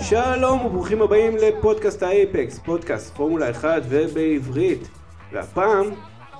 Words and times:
שלום 0.00 0.66
וברוכים 0.66 1.02
הבאים 1.02 1.36
לפודקאסט 1.36 2.02
האייפקס, 2.02 2.58
פודקאסט 2.58 3.14
פורמולה 3.14 3.50
1 3.50 3.82
ובעברית. 3.88 4.88
והפעם, 5.32 5.86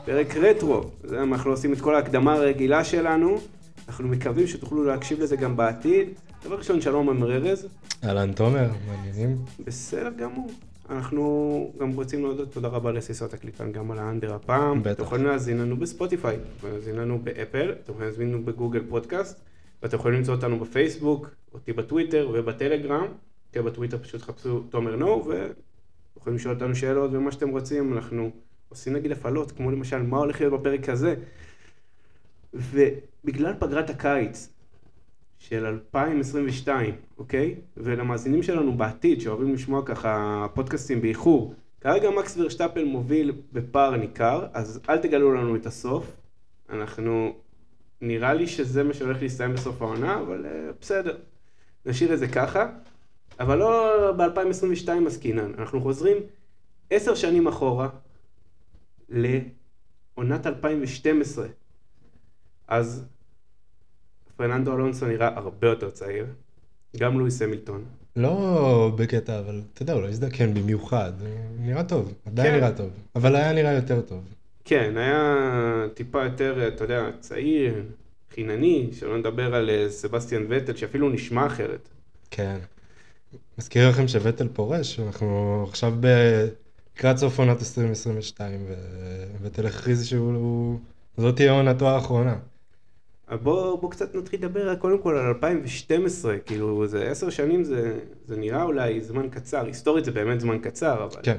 פרק 0.05 0.37
רטרו. 0.37 0.81
זה 1.05 1.23
אנחנו 1.23 1.51
עושים 1.51 1.73
את 1.73 1.81
כל 1.81 1.95
ההקדמה 1.95 2.33
הרגילה 2.33 2.85
שלנו. 2.85 3.39
אנחנו 3.89 4.09
מקווים 4.09 4.47
שתוכלו 4.47 4.85
להקשיב 4.85 5.21
לזה 5.21 5.37
גם 5.37 5.57
בעתיד. 5.57 6.09
דבר 6.45 6.57
ראשון, 6.57 6.81
שלום 6.81 7.09
אמר 7.09 7.33
ארז. 7.33 7.69
אהלן 8.05 8.33
תומר, 8.33 8.69
מעניינים? 8.89 9.37
בסדר 9.65 10.11
גמור. 10.17 10.51
אנחנו 10.91 11.73
גם 11.81 11.93
רוצים 11.93 12.23
להודות 12.23 12.53
תודה 12.53 12.69
רבה 12.69 12.93
לסיסות 12.93 13.35
הקליפן 13.35 13.73
גם 13.73 13.91
על 13.91 13.99
האנדר 13.99 14.35
הפעם. 14.35 14.83
בטח. 14.83 14.93
אתם 14.93 15.03
יכולים 15.03 15.27
להאזין 15.27 15.59
לנו 15.59 15.77
בספוטיפיי, 15.77 16.35
אתם 16.35 16.43
יכולים 16.57 16.75
להאזין 16.75 16.97
לנו 16.97 17.19
באפל, 17.25 17.73
אתם 17.85 17.93
יכולים 17.93 18.09
להאזין 18.09 18.29
לנו 18.29 18.45
בגוגל 18.45 18.83
פודקאסט, 18.89 19.41
ואתם 19.83 19.97
יכולים 19.97 20.19
למצוא 20.19 20.35
אותנו 20.35 20.59
בפייסבוק, 20.59 21.31
אותי 21.55 21.73
בטוויטר 21.73 22.31
ובטלגרם. 22.35 23.07
כן, 23.53 23.65
בטוויטר 23.65 23.99
פשוט 23.99 24.23
חפשו 24.23 24.61
תומר 24.61 24.97
נו, 24.97 25.29
ויכולים 26.17 26.37
לשאול 26.37 26.55
אותנו 26.55 26.75
שאלות 26.75 27.11
ומה 27.13 27.33
שאתם 27.33 27.49
רוצים, 27.49 27.93
אנחנו 27.93 28.31
עושים 28.69 28.93
נגיד 28.93 29.13
הפעלות, 29.13 29.53
כמו 29.53 29.71
למשל 29.71 30.03
מה 30.03 30.17
הולך 30.17 30.41
להיות 30.41 30.61
בפרק 30.61 30.89
הזה. 30.89 31.15
ובגלל 32.55 33.55
פגרת 33.59 33.91
הקיץ 33.91 34.53
של 35.39 35.67
2022, 35.67 36.95
אוקיי? 37.19 37.55
ולמאזינים 37.77 38.43
שלנו 38.43 38.77
בעתיד, 38.77 39.21
שאוהבים 39.21 39.55
לשמוע 39.55 39.83
ככה 39.87 40.47
פודקאסטים 40.55 41.01
באיחור, 41.01 41.55
כרגע 41.81 42.11
מקס 42.11 42.37
ורשטפל 42.37 42.85
מוביל 42.85 43.33
בפער 43.53 43.97
ניכר, 43.97 44.47
אז 44.53 44.81
אל 44.89 44.99
תגלו 44.99 45.35
לנו 45.35 45.57
את 45.57 45.67
הסוף. 45.67 46.17
אנחנו, 46.71 47.35
נראה 48.01 48.35
לי 48.35 48.47
שזה 48.47 48.83
מה 48.83 48.95
שהולך 48.95 49.23
להסתיים 49.23 49.53
בסוף 49.53 49.83
העונה, 49.83 50.21
אבל 50.21 50.47
uh, 50.47 50.75
בסדר. 50.81 51.17
נשאיר 51.87 52.15
את 52.15 52.19
זה 52.19 52.29
ככה. 52.29 52.67
אבל 53.41 53.59
לא 53.59 54.13
ב-2022 54.17 54.89
עסקינן, 55.07 55.53
אנחנו 55.59 55.81
חוזרים 55.81 56.17
עשר 56.91 57.15
שנים 57.15 57.49
אחורה 57.49 57.89
לעונת 59.09 60.47
2012. 60.47 61.47
אז 62.69 63.05
פרננדו 64.37 64.75
אלונסו 64.75 65.07
נראה 65.07 65.29
הרבה 65.29 65.69
יותר 65.69 65.91
צעיר, 65.91 66.27
גם 66.97 67.19
לואיס 67.19 67.43
המילטון. 67.43 67.85
לא 68.17 68.93
בקטע, 68.97 69.39
אבל 69.39 69.63
אתה 69.75 69.83
יודע, 69.83 69.93
הוא 69.93 70.03
לא 70.03 70.09
הזדקן 70.09 70.55
במיוחד, 70.55 71.13
נראה 71.59 71.85
טוב, 71.85 72.15
עדיין 72.27 72.51
כן. 72.51 72.57
נראה 72.57 72.73
טוב, 72.73 72.91
אבל 73.17 73.37
היה 73.37 73.53
נראה 73.53 73.73
יותר 73.73 74.01
טוב. 74.01 74.25
כן, 74.65 74.97
היה 74.97 75.87
טיפה 75.95 76.25
יותר, 76.25 76.69
אתה 76.69 76.85
יודע, 76.85 77.11
צעיר, 77.21 77.83
חינני, 78.35 78.91
שלא 78.93 79.19
נדבר 79.19 79.55
על 79.55 79.71
אה, 79.71 79.91
סבסטיאן 79.91 80.47
וטל, 80.49 80.77
שאפילו 80.77 81.09
נשמע 81.09 81.47
אחרת. 81.47 81.89
כן. 82.31 82.59
מזכיר 83.59 83.89
לכם 83.89 84.09
שוטל 84.09 84.49
פורש, 84.49 85.01
אנחנו 85.01 85.63
עכשיו 85.69 85.93
ב- 86.01 86.49
לקראת 86.97 87.17
סוף 87.17 87.39
עונת 87.39 87.59
2022, 87.59 88.67
ווטל 89.41 89.67
הכריז 89.67 90.07
שהוא, 90.07 90.79
זאת 91.17 91.37
תהיה 91.37 91.53
עונתו 91.53 91.89
האחרונה. 91.89 92.39
אבל 93.29 93.37
בוא, 93.37 93.81
בוא 93.81 93.91
קצת 93.91 94.15
נתחיל 94.15 94.41
לדבר 94.41 94.77
קודם 94.77 95.03
כל 95.03 95.17
על 95.17 95.27
2012, 95.27 96.39
כאילו 96.39 96.87
זה 96.87 97.11
עשר 97.11 97.31
שנים 97.31 97.65
זה, 97.65 98.01
זה 98.25 98.37
נראה 98.37 98.63
אולי 98.63 99.01
זמן 99.01 99.29
קצר, 99.31 99.67
היסטורית 99.67 100.05
זה 100.05 100.11
באמת 100.11 100.41
זמן 100.41 100.59
קצר, 100.59 101.05
אבל 101.05 101.23
כן, 101.23 101.39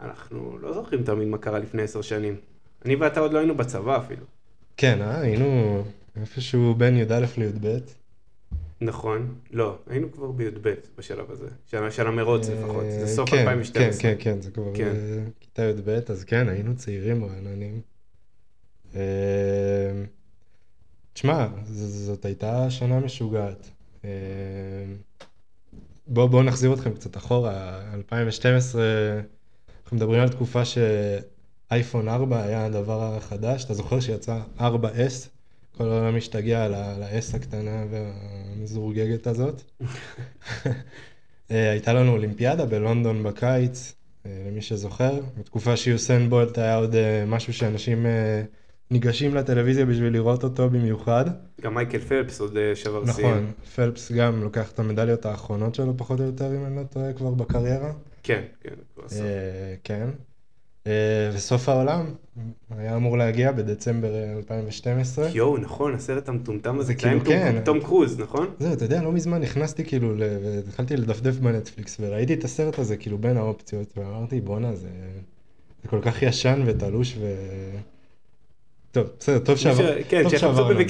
אנחנו 0.00 0.58
לא 0.58 0.72
זוכרים 0.72 1.02
תמיד 1.02 1.28
מה 1.28 1.38
קרה 1.38 1.58
לפני 1.58 1.82
עשר 1.82 2.02
שנים. 2.02 2.36
אני 2.84 2.96
ואתה 2.96 3.20
עוד 3.20 3.32
לא 3.32 3.38
היינו 3.38 3.56
בצבא 3.56 3.98
אפילו. 3.98 4.26
כן, 4.76 5.02
אה? 5.02 5.20
היינו 5.20 5.82
איפשהו 6.20 6.74
בין 6.74 6.96
י"א 6.96 7.26
לי"ב. 7.36 7.78
נכון, 8.80 9.34
לא, 9.50 9.78
היינו 9.86 10.12
כבר 10.12 10.30
בי"ב 10.30 10.74
בשלב 10.98 11.30
הזה, 11.30 11.48
של, 11.66 11.90
של 11.90 12.06
המרוץ 12.06 12.48
לפחות, 12.48 12.84
זה 13.00 13.06
סוף 13.06 13.30
כן, 13.30 13.38
2012. 13.38 14.02
כן, 14.02 14.08
כן, 14.08 14.24
כן, 14.24 14.40
זה 14.40 14.50
כבר 14.50 14.74
כן. 14.74 14.84
אה, 14.84 15.24
כיתה 15.40 15.62
י"ב, 15.62 15.88
אז 15.88 16.24
כן, 16.24 16.48
היינו 16.48 16.76
צעירים 16.76 17.24
רעננים. 17.24 17.80
אה, 18.94 19.00
תשמע, 21.12 21.46
זאת 21.66 22.24
הייתה 22.24 22.70
שנה 22.70 23.00
משוגעת. 23.00 23.70
אה, 24.04 24.10
בואו 26.06 26.28
בוא 26.28 26.42
נחזיר 26.42 26.74
אתכם 26.74 26.94
קצת 26.94 27.16
אחורה, 27.16 27.80
2012, 27.94 28.82
אנחנו 29.84 29.96
מדברים 29.96 30.20
על 30.20 30.28
תקופה 30.28 30.62
שאייפון 31.74 32.08
4 32.08 32.42
היה 32.42 32.66
הדבר 32.66 33.16
החדש, 33.16 33.64
אתה 33.64 33.74
זוכר 33.74 34.00
שיצא 34.00 34.38
4S? 34.58 35.28
כל 35.76 35.84
העולם 35.84 36.16
השתגע 36.16 36.64
ה-S 36.64 37.36
הקטנה 37.36 37.84
והמזורגגת 37.90 39.26
הזאת. 39.26 39.62
אה, 41.50 41.70
הייתה 41.70 41.92
לנו 41.92 42.12
אולימפיאדה 42.12 42.66
בלונדון 42.66 43.22
בקיץ, 43.22 43.94
אה, 44.26 44.30
למי 44.46 44.62
שזוכר, 44.62 45.20
בתקופה 45.38 45.76
שיוסן 45.76 46.30
בולט 46.30 46.58
היה 46.58 46.76
עוד 46.76 46.94
אה, 46.94 47.24
משהו 47.26 47.52
שאנשים 47.52 48.06
ניגשים 48.90 49.34
לטלוויזיה 49.34 49.86
בשביל 49.86 50.12
לראות 50.12 50.44
אותו 50.44 50.70
במיוחד. 50.70 51.24
גם 51.60 51.74
מייקל 51.74 51.98
פלפס 51.98 52.40
עוד 52.40 52.58
שבר 52.74 53.12
שיאים. 53.12 53.28
נכון, 53.28 53.52
פלפס 53.74 54.12
גם 54.12 54.42
לוקח 54.42 54.72
את 54.72 54.78
המדליות 54.78 55.26
האחרונות 55.26 55.74
שלו 55.74 55.96
פחות 55.96 56.20
או 56.20 56.24
יותר, 56.24 56.56
אם 56.56 56.64
אני 56.66 56.76
לא 56.76 56.82
טועה, 56.82 57.12
כבר 57.12 57.30
בקריירה. 57.30 57.92
כן, 58.22 58.42
כן, 58.60 58.74
כבר 58.94 59.04
עשור. 59.04 59.26
כן. 59.84 60.08
אה, 60.86 61.30
וסוף 61.32 61.68
העולם 61.68 62.06
היה 62.70 62.96
אמור 62.96 63.18
להגיע 63.18 63.52
בדצמבר 63.52 64.14
אה, 64.14 64.32
2012. 64.36 65.28
יואו, 65.34 65.58
נכון, 65.58 65.94
הסרט 65.94 66.28
המטומטם 66.28 66.78
הזה, 66.78 66.86
זה 66.86 66.94
כאילו, 66.94 67.24
כן. 67.24 67.60
תום 67.64 67.80
קרוז, 67.80 68.20
נכון? 68.20 68.46
זהו, 68.58 68.72
אתה 68.72 68.84
יודע, 68.84 69.02
לא 69.02 69.12
מזמן 69.12 69.40
נכנסתי 69.40 69.84
כאילו, 69.84 70.14
והתחלתי 70.18 70.96
לדפדף 70.96 71.34
בנטפליקס, 71.36 71.96
וראיתי 72.00 72.34
את 72.34 72.44
הסרט 72.44 72.78
הזה 72.78 72.96
כאילו 72.96 73.18
בין 73.18 73.36
האופציות, 73.36 73.98
ואמרתי, 73.98 74.40
בואנה, 74.40 74.74
זה, 74.74 74.88
זה 75.82 75.88
כל 75.88 76.00
כך 76.02 76.22
ישן 76.22 76.62
ותלוש 76.66 77.16
ו... 77.20 77.34
טוב, 78.92 79.06
בסדר, 79.18 79.38
טוב 79.38 79.56
שעבר, 79.56 80.02
כן, 80.08 80.22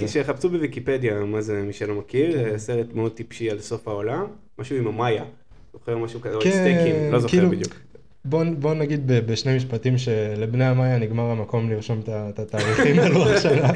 שיחפשו 0.06 0.48
בוויקיפדיה 0.50 1.24
מה 1.24 1.40
זה, 1.40 1.62
מי 1.62 1.72
שלא 1.72 1.94
מכיר, 1.94 2.32
כן. 2.32 2.50
אה, 2.52 2.58
סרט 2.58 2.86
מאוד 2.94 3.12
טיפשי 3.12 3.50
על 3.50 3.60
סוף 3.60 3.88
העולם, 3.88 4.26
משהו 4.58 4.76
עם 4.76 4.86
המאיה, 4.86 5.24
זוכר 5.72 5.98
משהו 5.98 6.20
כזה, 6.20 6.34
או 6.36 6.40
כן, 6.40 6.50
סטייקים, 6.50 7.12
לא 7.12 7.18
זוכר 7.18 7.36
כאילו- 7.36 7.50
בדיוק. 7.50 7.83
בוא, 8.26 8.44
בוא 8.58 8.74
נגיד 8.74 9.06
ב- 9.06 9.32
בשני 9.32 9.56
משפטים 9.56 9.98
שלבני 9.98 10.64
המאיה 10.64 10.98
נגמר 10.98 11.22
המקום 11.22 11.70
לרשום 11.70 12.00
את 12.08 12.38
התאריכים 12.38 12.98
על 12.98 13.12
לוח 13.12 13.28
השנה, 13.28 13.68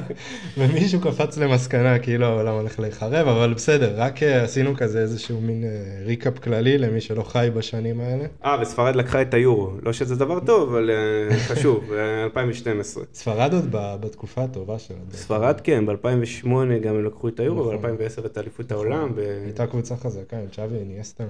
ומישהו 0.58 1.00
קפץ 1.00 1.38
למסקנה 1.38 1.98
כאילו 1.98 2.26
העולם 2.26 2.54
הולך 2.54 2.80
להיחרב, 2.80 3.28
אבל 3.28 3.54
בסדר, 3.54 3.94
רק 3.96 4.22
אה, 4.22 4.42
עשינו 4.42 4.76
כזה 4.76 5.00
איזשהו 5.00 5.40
מין 5.40 5.64
אה, 5.64 6.04
ריקאפ 6.04 6.38
כללי 6.38 6.78
למי 6.78 7.00
שלא 7.00 7.22
חי 7.22 7.48
בשנים 7.54 8.00
האלה. 8.00 8.24
אה, 8.44 8.56
וספרד 8.62 8.96
לקחה 8.96 9.22
את 9.22 9.34
היורו, 9.34 9.72
לא 9.82 9.92
שזה 9.92 10.16
דבר 10.16 10.40
טוב, 10.40 10.74
אבל 10.74 10.90
אה, 10.90 11.36
חשוב, 11.36 11.92
אה, 11.92 12.24
2012. 12.24 13.04
ספרד 13.14 13.54
עוד 13.54 13.68
בתקופה 13.72 14.44
הטובה 14.44 14.78
שלה. 14.78 14.96
ספרד 15.12 15.60
כן, 15.60 15.86
ב-2008 15.86 16.46
גם 16.82 16.94
הם 16.94 17.04
לקחו 17.04 17.28
את 17.28 17.40
היורו, 17.40 17.72
נכון. 17.72 17.96
ב-2010 17.96 18.26
את 18.26 18.38
אליפות 18.38 18.72
העולם, 18.72 19.12
הייתה 19.44 19.66
קבוצה 19.66 19.96
חזקה 19.96 20.36
עם 20.36 20.46
צ'אבי 20.52 20.76
איניאסטה. 20.76 21.24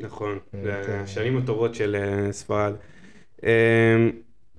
נכון, 0.00 0.38
אה, 0.54 0.82
כן. 0.86 1.00
השנים 1.04 1.36
הטובות 1.38 1.74
של 1.74 1.96
אה, 1.98 2.32
ספרד. 2.32 2.72
אה, 3.44 3.50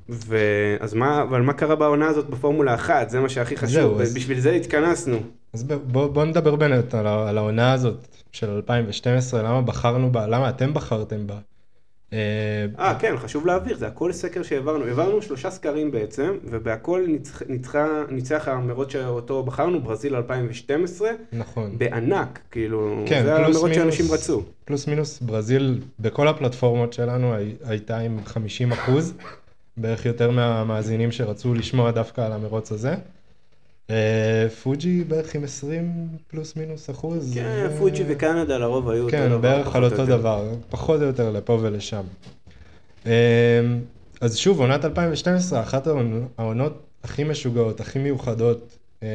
ואז 0.09 0.93
מה, 0.93 1.21
אבל 1.21 1.41
מה 1.41 1.53
קרה 1.53 1.75
בעונה 1.75 2.07
הזאת 2.07 2.29
בפורמולה 2.29 2.75
1? 2.75 3.09
זה 3.09 3.19
מה 3.19 3.29
שהכי 3.29 3.57
חשוב, 3.57 3.69
זהו, 3.69 4.01
אז- 4.01 4.13
בשביל 4.13 4.39
זה 4.39 4.51
התכנסנו. 4.51 5.17
אז 5.53 5.63
ב- 5.63 5.73
בוא, 5.73 6.07
בוא 6.07 6.25
נדבר 6.25 6.55
באמת 6.55 6.93
על, 6.93 7.07
על 7.07 7.37
העונה 7.37 7.73
הזאת 7.73 8.07
של 8.31 8.49
2012, 8.49 9.41
למה 9.43 9.61
בחרנו 9.61 10.11
בה, 10.11 10.27
למה 10.27 10.49
אתם 10.49 10.73
בחרתם 10.73 11.27
בה. 11.27 11.37
אה, 12.13 12.17
אה, 12.79 12.95
כן, 12.99 13.15
חשוב 13.17 13.45
להעביר, 13.47 13.77
זה 13.77 13.87
הכל 13.87 14.11
סקר 14.11 14.43
שהעברנו. 14.43 14.85
העברנו 14.85 15.21
שלושה 15.21 15.49
סקרים 15.51 15.91
בעצם, 15.91 16.37
ובהכל 16.43 17.05
ניצח, 17.07 17.41
ניצחה, 17.49 17.87
ניצח 18.09 18.47
המרוץ 18.47 18.91
שאותו 18.91 19.43
בחרנו, 19.43 19.81
ברזיל 19.81 20.15
2012, 20.15 21.09
נכון. 21.33 21.77
בענק, 21.77 22.39
כאילו, 22.51 23.03
כן, 23.07 23.23
זה 23.23 23.35
המרוץ 23.35 23.73
שאנשים. 23.73 24.05
רצו. 24.11 24.43
פלוס 24.65 24.87
מינוס 24.87 25.19
ברזיל 25.21 25.79
בכל 25.99 26.27
הפלטפורמות 26.27 26.93
שלנו 26.93 27.33
הי- 27.33 27.55
הייתה 27.65 27.97
עם 27.97 28.19
50 28.25 28.71
אחוז, 28.71 29.13
בערך 29.77 30.05
יותר 30.05 30.31
מהמאזינים 30.31 31.11
שרצו 31.11 31.53
לשמוע 31.53 31.91
דווקא 31.91 32.21
על 32.21 32.31
המרוץ 32.31 32.71
הזה. 32.71 32.95
אה, 33.89 34.47
פוג'י 34.63 35.03
בערך 35.03 35.35
עם 35.35 35.43
20 35.43 35.91
פלוס 36.27 36.55
מינוס 36.55 36.89
אחוז. 36.89 37.31
כן, 37.33 37.67
פוג'י 37.77 38.03
וקנדה 38.07 38.57
לרוב 38.57 38.89
היו 38.89 39.03
אותו 39.03 39.11
כן, 39.11 39.29
דבר. 39.29 39.37
בערך 39.37 39.65
פחות 39.67 39.75
על 39.75 39.83
או 39.83 39.89
אותו 39.89 40.01
יותר. 40.01 40.17
דבר, 40.17 40.49
פחות 40.69 41.01
או 41.01 41.05
יותר 41.05 41.31
לפה 41.31 41.57
ולשם. 41.61 42.03
אה, 43.05 43.59
אז 44.21 44.37
שוב, 44.37 44.59
עונת 44.59 44.85
2012, 44.85 45.61
אחת 45.61 45.87
העונ- 45.87 46.27
העונות 46.37 46.83
הכי 47.03 47.23
משוגעות, 47.23 47.79
הכי 47.79 47.99
מיוחדות 47.99 48.77
אה, 49.03 49.07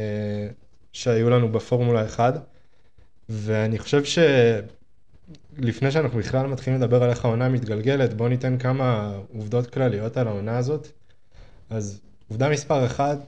שהיו 0.93 1.31
לנו 1.31 1.53
בפורמולה 1.53 2.05
1, 2.05 2.35
ואני 3.29 3.79
חושב 3.79 4.03
שלפני 5.59 5.91
שאנחנו 5.91 6.19
בכלל 6.19 6.47
מתחילים 6.47 6.81
לדבר 6.81 7.03
על 7.03 7.11
איך 7.11 7.25
העונה 7.25 7.49
מתגלגלת, 7.49 8.15
בואו 8.15 8.29
ניתן 8.29 8.59
כמה 8.59 9.13
עובדות 9.35 9.67
כלליות 9.67 10.17
על 10.17 10.29
העונה 10.29 10.59
הזאת. 10.59 10.89
אז 11.71 12.01
עובדה 12.29 12.49
מספר 12.49 12.87
אחת, 12.87 13.19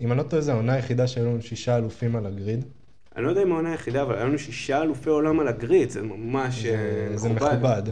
אם 0.00 0.12
אני 0.12 0.18
לא 0.18 0.22
טועה, 0.22 0.42
זו 0.42 0.52
העונה 0.52 0.72
היחידה 0.72 1.06
שהיו 1.06 1.26
לנו 1.26 1.42
שישה 1.42 1.76
אלופים 1.76 2.16
על 2.16 2.26
הגריד. 2.26 2.64
אני 3.16 3.24
לא 3.24 3.30
יודע 3.30 3.42
אם 3.42 3.52
העונה 3.52 3.70
היחידה, 3.70 4.02
אבל 4.02 4.14
היה 4.14 4.24
לנו 4.24 4.38
שישה 4.38 4.82
אלופי 4.82 5.10
עולם 5.10 5.40
על 5.40 5.48
הגריד, 5.48 5.90
זה 5.90 6.02
ממש 6.02 6.62
זה, 6.62 7.08
אה, 7.10 7.16
זה 7.16 7.28
מכובד. 7.28 7.82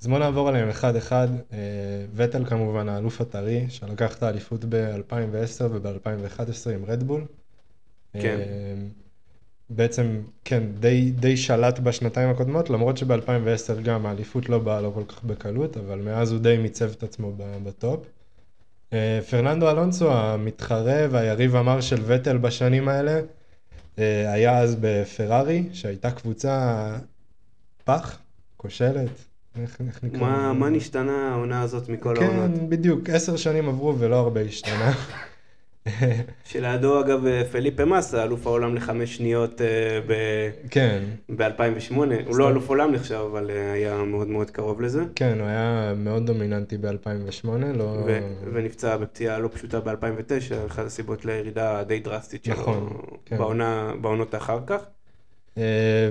אז 0.00 0.06
בואו 0.06 0.18
נעבור 0.18 0.48
עליהם 0.48 0.68
אחד-אחד. 0.68 1.28
אה, 1.52 1.58
וטל 2.14 2.44
כמובן, 2.44 2.88
האלוף 2.88 3.20
הטרי, 3.20 3.66
שלקח 3.68 4.16
את 4.16 4.22
האליפות 4.22 4.64
ב-2010 4.68 5.64
וב-2011 5.70 6.70
עם 6.74 6.84
רדבול. 6.84 7.24
כן. 8.12 8.38
אה, 8.40 8.74
בעצם, 9.70 10.20
כן, 10.44 10.62
די, 10.80 11.10
די 11.10 11.36
שלט 11.36 11.78
בשנתיים 11.78 12.28
הקודמות, 12.28 12.70
למרות 12.70 12.96
שב-2010 12.96 13.80
גם 13.82 14.06
האליפות 14.06 14.48
לא 14.48 14.58
באה 14.58 14.80
לו 14.80 14.94
כל 14.94 15.04
כך 15.04 15.24
בקלות, 15.24 15.76
אבל 15.76 15.98
מאז 15.98 16.32
הוא 16.32 16.40
די 16.40 16.58
מיצב 16.58 16.90
את 16.90 17.02
עצמו 17.02 17.32
בטופ. 17.64 18.06
אה, 18.92 19.20
פרננדו 19.30 19.70
אלונסו, 19.70 20.12
המתחרה 20.12 21.06
והיריב 21.10 21.56
המר 21.56 21.80
של 21.80 22.02
וטל 22.06 22.38
בשנים 22.38 22.88
האלה, 22.88 23.20
אה, 23.98 24.32
היה 24.32 24.58
אז 24.58 24.76
בפרארי, 24.80 25.68
שהייתה 25.72 26.10
קבוצה 26.10 26.86
פח, 27.84 28.18
כושלת, 28.56 29.10
איך, 29.62 29.76
איך 29.86 30.04
נקרא? 30.04 30.20
מה? 30.20 30.52
מה 30.52 30.70
נשתנה 30.70 31.32
העונה 31.32 31.62
הזאת 31.62 31.88
מכל 31.88 32.16
העונות? 32.16 32.58
כן, 32.58 32.68
בדיוק, 32.68 33.10
עשר 33.10 33.36
שנים 33.36 33.68
עברו 33.68 33.98
ולא 33.98 34.16
הרבה 34.16 34.40
השתנה. 34.40 34.92
שלידו 36.44 37.00
אגב 37.00 37.26
אה, 37.26 37.44
פליפה 37.44 37.84
מסה, 37.84 38.24
אלוף 38.24 38.46
העולם 38.46 38.74
לחמש 38.74 39.16
שניות 39.16 39.60
אה, 39.60 39.68
כן, 40.70 41.02
ב-2008, 41.36 41.94
הוא. 42.26 42.36
לא 42.36 42.48
אלוף 42.48 42.68
עולם 42.68 42.92
נחשב, 42.92 43.14
אבל 43.32 43.50
אה, 43.50 43.72
היה 43.72 44.02
מאוד 44.02 44.28
מאוד 44.28 44.50
קרוב 44.50 44.80
לזה. 44.80 45.02
כן, 45.14 45.38
הוא 45.40 45.46
היה 45.46 45.94
מאוד 45.96 46.26
דומיננטי 46.26 46.78
ב-2008, 46.78 47.48
לא... 47.74 47.84
ו- 48.06 48.18
ונפצע 48.52 48.96
בפציעה 48.96 49.38
לא 49.38 49.48
פשוטה 49.48 49.80
ב-2009, 49.80 50.66
אחת 50.66 50.86
הסיבות 50.86 51.24
לירידה 51.24 51.84
די 51.84 52.00
דרסטית 52.00 52.44
שלו 52.44 52.54
נכון, 52.54 52.98
כן. 53.24 53.38
בעונה, 53.38 53.92
בעונות 54.00 54.34
אחר 54.34 54.58
כך. 54.66 54.80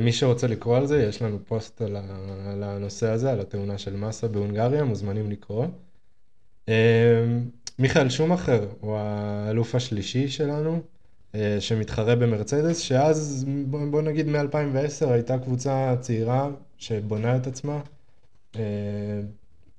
מי 0.02 0.12
שרוצה 0.12 0.48
לקרוא 0.48 0.78
על 0.78 0.86
זה, 0.86 1.04
יש 1.04 1.22
לנו 1.22 1.40
פוסט 1.48 1.82
על, 1.82 1.96
ה- 1.96 2.52
על 2.52 2.64
הנושא 2.64 3.08
הזה, 3.10 3.32
על 3.32 3.40
התאונה 3.40 3.78
של 3.78 3.96
מסה 3.96 4.28
בהונגריה, 4.28 4.84
מוזמנים 4.84 5.32
לקרוא. 5.32 5.66
מיכאל 7.82 8.10
שומאחר 8.10 8.66
הוא 8.80 8.98
האלוף 8.98 9.76
השלישי 9.76 10.28
שלנו, 10.28 10.82
אה, 11.36 11.58
שמתחרה 11.60 12.16
במרצדס, 12.16 12.78
שאז, 12.78 13.46
בוא, 13.68 14.02
נגיד 14.02 14.28
מ-2010, 14.28 15.10
הייתה 15.10 15.38
קבוצה 15.38 15.96
צעירה 16.00 16.50
שבונה 16.78 17.36
את 17.36 17.48
עצמה. 17.48 17.80
אה, 18.56 18.62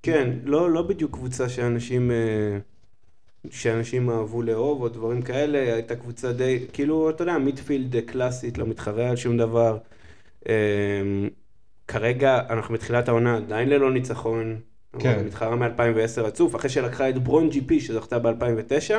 כן, 0.02 0.30
לא, 0.44 0.70
לא 0.70 0.82
בדיוק 0.82 1.12
קבוצה 1.12 1.48
שאנשים, 1.48 2.10
אה, 2.10 2.58
שאנשים 3.50 4.10
אהבו 4.10 4.42
לאהוב 4.42 4.82
או 4.82 4.88
דברים 4.88 5.22
כאלה, 5.22 5.74
הייתה 5.74 5.96
קבוצה 5.96 6.32
די, 6.32 6.66
כאילו, 6.72 7.10
אתה 7.10 7.22
יודע, 7.22 7.38
מידפילד 7.38 7.96
קלאסית, 8.06 8.58
לא 8.58 8.66
מתחרה 8.66 9.10
על 9.10 9.16
שום 9.16 9.36
דבר. 9.36 9.78
כרגע 11.88 12.40
אנחנו 12.50 12.74
בתחילת 12.74 13.08
העונה 13.08 13.36
עדיין 13.36 13.68
ללא 13.68 13.92
ניצחון. 13.92 14.60
כן. 14.98 15.14
אבל 15.14 15.22
מתחרה 15.22 15.56
מ-2010 15.56 16.20
רצוף, 16.20 16.56
אחרי 16.56 16.70
שלקחה 16.70 17.08
את 17.08 17.18
ברון 17.18 17.48
ג'י 17.48 17.60
פי 17.60 17.80
שזכתה 17.80 18.18
ב-2009, 18.18 18.94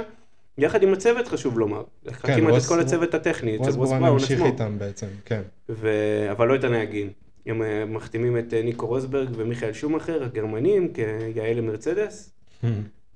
יחד 0.57 0.83
עם 0.83 0.93
הצוות 0.93 1.27
חשוב 1.27 1.59
לומר. 1.59 1.83
לקחה 2.05 2.27
כן, 2.27 2.35
כמעט 2.35 2.61
את 2.61 2.67
כל 2.67 2.79
הצוות 2.79 3.13
הטכני, 3.13 3.55
אצל 3.55 3.63
רוס 3.63 3.75
רוס 3.75 3.89
בראון 3.89 4.01
בראון 4.01 4.13
המשיך 4.13 4.39
עצמו. 4.39 4.45
איתם 4.45 4.79
בעצם, 4.79 5.07
כן. 5.25 5.41
ו... 5.69 5.89
אבל 6.31 6.47
לא 6.47 6.55
את 6.55 6.63
הנהגים. 6.63 7.09
הם 7.45 7.61
אה, 7.61 7.85
מחתימים 7.85 8.37
את 8.37 8.53
אה, 8.53 8.61
ניקו 8.61 8.87
רוסברג 8.87 9.29
ומיכאל 9.35 9.73
שומאחר, 9.73 10.23
הגרמנים, 10.23 10.93
כיאה 10.93 11.53
למרצדס, 11.53 12.33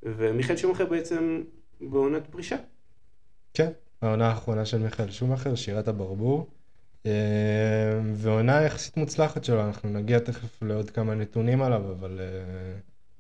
ומיכאל 0.03 0.57
שומאחר 0.57 0.85
בעצם 0.85 1.41
בעונת 1.81 2.27
פרישה. 2.27 2.55
כן, 3.53 3.69
העונה 4.01 4.27
האחרונה 4.27 4.65
של 4.65 4.77
מיכאל 4.77 5.11
שומאחר, 5.11 5.55
שירת 5.55 5.87
הברבור. 5.87 6.47
אה, 7.07 7.99
ועונה 8.13 8.61
יחסית 8.61 8.97
מוצלחת 8.97 9.43
שלו, 9.43 9.61
אנחנו 9.61 9.89
נגיע 9.89 10.19
תכף 10.19 10.63
לעוד 10.63 10.89
כמה 10.89 11.15
נתונים 11.15 11.61
עליו, 11.61 11.81
אבל 11.91 12.19
אה, 12.19 12.25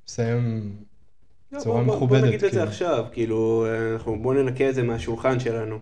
מסיים 0.07 0.75
לא, 1.51 1.59
בצורה 1.59 1.83
מכובדת. 1.83 2.19
בוא 2.19 2.27
נגיד 2.27 2.33
את 2.33 2.39
זה 2.39 2.49
כאילו. 2.49 2.63
עכשיו, 2.63 3.05
כאילו, 3.11 3.65
אה, 3.67 3.93
אנחנו, 3.93 4.21
בוא 4.21 4.33
ננקה 4.33 4.69
את 4.69 4.75
זה 4.75 4.83
מהשולחן 4.83 5.39
שלנו. 5.39 5.79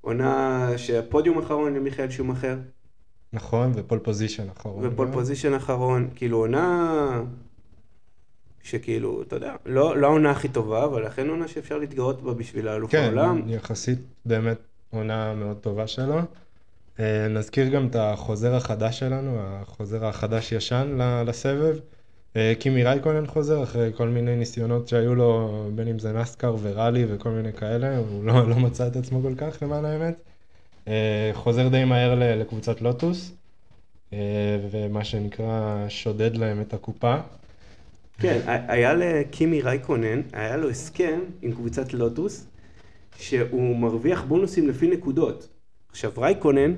עונה 0.00 0.68
שהפודיום 0.76 1.38
האחרון 1.38 1.74
למיכאל 1.74 2.10
שומאחר, 2.10 2.56
נכון, 3.32 3.72
ופול 3.74 3.98
פוזיישן 3.98 4.48
אחרון. 4.56 4.86
ופול 4.86 5.06
גם. 5.06 5.12
פוזיישן 5.12 5.54
אחרון, 5.54 6.08
כאילו 6.14 6.38
עונה 6.38 7.22
שכאילו, 8.62 9.22
אתה 9.22 9.36
יודע, 9.36 9.54
לא 9.66 9.96
לא 9.96 10.06
העונה 10.06 10.30
הכי 10.30 10.48
טובה, 10.48 10.84
אבל 10.84 11.06
אכן 11.06 11.28
עונה 11.28 11.48
שאפשר 11.48 11.78
להתגאות 11.78 12.22
בה 12.22 12.34
בשביל 12.34 12.68
האלוף 12.68 12.90
כן, 12.90 13.02
העולם. 13.02 13.42
יחסית 13.46 13.98
באמת 14.26 14.58
עונה 14.90 15.34
מאוד 15.34 15.56
טובה 15.56 15.86
שלו. 15.86 16.20
אה, 17.00 17.28
נזכיר 17.28 17.68
גם 17.68 17.86
את 17.86 17.96
החוזר 17.96 18.54
החדש 18.54 18.98
שלנו, 18.98 19.36
החוזר 19.38 20.06
החדש-ישן 20.06 20.98
לסבב. 21.26 21.76
אה, 22.36 22.52
קימי 22.58 22.84
רייקונן 22.84 23.26
חוזר 23.26 23.62
אחרי 23.62 23.90
כל 23.96 24.08
מיני 24.08 24.36
ניסיונות 24.36 24.88
שהיו 24.88 25.14
לו, 25.14 25.64
בין 25.74 25.88
אם 25.88 25.98
זה 25.98 26.12
נסקר 26.12 26.56
וראלי 26.62 27.04
וכל 27.08 27.28
מיני 27.28 27.52
כאלה, 27.52 27.96
הוא 27.96 28.24
לא, 28.24 28.48
לא 28.48 28.56
מצא 28.56 28.86
את 28.86 28.96
עצמו 28.96 29.22
כל 29.22 29.34
כך 29.36 29.62
למען 29.62 29.84
האמת. 29.84 30.14
אה, 30.88 31.30
חוזר 31.32 31.68
די 31.68 31.84
מהר 31.84 32.14
לקבוצת 32.40 32.80
לוטוס, 32.80 33.32
ומה 34.70 35.04
שנקרא 35.04 35.86
שודד 35.88 36.36
להם 36.36 36.60
את 36.60 36.74
הקופה. 36.74 37.16
כן, 38.18 38.40
היה 38.46 38.94
לקימי 38.94 39.62
רייקונן, 39.62 40.22
היה 40.32 40.56
לו 40.56 40.70
הסכם 40.70 41.20
עם 41.42 41.52
קבוצת 41.52 41.94
לוטוס, 41.94 42.46
שהוא 43.18 43.76
מרוויח 43.76 44.22
בונוסים 44.22 44.68
לפי 44.68 44.88
נקודות. 44.88 45.53
עכשיו 45.94 46.12
רייקונן, 46.18 46.74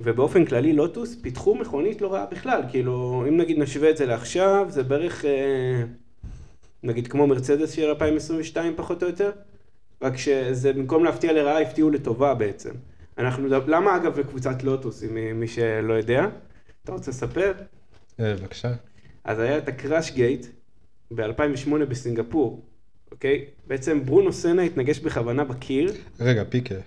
ובאופן 0.00 0.44
כללי 0.44 0.72
לוטוס, 0.72 1.16
פיתחו 1.22 1.54
מכונית 1.54 2.00
לא 2.00 2.12
רעה 2.12 2.26
בכלל, 2.26 2.62
כאילו, 2.70 3.24
אם 3.28 3.36
נגיד 3.36 3.58
נשווה 3.58 3.90
את 3.90 3.96
זה 3.96 4.06
לעכשיו, 4.06 4.66
זה 4.68 4.82
בערך, 4.82 5.24
אה, 5.24 5.82
נגיד 6.82 7.08
כמו 7.08 7.26
מרצדס 7.26 7.70
של 7.70 7.88
2022 7.88 8.76
פחות 8.76 9.02
או 9.02 9.08
יותר, 9.08 9.30
רק 10.02 10.16
שזה 10.16 10.72
במקום 10.72 11.04
להפתיע 11.04 11.32
לרעה, 11.32 11.62
הפתיעו 11.62 11.90
לטובה 11.90 12.34
בעצם. 12.34 12.70
אנחנו, 13.18 13.48
למה 13.48 13.96
אגב 13.96 14.20
בקבוצת 14.20 14.62
לוטוס, 14.62 15.04
אם 15.04 15.40
מי 15.40 15.48
שלא 15.48 15.92
יודע? 15.92 16.26
אתה 16.84 16.92
רוצה 16.92 17.10
לספר? 17.10 17.52
אה, 18.20 18.34
בבקשה. 18.34 18.72
אז 19.24 19.38
היה 19.38 19.58
את 19.58 19.68
הקראש 19.68 20.10
גייט 20.10 20.46
ב-2008 21.10 21.84
בסינגפור, 21.88 22.64
אוקיי? 23.12 23.44
בעצם 23.66 24.06
ברונו 24.06 24.32
סנה 24.32 24.62
התנגש 24.62 24.98
בכוונה 24.98 25.44
בקיר, 25.44 25.92
רגע, 26.20 26.44
פיקה, 26.44 26.74
אה, 26.74 26.80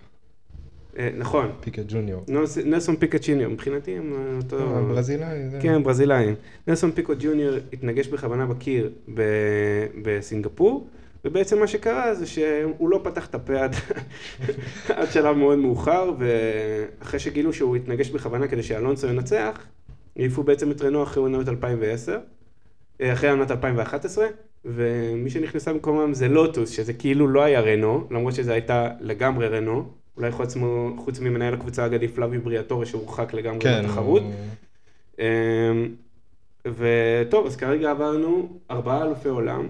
נכון, 1.18 1.52
פיקה 1.60 1.82
ג'וניור. 1.88 2.26
נלסון 2.66 2.96
פיקה 2.96 3.18
ג'וניור, 3.22 3.52
מבחינתי 3.52 3.98
הם 3.98 4.14
אה, 4.14 4.38
אותו... 4.38 4.78
הברזילאי, 4.78 5.50
זה... 5.50 5.60
כן, 5.62 5.84
ברזילאים. 5.84 6.36
נלסון 6.68 6.92
פיקו 6.92 7.14
ג'וניור 7.20 7.56
התנגש 7.74 8.08
בכוונה 8.08 8.46
בקיר 8.46 8.92
בסינגפור, 10.04 10.88
ובעצם 11.26 11.60
מה 11.60 11.68
שקרה 11.68 12.16
זה 12.16 12.26
שהוא 12.26 12.90
לא 12.90 13.00
פתח 13.04 13.28
את 13.28 13.36
הפה 13.36 13.64
עד, 13.64 13.76
עד 14.98 15.12
שלב 15.12 15.36
מאוד 15.36 15.58
מאוחר, 15.58 16.14
ואחרי 16.20 17.20
שגילו 17.20 17.54
שהוא 17.54 17.76
התנגש 17.76 18.10
בכוונה 18.10 18.48
כדי 18.48 18.64
שאלונסו 18.64 19.08
ינצח, 19.08 19.66
העיפו 20.16 20.44
בעצם 20.44 20.72
את 20.72 20.82
רנו 20.82 21.04
אחרי 21.04 21.24
עונת 21.24 21.48
2010, 21.48 22.20
אה, 23.02 23.14
אחרי 23.14 23.30
עונת 23.30 23.52
2011, 23.52 24.28
ומי 24.66 25.30
שנכנסה 25.30 25.74
במקומם 25.74 26.14
זה 26.14 26.28
לוטוס, 26.28 26.70
שזה 26.70 26.94
כאילו 26.94 27.28
לא 27.28 27.44
היה 27.44 27.62
רנו, 27.62 28.08
למרות 28.12 28.34
שזה 28.34 28.54
הייתה 28.54 28.90
לגמרי 29.00 29.48
רנו, 29.48 30.01
אולי 30.22 30.32
חוץ, 30.32 30.56
מ- 30.56 30.98
חוץ 30.98 31.20
ממנהל 31.20 31.54
הקבוצה 31.54 31.84
האגדי 31.84 32.08
פלאבי 32.08 32.38
בריאטורי 32.38 32.86
שהורחק 32.86 33.34
לגמרי 33.34 33.60
כן, 33.60 33.82
מהתחרות. 33.82 34.24
אמ, 35.20 35.26
וטוב, 36.66 37.46
אז 37.46 37.56
כרגע 37.56 37.92
עברנו 37.92 38.50
ארבעה 38.72 39.04
אלופי 39.04 39.30
עולם, 39.30 39.68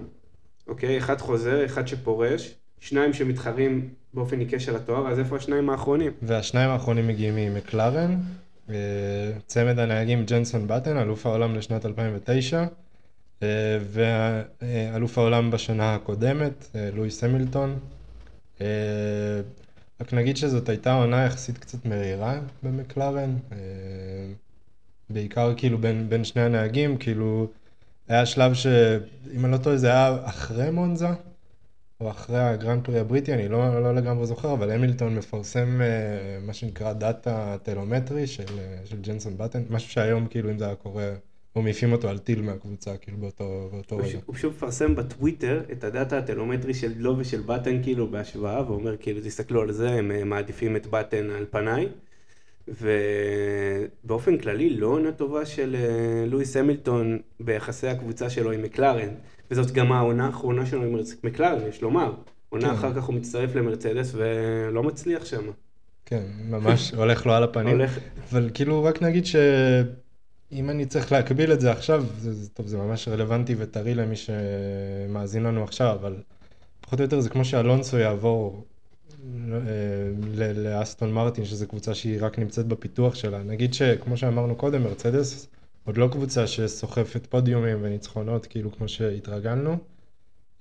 אוקיי? 0.68 0.98
אחד 0.98 1.20
חוזר, 1.20 1.64
אחד 1.64 1.88
שפורש, 1.88 2.54
שניים 2.80 3.12
שמתחרים 3.12 3.88
באופן 4.14 4.40
עיקש 4.40 4.68
על 4.68 4.76
התואר, 4.76 5.08
אז 5.08 5.18
איפה 5.18 5.36
השניים 5.36 5.70
האחרונים? 5.70 6.12
והשניים 6.22 6.70
האחרונים 6.70 7.06
מגיעים 7.06 7.36
ממקלרן, 7.36 8.16
אה, 8.70 8.74
צמד 9.46 9.78
הנהגים 9.78 10.24
ג'נסון 10.24 10.66
בטן, 10.66 10.96
אלוף 10.96 11.26
העולם 11.26 11.54
לשנת 11.54 11.86
2009, 11.86 12.64
אה, 13.42 13.78
ואלוף 13.92 15.18
העולם 15.18 15.50
בשנה 15.50 15.94
הקודמת, 15.94 16.66
אה, 16.74 16.88
לואיס 16.94 17.24
המילטון. 17.24 17.78
רק 20.02 20.14
נגיד 20.14 20.36
שזאת 20.36 20.68
הייתה 20.68 20.94
עונה 20.94 21.24
יחסית 21.24 21.58
קצת 21.58 21.84
מרירה 21.86 22.40
במקלרן, 22.62 23.36
אה, 23.52 23.58
בעיקר 25.10 25.54
כאילו 25.56 25.78
בין, 25.78 26.08
בין 26.08 26.24
שני 26.24 26.42
הנהגים, 26.42 26.96
כאילו 26.96 27.46
היה 28.08 28.26
שלב 28.26 28.54
שאם 28.54 29.44
אני 29.44 29.52
לא 29.52 29.56
טועה 29.56 29.76
זה 29.76 29.86
היה 29.86 30.18
אחרי 30.24 30.70
מונזה, 30.70 31.08
או 32.00 32.10
אחרי 32.10 32.38
הגרנד 32.38 32.84
פרי 32.84 32.98
הבריטי, 32.98 33.34
אני 33.34 33.48
לא, 33.48 33.82
לא 33.82 33.94
לגמרי 33.94 34.26
זוכר, 34.26 34.52
אבל 34.52 34.70
המילטון 34.70 35.14
מפרסם 35.14 35.80
אה, 35.82 36.38
מה 36.46 36.52
שנקרא 36.52 36.92
data 36.92 37.56
telemetry 37.62 38.26
של, 38.26 38.58
אה, 38.58 38.76
של 38.84 39.00
ג'נסון 39.02 39.38
באטון, 39.38 39.62
משהו 39.70 39.90
שהיום 39.90 40.26
כאילו 40.26 40.50
אם 40.50 40.58
זה 40.58 40.66
היה 40.66 40.74
קורה, 40.74 41.12
או 41.56 41.62
מעיפים 41.62 41.92
אותו 41.92 42.08
על 42.08 42.18
טיל 42.18 42.42
מהקבוצה, 42.42 42.96
כאילו 42.96 43.18
באותו, 43.18 43.68
באותו 43.72 43.94
הוא 43.94 44.02
רגע. 44.02 44.10
ש- 44.10 44.22
הוא 44.26 44.34
פשוט 44.34 44.52
מפרסם 44.52 44.94
בטוויטר 44.94 45.62
את 45.72 45.84
הדאטה 45.84 46.18
הטלומטרי 46.18 46.74
של 46.74 46.92
לו 46.96 47.18
ושל 47.18 47.40
בטן 47.40 47.82
כאילו 47.82 48.10
בהשוואה, 48.10 48.70
ואומר 48.70 48.96
כאילו 49.00 49.20
תסתכלו 49.24 49.62
על 49.62 49.72
זה, 49.72 49.90
הם 49.90 50.28
מעדיפים 50.28 50.76
את 50.76 50.86
בטן 50.86 51.30
על 51.30 51.44
פניי. 51.50 51.88
ובאופן 52.68 54.38
כללי 54.38 54.70
לא 54.70 54.86
עונה 54.86 55.12
טובה 55.12 55.46
של 55.46 55.76
אה, 55.78 56.26
לואיס 56.26 56.56
המילטון 56.56 57.18
ביחסי 57.40 57.88
הקבוצה 57.88 58.30
שלו 58.30 58.52
עם 58.52 58.62
מקלרן, 58.62 59.08
וזאת 59.50 59.70
גם 59.70 59.92
העונה 59.92 60.26
האחרונה 60.26 60.66
שלו 60.66 60.82
עם 60.82 60.96
מקלרן, 61.24 61.68
יש 61.68 61.82
לומר. 61.82 62.12
עונה 62.48 62.68
כן. 62.68 62.74
אחר 62.74 62.94
כך 62.94 63.04
הוא 63.04 63.14
מצטרף 63.14 63.54
למרצדס 63.54 64.12
ולא 64.14 64.82
מצליח 64.82 65.24
שם. 65.24 65.50
כן, 66.06 66.22
ממש 66.50 66.94
הולך 66.94 67.26
לו 67.26 67.32
על 67.32 67.42
הפנים. 67.42 67.76
הולך... 67.80 67.98
אבל 68.30 68.50
כאילו 68.54 68.84
רק 68.84 69.02
נגיד 69.02 69.26
שאם 70.52 70.70
אני 70.70 70.86
צריך 70.86 71.12
להקביל 71.12 71.52
את 71.52 71.60
זה 71.60 71.72
עכשיו, 71.72 72.04
זה, 72.18 72.32
זה, 72.32 72.50
טוב, 72.50 72.66
זה 72.66 72.78
ממש 72.78 73.08
רלוונטי 73.08 73.54
וטרי 73.58 73.94
למי 73.94 74.14
שמאזין 74.16 75.42
לנו 75.42 75.64
עכשיו, 75.64 75.94
אבל 76.00 76.22
פחות 76.80 76.98
או 76.98 77.04
יותר 77.04 77.20
זה 77.20 77.28
כמו 77.28 77.44
שאלונסו 77.44 77.98
יעבור 77.98 78.64
אה, 79.52 80.52
לאסטון 80.54 81.12
מרטין, 81.12 81.44
שזו 81.44 81.68
קבוצה 81.68 81.94
שהיא 81.94 82.18
רק 82.20 82.38
נמצאת 82.38 82.66
בפיתוח 82.66 83.14
שלה. 83.14 83.42
נגיד 83.42 83.74
שכמו 83.74 84.16
שאמרנו 84.16 84.56
קודם, 84.56 84.82
מרצדס 84.82 85.48
עוד 85.84 85.96
לא 85.96 86.08
קבוצה 86.12 86.46
שסוחפת 86.46 87.26
פודיומים 87.26 87.78
וניצחונות, 87.82 88.46
כאילו 88.46 88.72
כמו 88.72 88.88
שהתרגלנו. 88.88 89.91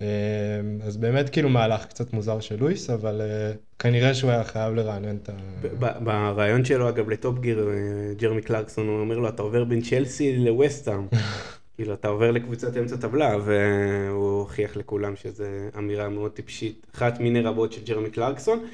אה, 0.02 0.88
אז 0.88 0.98
באמת 0.98 1.30
כאילו 1.30 1.50
מהלך 1.50 1.86
קצת 1.86 2.14
מוזר 2.14 2.40
של 2.40 2.56
לואיס, 2.60 2.90
אבל 2.90 3.22
אה, 3.22 3.52
כנראה 3.80 4.14
שהוא 4.14 4.32
היה 4.32 4.44
חייב 4.44 4.74
לרענן 4.74 5.16
את 5.16 5.30
ה... 5.30 5.34
ב- 5.62 5.86
ב- 5.86 6.34
בריאיון 6.36 6.66
שלו 6.66 6.90
אגב 6.90 7.10
לטופ 7.10 7.40
גיר, 7.40 7.70
אה, 7.70 8.14
ג'רמי 8.14 8.42
קלרקסון, 8.42 8.88
הוא 8.88 9.00
אומר 9.00 9.20
לו 9.20 9.30
אתה 9.30 9.42
עובר 9.42 9.64
בין 9.64 9.82
צ'לסי 9.82 10.38
לווסטהאם. 10.38 11.08
כאילו 11.76 11.94
אתה 11.94 12.08
עובר 12.08 12.32
לקבוצת 12.32 12.78
אמצע 12.78 12.98
טבלה, 12.98 13.38
והוא 13.46 14.40
הוכיח 14.40 14.78
לכולם 14.78 15.16
שזו 15.16 15.44
אמירה 15.78 16.10
מאוד 16.10 16.32
טיפשית, 16.32 16.88
אחת 16.96 17.20
מיני 17.20 17.42
רבות 17.42 17.74
של 17.74 17.84
ג'רמי 17.84 18.10
קלרקסון, 18.10 18.66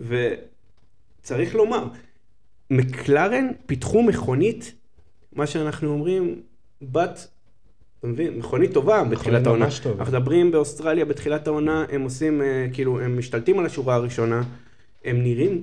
וצריך 0.00 1.54
לומר, 1.54 1.84
מקלרן 2.70 3.46
פיתחו 3.66 4.02
מכונית, 4.02 4.72
מה 5.32 5.46
שאנחנו 5.46 5.88
אומרים, 5.88 6.40
בת, 6.82 7.28
אתה 7.98 8.06
מבין, 8.06 8.38
מכונית 8.38 8.74
טובה 8.74 9.04
בתחילת 9.04 9.46
העונה. 9.46 9.66
אנחנו 9.98 10.18
מדברים 10.18 10.50
באוסטרליה 10.50 11.04
בתחילת 11.04 11.46
העונה, 11.46 11.84
הם 11.92 12.02
עושים, 12.02 12.42
אה, 12.42 12.66
כאילו, 12.72 13.00
הם 13.00 13.18
משתלטים 13.18 13.58
על 13.58 13.66
השורה 13.66 13.94
הראשונה, 13.94 14.42
הם 15.04 15.22
נראים 15.22 15.62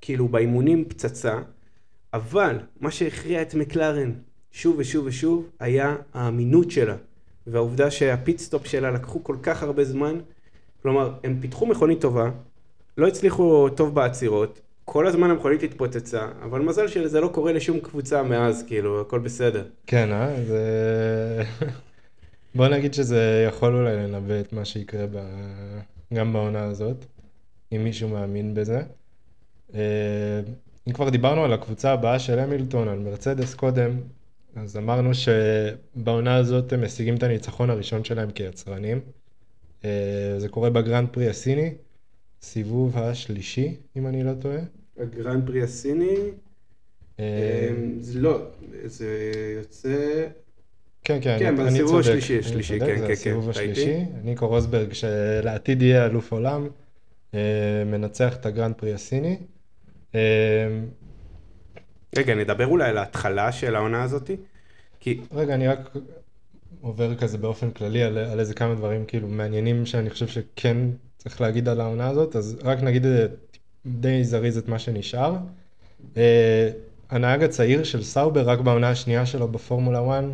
כאילו 0.00 0.28
באימונים 0.28 0.84
פצצה, 0.88 1.38
אבל 2.14 2.58
מה 2.80 2.90
שהכריע 2.90 3.42
את 3.42 3.54
מקלרן 3.54 4.12
שוב 4.52 4.76
ושוב 4.78 5.06
ושוב 5.06 5.48
היה 5.60 5.96
האמינות 6.14 6.70
שלה, 6.70 6.96
והעובדה 7.46 7.90
שה 7.90 8.13
pit 8.13 8.36
stop 8.36 8.66
שלה 8.66 8.90
לקחו 8.90 9.24
כל 9.24 9.36
כך 9.42 9.62
הרבה 9.62 9.84
זמן, 9.84 10.18
כלומר, 10.82 11.12
הם 11.24 11.38
פיתחו 11.40 11.66
מכונית 11.66 12.00
טובה, 12.00 12.30
לא 12.98 13.06
הצליחו 13.06 13.68
טוב 13.68 13.94
בעצירות, 13.94 14.60
כל 14.88 15.06
הזמן 15.06 15.30
המכונית 15.30 15.62
התפוצצה, 15.62 16.28
אבל 16.42 16.60
מזל 16.60 16.88
שזה 16.88 17.20
לא 17.20 17.28
קורה 17.28 17.52
לשום 17.52 17.80
קבוצה 17.80 18.22
מאז, 18.22 18.64
כאילו, 18.66 19.00
הכל 19.00 19.18
בסדר. 19.18 19.64
כן, 19.86 20.12
אה? 20.12 20.44
זה... 20.44 20.62
בוא 22.54 22.68
נגיד 22.68 22.94
שזה 22.94 23.44
יכול 23.48 23.74
אולי 23.74 23.96
לנבא 23.96 24.40
את 24.40 24.52
מה 24.52 24.64
שיקרה 24.64 25.06
ב... 25.06 25.18
גם 26.14 26.32
בעונה 26.32 26.64
הזאת, 26.64 27.04
אם 27.72 27.84
מישהו 27.84 28.08
מאמין 28.08 28.54
בזה. 28.54 28.82
אה, 29.74 30.40
אם 30.88 30.92
כבר 30.92 31.08
דיברנו 31.08 31.44
על 31.44 31.52
הקבוצה 31.52 31.92
הבאה 31.92 32.18
של 32.18 32.38
המילטון, 32.38 32.88
על 32.88 32.98
מרצדס 32.98 33.54
קודם, 33.54 33.90
אז 34.56 34.76
אמרנו 34.76 35.10
שבעונה 35.14 36.36
הזאת 36.36 36.72
הם 36.72 36.84
משיגים 36.84 37.16
את 37.16 37.22
הניצחון 37.22 37.70
הראשון 37.70 38.04
שלהם 38.04 38.30
כיצרנים. 38.30 39.00
אה, 39.84 40.34
זה 40.38 40.48
קורה 40.48 40.70
בגרנד 40.70 41.08
פרי 41.08 41.28
הסיני, 41.28 41.74
סיבוב 42.42 42.98
השלישי, 42.98 43.76
אם 43.96 44.06
אני 44.06 44.24
לא 44.24 44.32
טועה. 44.34 44.60
הגרנד 44.98 45.46
פרי 45.46 45.62
הסיני, 45.62 46.16
אה, 47.20 47.68
אמ, 47.70 47.96
זה 48.00 48.20
לא, 48.20 48.46
זה 48.84 49.32
יוצא... 49.56 50.26
כן, 51.04 51.18
כן, 51.22 51.36
כן, 51.38 51.58
אני, 51.58 51.70
בסיבוב 51.70 52.02
צודק, 52.02 52.08
השלישי, 52.08 52.32
אני 52.32 52.40
השלישי, 52.40 52.78
צודק, 52.78 52.94
כן, 52.96 53.06
כן, 53.06 53.14
כן, 53.24 53.50
השלישי. 53.50 53.84
טעיתי. 53.84 54.04
ניקו 54.24 54.48
רוסברג, 54.48 54.92
שלעתיד 54.92 55.82
יהיה 55.82 56.06
אלוף 56.06 56.32
עולם, 56.32 56.68
אה, 57.34 57.82
מנצח 57.86 58.36
את 58.36 58.46
הגרנד 58.46 58.74
פרי 58.74 58.94
הסיני. 58.94 59.36
אה, 60.14 60.20
רגע, 62.16 62.34
נדבר 62.34 62.66
אולי 62.66 62.88
על 62.88 62.98
ההתחלה 62.98 63.52
של 63.52 63.76
העונה 63.76 64.02
הזאתי? 64.02 64.36
כי 65.00 65.20
רגע, 65.32 65.54
אני 65.54 65.68
רק 65.68 65.96
עובר 66.80 67.14
כזה 67.14 67.38
באופן 67.38 67.70
כללי 67.70 68.02
על, 68.02 68.18
על 68.18 68.40
איזה 68.40 68.54
כמה 68.54 68.74
דברים 68.74 69.04
כאילו 69.04 69.28
מעניינים 69.28 69.86
שאני 69.86 70.10
חושב 70.10 70.26
שכן 70.26 70.76
צריך 71.16 71.40
להגיד 71.40 71.68
על 71.68 71.80
העונה 71.80 72.08
הזאת, 72.08 72.36
אז 72.36 72.58
רק 72.62 72.82
נגיד 72.82 73.06
אה, 73.06 73.26
די 73.86 74.24
זריז 74.24 74.58
את 74.58 74.68
מה 74.68 74.78
שנשאר. 74.78 75.36
אה, 76.16 76.70
הנהג 77.10 77.42
הצעיר 77.42 77.84
של 77.84 78.02
סאובר, 78.02 78.48
רק 78.48 78.60
בעונה 78.60 78.90
השנייה 78.90 79.26
שלו 79.26 79.48
בפורמולה 79.48 80.00
1, 80.18 80.24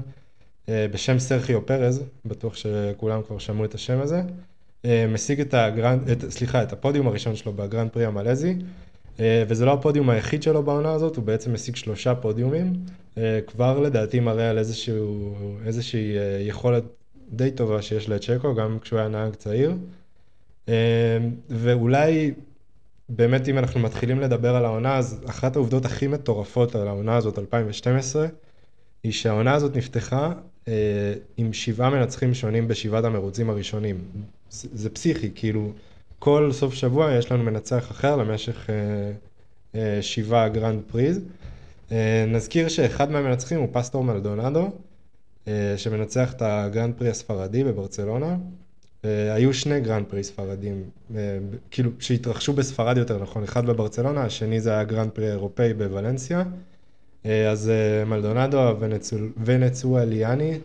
אה, 0.68 0.86
בשם 0.92 1.18
סרחיו 1.18 1.66
פרז, 1.66 2.02
בטוח 2.24 2.54
שכולם 2.56 3.22
כבר 3.22 3.38
שמעו 3.38 3.64
את 3.64 3.74
השם 3.74 4.00
הזה, 4.00 4.22
אה, 4.84 5.06
משיג 5.08 5.40
את 5.40 5.54
הגרנד, 5.54 6.10
את, 6.10 6.30
סליחה, 6.30 6.62
את 6.62 6.72
הפודיום 6.72 7.06
הראשון 7.06 7.36
שלו 7.36 7.52
בגרנד 7.52 7.90
פרי 7.90 8.04
המלזי, 8.04 8.56
אה, 9.20 9.44
וזה 9.48 9.64
לא 9.64 9.72
הפודיום 9.72 10.10
היחיד 10.10 10.42
שלו 10.42 10.62
בעונה 10.62 10.92
הזאת, 10.92 11.16
הוא 11.16 11.24
בעצם 11.24 11.52
משיג 11.52 11.76
שלושה 11.76 12.14
פודיומים, 12.14 12.72
אה, 13.18 13.40
כבר 13.46 13.80
לדעתי 13.80 14.20
מראה 14.20 14.50
על 14.50 14.58
איזשהו, 14.58 15.34
איזושהי 15.66 16.18
אה, 16.18 16.38
יכולת 16.40 16.84
די 17.32 17.50
טובה 17.50 17.82
שיש 17.82 18.08
לצ'קו, 18.08 18.54
גם 18.54 18.78
כשהוא 18.78 18.98
היה 18.98 19.08
נהג 19.08 19.34
צעיר. 19.34 19.74
אה, 20.68 21.18
ואולי 21.50 22.32
באמת 23.16 23.48
אם 23.48 23.58
אנחנו 23.58 23.80
מתחילים 23.80 24.20
לדבר 24.20 24.56
על 24.56 24.64
העונה, 24.64 24.96
אז 24.96 25.20
אחת 25.26 25.56
העובדות 25.56 25.84
הכי 25.84 26.06
מטורפות 26.06 26.74
על 26.74 26.88
העונה 26.88 27.16
הזאת, 27.16 27.38
2012, 27.38 28.26
היא 29.02 29.12
שהעונה 29.12 29.54
הזאת 29.54 29.76
נפתחה 29.76 30.32
אה, 30.68 31.14
עם 31.36 31.52
שבעה 31.52 31.90
מנצחים 31.90 32.34
שונים 32.34 32.68
בשבעת 32.68 33.04
המרוצים 33.04 33.50
הראשונים. 33.50 33.96
זה, 34.50 34.68
זה 34.72 34.90
פסיכי, 34.90 35.30
כאילו 35.34 35.72
כל 36.18 36.50
סוף 36.52 36.74
שבוע 36.74 37.12
יש 37.12 37.32
לנו 37.32 37.44
מנצח 37.44 37.90
אחר 37.90 38.16
למשך 38.16 38.70
אה, 38.70 39.12
אה, 39.74 40.02
שבעה 40.02 40.48
גרנד 40.48 40.82
פריז. 40.86 41.20
אה, 41.92 42.24
נזכיר 42.28 42.68
שאחד 42.68 43.10
מהמנצחים 43.10 43.60
הוא 43.60 43.68
פסטור 43.72 44.04
מלדונאדו, 44.04 44.70
אה, 45.48 45.74
שמנצח 45.76 46.32
את 46.32 46.42
הגרנד 46.42 46.94
פרי 46.98 47.10
הספרדי 47.10 47.64
בברצלונה. 47.64 48.36
אה, 49.04 49.34
היו 49.34 49.54
שני 49.54 49.80
גרנד 49.80 50.06
פרי 50.06 50.24
ספרדים, 50.24 50.82
אה, 51.16 51.38
כאילו 51.70 51.90
שהתרחשו 51.98 52.52
בספרד 52.52 52.96
יותר 52.96 53.22
נכון, 53.22 53.42
אחד 53.42 53.66
בברצלונה, 53.66 54.24
השני 54.24 54.60
זה 54.60 54.70
היה 54.70 54.84
גרנד 54.84 55.10
פרי 55.10 55.30
אירופאי 55.30 55.74
בוולנסיה. 55.74 56.42
אה, 57.26 57.50
אז 57.50 57.72
מלדונאדו 58.06 58.58
הוונצואליאני, 59.38 60.58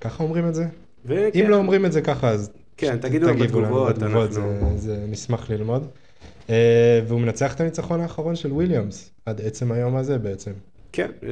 ככה 0.00 0.22
אומרים 0.22 0.48
את 0.48 0.54
זה? 0.54 0.66
וכן, 1.06 1.40
אם 1.40 1.50
לא 1.50 1.56
אומרים 1.56 1.86
את 1.86 1.92
זה 1.92 2.00
ככה 2.00 2.30
אז 2.30 2.50
כן, 2.76 2.96
תגידו 2.98 3.26
בתגובות, 3.34 3.98
בתגובות, 3.98 4.26
אנחנו... 4.32 4.76
זה, 4.76 4.76
זה 4.76 5.04
נשמח 5.08 5.50
ללמוד. 5.50 5.86
והוא 7.06 7.20
מנצח 7.20 7.54
את 7.54 7.60
הניצחון 7.60 8.00
האחרון 8.00 8.36
של 8.36 8.52
וויליאמס, 8.52 9.10
עד 9.26 9.40
עצם 9.40 9.72
היום 9.72 9.96
הזה 9.96 10.18
בעצם. 10.18 10.52
כן, 10.92 11.10
אה, 11.22 11.30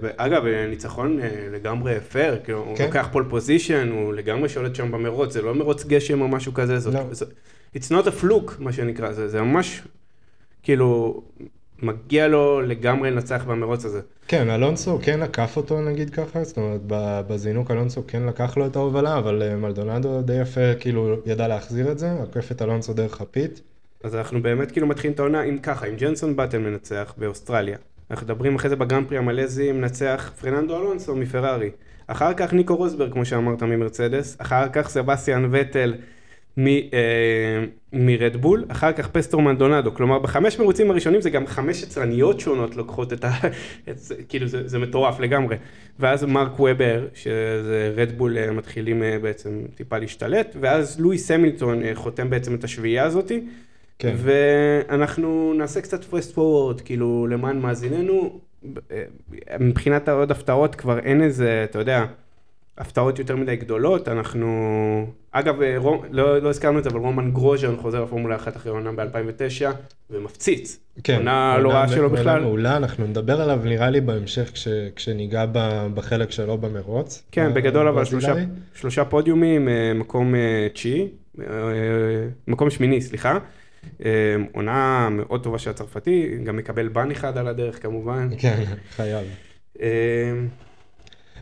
ואגב, 0.00 0.44
ניצחון 0.46 1.20
אה, 1.20 1.28
לגמרי 1.52 2.00
פייר, 2.00 2.38
כאילו, 2.44 2.58
הוא 2.58 2.76
כן. 2.76 2.84
לוקח 2.84 3.08
pole 3.12 3.26
position, 3.30 3.90
הוא 3.92 4.14
לגמרי 4.14 4.48
שולט 4.48 4.74
שם 4.74 4.92
במרוץ, 4.92 5.32
זה 5.32 5.42
לא 5.42 5.54
מרוץ 5.54 5.84
גשם 5.84 6.20
או 6.20 6.28
משהו 6.28 6.54
כזה, 6.54 6.78
זאת, 6.78 6.94
לא. 6.94 7.00
זה, 7.10 7.24
it's 7.76 7.90
not 7.90 8.06
a 8.06 8.22
fluke, 8.22 8.52
מה 8.58 8.72
שנקרא, 8.72 9.12
זה, 9.12 9.28
זה 9.28 9.42
ממש, 9.42 9.82
כאילו, 10.62 11.22
מגיע 11.82 12.28
לו 12.28 12.60
לגמרי 12.60 13.10
לנצח 13.10 13.44
במרוץ 13.44 13.84
הזה. 13.84 14.00
כן, 14.28 14.50
אלונסו 14.50 14.98
כן 15.02 15.22
עקף 15.22 15.56
אותו 15.56 15.80
נגיד 15.80 16.10
ככה, 16.10 16.44
זאת 16.44 16.56
אומרת 16.56 16.80
בזינוק 17.28 17.70
אלונסו 17.70 18.06
כן 18.06 18.22
לקח 18.22 18.56
לו 18.56 18.66
את 18.66 18.76
ההובלה, 18.76 19.18
אבל 19.18 19.42
אה, 19.42 19.56
מלדונאדו 19.56 20.22
די 20.22 20.40
יפה 20.40 20.74
כאילו 20.80 21.16
ידע 21.26 21.48
להחזיר 21.48 21.92
את 21.92 21.98
זה, 21.98 22.10
עקף 22.22 22.52
את 22.52 22.62
אלונסו 22.62 22.92
דרך 22.92 23.20
ה 23.20 23.28
pit. 23.28 23.60
אז 24.04 24.14
אנחנו 24.14 24.42
באמת 24.42 24.72
כאילו 24.72 24.86
מתחילים 24.86 25.14
את 25.14 25.20
העונה 25.20 25.40
עם 25.40 25.58
ככה, 25.58 25.86
עם 25.86 25.96
ג'נסון 25.96 26.36
באטן 26.36 26.62
מנצח 26.62 27.14
באוסטרליה. 27.18 27.76
אנחנו 28.10 28.26
מדברים 28.26 28.54
אחרי 28.54 28.70
זה 28.70 28.76
בגרנד 28.76 29.08
פרי 29.08 29.18
המלזי, 29.18 29.72
מנצח 29.72 30.32
פרננדו 30.40 30.76
אלונסו 30.76 31.16
מפרארי. 31.16 31.70
אחר 32.06 32.34
כך 32.34 32.52
ניקו 32.52 32.76
רוסברג, 32.76 33.12
כמו 33.12 33.24
שאמרת, 33.24 33.62
ממרצדס. 33.62 34.36
אחר 34.40 34.68
כך 34.68 34.88
סבסטיאן 34.88 35.48
וטל 35.50 35.94
מ- 36.58 36.66
אה, 36.68 37.64
מרדבול. 37.92 38.64
אחר 38.68 38.92
כך 38.92 39.08
פסטור 39.08 39.42
מלדונאדו. 39.42 39.94
כלומר, 39.94 40.18
בחמש 40.18 40.58
מרוצים 40.58 40.90
הראשונים 40.90 41.20
זה 41.20 41.30
גם 41.30 41.46
חמש 41.46 41.82
יצרניות 41.82 42.40
שונות 42.40 42.76
לוקחות 42.76 43.12
את 43.12 43.24
ה... 43.24 43.30
את 43.90 43.98
כאילו, 44.28 44.46
זה, 44.46 44.68
זה 44.68 44.78
מטורף 44.78 45.20
לגמרי. 45.20 45.56
ואז 45.98 46.24
מרק 46.24 46.60
וובר, 46.60 47.06
שזה 47.14 47.92
רדבול 47.96 48.38
אה, 48.38 48.50
מתחילים 48.50 49.02
אה, 49.02 49.18
בעצם 49.18 49.62
טיפה 49.74 49.98
להשתלט. 49.98 50.56
ואז 50.60 51.00
לואיס 51.00 51.30
המילטון 51.30 51.82
אה, 51.82 51.90
חותם 51.94 52.30
בעצם 52.30 52.54
את 52.54 52.64
השביעייה 52.64 53.04
הזאתי. 53.04 53.40
כן. 53.98 54.14
ואנחנו 54.16 55.54
נעשה 55.58 55.80
קצת 55.80 56.04
פרסט 56.04 56.34
פורוורד, 56.34 56.80
כאילו, 56.80 57.26
למען 57.26 57.58
מאזיננו, 57.58 58.40
מבחינת 59.60 60.08
העוד 60.08 60.30
הפתעות 60.30 60.74
כבר 60.74 60.98
אין 60.98 61.22
איזה, 61.22 61.64
אתה 61.70 61.78
יודע, 61.78 62.04
הפתעות 62.78 63.18
יותר 63.18 63.36
מדי 63.36 63.56
גדולות, 63.56 64.08
אנחנו... 64.08 65.06
אגב, 65.32 65.54
רום, 65.76 66.02
לא, 66.10 66.38
לא 66.38 66.48
הזכרנו 66.48 66.78
את 66.78 66.84
זה, 66.84 66.90
אבל 66.90 66.98
רומן 66.98 67.30
גרוז'ן 67.30 67.76
חוזר 67.76 68.02
לפורמולה 68.02 68.36
1 68.36 68.56
אחרי 68.56 68.72
עונה 68.72 68.92
ב-2009, 68.92 69.66
ומפציץ. 70.10 70.80
כן, 71.04 71.16
עונה 71.16 71.58
לא 71.58 71.70
רעה 71.70 71.88
שלו 71.88 72.02
עונה 72.02 72.20
בכלל. 72.20 72.40
מעולה, 72.40 72.76
אנחנו 72.76 73.06
נדבר 73.06 73.40
עליו 73.40 73.60
נראה 73.64 73.90
לי 73.90 74.00
בהמשך 74.00 74.50
כש, 74.52 74.68
כשניגע 74.96 75.46
ב, 75.52 75.86
בחלק 75.94 76.30
שלו 76.30 76.58
במרוץ. 76.58 77.22
כן, 77.32 77.54
בגדול 77.54 77.88
אבל. 77.88 78.04
שלושה, 78.04 78.34
שלושה 78.74 79.04
פודיומים, 79.04 79.68
אה, 79.68 79.92
מקום 79.94 80.34
אה, 80.34 80.68
תשיעי, 80.72 81.08
אה, 81.40 81.46
מקום 82.48 82.70
שמיני, 82.70 83.00
סליחה. 83.00 83.38
אה, 84.04 84.36
עונה 84.52 85.08
מאוד 85.10 85.42
טובה 85.42 85.58
של 85.58 85.70
הצרפתי, 85.70 86.38
גם 86.44 86.56
מקבל 86.56 86.88
בן 86.88 87.10
אחד 87.10 87.38
על 87.38 87.48
הדרך 87.48 87.82
כמובן. 87.82 88.28
כן, 88.38 88.64
חייב. 88.90 89.26
אה, 89.80 90.32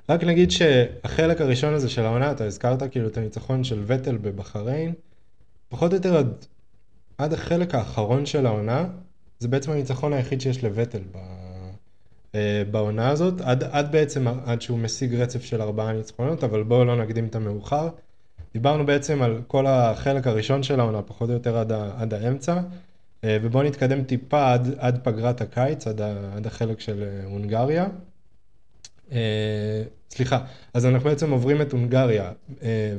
רק 0.08 0.24
נגיד 0.24 0.50
שהחלק 0.50 1.40
הראשון 1.40 1.74
הזה 1.74 1.88
של 1.88 2.02
העונה, 2.02 2.32
אתה 2.32 2.44
הזכרת 2.44 2.82
כאילו 2.90 3.08
את 3.08 3.16
הניצחון 3.16 3.64
של 3.64 3.82
וטל 3.86 4.16
בבחריין, 4.16 4.92
פחות 5.68 5.92
או 5.92 5.96
יותר 5.96 6.16
עד, 6.16 6.46
עד 7.18 7.32
החלק 7.32 7.74
האחרון 7.74 8.26
של 8.26 8.46
העונה, 8.46 8.86
זה 9.38 9.48
בעצם 9.48 9.70
הניצחון 9.70 10.12
היחיד 10.12 10.40
שיש 10.40 10.64
לוטל 10.64 11.02
ב, 11.12 11.18
אה, 12.34 12.62
בעונה 12.70 13.08
הזאת, 13.08 13.40
עד, 13.40 13.64
עד 13.64 13.92
בעצם, 13.92 14.28
עד 14.44 14.62
שהוא 14.62 14.78
משיג 14.78 15.14
רצף 15.14 15.44
של 15.44 15.62
ארבעה 15.62 15.92
ניצחונות, 15.92 16.44
אבל 16.44 16.62
בואו 16.62 16.84
לא 16.84 17.02
נקדים 17.02 17.26
את 17.26 17.34
המאוחר. 17.34 17.88
דיברנו 18.52 18.86
בעצם 18.86 19.22
על 19.22 19.40
כל 19.46 19.66
החלק 19.66 20.26
הראשון 20.26 20.62
של 20.62 20.80
העונה, 20.80 21.02
פחות 21.02 21.28
או 21.28 21.34
יותר 21.34 21.58
עד, 21.58 21.72
ה, 21.72 21.90
עד 21.96 22.14
האמצע, 22.14 22.60
אה, 23.24 23.38
ובואו 23.42 23.64
נתקדם 23.64 24.04
טיפה 24.04 24.52
עד, 24.52 24.74
עד 24.78 25.00
פגרת 25.02 25.40
הקיץ, 25.40 25.86
עד, 25.86 26.00
ה, 26.00 26.14
עד 26.36 26.46
החלק 26.46 26.80
של 26.80 27.02
אה, 27.02 27.26
הונגריה. 27.26 27.86
אה, 29.12 29.82
סליחה, 30.10 30.44
אז 30.74 30.86
אנחנו 30.86 31.08
בעצם 31.08 31.30
עוברים 31.30 31.62
את 31.62 31.72
הונגריה 31.72 32.32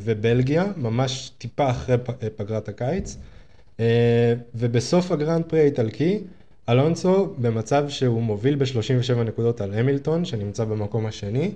ובלגיה, 0.04 0.66
ממש 0.78 1.32
טיפה 1.38 1.70
אחרי 1.70 1.98
פגרת 2.36 2.70
הקיץ, 2.70 3.18
ובסוף 4.56 5.12
הגרנד 5.12 5.46
פרי 5.46 5.60
האיטלקי, 5.60 6.20
אלונסו 6.70 7.34
במצב 7.38 7.90
שהוא 7.90 8.22
מוביל 8.22 8.56
ב-37 8.56 9.24
נקודות 9.26 9.62
על 9.62 9.74
המילטון, 9.74 10.26
שנמצא 10.26 10.66
במקום 10.66 11.06
השני, 11.06 11.52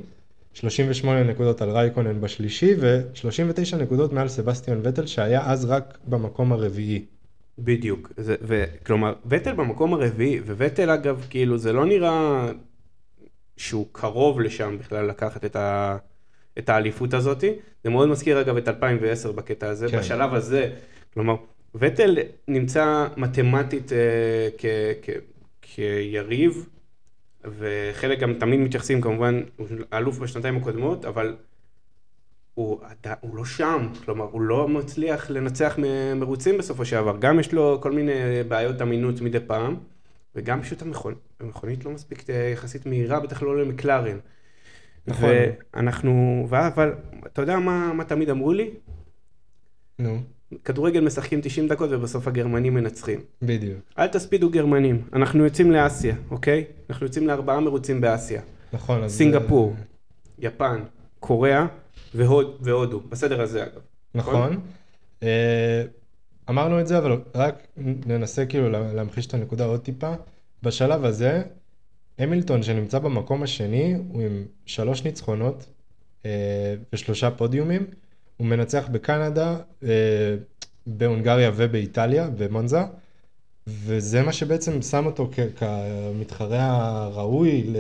38 0.58 1.24
נקודות 1.24 1.62
על 1.62 1.70
רייקונן 1.70 2.22
בשלישי, 2.22 2.76
ו-39 2.80 3.76
נקודות 3.76 4.14
מעל 4.14 4.28
סבסטיאן 4.28 4.80
וטל, 4.84 5.06
שהיה 5.06 5.42
אז 5.46 5.66
רק 5.66 5.98
במקום 6.06 6.52
הרביעי. 6.52 7.06
בדיוק, 7.60 8.12
זה, 8.18 8.36
ו, 8.42 8.64
כלומר, 8.86 9.14
וטל 9.26 9.54
במקום 9.54 9.94
הרביעי, 9.94 10.40
ווטל 10.40 10.90
אגב, 10.90 11.26
כאילו, 11.30 11.58
זה 11.58 11.74
לא 11.74 11.86
נראה 11.86 12.48
שהוא 13.58 13.88
קרוב 13.92 14.42
לשם 14.42 14.78
בכלל 14.80 15.06
לקחת 15.06 15.46
את, 15.46 15.56
ה, 15.56 15.98
את 16.58 16.70
האליפות 16.70 17.14
הזאת. 17.14 17.44
זה 17.84 17.90
מאוד 17.90 18.10
מזכיר 18.10 18.42
אגב 18.42 18.58
את 18.58 18.68
2010 18.68 19.32
בקטע 19.32 19.70
הזה. 19.70 19.88
כן. 19.88 20.00
בשלב 20.00 20.34
הזה, 20.34 20.70
כלומר, 21.14 21.36
וטל 21.76 22.18
נמצא 22.48 23.08
מתמטית 23.18 23.94
אה, 23.94 23.98
כ, 24.58 24.66
כ, 25.02 25.10
כיריב, 25.62 26.70
וחלק 27.58 28.20
גם 28.20 28.34
תמיד 28.34 28.60
מתייחסים 28.60 29.02
כמובן, 29.02 29.42
הוא 29.58 29.68
אלוף 29.94 30.20
בשנתיים 30.20 30.58
הקודמות, 30.58 31.06
אבל 31.06 31.36
הוא, 32.54 32.80
עדי- 32.84 33.16
הוא 33.22 33.36
לא 33.36 33.46
שם, 33.46 33.88
כלומר 34.06 34.24
הוא 34.26 34.42
לא 34.42 34.68
מצליח 34.68 35.30
לנצח 35.30 35.80
מ- 35.80 36.20
מרוצים 36.20 36.58
בסופו 36.58 36.86
של 36.86 36.96
דבר, 36.96 37.18
גם 37.20 37.40
יש 37.40 37.54
לו 37.54 37.80
כל 37.82 37.92
מיני 37.92 38.14
בעיות 38.48 38.82
אמינות 38.82 39.22
מדי 39.22 39.40
פעם, 39.48 39.76
וגם 40.36 40.62
פשוט 40.62 40.82
המכונ... 40.82 41.14
המכונית 41.40 41.86
לא 41.86 41.92
מספיק 41.92 42.30
אה, 42.30 42.50
יחסית 42.54 42.86
מהירה, 42.86 43.20
בטח 43.20 43.42
לא 43.44 43.62
למקלרן. 43.62 44.18
נכון. 45.08 45.30
ואנחנו, 45.74 46.46
אבל 46.50 46.94
אתה 47.26 47.42
יודע 47.42 47.60
מה, 47.60 47.94
מה 47.94 48.04
תמיד 48.04 48.30
אמרו 48.30 48.54
לי? 48.54 48.70
נו, 50.00 50.18
כדורגל 50.66 51.00
משחקים 51.02 51.40
90 51.44 51.68
דקות 51.68 51.90
ובסוף 51.92 52.28
הגרמנים 52.28 52.74
מנצחים. 52.74 53.20
בדיוק. 53.42 53.80
אל 54.00 54.08
תספידו 54.08 54.50
גרמנים, 54.50 55.02
אנחנו 55.14 55.44
יוצאים 55.44 55.72
לאסיה, 55.72 56.16
אוקיי? 56.32 56.64
אנחנו 56.90 57.06
יוצאים 57.06 57.28
לארבעה 57.28 57.60
מרוצים 57.60 58.02
באסיה. 58.02 58.42
נכון, 58.74 59.04
אז... 59.04 59.12
סינגפור, 59.12 59.74
אה, 59.78 59.84
יפן, 60.40 60.80
קוריאה 61.20 61.66
והוד, 62.16 62.58
והודו, 62.62 63.00
בסדר 63.10 63.42
הזה 63.42 63.64
אגב. 63.64 63.82
נכון. 64.16 64.60
אה, 65.24 65.84
אמרנו 66.50 66.80
את 66.82 66.88
זה, 66.88 66.98
אבל 66.98 67.22
רק 67.36 67.68
ננסה 67.78 68.46
כאילו 68.46 68.70
לה- 68.70 68.94
להמחיש 68.94 69.26
את 69.28 69.34
הנקודה 69.34 69.66
עוד 69.66 69.80
טיפה. 69.80 70.14
בשלב 70.64 71.06
הזה, 71.06 71.42
המילטון 72.20 72.64
שנמצא 72.64 73.00
במקום 73.00 73.44
השני, 73.44 73.96
הוא 74.10 74.22
עם 74.22 74.46
שלוש 74.66 75.04
ניצחונות 75.04 75.66
אה, 76.26 76.32
ושלושה 76.94 77.32
פודיומים. 77.32 77.86
הוא 78.38 78.48
מנצח 78.48 78.88
בקנדה, 78.92 79.58
אה, 79.84 80.36
בהונגריה 80.88 81.52
ובאיטליה, 81.56 82.30
במונזה. 82.38 82.80
וזה 83.68 84.22
מה 84.22 84.34
שבעצם 84.34 84.82
שם 84.82 85.06
אותו 85.06 85.30
כמתחרה 85.56 86.66
הראוי 87.04 87.74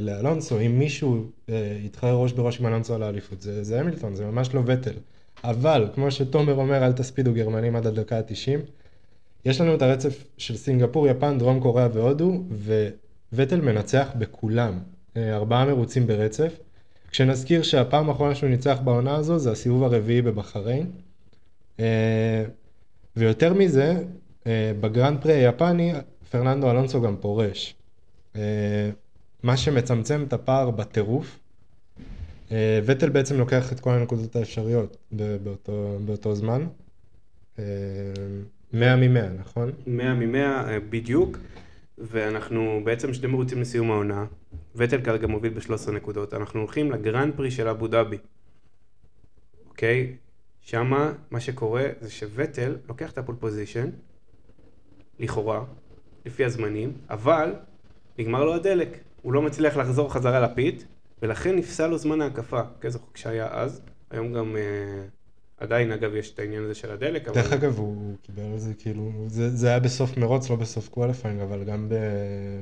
לאלונסו, 0.00 0.60
אם 0.60 0.78
מישהו 0.78 1.24
אה, 1.48 1.78
יתחרה 1.84 2.12
ראש 2.12 2.32
בראש 2.32 2.60
עם 2.60 2.66
אלונסו 2.66 2.94
על 2.94 3.02
האליפות, 3.02 3.42
זה, 3.42 3.64
זה 3.64 3.80
המילטון, 3.80 4.14
זה 4.14 4.26
ממש 4.26 4.54
לא 4.54 4.62
וטל. 4.66 4.94
אבל, 5.44 5.88
כמו 5.94 6.10
שתומר 6.10 6.54
אומר, 6.54 6.86
אל 6.86 6.92
תספידו 6.92 7.34
גרמנים 7.34 7.76
עד 7.76 7.86
הדקה 7.86 8.18
ה-90. 8.18 8.60
יש 9.44 9.60
לנו 9.60 9.74
את 9.74 9.82
הרצף 9.82 10.24
של 10.38 10.56
סינגפור, 10.56 11.08
יפן, 11.08 11.38
דרום 11.38 11.60
קוריאה 11.60 11.88
והודו, 11.92 12.42
ווטל 13.32 13.60
מנצח 13.60 14.08
בכולם. 14.18 14.78
אה, 15.16 15.36
ארבעה 15.36 15.64
מרוצים 15.64 16.06
ברצף. 16.06 16.58
כשנזכיר 17.14 17.62
שהפעם 17.62 18.08
האחרונה 18.08 18.34
שהוא 18.34 18.50
ניצח 18.50 18.78
בעונה 18.84 19.16
הזו 19.16 19.38
זה 19.38 19.52
הסיבוב 19.52 19.82
הרביעי 19.82 20.22
בבחריין. 20.22 20.90
אה, 21.80 22.44
ויותר 23.16 23.54
מזה, 23.54 24.04
אה, 24.46 24.72
בגרנד 24.80 25.22
פרי 25.22 25.32
היפני, 25.32 25.92
פרננדו 26.30 26.70
אלונסו 26.70 27.02
גם 27.02 27.16
פורש. 27.16 27.74
אה, 28.36 28.40
מה 29.42 29.56
שמצמצם 29.56 30.24
את 30.28 30.32
הפער 30.32 30.70
בטירוף. 30.70 31.38
וטל 32.84 33.08
בעצם 33.08 33.38
לוקח 33.38 33.72
את 33.72 33.80
כל 33.80 33.90
הנקודות 33.90 34.36
האפשריות 34.36 34.96
באותו, 35.12 35.98
באותו 36.04 36.34
זמן. 36.34 36.66
אה, 37.58 37.64
100 38.72 38.96
מ-100, 38.96 39.40
נכון? 39.40 39.70
100 39.86 40.14
מ-100 40.14 40.80
בדיוק, 40.90 41.38
ואנחנו 41.98 42.80
בעצם 42.84 43.14
שני 43.14 43.26
מרוצים 43.26 43.60
לסיום 43.60 43.90
העונה. 43.90 44.24
וטל 44.74 45.00
כרגע 45.04 45.26
מוביל 45.26 45.52
ב-13 45.52 45.90
נקודות, 45.90 46.34
אנחנו 46.34 46.60
הולכים 46.60 46.92
לגרנד 46.92 47.34
פרי 47.36 47.50
של 47.50 47.68
אבו 47.68 47.88
דאבי, 47.88 48.18
אוקיי? 49.68 50.16
שמה 50.60 51.12
מה 51.30 51.40
שקורה 51.40 51.86
זה 52.00 52.10
שוטל 52.10 52.76
לוקח 52.88 53.12
את 53.12 53.18
ה 53.18 53.22
pole 53.22 53.36
position, 53.40 53.90
לכאורה, 55.18 55.64
לפי 56.26 56.44
הזמנים, 56.44 56.92
אבל 57.10 57.54
נגמר 58.18 58.44
לו 58.44 58.54
הדלק, 58.54 58.98
הוא 59.22 59.32
לא 59.32 59.42
מצליח 59.42 59.76
לחזור 59.76 60.12
חזרה 60.12 60.40
ל 60.40 60.49
pit, 60.49 60.86
ולכן 61.22 61.56
נפסל 61.56 61.86
לו 61.86 61.98
זמן 61.98 62.20
ההקפה, 62.20 62.60
כזה 62.80 62.98
חוק 62.98 63.16
שהיה 63.16 63.48
אז, 63.50 63.82
היום 64.10 64.32
גם... 64.32 64.56
אה, 64.56 65.04
עדיין 65.58 65.92
אגב 65.92 66.14
יש 66.14 66.30
את 66.34 66.38
העניין 66.38 66.64
הזה 66.64 66.74
של 66.74 66.90
הדלק, 66.90 67.28
אבל... 67.28 67.34
דרך 67.42 67.52
אגב, 67.52 67.78
הוא 67.78 68.16
קיבל 68.22 68.42
על 68.52 68.58
זה 68.58 68.74
כאילו, 68.74 69.12
זה, 69.26 69.50
זה 69.50 69.68
היה 69.68 69.80
בסוף 69.80 70.16
מרוץ, 70.16 70.50
לא 70.50 70.56
בסוף 70.56 70.88
qualifying, 70.88 71.40
אבל 71.40 71.64
גם 71.64 71.88
ב, 71.88 71.94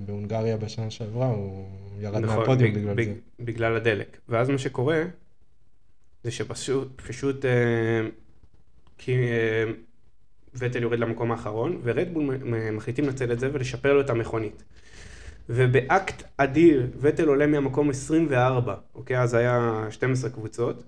בהונגריה 0.06 0.56
בשנה 0.56 0.90
שעברה 0.90 1.26
הוא 1.28 1.66
ירד 2.00 2.20
מהפודיום 2.20 2.42
נכון, 2.42 2.58
בג- 2.58 2.74
בגלל 2.74 2.94
בג- 2.94 3.04
זה. 3.04 3.14
בגלל 3.44 3.76
הדלק. 3.76 4.18
ואז 4.28 4.48
מה 4.48 4.58
שקורה, 4.58 5.02
זה 6.24 6.30
שפשוט 6.30 7.00
פשוט, 7.06 7.44
אה, 7.44 7.50
כי 8.98 9.12
אה, 9.16 9.64
וטל 10.54 10.82
יורד 10.82 10.98
למקום 10.98 11.30
האחרון, 11.32 11.80
ורדבול 11.82 12.36
מחליטים 12.72 13.04
לנצל 13.04 13.32
את 13.32 13.40
זה 13.40 13.50
ולשפר 13.52 13.92
לו 13.94 14.00
את 14.00 14.10
המכונית. 14.10 14.62
ובאקט 15.48 16.22
אדיר, 16.36 16.86
וטל 17.00 17.28
עולה 17.28 17.46
מהמקום 17.46 17.90
24, 17.90 18.74
אוקיי? 18.94 19.18
אז 19.20 19.34
היה 19.34 19.86
12 19.90 20.30
קבוצות, 20.30 20.84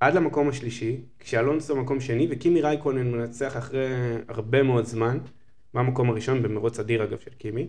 עד 0.00 0.14
למקום 0.14 0.48
השלישי, 0.48 1.00
כשאלונסו 1.18 1.76
מקום 1.76 2.00
שני, 2.00 2.28
וקימי 2.30 2.62
רייקונן 2.62 3.10
מנצח 3.12 3.56
אחרי 3.56 3.86
הרבה 4.28 4.62
מאוד 4.62 4.84
זמן, 4.84 5.18
במקום 5.74 6.10
הראשון 6.10 6.42
במרוץ 6.42 6.78
אדיר 6.78 7.04
אגב 7.04 7.18
של 7.18 7.30
קימי. 7.30 7.68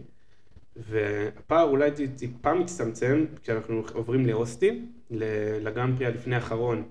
והפער 0.76 1.64
אולי 1.64 1.92
טיפה 2.18 2.54
מצטמצם 2.54 3.26
כשאנחנו 3.44 3.84
עוברים 3.94 4.26
לאוסטין, 4.26 4.92
ל- 5.10 5.68
לגרנד 5.68 5.98
פרי 5.98 6.06
הלפני 6.06 6.36
האחרון 6.36 6.84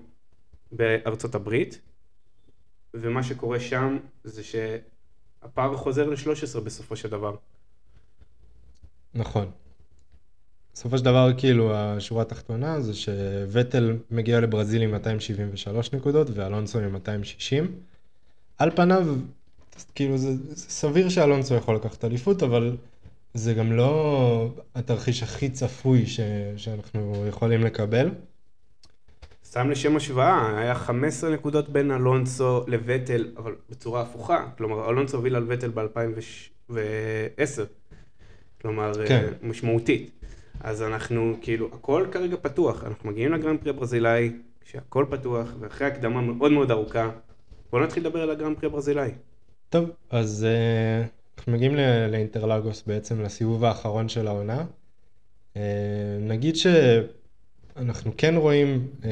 בארצות 0.71 1.35
הברית, 1.35 1.81
ומה 2.93 3.23
שקורה 3.23 3.59
שם 3.59 3.97
זה 4.23 4.41
שהפער 4.43 5.77
חוזר 5.77 6.09
ל-13 6.09 6.59
בסופו 6.59 6.95
של 6.95 7.09
דבר. 7.09 7.35
נכון. 9.13 9.51
בסופו 10.73 10.97
של 10.97 11.05
דבר, 11.05 11.31
כאילו, 11.37 11.75
השורה 11.75 12.21
התחתונה 12.21 12.81
זה 12.81 12.93
שוטל 12.93 13.97
מגיע 14.11 14.39
לברזיל 14.39 14.81
עם 14.81 14.91
273 14.91 15.93
נקודות 15.93 16.27
ואלונסו 16.33 16.79
עם 16.79 16.91
260. 16.91 17.71
על 18.57 18.71
פניו, 18.71 19.07
כאילו, 19.95 20.17
זה, 20.17 20.31
זה 20.35 20.55
סביר 20.55 21.09
שאלונסו 21.09 21.55
יכול 21.55 21.75
לקחת 21.75 22.05
אליפות, 22.05 22.43
אבל 22.43 22.77
זה 23.33 23.53
גם 23.53 23.71
לא 23.71 24.53
התרחיש 24.75 25.23
הכי 25.23 25.49
צפוי 25.49 26.05
ש, 26.05 26.19
שאנחנו 26.57 27.25
יכולים 27.27 27.61
לקבל. 27.63 28.09
סתם 29.45 29.69
לשם 29.69 29.95
השוואה, 29.95 30.57
היה 30.57 30.75
15 30.75 31.29
נקודות 31.29 31.69
בין 31.69 31.91
אלונסו 31.91 32.63
לווטל, 32.67 33.31
אבל 33.37 33.55
בצורה 33.69 34.01
הפוכה. 34.01 34.45
כלומר, 34.57 34.89
אלונסו 34.89 35.17
הוביל 35.17 35.35
על 35.35 35.43
ווטל 35.43 35.69
ב-2010. 35.69 36.73
כלומר, 38.61 38.91
כן. 38.93 39.05
כן. 39.07 39.47
משמעותית. 39.47 40.20
אז 40.63 40.81
אנחנו, 40.81 41.33
כאילו, 41.41 41.69
הכל 41.73 42.05
כרגע 42.11 42.35
פתוח. 42.41 42.83
אנחנו 42.83 43.09
מגיעים 43.09 43.31
לגרנד 43.33 43.59
פרי 43.59 43.69
הברזילאי, 43.69 44.31
כשהכל 44.61 45.05
פתוח, 45.09 45.47
ואחרי 45.59 45.87
הקדמה 45.87 46.21
מאוד 46.21 46.51
מאוד 46.51 46.71
ארוכה, 46.71 47.09
בואו 47.71 47.83
נתחיל 47.83 48.03
לדבר 48.07 48.21
על 48.21 48.29
הגרנד 48.29 48.57
פרי 48.57 48.67
הברזילאי. 48.69 49.11
טוב, 49.69 49.89
אז 50.09 50.45
אה, 50.49 51.05
אנחנו 51.37 51.51
מגיעים 51.53 51.75
לאינטרלגוס 52.11 52.83
בעצם, 52.87 53.21
לסיבוב 53.21 53.65
האחרון 53.65 54.09
של 54.09 54.27
העונה. 54.27 54.65
אה, 55.57 55.61
נגיד 56.19 56.55
שאנחנו 56.55 58.11
כן 58.17 58.35
רואים 58.35 58.87
אה, 59.05 59.09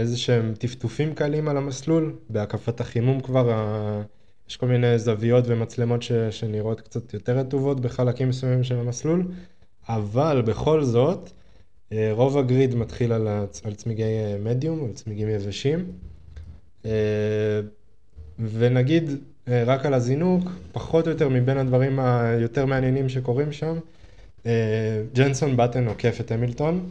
איזה 0.00 0.18
שהם 0.18 0.54
טפטופים 0.58 1.14
קלים 1.14 1.48
על 1.48 1.56
המסלול, 1.56 2.14
בהקפת 2.30 2.80
החימום 2.80 3.20
כבר, 3.20 3.50
ה- 3.50 4.02
יש 4.48 4.56
כל 4.56 4.66
מיני 4.66 4.98
זוויות 4.98 5.44
ומצלמות 5.48 6.02
ש- 6.02 6.12
שנראות 6.12 6.80
קצת 6.80 7.14
יותר 7.14 7.38
רטובות 7.38 7.80
בחלקים 7.80 8.28
מסוימים 8.28 8.62
של 8.64 8.76
המסלול, 8.78 9.24
אבל 9.88 10.42
בכל 10.46 10.84
זאת, 10.84 11.30
אה, 11.92 12.08
רוב 12.12 12.38
הגריד 12.38 12.74
מתחיל 12.74 13.12
על, 13.12 13.28
הצ- 13.28 13.60
על 13.64 13.74
צמיגי 13.74 14.02
אה, 14.02 14.36
מדיום, 14.44 14.84
על 14.84 14.92
צמיגים 14.92 15.28
יבשים. 15.28 15.92
אה, 16.84 17.60
ונגיד 18.52 19.10
רק 19.48 19.86
על 19.86 19.94
הזינוק, 19.94 20.44
פחות 20.72 21.06
או 21.06 21.12
יותר 21.12 21.28
מבין 21.28 21.58
הדברים 21.58 21.98
היותר 22.00 22.66
מעניינים 22.66 23.08
שקורים 23.08 23.52
שם, 23.52 23.78
ג'נסון 25.14 25.56
בטן 25.56 25.86
עוקף 25.86 26.20
את 26.20 26.30
המילטון, 26.32 26.90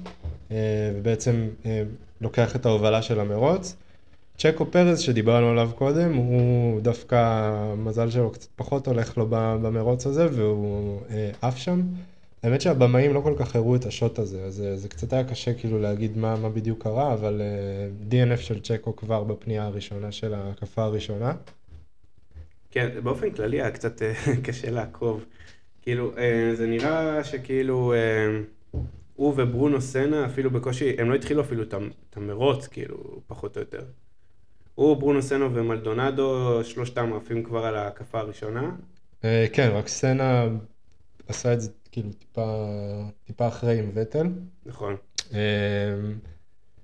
ובעצם 0.95 1.47
לוקח 2.21 2.55
את 2.55 2.65
ההובלה 2.65 3.01
של 3.01 3.19
המרוץ. 3.19 3.75
צ'קו 4.37 4.71
פרז 4.71 4.99
שדיברנו 4.99 5.49
עליו 5.49 5.69
קודם, 5.75 6.13
הוא 6.13 6.81
דווקא, 6.81 7.15
המזל 7.15 8.09
שלו 8.09 8.31
קצת 8.31 8.49
פחות 8.55 8.87
הולך 8.87 9.17
לו 9.17 9.27
במרוץ 9.29 10.07
הזה, 10.07 10.27
והוא 10.31 11.01
עף 11.41 11.57
שם. 11.57 11.81
האמת 12.45 12.61
שהבמאים 12.61 13.13
לא 13.13 13.21
כל 13.21 13.33
כך 13.39 13.55
הראו 13.55 13.75
את 13.75 13.85
השוט 13.85 14.19
הזה, 14.19 14.43
אז 14.43 14.61
אה, 14.61 14.77
זה 14.77 14.89
קצת 14.89 15.13
היה 15.13 15.23
קשה 15.23 15.53
כאילו 15.53 15.79
להגיד 15.79 16.17
מה, 16.17 16.35
מה 16.35 16.49
בדיוק 16.49 16.83
קרה, 16.83 17.13
אבל 17.13 17.41
אה, 17.41 17.87
DNF 18.09 18.37
של 18.41 18.61
צ'קו 18.61 18.95
כבר 18.95 19.23
בפנייה 19.23 19.65
הראשונה 19.65 20.11
של 20.11 20.33
ההקפה 20.33 20.83
הראשונה. 20.83 21.33
כן, 22.71 22.89
באופן 23.03 23.29
כללי 23.31 23.61
היה 23.61 23.71
קצת 23.71 24.01
אה, 24.01 24.13
קשה 24.45 24.71
לעקוב. 24.71 25.25
כאילו, 25.81 26.17
אה, 26.17 26.51
זה 26.55 26.67
נראה 26.67 27.23
שכאילו 27.23 27.93
אה, 27.93 28.39
הוא 29.15 29.33
וברונו 29.37 29.81
סנה 29.81 30.25
אפילו 30.25 30.51
בקושי, 30.51 30.95
הם 30.97 31.09
לא 31.09 31.15
התחילו 31.15 31.41
אפילו 31.41 31.63
את 31.63 31.73
המ- 31.73 31.89
את 32.09 32.17
המרוץ, 32.17 32.67
כאילו, 32.67 32.97
פחות 33.27 33.55
או 33.57 33.61
יותר. 33.61 33.83
הוא, 34.75 34.97
ברונו 34.97 35.21
סנה 35.21 35.45
ומלדונדו, 35.53 36.59
שלושתם 36.63 37.13
עפים 37.13 37.43
כבר 37.43 37.65
על 37.65 37.75
ההקפה 37.75 38.19
הראשונה. 38.19 38.71
אה, 39.23 39.45
כן, 39.53 39.69
רק 39.73 39.87
סנה 39.87 40.45
עשה 41.27 41.53
את 41.53 41.61
זה 41.61 41.69
כאילו 41.95 42.09
טיפה, 42.13 42.65
טיפה 43.25 43.47
אחרי 43.47 43.79
עם 43.79 43.91
וטל. 43.93 44.27
נכון. 44.65 44.95
אה, 45.33 45.39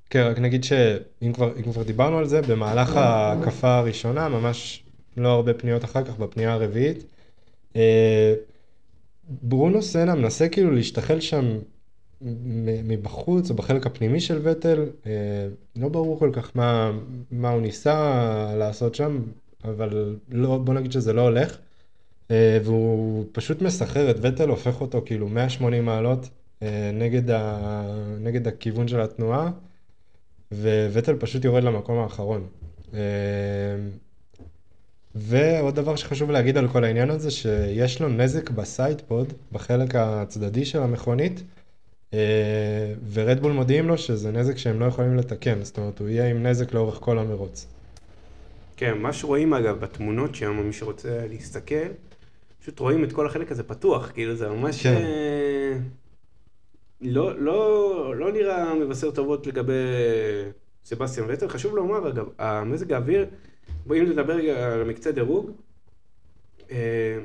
כן, 0.09 0.23
רק 0.23 0.39
נגיד 0.39 0.63
שאם 0.63 1.33
כבר, 1.33 1.61
כבר 1.63 1.83
דיברנו 1.83 2.17
על 2.17 2.25
זה, 2.25 2.41
במהלך 2.41 2.95
ההקפה 2.95 3.77
הראשונה, 3.77 4.29
ממש 4.29 4.83
לא 5.17 5.29
הרבה 5.29 5.53
פניות 5.53 5.83
אחר 5.83 6.03
כך, 6.03 6.17
בפנייה 6.19 6.53
הרביעית, 6.53 7.03
אה, 7.75 8.33
ברונו 9.29 9.81
סנה 9.81 10.15
מנסה 10.15 10.49
כאילו 10.49 10.71
להשתחל 10.71 11.19
שם 11.19 11.59
מבחוץ 12.83 13.49
או 13.49 13.55
בחלק 13.55 13.85
הפנימי 13.85 14.19
של 14.19 14.39
וטל, 14.43 14.85
אה, 15.05 15.11
לא 15.75 15.89
ברור 15.89 16.19
כל 16.19 16.29
כך 16.33 16.51
מה, 16.55 16.91
מה 17.31 17.49
הוא 17.49 17.61
ניסה 17.61 18.53
לעשות 18.57 18.95
שם, 18.95 19.21
אבל 19.63 20.15
לא, 20.29 20.57
בוא 20.57 20.73
נגיד 20.73 20.91
שזה 20.91 21.13
לא 21.13 21.21
הולך. 21.21 21.57
אה, 22.31 22.59
והוא 22.63 23.25
פשוט 23.31 23.61
מסחרר 23.61 24.11
את 24.11 24.15
וטל, 24.21 24.49
הופך 24.49 24.81
אותו 24.81 25.01
כאילו 25.05 25.29
180 25.29 25.85
מעלות 25.85 26.29
אה, 26.63 26.91
נגד, 26.93 27.29
ה... 27.29 27.83
נגד 28.19 28.47
הכיוון 28.47 28.87
של 28.87 29.01
התנועה, 29.01 29.49
וווטל 30.51 31.15
פשוט 31.19 31.45
יורד 31.45 31.63
למקום 31.63 31.97
האחרון. 31.97 32.47
אה, 32.93 32.99
ועוד 35.15 35.75
דבר 35.75 35.95
שחשוב 35.95 36.31
להגיד 36.31 36.57
על 36.57 36.67
כל 36.67 36.83
העניין 36.83 37.09
הזה, 37.09 37.31
שיש 37.31 38.01
לו 38.01 38.09
נזק 38.09 38.49
בסיידפוד, 38.49 39.33
בחלק 39.51 39.95
הצדדי 39.95 40.65
של 40.65 40.79
המכונית, 40.81 41.43
ורדבול 43.13 43.51
מודיעים 43.51 43.87
לו 43.87 43.97
שזה 43.97 44.31
נזק 44.31 44.57
שהם 44.57 44.79
לא 44.79 44.85
יכולים 44.85 45.17
לתקן, 45.17 45.63
זאת 45.63 45.77
אומרת 45.77 45.99
הוא 45.99 46.09
יהיה 46.09 46.29
עם 46.29 46.45
נזק 46.45 46.73
לאורך 46.73 46.97
כל 46.99 47.19
המרוץ. 47.19 47.67
כן, 48.77 48.97
מה 48.97 49.13
שרואים 49.13 49.53
אגב 49.53 49.79
בתמונות 49.79 50.35
שם, 50.35 50.63
מי 50.63 50.73
שרוצה 50.73 51.25
להסתכל, 51.29 51.87
פשוט 52.61 52.79
רואים 52.79 53.03
את 53.03 53.11
כל 53.11 53.25
החלק 53.25 53.51
הזה 53.51 53.63
פתוח, 53.63 54.11
כאילו 54.11 54.35
זה 54.35 54.49
ממש... 54.49 54.83
כן. 54.83 54.95
אה, 54.95 55.77
לא, 57.01 57.39
לא, 57.39 58.15
לא 58.15 58.31
נראה 58.31 58.75
מבשר 58.75 59.11
טובות 59.11 59.47
לגבי 59.47 59.73
סבסטיאן 60.85 61.25
וטל. 61.29 61.47
חשוב 61.47 61.75
לומר 61.75 62.09
אגב, 62.09 62.29
המזג 62.37 62.93
האוויר, 62.93 63.25
אם 63.91 64.05
נדבר 64.09 64.33
רגע 64.33 64.73
על 64.73 64.83
מקצה 64.83 65.11
דירוג, 65.11 65.51
אה, 66.71 67.17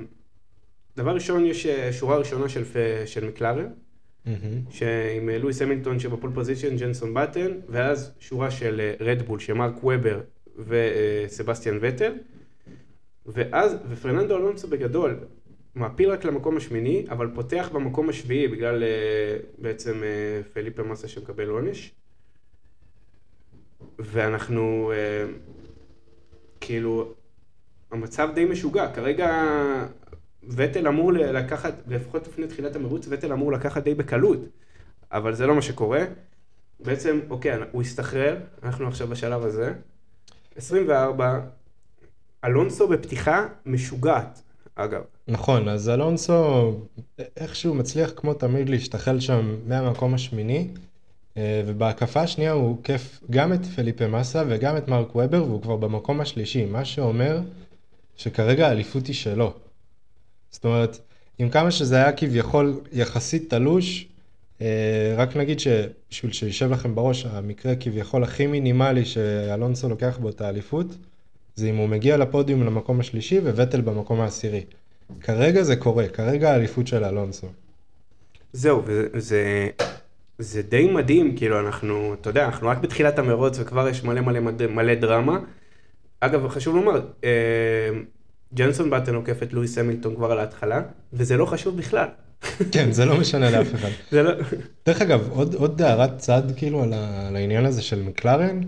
דבר 0.97 1.15
ראשון 1.15 1.47
יש 1.47 1.67
אה, 1.67 1.93
שורה 1.93 2.17
ראשונה 2.17 2.49
של, 2.49 2.65
של 3.07 3.29
מקלרן. 3.29 3.69
שעם 4.71 5.29
אה, 5.29 5.39
לואיס 5.39 5.63
המילטון 5.63 5.99
שבפול 5.99 6.31
פוזיישן, 6.35 6.77
ג'נסון 6.77 7.15
בטן, 7.15 7.51
ואז 7.69 8.13
שורה 8.21 8.51
של 8.51 8.93
רדבול, 9.01 9.39
שמרק 9.39 9.85
וובר 9.85 10.21
וסבסטיאן 10.59 11.79
וטל, 11.81 12.13
ואז, 13.27 13.77
ופרננדו 13.89 14.37
אלונסו 14.37 14.69
בגדול, 14.69 15.19
מעפיל 15.75 16.11
רק 16.11 16.25
למקום 16.25 16.57
השמיני, 16.57 17.05
אבל 17.11 17.31
פותח 17.35 17.71
במקום 17.73 18.09
השביעי 18.09 18.49
בגלל 18.49 18.83
אה, 18.83 19.37
בעצם 19.59 20.03
אה, 20.03 20.41
פליפה 20.53 20.83
מסה 20.83 21.09
שמקבל 21.09 21.49
עונש. 21.49 21.95
ואנחנו, 23.99 24.93
אה, 24.95 25.25
כאילו, 26.61 27.15
המצב 27.91 28.29
די 28.35 28.45
משוגע, 28.45 28.93
כרגע 28.93 29.43
וטל 30.49 30.89
אמור 30.89 31.13
לקחת, 31.13 31.75
לפחות 31.89 32.27
לפני 32.27 32.47
תחילת 32.47 32.77
המרוץ, 32.77 33.07
וטל 33.11 33.33
אמור 33.33 33.53
לקחת 33.53 33.83
די 33.85 33.95
בקלות, 33.95 34.39
אבל 35.13 35.35
זה 35.35 35.47
לא 35.47 35.55
מה 35.55 35.63
שקורה. 35.63 36.05
בעצם, 36.81 37.21
אוקיי, 37.31 37.59
הוא 37.73 37.83
הסתחרר, 37.83 38.37
אנחנו 38.63 38.89
עכשיו 38.89 39.09
בשלב 39.09 39.45
הזה. 39.45 39.73
24, 40.57 41.41
אלונסו 42.47 42.89
בפתיחה 42.89 43.47
משוגעת, 43.67 44.43
אגב. 44.75 45.01
נכון, 45.29 45.69
אז 45.69 45.89
אלונסו 45.89 46.73
איכשהו 47.37 47.75
מצליח 47.75 48.13
כמו 48.17 48.35
תמיד 48.35 48.69
להשתחל 48.69 49.21
שם 49.21 49.57
מהמקום 49.67 50.15
השמיני, 50.15 50.69
אה, 51.37 51.63
ובהקפה 51.67 52.21
השנייה 52.21 52.53
הוא 52.53 52.71
עוקף 52.71 53.21
גם 53.31 53.53
את 53.53 53.67
פליפה 53.67 54.07
מסה 54.07 54.43
וגם 54.49 54.77
את 54.77 54.89
מרק 54.89 55.17
וובר, 55.17 55.45
והוא 55.45 55.63
כבר 55.63 55.77
במקום 55.77 56.21
השלישי, 56.21 56.65
מה 56.65 56.85
שאומר 56.85 57.41
שכרגע 58.17 58.69
האליפות 58.69 59.07
היא 59.07 59.15
שלו. 59.15 59.53
זאת 60.51 60.65
אומרת, 60.65 60.99
עם 61.39 61.51
כמה 61.51 61.71
שזה 61.71 61.97
היה 61.97 62.13
כביכול 62.13 62.81
יחסית 62.93 63.51
תלוש, 63.51 64.09
אה, 64.61 65.15
רק 65.17 65.37
נגיד 65.37 65.61
שבשביל 65.61 66.33
שישב 66.33 66.73
לכם 66.73 66.95
בראש, 66.95 67.27
המקרה 67.27 67.77
כביכול 67.77 68.25
הכי 68.25 68.47
מינימלי 68.47 69.05
שאלונסו 69.05 69.89
לוקח 69.89 70.19
בו 70.21 70.29
את 70.29 70.41
האליפות, 70.41 70.87
זה 71.57 71.71
אם 71.71 71.77
הוא 71.77 71.89
מגיע 71.89 72.17
לפודיום 72.17 72.63
למקום 72.63 73.01
השלישי 73.01 73.39
ווטל 73.39 73.81
במקום 73.81 74.21
העשירי. 74.21 74.65
כרגע 75.21 75.63
זה 75.63 75.77
קורה, 75.77 76.09
כרגע 76.09 76.53
האליפות 76.53 76.87
של 76.87 77.05
אלונסו. 77.05 77.47
זהו, 78.53 78.83
וזה 78.87 79.69
זה 80.39 80.63
די 80.63 80.87
מדהים, 80.87 81.37
כאילו 81.37 81.61
אנחנו, 81.61 82.15
אתה 82.21 82.31
יודע, 82.31 82.45
אנחנו 82.45 82.69
רק 82.69 82.79
בתחילת 82.79 83.19
המרוץ 83.19 83.59
וכבר 83.61 83.89
יש 83.89 84.05
מלא 84.05 84.21
מלא 84.21 84.41
מלא, 84.41 84.67
מלא 84.67 84.95
דרמה. 84.95 85.39
אגב, 86.21 86.49
חשוב 86.49 86.77
לומר, 86.77 87.01
אה, 87.25 87.31
ג'נסון 88.55 88.91
באטן 88.91 89.15
עוקף 89.15 89.43
את 89.43 89.53
לואיס 89.53 89.79
המילטון 89.79 90.17
כבר 90.17 90.33
על 90.33 90.39
ההתחלה, 90.39 90.83
וזה 91.13 91.37
לא 91.37 91.47
חשוב 91.47 91.77
בכלל. 91.77 92.09
כן, 92.73 92.93
זה 92.93 93.05
לא 93.05 93.21
משנה 93.21 93.51
לאף 93.51 93.75
אחד. 93.75 93.89
זה 94.11 94.23
לא... 94.23 94.31
דרך 94.87 95.03
אגב, 95.03 95.29
עוד, 95.31 95.55
עוד 95.55 95.83
הערת 95.83 96.19
צד 96.19 96.43
כאילו 96.57 96.83
על, 96.83 96.93
ה, 96.93 97.29
על 97.29 97.37
העניין 97.37 97.65
הזה 97.65 97.83
של 97.83 98.03
מקלרן, 98.03 98.61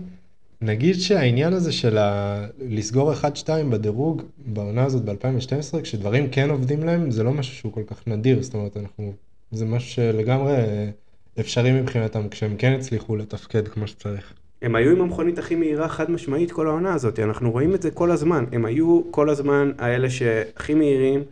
נגיד 0.61 0.95
שהעניין 0.95 1.53
הזה 1.53 1.71
של 1.71 1.97
ה... 1.97 2.45
לסגור 2.59 3.13
1-2 3.13 3.49
בדירוג 3.69 4.21
בעונה 4.45 4.83
הזאת 4.83 5.03
ב-2012, 5.05 5.81
כשדברים 5.83 6.29
כן 6.29 6.49
עובדים 6.49 6.83
להם, 6.83 7.11
זה 7.11 7.23
לא 7.23 7.31
משהו 7.31 7.55
שהוא 7.55 7.73
כל 7.73 7.83
כך 7.87 8.07
נדיר, 8.07 8.41
זאת 8.41 8.53
אומרת, 8.53 8.77
אנחנו... 8.77 9.13
זה 9.51 9.65
משהו 9.65 9.89
שלגמרי 9.89 10.55
אפשרי 11.39 11.81
מבחינתם, 11.81 12.29
כשהם 12.29 12.55
כן 12.57 12.73
הצליחו 12.73 13.15
לתפקד 13.15 13.67
כמו 13.67 13.87
שצריך. 13.87 14.33
הם 14.61 14.75
היו 14.75 14.91
עם 14.91 15.01
המכונית 15.01 15.37
הכי 15.37 15.55
מהירה 15.55 15.89
חד 15.89 16.11
משמעית 16.11 16.51
כל 16.51 16.67
העונה 16.67 16.93
הזאת, 16.93 17.19
אנחנו 17.19 17.51
רואים 17.51 17.75
את 17.75 17.81
זה 17.81 17.91
כל 17.91 18.11
הזמן. 18.11 18.45
הם 18.51 18.65
היו 18.65 19.01
כל 19.11 19.29
הזמן 19.29 19.71
האלה 19.77 20.09
שהכי 20.09 20.73
מהירים, 20.73 21.23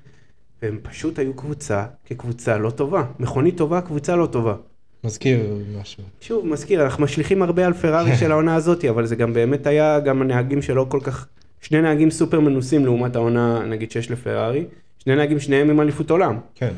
והם 0.62 0.80
פשוט 0.84 1.20
היו 1.20 1.34
קבוצה 1.34 1.86
כקבוצה 2.06 2.58
לא 2.58 2.70
טובה. 2.70 3.04
מכונית 3.20 3.58
טובה, 3.58 3.82
קבוצה 3.82 4.16
לא 4.16 4.26
טובה. 4.26 4.56
מזכיר 5.04 5.58
משהו. 5.82 6.04
שוב, 6.22 6.48
מזכיר, 6.48 6.84
אנחנו 6.84 7.04
משליכים 7.04 7.42
הרבה 7.42 7.66
על 7.66 7.74
פרארי 7.74 8.16
של 8.20 8.32
העונה 8.32 8.56
הזאת, 8.56 8.86
אבל 8.86 9.06
זה 9.06 9.16
גם 9.16 9.34
באמת 9.34 9.68
היה 9.68 10.00
גם 10.00 10.22
הנהגים 10.22 10.62
שלא 10.62 10.86
כל 10.90 11.00
כך, 11.04 11.28
שני 11.62 11.82
נהגים 11.82 12.12
סופר 12.12 12.40
מנוסים 12.40 12.86
לעומת 12.86 13.16
העונה, 13.16 13.66
נגיד, 13.66 13.92
שיש 13.92 14.12
לפרארי, 14.12 14.66
שני 15.00 15.16
נהגים 15.16 15.40
שניהם 15.40 15.70
עם 15.70 15.82
אליפות 15.82 16.12
עולם, 16.12 16.40
כן. 16.56 16.74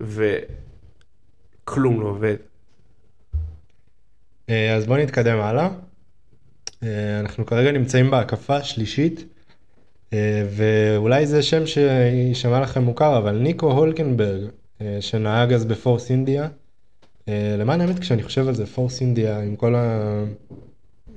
וכלום 0.00 2.00
לא 2.00 2.06
עובד. 2.06 2.36
אה, 4.50 4.74
אז 4.74 4.86
בואו 4.86 4.98
נתקדם 4.98 5.40
הלאה. 5.40 5.68
אה, 6.82 7.20
אנחנו 7.20 7.46
כרגע 7.46 7.72
נמצאים 7.72 8.10
בהקפה 8.10 8.56
השלישית, 8.56 9.24
אה, 10.12 10.46
ואולי 10.50 11.26
זה 11.26 11.42
שם 11.42 11.66
שיישמע 11.66 12.60
לכם 12.60 12.82
מוכר, 12.82 13.18
אבל 13.18 13.38
ניקו 13.38 13.72
הולקנברג, 13.72 14.40
שנהג 15.00 15.52
אז 15.52 15.64
בפורס 15.64 16.10
אינדיה. 16.10 16.48
אה, 17.28 17.56
למען 17.58 17.80
האמת, 17.80 17.98
כשאני 17.98 18.22
חושב 18.22 18.48
על 18.48 18.54
זה, 18.54 18.66
פורס 18.66 19.00
אינדיה, 19.00 19.40
עם 19.40 19.56
כל 19.56 19.74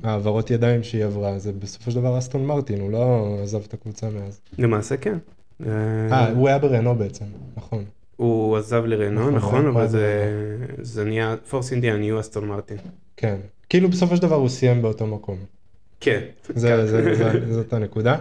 העברות 0.03 0.51
ידיים 0.51 0.83
שהיא 0.83 1.05
עברה, 1.05 1.39
זה 1.39 1.51
בסופו 1.53 1.91
של 1.91 1.99
דבר 1.99 2.17
אסטון 2.17 2.45
מרטין, 2.45 2.79
הוא 2.81 2.91
לא 2.91 3.35
עזב 3.43 3.61
את 3.67 3.73
הקבוצה 3.73 4.07
מאז. 4.09 4.39
למעשה 4.57 4.97
כן. 4.97 5.17
אה, 5.65 6.29
הוא 6.29 6.47
היה 6.47 6.59
ברנו 6.59 6.95
בעצם, 6.95 7.25
נכון. 7.57 7.83
הוא 8.15 8.57
עזב 8.57 8.83
לרנו, 8.85 9.19
נכון, 9.21 9.35
נכון, 9.35 9.65
הוא 9.65 9.69
אבל 9.73 9.87
זה- 9.87 10.57
זה 10.81 11.03
נהיה, 11.05 11.35
פורס 11.49 11.71
אינדיה 11.71 11.97
נהיו 11.97 12.19
אסטון 12.19 12.47
מרטין. 12.47 12.77
כן. 13.17 13.35
כאילו 13.69 13.89
בסופו 13.89 14.15
של 14.15 14.21
דבר 14.21 14.35
הוא 14.35 14.49
סיים 14.49 14.81
באותו 14.81 15.07
מקום. 15.07 15.37
כן. 15.99 16.19
זה, 16.55 16.87
זאת 17.53 17.73
הנקודה. 17.73 18.15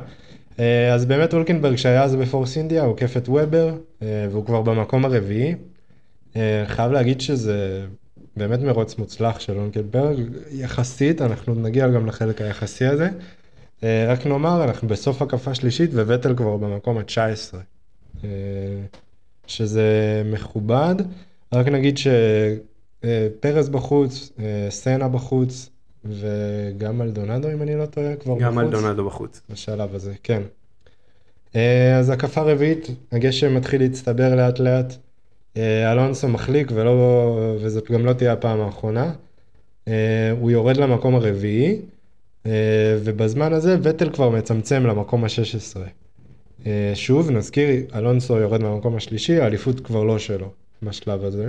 אה, 0.59 0.95
אז 0.95 1.05
באמת 1.07 1.35
אולקנברג 1.35 1.77
שהיה 1.77 2.03
אז 2.05 2.17
בפורס 2.17 2.57
אינדיה 2.57 2.85
עוקף 2.85 3.17
את 3.17 3.29
וובר 3.29 3.75
אה, 4.03 4.27
והוא 4.31 4.47
כבר 4.47 4.63
במקום 4.63 5.05
הרביעי. 5.05 5.55
אה, 6.37 6.65
חייב 6.67 6.93
להגיד 6.93 7.21
שזה 7.21 7.87
באמת 8.37 8.61
מרוץ 8.61 8.99
מוצלח 8.99 9.41
של 9.41 9.59
אולקנברג 9.59 10.19
יחסית 10.51 11.23
אנחנו 11.23 11.55
נגיע 11.55 11.89
גם 11.89 12.07
לחלק 12.07 12.41
היחסי 12.41 12.85
הזה. 12.85 13.09
אה, 13.83 14.07
רק 14.09 14.27
נאמר 14.27 14.65
אנחנו 14.65 14.89
בסוף 14.89 15.23
הקפה 15.23 15.55
שלישית 15.55 15.95
וווטל 15.95 16.37
כבר 16.37 16.57
במקום 16.57 16.99
ה-19 16.99 17.57
אה, 18.25 18.29
שזה 19.47 20.23
מכובד 20.25 20.95
רק 21.53 21.69
נגיד 21.69 21.99
שפרס 21.99 23.69
בחוץ 23.69 24.31
סנה 24.71 25.09
בחוץ 25.09 25.71
וגם 26.05 27.03
אלדונדו 27.03 27.53
אם 27.53 27.63
אני 27.63 27.77
לא 27.77 27.87
טועה 27.87 28.17
כבר 28.17 28.39
גם 28.39 28.55
בחוץ. 28.55 28.75
אלדונדו 28.75 29.07
בחוץ. 29.07 29.41
בשלב 29.51 29.95
הזה, 29.95 30.15
כן. 30.23 30.43
אז 31.99 32.11
הקפה 32.11 32.41
רביעית, 32.41 32.89
הגשם 33.13 33.55
מתחיל 33.55 33.83
להצטבר 33.83 34.35
לאט 34.35 34.59
לאט. 34.59 34.97
אה, 35.57 35.93
אלונסו 35.93 36.29
מחליק 36.29 36.71
ולא, 36.75 37.39
וזאת 37.61 37.91
גם 37.91 38.07
לא 38.07 38.13
תהיה 38.13 38.33
הפעם 38.33 38.61
האחרונה. 38.61 39.13
אה, 39.89 40.31
הוא 40.41 40.51
יורד 40.51 40.77
למקום 40.77 41.15
הרביעי, 41.15 41.81
אה, 42.47 42.99
ובזמן 43.05 43.53
הזה 43.53 43.77
וטל 43.83 44.11
כבר 44.11 44.31
מצמצם 44.31 44.87
למקום 44.87 45.25
ה-16. 45.25 45.81
אה, 46.67 46.93
שוב, 46.95 47.31
נזכיר, 47.31 47.69
אלונסו 47.95 48.37
יורד 48.37 48.63
מהמקום 48.63 48.97
השלישי, 48.97 49.41
האליפות 49.41 49.81
כבר 49.81 50.05
לא 50.05 50.19
שלו 50.19 50.51
בשלב 50.83 51.25
הזה. 51.25 51.49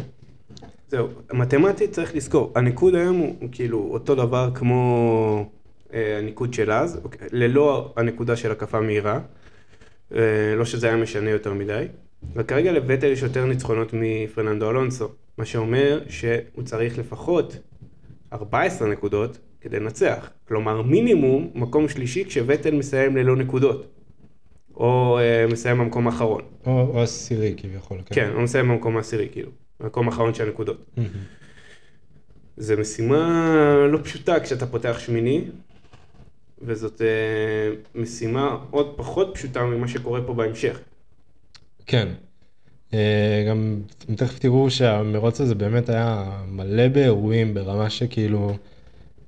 זהו, 0.90 1.08
מתמטית 1.34 1.92
צריך 1.92 2.16
לזכור, 2.16 2.52
הניקוד 2.56 2.96
היום 2.96 3.18
הוא 3.18 3.36
הוא 3.42 3.50
כאילו 3.52 3.90
אותו 3.92 4.16
דבר 4.16 4.50
כמו 4.56 5.50
אה, 5.94 6.18
הניקוד 6.18 6.54
של 6.54 6.72
אז, 6.72 7.00
אוקיי, 7.04 7.28
ללא 7.32 7.94
הנקודה 7.98 8.36
של 8.36 8.52
הקפה 8.52 8.82
מהירה, 8.82 9.20
אה, 10.16 10.20
לא 10.56 10.66
שזה 10.66 10.88
היה 10.88 10.96
משנה 10.96 11.30
יותר 11.30 11.54
מדי, 11.54 11.86
וכרגע 12.36 12.72
לווטל 12.72 13.08
יש 13.08 13.22
יותר 13.22 13.46
ניצחונות 13.46 13.90
מפרננדו 13.94 14.70
אלונסו, 14.70 15.10
מה 15.38 15.46
שאומר 15.46 16.02
שהוא 16.10 16.64
צריך 16.64 16.98
לפחות 16.98 17.58
14 18.34 18.88
נקודות 18.88 19.38
כדי 19.62 19.80
לנצח, 19.80 20.30
כלומר 20.48 20.82
מינימום 20.82 21.52
מקום 21.56 21.90
שלישי 21.90 22.26
כשווטל 22.26 22.76
מסיים 22.76 23.18
ללא 23.18 23.36
נקודות, 23.36 23.88
או 24.76 25.20
אה, 25.20 25.46
מסיים 25.52 25.78
במקום 25.78 26.08
האחרון, 26.08 26.42
או, 26.66 26.72
או 26.72 27.02
עשירי 27.02 27.54
כביכול, 27.58 27.98
כן. 28.06 28.16
כן, 28.16 28.32
הוא 28.34 28.44
מסיים 28.44 28.68
במקום 28.68 28.98
העשירי 28.98 29.30
כאילו, 29.32 29.52
במקום 29.80 30.08
האחרון 30.08 30.34
של 30.34 30.48
הנקודות. 30.48 30.86
מהמם. 30.98 31.10
זה 32.58 32.76
משימה 32.76 33.76
לא 33.92 34.00
פשוטה 34.04 34.40
כשאתה 34.40 34.66
פותח 34.66 35.00
שמיני, 35.00 35.44
וזאת 36.62 37.02
אה, 37.02 37.76
משימה 37.96 38.58
עוד 38.72 38.94
פחות 38.98 39.32
פשוטה 39.34 39.64
ממה 39.64 39.88
שקורה 39.88 40.22
פה 40.22 40.34
בהמשך. 40.34 40.80
כן. 41.88 42.08
אה, 42.94 43.46
גם 43.50 43.82
תכף 44.16 44.40
תראו 44.40 44.70
שהמרוץ 44.70 45.42
הזה 45.42 45.56
באמת 45.56 45.90
היה 45.90 46.42
מלא 46.48 46.88
באירועים 46.88 47.54
ברמה 47.54 47.90
שכאילו 47.90 48.52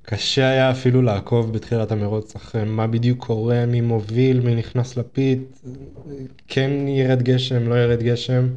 קשה 0.02 0.48
היה 0.48 0.70
אפילו 0.70 1.02
לעקוב 1.02 1.52
בתחילת 1.52 1.92
המרוץ 1.92 2.36
אחרי 2.36 2.64
מה 2.64 2.86
בדיוק 2.86 3.26
קורה, 3.26 3.66
מי 3.66 3.80
מוביל, 3.80 4.40
מי 4.40 4.54
נכנס 4.54 4.96
לפית, 4.96 5.62
כן 6.48 6.70
ירד 6.88 7.22
גשם, 7.22 7.68
לא 7.68 7.74
ירד 7.74 8.02
גשם. 8.02 8.48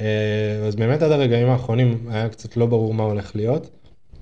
אה, 0.00 0.66
אז 0.66 0.76
באמת 0.76 1.02
עד 1.02 1.10
הרגעים 1.10 1.48
האחרונים 1.48 2.06
היה 2.08 2.28
קצת 2.28 2.56
לא 2.56 2.66
ברור 2.66 2.94
מה 2.94 3.02
הולך 3.02 3.36
להיות. 3.36 3.70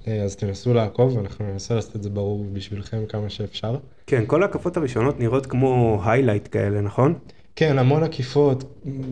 אה, 0.07 0.23
אז 0.23 0.37
תנסו 0.37 0.75
לעקוב, 0.75 1.19
אנחנו 1.19 1.53
ננסה 1.53 1.75
לעשות 1.75 1.97
את 1.97 2.03
זה 2.03 2.11
ברור 2.11 2.47
בשבילכם 2.53 3.07
כמה 3.09 3.31
שאפשר. 3.31 3.77
כן, 4.07 4.25
כל 4.27 4.43
ההקפות 4.43 4.77
הראשונות 4.77 5.21
נראות 5.21 5.47
כמו 5.47 6.03
היילייט 6.05 6.49
כאלה, 6.51 6.81
נכון? 6.81 7.15
כן, 7.57 7.79
המון 7.79 8.03
עקיפות, 8.03 8.65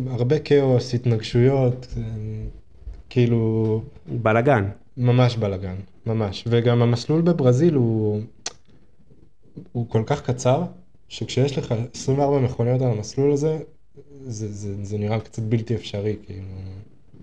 הרבה 0.06 0.38
כאוס, 0.38 0.94
התנגשויות, 0.94 1.86
כאילו 3.10 3.82
בלאגן. 4.06 4.68
ממש 4.96 5.36
בלאגן, 5.36 5.74
ממש. 6.06 6.44
וגם 6.46 6.82
המסלול 6.82 7.20
בברזיל 7.20 7.74
הוא, 7.74 8.20
הוא 9.72 9.88
כל 9.88 10.02
כך 10.06 10.22
קצר, 10.22 10.62
שכשיש 11.08 11.58
לך 11.58 11.74
24 11.94 12.38
מכוניות 12.38 12.82
על 12.82 12.90
המסלול 12.90 13.32
הזה, 13.32 13.58
זה, 14.26 14.52
זה, 14.52 14.74
זה 14.82 14.98
נראה 14.98 15.20
קצת 15.20 15.42
בלתי 15.42 15.74
אפשרי, 15.74 16.16
כאילו. 16.22 16.46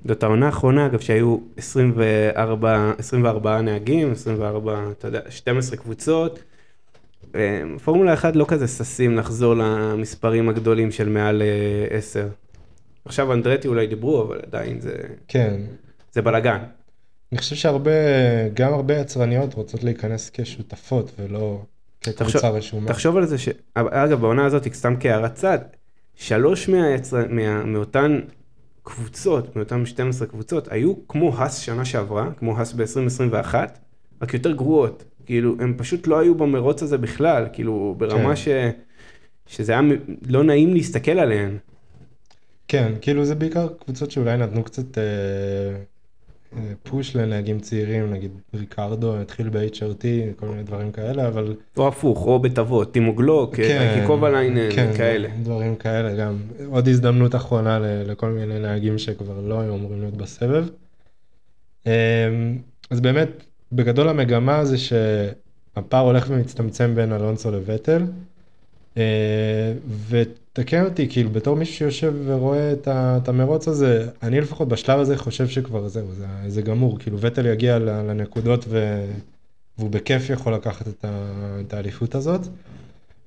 זאת 0.05 0.23
העונה 0.23 0.45
האחרונה, 0.45 0.85
אגב, 0.85 0.99
שהיו 0.99 1.37
24, 1.57 2.93
24 2.97 3.61
נהגים, 3.61 4.11
24, 4.11 4.91
אתה 4.91 5.07
יודע, 5.07 5.19
12 5.29 5.77
קבוצות. 5.77 6.39
אה, 7.35 7.61
פורמולה 7.83 8.13
1 8.13 8.35
לא 8.35 8.45
כזה 8.47 8.67
ששים 8.67 9.17
לחזור 9.17 9.53
למספרים 9.55 10.49
הגדולים 10.49 10.91
של 10.91 11.09
מעל 11.09 11.41
אה, 11.41 11.97
10. 11.97 12.27
עכשיו 13.05 13.33
אנדרטי 13.33 13.67
אולי 13.67 13.87
דיברו, 13.87 14.23
אבל 14.23 14.39
עדיין 14.47 14.81
זה, 14.81 14.95
כן, 15.27 15.61
זה 16.11 16.21
בלאגן. 16.21 16.59
אני 17.31 17.37
חושב 17.37 17.55
שהרבה, 17.55 17.91
גם 18.53 18.73
הרבה 18.73 18.97
יצרניות 18.97 19.53
רוצות 19.53 19.83
להיכנס 19.83 20.31
כשותפות 20.33 21.11
ולא 21.19 21.61
כקבוצה 22.01 22.49
רשומה. 22.49 22.87
תחשוב 22.87 23.17
על 23.17 23.25
זה 23.25 23.37
ש... 23.37 23.49
אגב, 23.73 24.21
בעונה 24.21 24.45
הזאת, 24.45 24.73
סתם 24.73 24.95
כהערת 24.99 25.33
צד, 25.33 25.59
שלוש 26.15 26.69
מהיצר... 26.69 27.25
מה... 27.29 27.63
מאותן 27.63 28.19
קבוצות, 28.83 29.55
מאותן 29.55 29.85
12 29.85 30.27
קבוצות, 30.27 30.71
היו 30.71 30.93
כמו 31.07 31.37
האס 31.37 31.57
שנה 31.57 31.85
שעברה, 31.85 32.29
כמו 32.37 32.57
האס 32.57 32.73
ב-2021, 32.73 33.53
רק 34.21 34.33
יותר 34.33 34.51
גרועות. 34.51 35.03
כאילו, 35.29 35.55
הם 35.59 35.73
פשוט 35.77 36.07
לא 36.07 36.19
היו 36.19 36.35
במרוץ 36.35 36.83
הזה 36.83 36.97
בכלל, 36.97 37.47
כאילו, 37.53 37.95
ברמה 37.97 38.29
כן. 38.29 38.35
ש... 38.35 38.47
שזה 39.47 39.71
היה 39.71 39.81
לא 40.27 40.43
נעים 40.43 40.73
להסתכל 40.73 41.11
עליהן. 41.11 41.57
כן, 42.67 42.93
כאילו 43.01 43.25
זה 43.25 43.35
בעיקר 43.35 43.67
קבוצות 43.79 44.11
שאולי 44.11 44.37
נתנו 44.37 44.63
קצת 44.63 44.97
אה, 44.97 45.03
אה, 46.57 46.71
פוש 46.83 47.15
לנהגים 47.15 47.59
צעירים, 47.59 48.13
נגיד 48.13 48.31
ריקרדו 48.53 49.17
התחיל 49.17 49.49
ב-HRT, 49.49 50.03
כל 50.35 50.45
מיני 50.45 50.63
דברים 50.63 50.91
כאלה, 50.91 51.27
אבל 51.27 51.55
או 51.77 51.87
הפוך, 51.87 52.25
או 52.25 52.39
בתוות, 52.39 52.93
טימו 52.93 53.13
גלוק, 53.13 53.55
כן, 53.55 54.03
קובליינן, 54.07 54.71
כן, 54.75 54.91
כאלה. 54.97 55.29
דברים 55.43 55.75
כאלה 55.75 56.15
גם. 56.15 56.37
עוד 56.65 56.87
הזדמנות 56.87 57.35
אחרונה 57.35 57.79
לכל 57.81 58.29
מיני 58.29 58.59
נהגים 58.59 58.97
שכבר 58.97 59.41
לא 59.41 59.59
היו 59.59 59.75
אמורים 59.75 60.01
להיות 60.01 60.17
בסבב. 60.17 60.65
אה, 61.87 62.29
אז 62.89 63.01
באמת, 63.01 63.48
בגדול 63.71 64.09
המגמה 64.09 64.65
זה 64.65 64.77
שהפער 64.77 66.05
הולך 66.05 66.25
ומצטמצם 66.29 66.95
בין 66.95 67.13
אלונסו 67.13 67.51
לווטל. 67.51 68.03
אה, 68.97 69.73
ותקן 70.09 70.85
אותי, 70.85 71.09
כאילו, 71.09 71.29
בתור 71.29 71.55
מישהו 71.55 71.75
שיושב 71.75 72.13
ורואה 72.25 72.73
את, 72.73 72.87
ה, 72.87 73.19
את 73.23 73.29
המרוץ 73.29 73.67
הזה, 73.67 74.09
אני 74.23 74.41
לפחות 74.41 74.67
בשלב 74.67 74.99
הזה 74.99 75.17
חושב 75.17 75.47
שכבר 75.47 75.87
זהו, 75.87 76.07
זה, 76.13 76.25
זה 76.47 76.61
גמור, 76.61 76.99
כאילו, 76.99 77.17
וטל 77.21 77.45
יגיע 77.45 77.79
לנקודות 77.79 78.65
ו, 78.67 79.05
והוא 79.77 79.89
בכיף 79.89 80.29
יכול 80.29 80.53
לקחת 80.53 80.87
את, 80.87 81.05
ה, 81.05 81.35
את 81.67 81.73
האליפות 81.73 82.15
הזאת. 82.15 82.41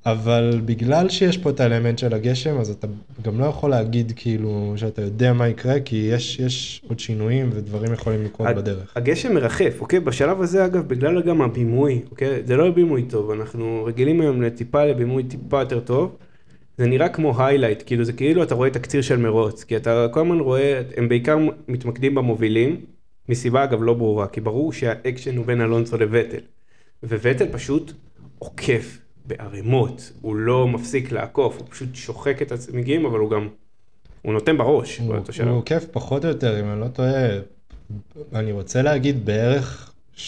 אבל 0.06 0.60
בגלל 0.64 1.08
שיש 1.08 1.38
פה 1.38 1.50
את 1.50 1.60
האלמנט 1.60 1.98
של 1.98 2.14
הגשם, 2.14 2.58
אז 2.58 2.70
אתה 2.70 2.86
גם 3.22 3.40
לא 3.40 3.44
יכול 3.44 3.70
להגיד 3.70 4.12
כאילו 4.16 4.72
שאתה 4.76 5.02
יודע 5.02 5.32
מה 5.32 5.48
יקרה, 5.48 5.80
כי 5.80 5.96
יש, 5.96 6.38
יש 6.38 6.82
עוד 6.88 6.98
שינויים 7.00 7.50
ודברים 7.52 7.92
יכולים 7.92 8.24
לקרות 8.24 8.48
הג- 8.48 8.56
בדרך. 8.56 8.92
הגשם 8.96 9.34
מרחף, 9.34 9.76
אוקיי? 9.80 10.00
בשלב 10.00 10.42
הזה, 10.42 10.64
אגב, 10.64 10.88
בגלל 10.88 11.22
גם 11.22 11.42
הבימוי, 11.42 12.00
אוקיי? 12.10 12.42
זה 12.46 12.56
לא 12.56 12.70
בימוי 12.70 13.02
טוב, 13.02 13.30
אנחנו 13.30 13.84
רגילים 13.86 14.20
היום 14.20 14.42
לטיפה 14.42 14.84
לבימוי 14.84 15.22
טיפה 15.24 15.60
יותר 15.60 15.80
טוב. 15.80 16.16
זה 16.78 16.86
נראה 16.86 17.08
כמו 17.08 17.42
היילייט, 17.44 17.82
כאילו 17.86 18.04
זה 18.04 18.12
כאילו 18.12 18.42
אתה 18.42 18.54
רואה 18.54 18.70
תקציר 18.70 19.02
של 19.02 19.16
מרוץ, 19.16 19.64
כי 19.64 19.76
אתה 19.76 20.06
כל 20.10 20.20
הזמן 20.20 20.38
רואה, 20.38 20.82
הם 20.96 21.08
בעיקר 21.08 21.38
מתמקדים 21.68 22.14
במובילים, 22.14 22.80
מסיבה 23.28 23.64
אגב 23.64 23.82
לא 23.82 23.94
ברורה, 23.94 24.26
כי 24.26 24.40
ברור 24.40 24.72
שהאקשן 24.72 25.36
הוא 25.36 25.46
בין 25.46 25.60
אלונסו 25.60 25.96
לווטל. 25.98 26.38
וווטל 27.02 27.46
פשוט 27.52 27.92
עוקף 28.38 28.98
בערימות, 29.26 30.12
הוא 30.20 30.36
לא 30.36 30.68
מפסיק 30.68 31.12
לעקוף, 31.12 31.58
הוא 31.58 31.66
פשוט 31.70 31.94
שוחק 31.94 32.42
את 32.42 32.52
הצמיגים, 32.52 33.06
אבל 33.06 33.18
הוא 33.18 33.30
גם, 33.30 33.48
הוא 34.22 34.32
נותן 34.32 34.58
בראש 34.58 34.98
הוא 34.98 35.14
באותו 35.14 35.32
שלב. 35.32 35.48
הוא 35.48 35.56
עוקף 35.56 35.86
פחות 35.90 36.24
או 36.24 36.30
יותר, 36.30 36.60
אם 36.60 36.72
אני 36.72 36.80
לא 36.80 36.88
טועה, 36.88 37.28
אני 38.34 38.52
רוצה 38.52 38.82
להגיד 38.82 39.24
בערך 39.26 39.92
2-3 40.16 40.18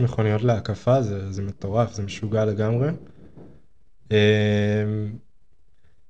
מכוניות 0.00 0.42
להקפה, 0.42 1.02
זה, 1.02 1.32
זה 1.32 1.42
מטורף, 1.42 1.92
זה 1.92 2.02
משוגע 2.02 2.44
לגמרי. 2.44 2.88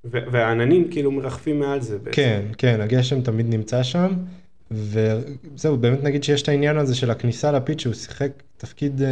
ו- 0.05 0.31
והעננים 0.31 0.87
כאילו 0.91 1.11
מרחפים 1.11 1.59
מעל 1.59 1.81
זה 1.81 1.97
בעצם. 1.97 2.11
כן, 2.11 2.45
כן, 2.57 2.81
הגשם 2.81 3.21
תמיד 3.21 3.49
נמצא 3.49 3.83
שם, 3.83 4.13
וזהו, 4.71 5.77
באמת 5.77 6.03
נגיד 6.03 6.23
שיש 6.23 6.41
את 6.41 6.49
העניין 6.49 6.77
הזה 6.77 6.95
של 6.95 7.11
הכניסה 7.11 7.51
לפיט, 7.51 7.79
שהוא 7.79 7.93
שיחק 7.93 8.31
תפקיד 8.57 9.01
אה, 9.01 9.07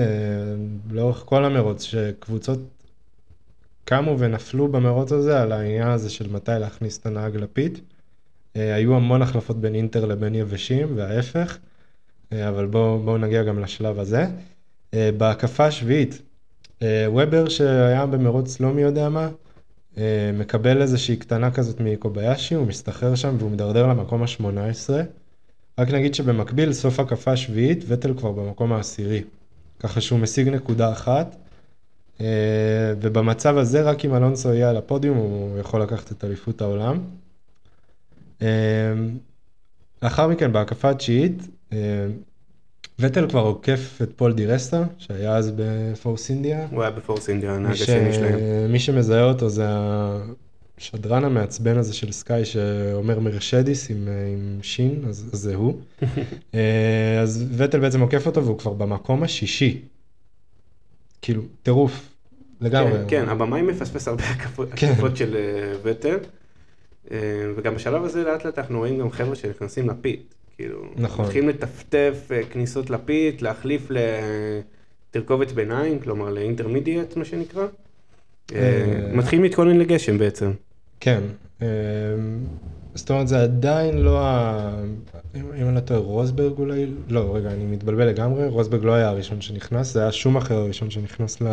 לאורך 0.91 1.23
כל 1.25 1.45
המרוץ, 1.45 1.83
שקבוצות 1.83 2.59
קמו 3.85 4.19
ונפלו 4.19 4.67
במרוץ 4.67 5.11
הזה 5.11 5.41
על 5.41 5.51
העניין 5.51 5.87
הזה 5.87 6.09
של 6.09 6.29
מתי 6.31 6.51
להכניס 6.59 6.97
את 6.97 7.05
הנהג 7.05 7.35
לפיט. 7.35 7.79
אה, 8.55 8.75
היו 8.75 8.95
המון 8.95 9.21
החלפות 9.21 9.61
בין 9.61 9.75
אינטר 9.75 10.05
לבין 10.05 10.35
יבשים, 10.35 10.87
וההפך, 10.95 11.57
אה, 12.33 12.49
אבל 12.49 12.65
בואו 12.65 12.99
בוא 12.99 13.17
נגיע 13.17 13.43
גם 13.43 13.59
לשלב 13.59 13.99
הזה. 13.99 14.25
אה, 14.93 15.09
בהקפה 15.17 15.65
השביעית, 15.65 16.21
וובר 17.07 17.49
שהיה 17.49 18.05
במרוץ 18.05 18.59
לא 18.59 18.73
מי 18.73 18.81
יודע 18.81 19.09
מה, 19.09 19.29
מקבל 20.33 20.81
איזושהי 20.81 21.17
קטנה 21.17 21.51
כזאת 21.51 21.79
מקוביישי, 21.79 22.55
הוא 22.55 22.67
מסתחרר 22.67 23.15
שם 23.15 23.35
והוא 23.39 23.51
מדרדר 23.51 23.87
למקום 23.87 24.23
ה-18. 24.23 24.89
רק 25.79 25.89
נגיד 25.89 26.15
שבמקביל, 26.15 26.73
סוף 26.73 26.99
הקפה 26.99 27.31
השביעית, 27.31 27.83
וטל 27.87 28.13
כבר 28.17 28.31
במקום 28.31 28.73
העשירי. 28.73 29.23
ככה 29.79 30.01
שהוא 30.01 30.19
משיג 30.19 30.49
נקודה 30.49 30.91
אחת. 30.91 31.35
אה, 32.21 32.25
ובמצב 33.01 33.57
הזה, 33.57 33.81
רק 33.81 34.05
אם 34.05 34.15
אלונסו 34.15 34.53
יהיה 34.53 34.69
על 34.69 34.77
הפודיום, 34.77 35.17
הוא 35.17 35.59
יכול 35.59 35.81
לקחת 35.81 36.11
את 36.11 36.23
אליפות 36.23 36.61
העולם. 36.61 36.99
אה, 38.41 38.47
לאחר 40.03 40.27
מכן, 40.27 40.51
בהקפה 40.53 40.89
התשיעית, 40.89 41.47
אה, 41.73 41.77
וטל 42.99 43.29
כבר 43.29 43.39
עוקף 43.39 43.99
את 44.03 44.09
פול 44.15 44.33
די 44.33 44.47
רסטה, 44.47 44.83
שהיה 44.97 45.35
אז 45.35 45.51
בפורס 45.55 46.29
אינדיה. 46.29 46.67
הוא 46.71 46.81
היה 46.81 46.91
בפורס 46.91 47.29
אינדיה, 47.29 47.53
הנהג. 47.53 47.71
השני 47.71 48.13
שלהם. 48.13 48.39
מי 48.71 48.79
שמזהה 48.79 49.23
אותו 49.23 49.49
זה 49.49 49.65
השדרן 50.77 51.23
המעצבן 51.23 51.77
הזה 51.77 51.93
של 51.93 52.11
סקאי 52.11 52.45
שאומר 52.45 53.19
מרשדיס 53.19 53.89
עם, 53.89 54.07
עם 54.33 54.59
שין, 54.61 55.03
אז, 55.09 55.29
זה 55.31 55.55
הוא. 55.55 55.73
אז 57.23 57.45
וטל 57.57 57.79
בעצם 57.79 58.01
עוקף 58.01 58.25
אותו 58.25 58.45
והוא 58.45 58.57
כבר 58.57 58.73
במקום 58.73 59.23
השישי. 59.23 59.81
כאילו, 61.25 61.41
טירוף, 61.63 62.09
לגמרי. 62.61 62.91
כן, 62.91 63.05
כן, 63.07 63.29
הבמאי 63.29 63.61
מפספס 63.61 64.07
הרבה 64.07 64.23
הקפות 64.23 64.69
כן. 64.75 64.93
של 65.15 65.35
אה, 65.35 65.73
וטל. 65.83 66.17
אה, 67.11 67.17
וגם 67.55 67.75
בשלב 67.75 68.03
הזה 68.03 68.23
לאט 68.23 68.45
לאט 68.45 68.59
אנחנו 68.59 68.77
רואים 68.77 68.99
גם 68.99 69.11
חבר'ה 69.11 69.35
שנכנסים 69.35 69.89
ל 69.89 69.98
pit. 69.98 70.33
כאילו, 70.55 70.85
נכון. 70.95 71.25
מתחילים 71.25 71.49
לטפטף 71.49 72.29
אה, 72.31 72.41
כניסות 72.43 72.89
ל 72.89 72.99
pit, 72.99 73.41
להחליף 73.41 73.87
לתרכובת 75.09 75.51
ביניים, 75.51 75.99
כלומר 75.99 76.29
לאינטרמידיאט 76.29 77.17
מה 77.17 77.25
שנקרא. 77.25 77.67
מתחילים 79.13 79.43
להתכונן 79.43 79.77
לגשם 79.77 80.17
בעצם. 80.17 80.51
כן. 80.99 81.21
אה, 82.95 82.99
זאת 82.99 83.09
אומרת, 83.09 83.27
זה 83.27 83.43
עדיין 83.43 83.97
לא 83.97 84.19
ה... 84.21 84.69
אם 85.35 85.67
אני 85.67 85.75
לא 85.75 85.79
טועה, 85.79 85.99
רוסברג 85.99 86.59
אולי? 86.59 86.85
לא, 87.09 87.35
רגע, 87.35 87.51
אני 87.51 87.65
מתבלבל 87.65 88.07
לגמרי. 88.07 88.47
רוסברג 88.47 88.83
לא 88.85 88.91
היה 88.91 89.09
הראשון 89.09 89.41
שנכנס, 89.41 89.93
זה 89.93 90.01
היה 90.01 90.11
שום 90.11 90.37
אחר 90.37 90.55
הראשון 90.55 90.89
שנכנס 90.89 91.41
ל... 91.41 91.47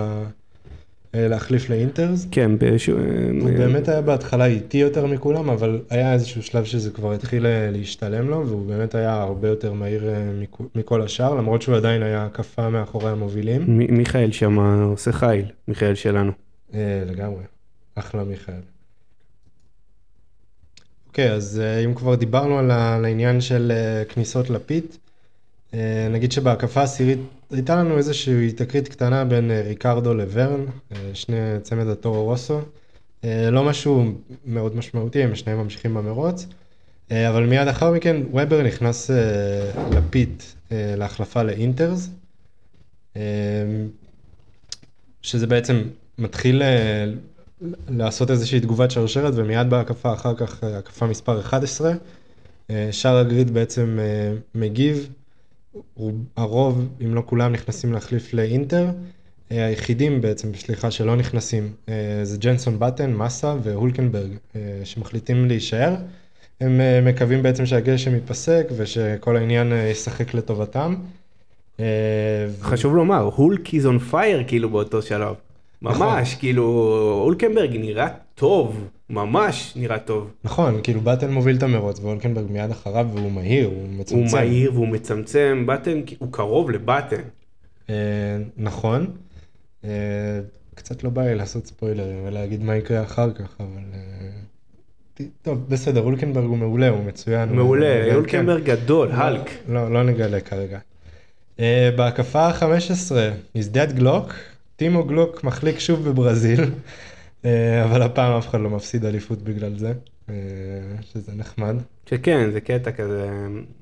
אה, 1.15 1.29
להחליף 1.29 1.71
לאינטרס. 1.71 2.27
כן, 2.31 2.59
באיזשהו... 2.59 2.99
אה, 2.99 3.03
הוא 3.41 3.51
באמת 3.51 3.89
היה 3.89 4.03
בהתחלה 4.03 4.47
איטי 4.47 4.79
יותר 4.79 5.07
מכולם, 5.07 5.51
אבל 5.51 5.81
היה 5.91 6.13
איזשהו 6.13 6.43
שלב 6.43 6.65
שזה 6.65 6.91
כבר 6.91 7.13
התחיל 7.13 7.47
אה, 7.47 7.71
להשתלם 7.71 8.29
לו, 8.29 8.47
והוא 8.47 8.67
באמת 8.67 8.95
היה 8.95 9.23
הרבה 9.23 9.49
יותר 9.49 9.73
מהיר 9.73 10.09
אה, 10.09 10.31
מכל 10.75 11.03
השאר, 11.03 11.35
למרות 11.35 11.63
שהוא 11.63 11.77
עדיין 11.77 12.03
היה 12.03 12.25
הקפה 12.25 12.69
מאחורי 12.69 13.11
המובילים. 13.11 13.65
מיכאל 13.69 14.33
שם 14.33 14.59
עושה 14.83 15.13
חיל, 15.13 15.45
מיכאל 15.69 15.95
שלנו. 15.95 16.33
אה, 16.75 17.03
לגמרי, 17.07 17.43
אחלה 17.95 18.25
מיכאל. 18.25 18.72
אוקיי, 21.13 21.33
אז 21.33 21.61
אה, 21.65 21.85
אם 21.85 21.95
כבר 21.95 22.15
דיברנו 22.15 22.59
על 22.59 22.71
העניין 22.71 23.41
של 23.41 23.73
אה, 23.75 24.05
כניסות 24.05 24.51
לפיט, 24.51 24.97
אה, 25.75 26.09
נגיד 26.11 26.33
שבהקפה 26.33 26.81
העשירית 26.81 27.19
הייתה 27.51 27.77
לנו 27.77 27.99
איזושהי 27.99 28.53
תקרית 28.53 28.89
קטנה 28.89 29.25
בין 29.25 29.51
ריקרדו 29.51 30.15
לוורן, 30.15 30.65
שני 31.15 31.37
צמד 31.63 31.87
הטורו 31.87 32.25
רוסו. 32.25 32.61
לא 33.53 33.65
משהו 33.65 34.13
מאוד 34.47 34.77
משמעותי, 34.77 35.23
הם 35.23 35.35
שניהם 35.35 35.59
ממשיכים 35.59 35.95
במרוץ, 35.95 36.47
אבל 37.11 37.47
מיד 37.47 37.67
לאחר 37.67 37.93
מכן 37.93 38.17
וובר 38.31 38.63
נכנס 38.63 39.11
אה, 39.11 39.17
להחלפה 40.97 41.43
לאינטרס. 41.43 42.11
שזה 45.23 45.47
בעצם 45.47 45.83
מתחיל 46.19 46.63
לעשות 47.89 48.31
איזושהי 48.31 48.61
תגובת 48.61 48.91
שרשרת 48.91 49.33
ומיד 49.37 49.71
בהקפה 49.71 50.13
אחר 50.13 50.35
כך, 50.35 50.65
אה, 50.65 50.79
הקפה 50.79 51.07
מספר 51.07 51.41
11, 51.41 51.93
אה, 52.71 52.89
שאר 52.91 53.17
הגריד 53.17 53.55
בעצם 53.55 53.99
אה, 54.01 54.33
מגיב, 54.55 55.09
רוב- 55.97 56.25
הרוב, 56.37 56.89
אם 57.05 57.15
לא 57.15 57.23
כולם, 57.27 57.53
נכנסים 57.53 57.93
להחליף 57.93 58.35
לאינטר. 58.35 58.87
היחידים 59.51 60.21
בעצם 60.21 60.53
בשליחה 60.53 60.91
שלא 60.91 61.17
נכנסים 61.17 61.73
זה 62.23 62.37
ג'נסון 62.39 62.79
בטן, 62.79 63.13
מסה 63.15 63.55
והולקנברג 63.63 64.31
שמחליטים 64.85 65.49
להישאר. 65.49 65.95
הם 66.61 66.81
מקווים 67.05 67.43
בעצם 67.43 67.67
שהגשם 67.67 68.15
ייפסק 68.15 68.67
ושכל 68.77 69.37
העניין 69.37 69.73
ישחק 69.91 70.35
לטובתם. 70.35 70.95
אה, 71.81 71.85
ו- 72.49 72.63
חשוב 72.65 72.97
לומר, 72.97 73.31
הולק 73.37 73.69
is 73.69 73.83
on 73.85 74.13
fire 74.13 74.45
כאילו 74.47 74.71
באותו 74.71 75.03
שלב. 75.03 75.35
נכון. 75.83 76.07
ממש, 76.07 76.35
כאילו, 76.35 76.65
הולקנברג 77.25 77.77
נראה 77.77 78.09
טוב, 78.35 78.89
ממש 79.11 79.73
נראה 79.77 79.99
טוב. 79.99 80.31
נכון, 80.45 80.81
כאילו 80.83 81.01
באטן 81.01 81.31
מוביל 81.31 81.57
את 81.57 81.63
המרוץ 81.63 82.01
ואולקנברג 82.01 82.47
מיד 82.51 82.71
אחריו 82.71 83.07
והוא 83.15 83.33
מהיר, 83.33 83.67
הוא 83.67 83.89
מצמצם. 83.89 84.17
הוא 84.17 84.27
מהיר 84.33 84.75
והוא 84.75 84.89
מצמצם, 84.89 85.63
באטן, 85.67 86.01
הוא 86.19 86.33
קרוב 86.33 86.71
לבטן. 86.71 87.21
אה, 87.91 87.95
נכון. 88.57 89.07
אה, 89.85 89.91
קצת 90.75 91.05
לא 91.05 91.11
בא 91.11 91.23
לי 91.23 91.35
לעשות 91.35 91.67
ספוילרים 91.67 92.25
ולהגיד 92.25 92.63
מה 92.63 92.77
יקרה 92.77 93.03
אחר 93.03 93.33
כך, 93.33 93.57
אבל... 93.61 93.83
אה, 93.95 95.25
טוב, 95.43 95.65
בסדר, 95.69 96.01
אולקנברג 96.01 96.45
הוא 96.45 96.59
מעולה, 96.59 96.89
הוא 96.89 97.05
מצוין. 97.05 97.49
מעולה, 97.49 98.03
כן. 98.07 98.15
הולקנברג 98.15 98.65
גדול, 98.65 99.11
האלק. 99.13 99.51
לא, 99.69 99.93
לא 99.93 100.03
נגלה 100.03 100.41
כרגע. 100.41 100.79
בהקפה 101.97 102.41
ה-15, 102.41 103.13
מזדיית 103.55 103.93
גלוק, 103.93 104.33
טימו 104.77 105.05
גלוק 105.05 105.45
מחליק 105.45 105.79
שוב 105.79 106.09
בברזיל, 106.09 106.61
אה, 107.45 107.85
אבל 107.85 108.03
הפעם 108.03 108.37
אף 108.39 108.49
אחד 108.49 108.61
לא 108.61 108.71
מפסיד 108.71 109.05
אליפות 109.05 109.43
בגלל 109.43 109.79
זה, 109.79 109.93
אה, 110.31 110.35
שזה 111.13 111.33
נחמד. 111.37 111.77
שכן, 112.11 112.51
זה 112.53 112.61
קטע 112.61 112.93
כזה, 112.93 113.29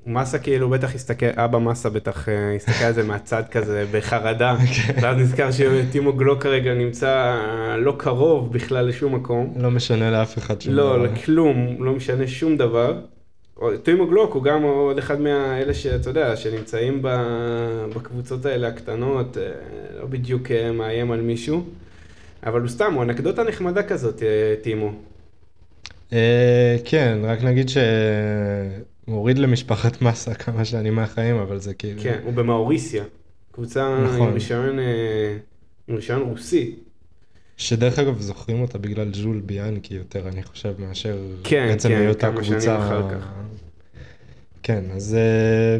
מסה 0.05 0.39
כאילו 0.39 0.69
בטח 0.69 0.95
הסתכל, 0.95 1.25
אבא 1.35 1.59
מסה 1.59 1.89
בטח 1.89 2.29
אה, 2.29 2.55
הסתכל 2.55 2.83
על 2.83 2.93
זה 2.93 3.03
מהצד 3.03 3.43
כזה 3.51 3.85
בחרדה, 3.91 4.55
כן. 4.75 4.93
ואז 5.01 5.17
נזכר 5.17 5.49
שטימו 5.51 6.13
גלוק 6.13 6.43
כרגע 6.43 6.73
נמצא 6.73 7.37
לא 7.77 7.95
קרוב 7.97 8.53
בכלל 8.53 8.85
לשום 8.85 9.15
מקום. 9.15 9.53
לא 9.57 9.71
משנה 9.71 10.11
לאף 10.11 10.37
אחד 10.37 10.61
שום 10.61 10.73
לא, 10.73 10.83
דבר. 10.83 10.97
לכלום, 10.97 11.85
לא 11.85 11.93
משנה 11.93 12.27
שום 12.27 12.57
דבר. 12.57 13.01
טימו 13.83 14.07
גלוק 14.07 14.33
הוא 14.33 14.43
גם 14.43 14.63
עוד 14.63 14.97
אחד 14.97 15.21
מהאלה 15.21 15.73
שאתה 15.73 16.09
יודע, 16.09 16.35
שנמצאים 16.35 17.01
בקבוצות 17.95 18.45
האלה 18.45 18.67
הקטנות, 18.67 19.37
אה, 19.37 19.43
לא 19.99 20.05
בדיוק 20.05 20.51
אה, 20.51 20.71
מאיים 20.71 21.11
על 21.11 21.21
מישהו, 21.21 21.63
אבל 22.45 22.61
הוא 22.61 22.69
סתם, 22.69 22.93
הוא 22.93 23.03
אנקדוטה 23.03 23.43
נחמדה 23.43 23.83
כזאת, 23.83 24.23
אה, 24.23 24.55
טימו. 24.61 24.91
כן, 26.85 27.19
רק 27.23 27.43
נגיד 27.43 27.69
שהוא 27.69 27.83
הוריד 29.05 29.37
למשפחת 29.37 30.01
מסה 30.01 30.33
כמה 30.33 30.65
שנים 30.65 30.95
מהחיים, 30.95 31.35
אבל 31.35 31.59
זה 31.59 31.73
כאילו... 31.73 32.01
כן, 32.01 32.19
הוא 32.23 32.33
במאוריסיה, 32.33 33.03
קבוצה 33.51 33.97
נכון. 34.03 34.27
עם 34.27 34.33
רישיון, 34.33 34.79
עם 35.87 35.95
רישיון 35.95 36.21
רוסי. 36.21 36.75
שדרך 37.61 37.99
אגב 37.99 38.21
זוכרים 38.21 38.61
אותה 38.61 38.77
בגלל 38.77 39.09
ג'ול 39.23 39.41
ביאנקי 39.45 39.93
יותר, 39.93 40.27
אני 40.27 40.43
חושב, 40.43 40.73
מאשר 40.79 41.17
כן, 41.43 41.67
בעצם 41.69 41.89
כן, 41.89 41.95
היותה 41.95 42.31
כמה 42.31 42.43
שנים 42.43 42.59
קבוצה... 42.59 42.77
אחר 42.77 43.09
כך. 43.09 43.27
כן, 44.63 44.83
אז 44.95 45.15
אה, 45.15 45.77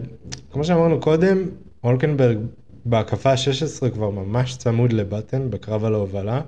כמו 0.52 0.64
שאמרנו 0.64 1.00
קודם, 1.00 1.50
הולקנברג 1.82 2.38
בהקפה 2.86 3.32
ה-16 3.32 3.90
כבר 3.90 4.10
ממש 4.10 4.58
צמוד 4.58 4.94
לבטן 4.94 5.50
בקרב 5.50 5.86
על 5.86 5.94
ההובלה. 5.94 6.42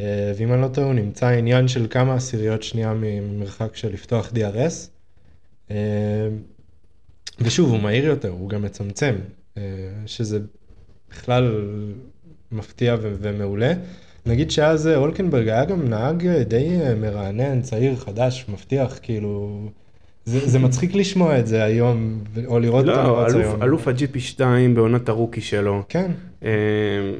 אה, 0.00 0.32
ואם 0.36 0.52
אני 0.52 0.62
לא 0.62 0.68
טועה, 0.68 0.86
הוא 0.86 0.94
נמצא 0.94 1.26
עניין 1.26 1.68
של 1.68 1.86
כמה 1.90 2.14
עשיריות 2.14 2.62
שנייה 2.62 2.94
ממרחק 2.94 3.76
של 3.76 3.92
לפתוח 3.92 4.32
DRS. 4.34 4.88
אה, 5.70 5.76
ושוב, 7.40 7.70
הוא 7.70 7.80
מהיר 7.80 8.04
יותר, 8.04 8.28
הוא 8.28 8.48
גם 8.48 8.62
מצמצם, 8.62 9.14
אה, 9.58 9.62
שזה 10.06 10.38
בכלל 11.10 11.64
מפתיע 12.52 12.96
ומעולה. 13.00 13.72
נגיד 14.26 14.50
שאז 14.50 14.86
אה, 14.86 14.96
אולקנברג 14.96 15.48
היה 15.48 15.64
גם 15.64 15.88
נהג 15.88 16.26
אה, 16.26 16.44
די 16.44 16.80
אה, 16.80 16.94
מרענן, 16.94 17.60
צעיר, 17.62 17.96
חדש, 17.96 18.46
מבטיח, 18.48 18.98
כאילו... 19.02 19.60
זה, 20.24 20.48
זה 20.48 20.58
מצחיק 20.58 20.94
לשמוע 20.94 21.38
את 21.38 21.46
זה 21.46 21.62
היום, 21.64 22.18
או 22.46 22.58
לראות 22.60 22.86
לא, 22.86 23.02
מרוץ 23.02 23.32
אלוף- 23.34 23.44
היום. 23.46 23.62
אלוף 23.62 23.88
ה-GP 23.88 24.18
2 24.18 24.74
בעונת 24.74 25.08
הרוקי 25.08 25.40
שלו. 25.40 25.82
כן, 25.88 26.10
אה, 26.44 26.50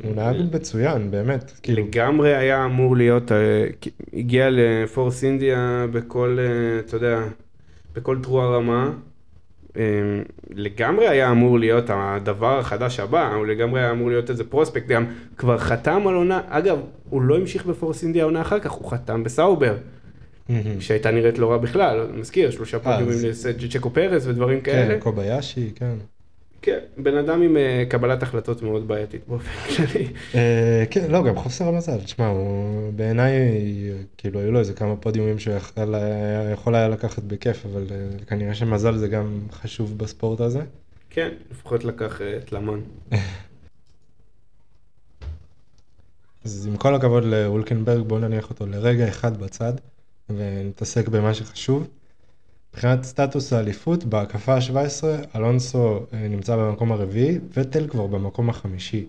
הוא 0.05 0.17
נהג 0.17 0.37
מצוין, 0.55 1.11
באמת. 1.11 1.53
כאילו, 1.63 1.87
לגמרי 1.87 2.35
היה 2.37 2.65
אמור 2.65 2.97
להיות, 2.97 3.33
הגיע 4.15 4.49
לפורס 4.51 5.25
אינדיה 5.25 5.87
בכל, 5.93 6.39
אתה 6.87 6.97
יודע, 6.97 7.19
בכל 7.95 8.19
תרועה 8.23 8.47
רמה. 8.57 8.91
אה, 9.77 9.83
לגמרי 10.51 11.09
היה 11.09 11.31
אמור 11.31 11.59
להיות 11.59 11.85
הדבר 11.89 12.59
החדש 12.59 13.01
הבא, 13.01 13.35
הוא 13.35 13.47
לגמרי 13.47 13.81
היה 13.81 13.91
אמור 13.91 14.09
להיות 14.09 14.31
איזה 14.31 14.45
prospect, 14.45 14.87
גם 14.89 15.07
כבר 15.37 15.59
חתם 15.59 16.07
על 16.07 16.15
עונה, 16.15 16.41
אגב, 16.49 16.79
הוא 17.11 17.23
לא 17.23 17.37
המשיך 17.37 17.67
בפורס 17.67 18.03
אינדיה 18.03 18.25
עונה 18.25 18.41
אחר 18.41 18.59
כך, 18.61 18.71
הוא 18.71 18.91
חתם 18.91 19.25
בסאובר. 19.25 19.77
שהייתה 20.81 21.11
נראית 21.11 21.39
לא 21.39 21.51
רע 21.51 21.59
בכלל, 21.59 22.07
מזכיר, 22.15 22.51
שלושה 22.51 22.79
פודיומים 22.79 23.29
אז- 23.29 23.49
לצ'קו 23.61 23.91
פרז 23.91 24.27
ודברים 24.27 24.61
כן, 24.61 24.73
כאלה. 24.73 25.01
קוביישי, 25.01 25.71
כן. 25.75 25.95
כן, 26.63 26.79
בן 26.97 27.17
אדם 27.17 27.43
עם 27.43 27.57
אה, 27.57 27.85
קבלת 27.89 28.23
החלטות 28.23 28.63
מאוד 28.63 28.89
בעייתית 28.89 29.21
באופן 29.29 29.49
כללי. 29.77 30.09
אה, 30.35 30.85
כן, 30.91 31.11
לא, 31.11 31.25
גם 31.25 31.37
חוסר 31.37 31.69
המזל, 31.69 32.01
תשמע, 32.01 32.27
הוא 32.27 32.93
בעיניי, 32.93 33.33
כאילו, 34.17 34.41
היו 34.41 34.53
לו 34.53 34.59
איזה 34.59 34.73
כמה 34.75 34.97
פודיומים 34.97 35.39
שהוא 35.39 35.55
יכול 35.55 35.95
היה- 35.95 36.51
יכול 36.53 36.75
היה 36.75 36.89
לקחת 36.89 37.23
בכיף, 37.23 37.67
אבל 37.67 37.87
אה, 37.91 37.97
כנראה 38.27 38.55
שמזל 38.55 38.97
זה 38.97 39.09
גם 39.09 39.41
חשוב 39.53 39.99
בספורט 39.99 40.41
הזה. 40.41 40.61
כן, 41.11 41.29
לפחות 41.51 41.85
לקח 41.85 42.21
אה, 42.21 42.37
את 42.37 42.53
למן. 42.53 42.81
אז 46.45 46.67
עם 46.67 46.77
כל 46.77 46.95
הכבוד 46.95 47.25
לאולקנברג, 47.25 48.03
בואו 48.07 48.21
נניח 48.21 48.51
אותו 48.51 48.67
לרגע 48.67 49.09
אחד 49.09 49.37
בצד, 49.41 49.73
ונתעסק 50.31 51.09
במה 51.09 51.35
שחשוב. 51.35 51.89
מבחינת 52.75 53.05
סטטוס 53.05 53.53
האליפות, 53.53 54.05
בהקפה 54.05 54.55
ה-17, 54.55 55.05
אלונסו 55.37 56.01
אה, 56.13 56.29
נמצא 56.29 56.57
במקום 56.57 56.93
הרביעי, 56.93 57.39
וטל 57.57 57.89
כבר 57.89 58.07
במקום 58.07 58.51
החמישי. 58.51 59.07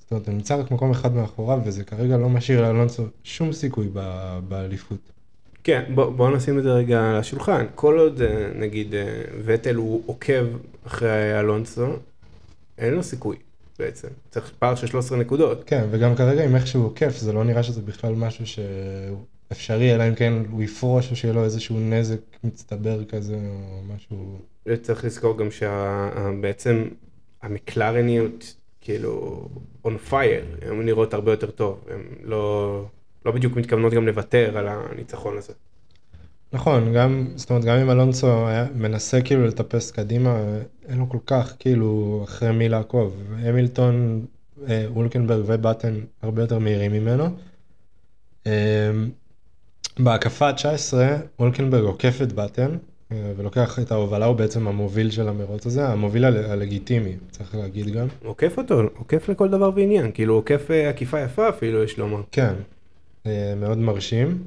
זאת 0.00 0.10
אומרת, 0.10 0.26
הוא 0.26 0.34
נמצא 0.34 0.56
רק 0.56 0.70
מקום 0.70 0.90
אחד 0.90 1.14
מאחוריו, 1.14 1.60
וזה 1.64 1.84
כרגע 1.84 2.16
לא 2.16 2.28
משאיר 2.28 2.62
לאלונסו 2.62 3.02
שום 3.24 3.52
סיכוי 3.52 3.88
ב- 3.92 4.38
באליפות. 4.48 4.98
כן, 5.64 5.82
בוא, 5.94 6.10
בוא 6.10 6.30
נשים 6.30 6.58
את 6.58 6.62
זה 6.62 6.72
רגע 6.72 7.10
על 7.10 7.16
השולחן. 7.16 7.66
כל 7.74 7.98
עוד, 7.98 8.22
אה, 8.22 8.50
נגיד, 8.54 8.94
אה, 8.94 9.22
וטל 9.44 9.74
הוא 9.74 10.02
עוקב 10.06 10.46
אחרי 10.86 11.40
אלונסו, 11.40 11.86
אין 12.78 12.94
לו 12.94 13.02
סיכוי 13.02 13.36
בעצם. 13.78 14.08
צריך 14.30 14.52
פער 14.58 14.74
של 14.74 14.86
13 14.86 15.18
נקודות. 15.18 15.62
כן, 15.66 15.86
וגם 15.90 16.16
כרגע 16.16 16.44
עם 16.44 16.56
איך 16.56 16.66
שהוא 16.66 16.86
עוקף, 16.86 17.16
זה 17.16 17.32
לא 17.32 17.44
נראה 17.44 17.62
שזה 17.62 17.82
בכלל 17.82 18.14
משהו 18.14 18.46
שאפשרי, 19.54 19.94
אלא 19.94 20.08
אם 20.08 20.14
כן 20.14 20.32
הוא 20.50 20.62
יפרוש 20.62 21.10
או 21.10 21.16
שיהיה 21.16 21.34
לו 21.34 21.44
איזשהו 21.44 21.76
נזק 21.80 22.18
מצטבר 22.44 23.04
כזה, 23.04 23.34
או 23.36 23.94
משהו... 23.94 24.38
צריך 24.82 25.04
לזכור 25.04 25.38
גם 25.38 25.50
שבעצם 25.50 26.84
המקלרניות, 27.42 28.54
כאילו, 28.80 29.44
on 29.86 30.10
fire, 30.10 30.66
הן 30.66 30.82
נראות 30.84 31.14
הרבה 31.14 31.32
יותר 31.32 31.50
טוב. 31.50 31.84
הן 31.90 32.00
לא, 32.22 32.84
לא 33.26 33.32
בדיוק 33.32 33.56
מתכוונות 33.56 33.92
גם 33.92 34.06
לוותר 34.06 34.58
על 34.58 34.68
הניצחון 34.68 35.38
הזה. 35.38 35.52
נכון, 36.52 36.94
גם, 36.94 37.26
זאת 37.36 37.50
אומרת, 37.50 37.64
גם 37.64 37.76
אם 37.76 37.90
אלונסו 37.90 38.48
היה 38.48 38.66
מנסה 38.74 39.22
כאילו 39.22 39.46
לטפס 39.46 39.90
קדימה, 39.90 40.40
אין 40.88 40.98
לו 40.98 41.08
כל 41.08 41.18
כך 41.26 41.54
כאילו 41.58 42.20
אחרי 42.24 42.52
מי 42.52 42.68
לעקוב. 42.68 43.22
המילטון, 43.38 44.26
אה, 44.68 44.86
אולקנברג 44.96 45.42
ובטן 45.46 45.94
הרבה 46.22 46.42
יותר 46.42 46.58
מהירים 46.58 46.92
ממנו. 46.92 47.24
בהקפה 49.98 50.48
ה-19, 50.48 50.94
אולקנברג 51.38 51.82
עוקף 51.84 52.18
את 52.22 52.32
באטן, 52.32 52.70
אה, 53.12 53.32
ולוקח 53.36 53.78
את 53.78 53.92
ההובלה, 53.92 54.26
הוא 54.26 54.36
בעצם 54.36 54.68
המוביל 54.68 55.10
של 55.10 55.28
המרוץ 55.28 55.66
הזה, 55.66 55.88
המוביל 55.88 56.24
הל- 56.24 56.44
הלגיטימי, 56.44 57.12
צריך 57.30 57.54
להגיד 57.54 57.86
גם. 57.90 58.06
עוקף 58.24 58.58
אותו, 58.58 58.80
עוקף 58.98 59.28
לכל 59.28 59.48
דבר 59.48 59.70
ועניין. 59.76 60.10
כאילו, 60.14 60.34
עוקף 60.34 60.70
אה, 60.70 60.88
עקיפה 60.88 61.20
יפה 61.20 61.48
אפילו, 61.48 61.82
יש 61.82 61.98
לומר. 61.98 62.22
כן, 62.32 62.54
אה, 63.26 63.54
מאוד 63.60 63.78
מרשים. 63.78 64.42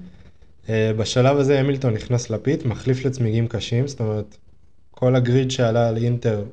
בשלב 0.97 1.37
הזה 1.37 1.59
המילטון 1.59 1.93
נכנס 1.93 2.29
לפית, 2.29 2.65
מחליף 2.65 3.05
לצמיגים 3.05 3.47
קשים, 3.47 3.87
זאת 3.87 3.99
אומרת, 3.99 4.37
כל 4.91 5.15
הגריד 5.15 5.51
שעלה 5.51 5.89
על 5.89 5.97
אינטר, 5.97 6.43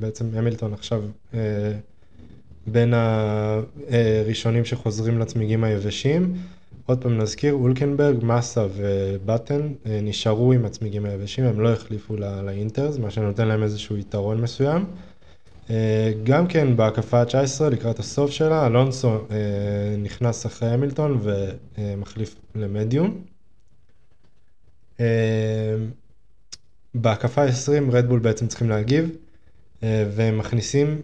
בעצם 0.00 0.24
המילטון 0.34 0.72
עכשיו 0.72 1.02
בין 2.66 2.94
הראשונים 2.94 4.64
שחוזרים 4.64 5.18
לצמיגים 5.18 5.64
היבשים. 5.64 6.34
עוד 6.86 7.02
פעם 7.02 7.18
נזכיר, 7.18 7.54
אולקנברג, 7.54 8.16
מסה 8.22 8.66
ובטן 8.76 9.72
אה, 9.86 10.00
נשארו 10.02 10.52
עם 10.52 10.64
הצמיגים 10.64 11.04
היבשים, 11.06 11.44
הם 11.44 11.60
לא 11.60 11.72
החליפו 11.72 12.16
ל- 12.16 12.40
לאינטרס, 12.40 12.98
מה 12.98 13.10
שנותן 13.10 13.48
להם 13.48 13.62
איזשהו 13.62 13.96
יתרון 13.96 14.40
מסוים. 14.40 14.84
אה, 15.70 16.12
גם 16.24 16.46
כן 16.46 16.76
בהקפה 16.76 17.20
ה-19 17.20 17.70
לקראת 17.70 17.98
הסוף 17.98 18.30
שלה, 18.30 18.66
אלונסו 18.66 19.08
אה, 19.30 19.96
נכנס 19.98 20.46
אחרי 20.46 20.68
המילטון 20.68 21.20
ומחליף 21.78 22.36
למדיום. 22.54 23.24
בהקפה 26.94 27.42
ה-20 27.42 27.92
רדבול 27.92 28.18
בעצם 28.18 28.46
צריכים 28.46 28.68
להגיב 28.68 29.10
והם 29.82 30.38
מכניסים 30.38 31.02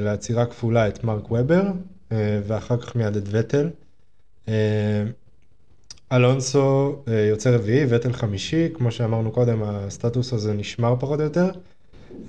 לעצירה 0.00 0.46
כפולה 0.46 0.88
את 0.88 1.04
מרק 1.04 1.30
ובר 1.30 1.62
אה, 2.12 2.40
ואחר 2.46 2.76
כך 2.76 2.96
מיד 2.96 3.16
את 3.16 3.22
וטל. 3.30 3.70
אה, 4.48 5.04
אלונסו 6.12 6.96
אה, 7.08 7.20
יוצא 7.20 7.50
רביעי, 7.50 7.86
וטל 7.88 8.12
חמישי, 8.12 8.68
כמו 8.74 8.90
שאמרנו 8.90 9.30
קודם, 9.30 9.62
הסטטוס 9.62 10.32
הזה 10.32 10.52
נשמר 10.52 10.94
פחות 11.00 11.20
או 11.20 11.24
יותר, 11.24 11.50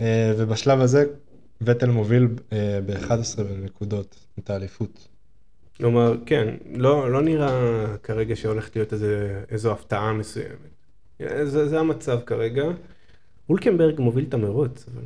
אה, 0.01 0.33
ובשלב 0.37 0.79
הזה 0.79 1.05
וטל 1.61 1.89
מוביל 1.89 2.27
אה, 2.53 2.79
ב-11 2.85 3.41
נקודות 3.63 4.15
את 4.39 4.49
האליפות. 4.49 5.07
כלומר, 5.77 6.15
כן, 6.25 6.55
לא, 6.73 7.11
לא 7.11 7.21
נראה 7.21 7.85
כרגע 8.03 8.35
שהולכת 8.35 8.75
להיות 8.75 8.93
איזה, 8.93 9.43
איזו 9.51 9.71
הפתעה 9.71 10.13
מסוימת. 10.13 10.69
זה, 11.43 11.67
זה 11.67 11.79
המצב 11.79 12.19
כרגע. 12.25 12.63
אולקנברג 13.49 13.99
מוביל 13.99 14.25
את 14.29 14.33
המרוץ, 14.33 14.85
אבל 14.93 15.03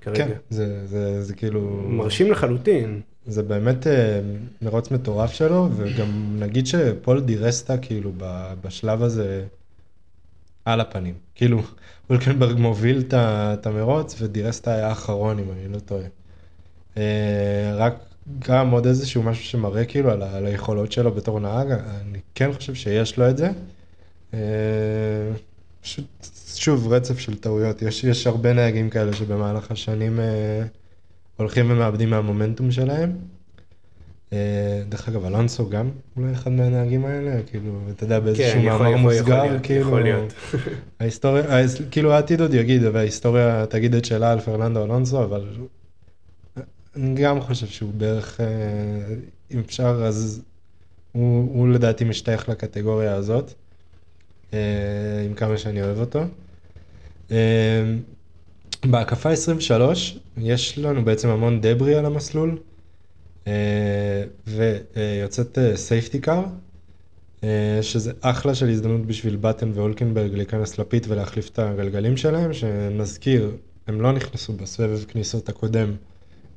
כרגע. 0.00 0.26
כן, 0.26 0.32
זה, 0.50 0.86
זה, 0.86 1.22
זה 1.22 1.34
כאילו... 1.34 1.60
מרשים 1.88 2.30
לחלוטין. 2.30 3.00
זה 3.26 3.42
באמת 3.42 3.86
אה, 3.86 4.20
מרוץ 4.62 4.90
מטורף 4.90 5.32
שלו, 5.32 5.68
וגם 5.76 6.36
נגיד 6.38 6.66
שפול 6.66 7.20
דירסטה 7.20 7.78
כאילו 7.78 8.12
בשלב 8.62 9.02
הזה 9.02 9.44
על 10.64 10.80
הפנים. 10.80 11.14
כאילו, 11.34 11.62
אולקנברג 12.10 12.58
מוביל 12.58 13.04
את 13.12 13.66
המרוץ, 13.66 14.16
ודירסטה 14.18 14.74
היה 14.74 14.88
האחרון, 14.88 15.38
אם 15.38 15.50
אני 15.52 15.72
לא 15.72 15.78
טועה. 15.78 16.06
אה, 16.96 17.72
רק 17.76 17.94
גם 18.38 18.70
עוד 18.70 18.86
איזשהו 18.86 19.22
משהו 19.22 19.44
שמראה 19.44 19.84
כאילו 19.84 20.10
על, 20.10 20.22
על 20.22 20.46
היכולות 20.46 20.92
שלו 20.92 21.14
בתור 21.14 21.40
נהג, 21.40 21.70
אני 21.70 22.18
כן 22.34 22.52
חושב 22.52 22.74
שיש 22.74 23.16
לו 23.16 23.30
את 23.30 23.36
זה. 23.36 23.50
אה, 24.34 24.40
פשוט, 25.82 26.26
שוב, 26.54 26.92
רצף 26.92 27.18
של 27.18 27.38
טעויות. 27.38 27.82
יש, 27.82 28.04
יש 28.04 28.26
הרבה 28.26 28.52
נהגים 28.52 28.90
כאלה 28.90 29.12
שבמהלך 29.12 29.70
השנים 29.70 30.20
הולכים 31.36 31.70
ומאבדים 31.70 32.10
מהמומנטום 32.10 32.70
שלהם. 32.70 33.12
אה, 34.32 34.82
דרך 34.88 35.08
אגב, 35.08 35.24
אלונסו 35.24 35.68
גם 35.70 35.90
אולי 36.16 36.32
אחד 36.32 36.50
מהנהגים 36.52 37.04
האלה, 37.04 37.42
כאילו, 37.50 37.78
אתה 37.90 38.04
יודע, 38.04 38.20
באיזשהו 38.20 38.46
כן, 38.60 38.64
מאמר 38.64 38.96
מוסגר, 38.96 39.24
כאילו, 39.62 39.80
יכול 39.80 40.02
להיות. 40.02 40.32
ההיסטוריה, 41.00 41.44
ההיס- 41.44 41.82
כאילו 41.90 42.12
העתיד 42.12 42.40
עוד 42.40 42.54
יגיד, 42.54 42.82
וההיסטוריה 42.92 43.66
תגיד 43.66 43.94
את 43.94 44.04
שלה 44.04 44.32
על 44.32 44.40
פרננדו 44.40 44.84
אלונסו, 44.84 45.24
אבל 45.24 45.48
אני 46.96 47.14
גם 47.22 47.40
חושב 47.40 47.66
שהוא 47.66 47.90
בערך, 47.96 48.40
אה, 48.40 48.46
אם 49.50 49.58
אפשר, 49.66 50.02
אז 50.04 50.42
הוא, 51.12 51.50
הוא 51.58 51.68
לדעתי 51.68 52.04
משתייך 52.04 52.48
לקטגוריה 52.48 53.14
הזאת, 53.14 53.52
אה, 54.54 54.58
עם 55.26 55.34
כמה 55.34 55.58
שאני 55.58 55.82
אוהב 55.82 55.98
אותו. 56.00 56.20
אה, 58.86 58.90
בהקפה 58.90 59.30
23 59.30 60.18
יש 60.36 60.78
לנו 60.78 61.04
בעצם 61.04 61.28
המון 61.28 61.58
דברי 61.62 61.94
על 61.94 62.06
המסלול, 62.06 62.58
אה, 63.46 63.52
ויוצאת 64.46 65.58
סייפטי 65.74 66.20
קאר, 66.20 66.44
שזה 67.82 68.12
אחלה 68.20 68.54
של 68.54 68.68
הזדמנות 68.68 69.06
בשביל 69.06 69.36
באטן 69.36 69.70
ואולקנברג 69.74 70.34
להיכנס 70.34 70.78
לפית 70.78 71.06
ולהחליף 71.08 71.48
את 71.48 71.58
הגלגלים 71.58 72.16
שלהם, 72.16 72.52
שנזכיר, 72.52 73.56
הם 73.86 74.00
לא 74.00 74.12
נכנסו 74.12 74.52
בסבב 74.52 75.04
כניסות 75.04 75.48
הקודם 75.48 75.92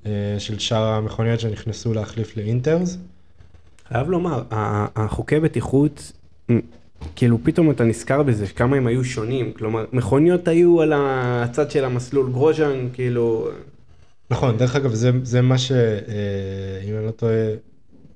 אה, 0.06 0.12
של 0.40 0.60
שאר 0.60 0.84
המכוניות 0.84 1.40
שנכנסו 1.40 1.94
להחליף 1.94 2.38
ל 2.38 2.45
inters. 2.45 2.98
חייב 3.88 4.10
לומר, 4.10 4.44
החוקי 4.96 5.40
בטיחות 5.40 6.12
כאילו 7.16 7.38
פתאום 7.44 7.72
אתה 7.72 7.84
נזכר 7.84 8.24
בזה, 8.24 8.48
כמה 8.48 8.78
הם 8.78 8.88
היו 8.88 9.04
שונים, 9.04 9.54
כלומר, 9.54 9.86
מכוניות 9.94 10.48
היו 10.48 10.82
על 10.82 10.94
הצד 10.96 11.72
של 11.72 11.86
המסלול, 11.86 12.32
גרוז'אן, 12.32 12.88
כאילו... 12.94 13.50
נכון, 14.32 14.58
דרך 14.58 14.76
אגב, 14.76 14.94
זה, 14.94 15.12
זה 15.24 15.42
מה 15.42 15.58
ש... 15.58 15.72
אה, 15.72 16.82
אם 16.90 16.96
אני 16.98 17.06
לא 17.06 17.12
טועה, 17.12 17.34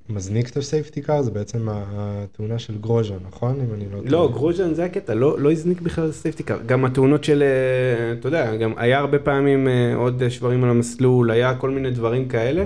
מזניק 0.08 0.50
את 0.50 0.56
ה 0.56 0.63
safety 0.63 1.02
car, 1.02 1.22
זה 1.22 1.30
בעצם 1.30 1.68
התאונה 1.70 2.58
של 2.58 2.78
גרוז'אן, 2.78 3.16
נכון? 3.28 3.60
אם 3.60 3.74
אני 3.74 3.84
לא 3.84 3.98
טועה. 3.98 4.10
לא, 4.10 4.30
גרוז'אן 4.32 4.74
זה 4.74 4.84
הקטע, 4.84 5.14
לא, 5.14 5.40
לא 5.40 5.52
הזניק 5.52 5.80
בכלל 5.80 6.12
safety 6.12 6.42
car. 6.42 6.58
גם 6.66 6.84
התאונות 6.84 7.24
של, 7.24 7.42
אה, 7.42 8.12
אתה 8.12 8.28
יודע, 8.28 8.56
גם 8.56 8.72
היה 8.76 8.98
הרבה 8.98 9.18
פעמים 9.18 9.68
אה, 9.68 9.94
עוד 9.96 10.28
שברים 10.28 10.64
על 10.64 10.70
המסלול, 10.70 11.30
היה 11.30 11.54
כל 11.54 11.70
מיני 11.70 11.90
דברים 11.90 12.28
כאלה. 12.28 12.64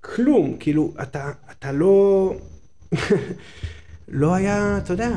כלום, 0.00 0.56
כאילו, 0.60 0.92
אתה, 1.02 1.30
אתה 1.50 1.72
לא... 1.72 2.34
לא 4.10 4.34
היה, 4.34 4.78
אתה 4.78 4.92
יודע, 4.92 5.10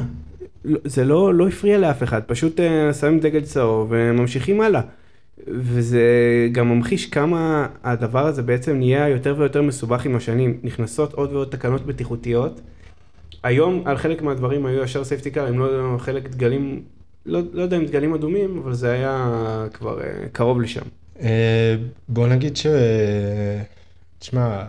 לא- 0.66 0.80
זה 0.84 1.04
לא, 1.04 1.34
לא 1.34 1.48
הפריע 1.48 1.78
לאף 1.78 2.04
אחד, 2.04 2.22
פשוט 2.24 2.60
uh, 2.60 2.94
שמים 2.94 3.20
דגל 3.20 3.42
צהוב 3.42 3.88
וממשיכים 3.92 4.62
הלאה. 4.62 4.82
וזה 5.48 6.02
גם 6.52 6.70
ממחיש 6.70 7.06
כמה 7.06 7.68
הדבר 7.84 8.28
הזה 8.28 8.42
בעצם 8.42 8.78
נהיה 8.78 9.10
יותר 9.10 9.36
ויותר 9.38 9.62
מסובך 9.62 10.06
עם 10.06 10.16
השנים. 10.16 10.60
נכנסות 10.64 11.14
עוד 11.14 11.34
ועוד 11.34 11.48
תקנות 11.48 11.86
בטיחותיות. 11.86 12.62
היום 13.44 13.82
על 13.86 13.98
חלק 13.98 14.22
מהדברים 14.22 14.66
היו 14.66 14.84
ישר 14.84 15.04
סייפטי 15.04 15.32
קאר, 15.32 15.50
אם 15.50 15.60
לא 15.60 15.96
חלק 16.00 16.30
דגלים, 16.30 16.82
לא, 17.26 17.42
לא 17.54 17.62
יודע 17.62 17.78
אם 17.78 17.86
דגלים 17.86 18.14
אדומים, 18.14 18.58
אבל 18.64 18.74
זה 18.74 18.92
היה 18.92 19.66
כבר 19.74 20.00
uh, 20.00 20.04
קרוב 20.32 20.62
לשם. 20.62 20.82
Uh, 21.18 21.24
בוא 22.10 22.28
נגיד 22.28 22.58
ש... 22.58 22.68
תשמע, 24.20 24.64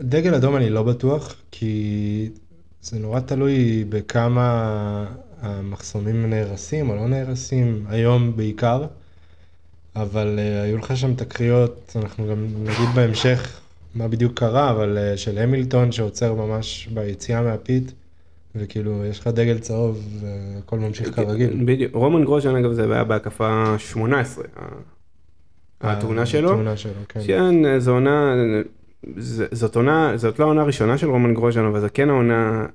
דגל 0.00 0.34
אדום 0.34 0.56
אני 0.56 0.70
לא 0.70 0.82
בטוח, 0.82 1.34
כי 1.50 2.28
זה 2.86 2.98
נורא 2.98 3.20
תלוי 3.20 3.84
בכמה 3.88 5.06
המחסומים 5.40 6.30
נהרסים 6.30 6.90
או 6.90 6.96
לא 6.96 7.08
נהרסים, 7.08 7.84
היום 7.88 8.36
בעיקר, 8.36 8.84
אבל 9.96 10.38
uh, 10.38 10.64
היו 10.64 10.78
לך 10.78 10.96
שם 10.96 11.14
תקריות, 11.14 11.96
אנחנו 11.96 12.28
גם 12.30 12.46
נגיד 12.62 12.88
בהמשך 12.94 13.60
מה 13.94 14.08
בדיוק 14.08 14.38
קרה, 14.38 14.70
אבל 14.70 14.98
uh, 14.98 15.16
של 15.16 15.38
המילטון 15.38 15.92
שעוצר 15.92 16.34
ממש 16.34 16.88
ביציאה 16.94 17.42
מהפיט, 17.42 17.92
וכאילו 18.54 19.04
יש 19.04 19.20
לך 19.20 19.26
דגל 19.26 19.58
צהוב 19.58 20.20
והכל 20.20 20.78
ממשיך 20.78 21.14
כרגיל. 21.14 21.64
בדיוק, 21.64 21.94
רומן 21.94 22.24
גרושן 22.24 22.56
אגב 22.56 22.72
זה 22.72 22.94
היה 22.94 23.04
בהקפה 23.04 23.74
18, 23.78 24.44
התאונה 25.80 26.26
שלו, 26.26 26.50
התאונה 26.50 26.76
שלו, 26.76 26.92
כן. 27.08 27.20
כן, 27.26 27.78
זו 27.78 27.90
עונה, 27.90 28.34
זאת 29.52 29.76
עונה, 29.76 30.16
זאת 30.16 30.38
לא 30.38 30.44
העונה 30.44 30.62
הראשונה 30.62 30.98
של 30.98 31.10
רומן 31.10 31.34
גרוז'ן, 31.34 31.64
אבל 31.64 31.80
זו 31.80 31.86
כן 31.94 32.10
העונה 32.10 32.66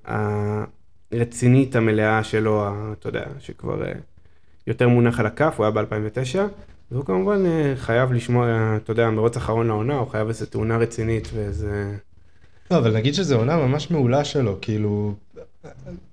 הרצינית 1.11 1.75
המלאה 1.75 2.23
שלו, 2.23 2.67
אתה 2.91 3.09
יודע, 3.09 3.23
שכבר 3.39 3.85
אה, 3.85 3.91
יותר 4.67 4.87
מונח 4.89 5.19
על 5.19 5.25
הכף, 5.25 5.53
הוא 5.57 5.65
היה 5.65 5.71
ב-2009, 5.71 6.39
והוא 6.91 7.05
כמובן 7.05 7.45
אה, 7.45 7.73
חייב 7.75 8.13
לשמוע, 8.13 8.47
אתה 8.75 8.91
יודע, 8.91 9.09
מרוץ 9.09 9.37
אחרון 9.37 9.67
לעונה, 9.67 9.97
הוא 9.97 10.07
חייב 10.07 10.27
איזו 10.27 10.45
תאונה 10.45 10.77
רצינית 10.77 11.29
ואיזה... 11.33 11.97
לא, 12.71 12.77
אבל 12.77 12.95
נגיד 12.95 13.13
שזו 13.13 13.37
עונה 13.37 13.57
ממש 13.57 13.91
מעולה 13.91 14.23
שלו, 14.23 14.57
כאילו, 14.61 15.13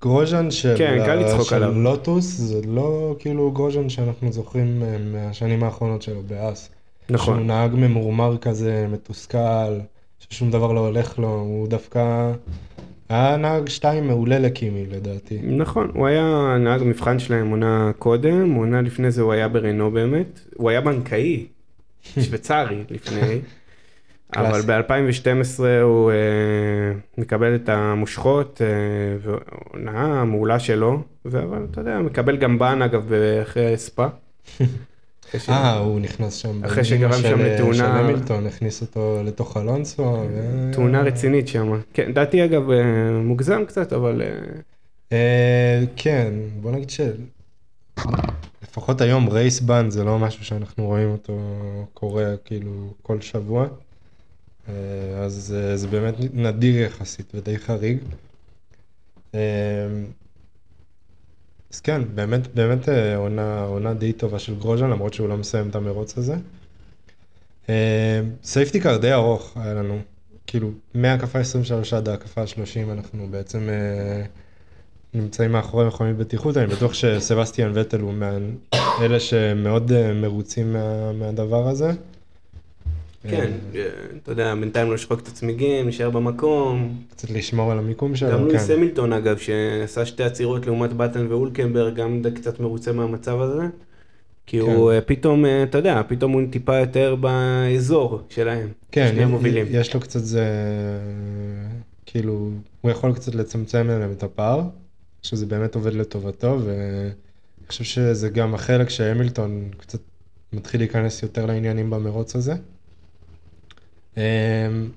גרוז'ן 0.02 0.50
של, 0.50 0.74
כן, 0.78 1.02
קל 1.06 1.14
לצחוק 1.14 1.48
של 1.48 1.54
עליו. 1.54 1.72
לוטוס, 1.72 2.24
זה 2.24 2.60
לא 2.66 3.16
כאילו 3.18 3.50
גרוז'ן 3.50 3.88
שאנחנו 3.88 4.32
זוכרים 4.32 4.82
אה, 4.82 4.96
מהשנים 4.98 5.64
האחרונות 5.64 6.02
שלו 6.02 6.22
בהאס. 6.22 6.70
נכון. 7.10 7.34
שהוא 7.34 7.46
נהג 7.46 7.74
ממורמר 7.74 8.36
כזה, 8.38 8.86
מתוסכל. 8.92 9.78
ששום 10.30 10.50
דבר 10.50 10.72
לא 10.72 10.80
הולך 10.86 11.18
לו, 11.18 11.28
הוא 11.28 11.68
דווקא 11.68 12.32
היה 13.08 13.36
נהג 13.36 13.68
שתיים 13.68 14.06
מעולה 14.06 14.38
לקימי 14.38 14.86
לדעתי. 14.86 15.38
נכון, 15.42 15.90
הוא 15.94 16.06
היה 16.06 16.56
נהג 16.60 16.82
מבחן 16.84 17.18
שלהם 17.18 17.50
עונה 17.50 17.90
קודם, 17.98 18.54
עונה 18.54 18.82
לפני 18.82 19.10
זה 19.10 19.22
הוא 19.22 19.32
היה 19.32 19.48
ברנו 19.48 19.90
באמת, 19.90 20.40
הוא 20.56 20.70
היה 20.70 20.80
בנקאי, 20.80 21.46
שוויצרי 22.24 22.84
לפני, 22.90 23.40
אבל 24.36 24.60
ב-2012 24.60 25.60
הוא 25.82 26.10
אה, 26.10 27.20
מקבל 27.20 27.54
את 27.54 27.68
המושכות 27.68 28.60
אה, 28.60 29.28
ועונה 29.28 30.24
מעולה 30.24 30.58
שלו, 30.58 31.02
אבל 31.26 31.66
אתה 31.70 31.80
יודע, 31.80 31.98
מקבל 31.98 32.36
גם 32.36 32.58
בן 32.58 32.82
אגב 32.82 33.12
אחרי 33.42 33.76
ספא. 33.76 34.06
אה, 35.48 35.78
הוא 35.78 36.00
נכנס 36.00 36.34
שם. 36.34 36.64
אחרי 36.64 36.84
שגרם 36.84 37.12
שם 37.12 37.38
לתאונה. 37.38 37.74
של 37.74 37.84
המילטון, 37.84 38.46
הכניס 38.46 38.80
אותו 38.80 39.22
לתוך 39.24 39.56
אלונסו. 39.56 40.24
תאונה 40.72 41.02
רצינית 41.02 41.48
שם. 41.48 41.80
כן, 41.92 42.12
דעתי 42.12 42.44
אגב 42.44 42.70
אה, 42.70 43.10
מוגזם 43.22 43.64
קצת, 43.64 43.92
אבל... 43.92 44.22
אה, 44.22 44.28
אה, 45.12 45.84
כן, 45.96 46.34
בוא 46.60 46.70
נגיד 46.72 46.90
ש... 46.90 47.00
לפחות 48.62 49.00
היום 49.00 49.28
רייס 49.28 49.60
בן 49.60 49.90
זה 49.90 50.04
לא 50.04 50.18
משהו 50.18 50.44
שאנחנו 50.44 50.86
רואים 50.86 51.10
אותו 51.10 51.38
קורה 51.94 52.34
כאילו 52.44 52.92
כל 53.02 53.20
שבוע. 53.20 53.66
אז 55.24 55.54
זה 55.74 55.88
באמת 55.88 56.14
נדיר 56.34 56.82
יחסית 56.82 57.32
ודי 57.34 57.58
חריג. 57.58 57.98
אז 61.72 61.80
כן, 61.80 62.02
באמת, 62.14 62.54
באמת 62.54 62.88
אה, 62.88 63.16
עונה, 63.16 63.62
עונה 63.62 63.94
די 63.94 64.12
טובה 64.12 64.38
של 64.38 64.58
גרוז'ן, 64.58 64.90
למרות 64.90 65.14
שהוא 65.14 65.28
לא 65.28 65.36
מסיים 65.36 65.68
את 65.68 65.74
המרוץ 65.74 66.18
הזה. 66.18 66.34
safety 68.44 68.79
car 68.79 68.96
די 68.96 69.12
ארוך 69.12 69.56
היה 69.56 69.74
לנו, 69.74 69.98
כאילו 70.46 70.70
מהקפה 70.94 71.38
23 71.38 71.92
עד 71.92 72.08
ההקפה 72.08 72.46
30 72.46 72.90
אנחנו 72.90 73.28
בעצם 73.30 73.68
אה, 73.68 74.28
נמצאים 75.14 75.52
מאחורי 75.52 75.86
מכונית 75.86 76.16
בטיחות, 76.16 76.56
אני 76.56 76.66
בטוח 76.66 76.94
שסבסטיאן 76.94 77.72
וטל 77.74 78.00
הוא 78.00 78.12
מאלה 78.12 79.20
שמאוד 79.20 80.12
מרוצים 80.12 80.72
מה, 80.72 81.12
מהדבר 81.12 81.68
הזה. 81.68 81.90
כן, 83.22 83.50
אה, 83.74 83.88
אתה 84.22 84.32
יודע, 84.32 84.54
בינתיים 84.54 84.88
לא 84.88 84.94
לשחוק 84.94 85.20
את 85.20 85.28
הצמיגים, 85.28 85.84
להישאר 85.84 86.10
במקום. 86.10 86.98
קצת 87.10 87.30
לשמור 87.30 87.72
על 87.72 87.78
המיקום 87.78 88.16
שלו, 88.16 88.30
גם 88.30 88.44
לואיס 88.44 88.70
המילטון 88.70 89.12
אגב, 89.12 89.38
שעשה 89.38 90.06
שתי 90.06 90.22
עצירות 90.22 90.66
לעומת 90.66 90.92
באטן 90.92 91.26
ואולקנברג, 91.26 91.94
גם 91.94 92.22
קצת 92.34 92.60
מרוצה 92.60 92.92
מהמצב 92.92 93.40
הזה. 93.40 93.62
כי 94.46 94.60
כן. 94.60 94.66
הוא 94.66 94.92
אה, 94.92 95.00
פתאום, 95.00 95.44
אה, 95.44 95.62
אתה 95.62 95.78
יודע, 95.78 96.02
פתאום 96.08 96.32
הוא 96.32 96.42
טיפה 96.50 96.76
יותר 96.76 97.14
באזור 97.14 98.20
שלהם. 98.28 98.68
כן, 98.92 99.08
שני 99.12 99.24
המובילים. 99.24 99.66
יש 99.70 99.94
לו 99.94 100.00
קצת 100.00 100.20
זה, 100.20 100.46
כאילו, 102.06 102.50
הוא 102.80 102.90
יכול 102.90 103.12
קצת 103.12 103.34
לצמצם 103.34 103.86
להם 103.86 104.12
את 104.12 104.22
הפער, 104.22 104.62
שזה 105.22 105.46
באמת 105.46 105.74
עובד 105.74 105.94
לטובתו, 105.94 106.58
ואני 106.64 107.66
חושב 107.68 107.84
שזה 107.84 108.28
גם 108.28 108.54
החלק 108.54 108.88
שהמילטון 108.88 109.70
קצת 109.78 110.00
מתחיל 110.52 110.80
להיכנס 110.80 111.22
יותר 111.22 111.46
לעניינים 111.46 111.90
במרוץ 111.90 112.36
הזה. 112.36 112.54
אמ, 114.18 114.88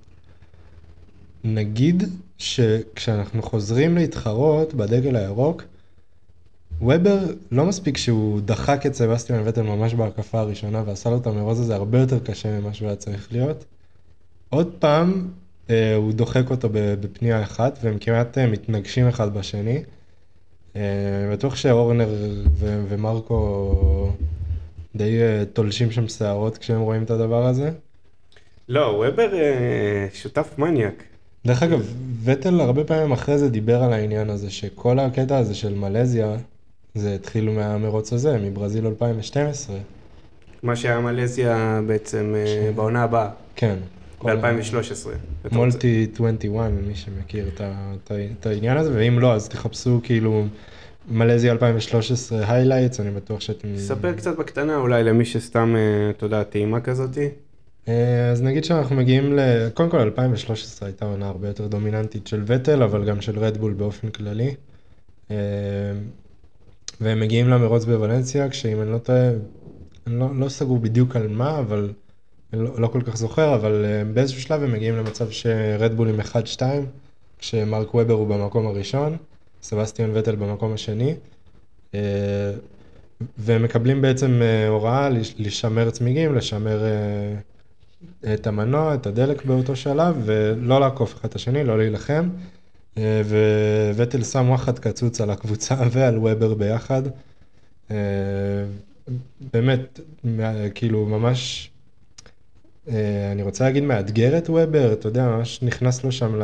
נגיד 1.44 2.04
שכשאנחנו 2.38 3.42
חוזרים 3.42 3.96
להתחרות 3.96 4.74
בדגל 4.74 5.16
הירוק, 5.16 5.64
וובר 6.82 7.20
לא 7.52 7.66
מספיק 7.66 7.98
שהוא 7.98 8.42
דחק 8.42 8.86
את 8.86 8.94
סבסטיאן 8.94 9.42
וטל 9.46 9.62
ממש 9.62 9.94
בהקפה 9.94 10.40
הראשונה 10.40 10.84
ועשה 10.86 11.10
לו 11.10 11.18
את 11.18 11.28
המרוז 11.28 11.60
הזה 11.60 11.76
הרבה 11.76 12.00
יותר 12.00 12.20
קשה 12.20 12.60
ממה 12.60 12.74
שהוא 12.74 12.88
היה 12.88 12.96
צריך 12.96 13.32
להיות. 13.32 13.66
עוד 14.50 14.72
פעם 14.80 15.28
אה, 15.70 15.96
הוא 15.96 16.14
דוחק 16.14 16.50
אותו 16.50 16.70
בפנייה 16.74 17.44
אחת 17.44 17.80
והם 17.82 17.98
כמעט 18.00 18.38
אה, 18.38 18.48
מתנגשים 18.48 19.08
אחד 19.08 19.34
בשני. 19.34 19.84
אה, 20.76 20.82
בטוח 21.34 21.56
שאורנר 21.56 22.10
ומרקו 22.60 24.12
די 24.96 25.20
תולשים 25.54 25.92
שם 25.92 26.08
שערות 26.08 26.58
כשהם 26.58 26.82
רואים 26.82 27.04
את 27.04 27.12
הדבר 27.12 27.46
הזה. 27.46 27.72
לא, 28.72 28.80
וובר 28.80 29.34
אה, 29.34 30.08
שותף 30.14 30.54
מניאק. 30.58 31.04
דרך 31.46 31.64
אגב, 31.64 31.94
וטל 32.24 32.62
הרבה 32.62 32.84
פעמים 32.84 33.12
אחרי 33.12 33.38
זה 33.38 33.50
דיבר 33.50 33.84
על 33.84 33.94
העניין 33.94 34.30
הזה, 34.30 34.50
שכל 34.50 35.00
הקטע 35.00 35.38
הזה 35.38 35.56
של 35.56 35.74
מלזיה, 35.74 36.36
זה 36.96 37.16
התחיל 37.16 37.50
מהמרוץ 37.50 38.14
הזה, 38.14 38.38
מברזיל 38.38 38.88
2012. 38.88 39.78
מה 40.64 40.76
שהיה 40.76 41.00
מלזיה 41.00 41.82
בעצם 41.88 42.34
אה, 42.38 42.46
ש... 42.46 42.76
בעונה 42.76 43.04
הבאה. 43.04 43.30
כן. 43.56 43.76
ב-2013. 44.24 45.08
Multi 45.52 46.08
21, 46.14 46.72
מי 46.88 46.96
שמכיר 46.96 47.48
את, 47.48 47.62
את, 47.62 48.12
את 48.40 48.46
העניין 48.46 48.78
הזה, 48.78 48.92
ואם 48.96 49.20
לא, 49.20 49.34
אז 49.34 49.50
תחפשו 49.50 50.00
כאילו 50.04 50.46
מלזיה 51.10 51.52
2013 51.52 52.54
highlights, 52.54 53.00
אני 53.00 53.12
בטוח 53.12 53.42
שאתם... 53.42 53.78
ספר 53.78 54.14
קצת 54.14 54.38
בקטנה 54.38 54.78
אולי 54.78 55.04
למי 55.04 55.26
שסתם, 55.26 55.76
אה, 55.76 56.10
אתה 56.10 56.26
יודע, 56.26 56.44
טעימה 56.44 56.82
כזאתי. 56.82 57.30
אה, 57.88 58.30
אז 58.32 58.42
נגיד 58.42 58.64
שאנחנו 58.64 58.96
מגיעים 58.96 59.34
ל... 59.34 59.40
קודם 59.74 59.90
כל 59.90 60.00
2013 60.00 60.88
הייתה 60.90 61.06
עונה 61.06 61.28
הרבה 61.28 61.48
יותר 61.48 61.68
דומיננטית 61.68 62.28
של 62.28 62.44
וטל, 62.46 62.84
אבל 62.84 63.06
גם 63.06 63.22
של 63.22 63.40
רדבול 63.40 63.74
באופן 63.74 64.10
כללי. 64.10 64.56
אה, 65.32 65.36
והם 67.02 67.20
מגיעים 67.20 67.50
למרוץ 67.50 67.86
בוולנסיה, 67.86 68.50
כשאם 68.50 68.82
אני 68.82 68.92
לא 68.92 68.98
טועה, 68.98 69.30
אני 70.08 70.20
לא, 70.20 70.36
לא 70.36 70.50
סגור 70.50 70.80
בדיוק 70.80 71.16
על 71.16 71.28
מה, 71.28 71.60
אבל 71.60 71.94
לא, 72.54 72.82
לא 72.82 72.88
כל 72.88 73.02
כך 73.02 73.18
זוכר, 73.18 73.56
אבל 73.56 73.86
אה, 73.86 74.04
באיזשהו 74.14 74.42
שלב 74.42 74.64
הם 74.64 74.72
מגיעים 74.74 74.96
למצב 74.96 75.32
שרדבול 75.32 76.10
עם 76.10 76.20
1-2, 76.20 76.62
כשמרק 77.40 77.94
וובר 77.94 78.14
הוא 78.14 78.28
במקום 78.28 78.68
הראשון. 78.68 79.18
סבסטיאן 79.64 80.10
וטל 80.14 80.36
במקום 80.36 80.74
השני. 80.74 81.16
והם 83.38 83.64
מקבלים 83.64 84.02
בעצם 84.02 84.42
אה, 84.42 84.68
הוראה 84.68 85.10
לש- 85.10 85.36
לשמר 85.40 85.90
צמיגים, 85.90 86.36
לשמר 86.36 86.84
את 88.34 88.48
המנוע, 88.48 88.96
את 88.96 89.08
הדלק 89.08 89.46
באותו 89.46 89.76
שלב, 89.76 90.22
ולא 90.26 90.80
לעקוף 90.80 91.16
אחד 91.16 91.30
את 91.30 91.36
השני, 91.36 91.64
לא 91.64 91.78
להילחם. 91.78 92.30
אה, 92.98 93.22
וווטל 93.92 94.24
שם 94.24 94.46
וואחד 94.50 94.80
קצוץ 94.80 95.22
על 95.22 95.30
הקבוצה 95.30 95.76
ועל 95.92 96.18
וובר 96.18 96.54
ביחד. 96.54 97.02
אה, 97.92 97.96
באמת, 99.54 100.00
כאילו 100.76 101.06
ממש, 101.06 101.72
אה, 102.90 103.32
אני 103.32 103.44
רוצה 103.44 103.64
להגיד 103.64 103.84
מאתגר 103.84 104.38
את 104.38 104.50
וובר, 104.50 104.94
אתה 104.94 105.08
יודע, 105.08 105.28
ממש 105.28 105.60
נכנס 105.64 106.04
לו 106.04 106.12
שם 106.12 106.40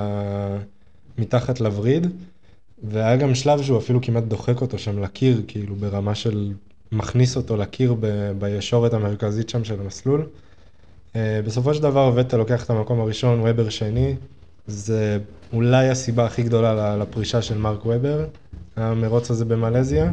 מתחת 1.18 1.60
לווריד, 1.60 2.08
והיה 2.84 3.16
גם 3.16 3.36
שלב 3.36 3.64
שהוא 3.64 3.78
אפילו 3.78 4.02
כמעט 4.02 4.24
דוחק 4.24 4.62
אותו 4.62 4.80
שם 4.80 5.04
לקיר, 5.04 5.42
כאילו 5.48 5.76
ברמה 5.76 6.16
של 6.16 6.54
מכניס 6.92 7.38
אותו 7.38 7.58
לקיר 7.58 7.96
ב- 8.00 8.32
בישורת 8.40 8.94
המרכזית 8.94 9.50
שם 9.50 9.64
של 9.64 9.82
המסלול. 9.82 10.26
אה, 11.16 11.42
בסופו 11.46 11.74
של 11.74 11.82
דבר 11.82 12.12
וטה 12.16 12.38
לוקח 12.38 12.64
את 12.64 12.70
המקום 12.70 13.00
הראשון, 13.00 13.40
וובר 13.40 13.70
שני, 13.70 14.16
זה 14.68 15.18
אולי 15.54 15.90
הסיבה 15.90 16.26
הכי 16.26 16.44
גדולה 16.44 16.98
לפרישה 16.98 17.42
של 17.42 17.58
מרק 17.58 17.86
וובר, 17.86 18.26
המרוץ 18.76 19.32
הזה 19.32 19.46
במלזיה. 19.46 20.12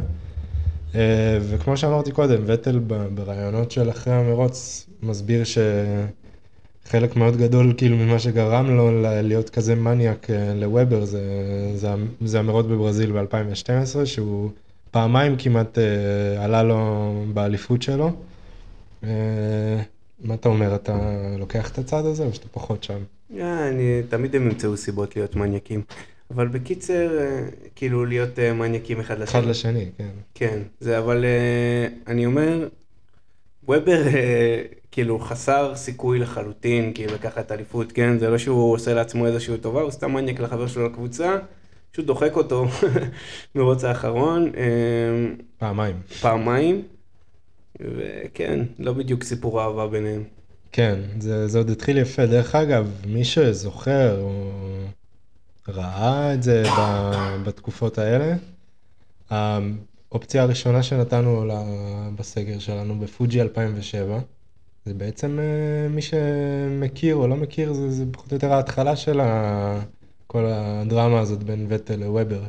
אה, 0.95 1.37
וכמו 1.41 1.77
שאמרתי 1.77 2.11
קודם, 2.11 2.43
וטל 2.45 2.79
ב- 2.87 3.07
בראיונות 3.15 3.71
של 3.71 3.89
אחרי 3.89 4.13
המרוץ 4.13 4.87
מסביר 5.03 5.43
שחלק 6.85 7.15
מאוד 7.15 7.37
גדול 7.37 7.73
כאילו 7.77 7.97
ממה 7.97 8.19
שגרם 8.19 8.75
לו 8.75 9.01
להיות 9.03 9.49
כזה 9.49 9.75
מניאק 9.75 10.29
אה, 10.29 10.53
לוובר 10.53 11.05
זה, 11.05 11.21
זה, 11.75 11.89
זה 12.21 12.39
המרוץ 12.39 12.65
בברזיל 12.65 13.11
ב-2012, 13.11 14.05
שהוא 14.05 14.49
פעמיים 14.91 15.35
כמעט 15.37 15.77
עלה 16.39 16.63
לו 16.63 17.23
באליפות 17.33 17.81
שלו. 17.81 18.11
מה 20.25 20.33
אתה 20.33 20.49
אומר, 20.49 20.75
אתה 20.75 20.97
לוקח 21.37 21.71
את 21.71 21.77
הצד 21.77 22.05
הזה 22.05 22.25
או 22.25 22.33
שאתה 22.33 22.47
פחות 22.51 22.83
שם? 22.83 22.99
אה, 23.37 23.67
אני, 23.67 24.01
תמיד 24.09 24.35
הם 24.35 24.43
ימצאו 24.43 24.77
סיבות 24.77 25.15
להיות 25.15 25.35
מניאקים. 25.35 25.81
אבל 26.31 26.47
בקיצר, 26.47 27.17
אה, 27.19 27.47
כאילו 27.75 28.05
להיות 28.05 28.39
אה, 28.39 28.53
מניאקים 28.53 28.99
אחד 28.99 29.19
לשני. 29.19 29.39
אחד 29.39 29.49
לשני, 29.49 29.89
כן. 29.97 30.09
כן, 30.33 30.59
זה 30.79 30.97
אבל 30.97 31.25
אני 32.07 32.25
אומר, 32.25 32.67
וובר 33.67 34.03
כאילו 34.91 35.19
חסר 35.19 35.75
סיכוי 35.75 36.19
לחלוטין 36.19 36.93
כאילו 36.93 37.13
לקחת 37.13 37.51
אליפות, 37.51 37.91
כן? 37.91 38.19
זה 38.19 38.29
לא 38.29 38.37
שהוא 38.37 38.73
עושה 38.73 38.93
לעצמו 38.93 39.25
איזושהי 39.25 39.57
טובה, 39.57 39.81
הוא 39.81 39.91
סתם 39.91 40.13
מניאק 40.13 40.39
לחבר 40.39 40.67
שלו 40.67 40.85
לקבוצה, 40.85 41.37
פשוט 41.91 42.05
דוחק 42.05 42.35
אותו 42.35 42.65
מרוץ 43.55 43.83
האחרון 43.83 44.51
פעמיים. 45.57 45.95
פעמיים, 46.21 46.81
וכן, 47.81 48.59
לא 48.79 48.93
בדיוק 48.93 49.23
סיפור 49.23 49.61
אהבה 49.61 49.87
ביניהם. 49.87 50.23
כן, 50.71 50.99
זה, 51.19 51.47
זה 51.47 51.57
עוד 51.57 51.69
התחיל 51.69 51.97
יפה. 51.97 52.25
דרך 52.25 52.55
אגב, 52.55 52.91
מי 53.07 53.23
שזוכר 53.25 54.21
או 54.21 54.51
ראה 55.67 56.33
את 56.33 56.43
זה 56.43 56.63
ב, 56.79 56.91
בתקופות 57.45 57.97
האלה, 57.97 58.35
האופציה 59.29 60.43
הראשונה 60.43 60.83
שנתנו 60.83 61.45
לה, 61.45 61.63
בסגר 62.15 62.59
שלנו 62.59 62.99
בפוג'י 62.99 63.41
2007, 63.41 64.19
זה 64.85 64.93
בעצם 64.93 65.39
אה, 65.39 65.89
מי 65.89 66.01
שמכיר 66.01 67.15
או 67.15 67.27
לא 67.27 67.35
מכיר, 67.35 67.73
זה, 67.73 67.91
זה 67.91 68.05
פחות 68.11 68.31
או 68.31 68.35
יותר 68.35 68.53
ההתחלה 68.53 68.95
של 68.95 69.19
ה, 69.19 69.79
כל 70.27 70.45
הדרמה 70.45 71.19
הזאת 71.19 71.43
בין 71.43 71.65
וטל 71.69 71.95
לוובר. 71.95 72.43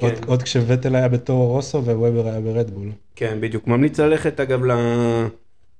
כן. 0.00 0.06
עוד, 0.06 0.24
עוד 0.26 0.42
כשוטל 0.42 0.96
היה 0.96 1.08
בתור 1.08 1.48
רוסו 1.48 1.78
ווובר 1.84 2.26
היה 2.28 2.40
ברדבול. 2.40 2.88
כן, 3.16 3.36
בדיוק. 3.40 3.66
ממליץ 3.66 4.00
ללכת 4.00 4.40
אגב 4.40 4.64
ל- 4.64 5.26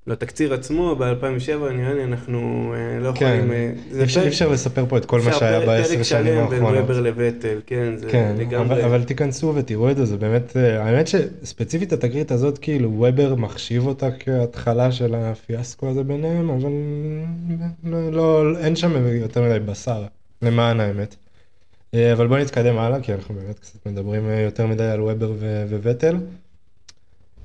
לתקציר 0.07 0.55
עצמו, 0.55 0.97
ב-2007 0.97 1.73
נראה 1.73 1.95
לי 1.95 2.05
אנחנו 2.05 2.39
אה, 2.77 3.01
לא 3.01 3.13
כן, 3.15 3.27
יכולים... 3.27 3.53
אה, 3.53 3.71
אי 3.99 4.03
אפשר, 4.05 4.21
פרק- 4.21 4.29
אפשר 4.29 4.49
לספר 4.49 4.85
פה 4.89 4.97
את 4.99 5.05
כל 5.05 5.21
מה 5.21 5.29
אפשר 5.29 5.39
שהיה 5.39 5.61
בעשר 5.67 5.85
שנים 5.89 5.97
פרק 5.99 6.05
שלם 6.05 6.49
בין 6.49 6.59
האחרונות. 6.63 6.85
ובר 6.85 7.01
לווטל, 7.01 7.61
כן, 7.67 7.93
זה 7.97 8.07
כן, 8.11 8.35
לגמרי... 8.39 8.75
אבל, 8.75 8.81
אבל 8.85 9.05
תיכנסו 9.05 9.53
ותראו 9.57 9.91
את 9.91 9.97
זה, 9.97 10.05
זה 10.05 10.17
באמת, 10.17 10.57
אה, 10.57 10.83
האמת 10.85 11.07
שספציפית 11.09 11.93
התקרית 11.93 12.31
הזאת, 12.31 12.59
כאילו 12.59 12.93
וובר 12.93 13.35
מחשיב 13.35 13.87
אותה 13.87 14.09
כהתחלה 14.11 14.93
של 14.93 15.15
הפיאסקו 15.15 15.89
הזה 15.89 16.03
ביניהם, 16.03 16.51
אבל 16.51 16.71
לא, 17.85 18.13
לא, 18.13 18.59
אין 18.59 18.77
שם 18.77 19.07
יותר 19.07 19.43
מדי 19.43 19.59
בשר, 19.59 20.05
למען 20.43 20.81
האמת. 20.81 21.17
אה, 21.95 22.13
אבל 22.13 22.27
בואו 22.27 22.41
נתקדם 22.41 22.79
הלאה, 22.79 23.01
כי 23.01 23.15
אנחנו 23.15 23.35
באמת 23.35 23.59
קצת 23.59 23.87
מדברים 23.87 24.29
אה, 24.29 24.41
יותר 24.41 24.67
מדי 24.67 24.85
על 24.85 25.01
וובר 25.01 25.33
ו- 25.39 25.65
וווטל. 25.69 26.17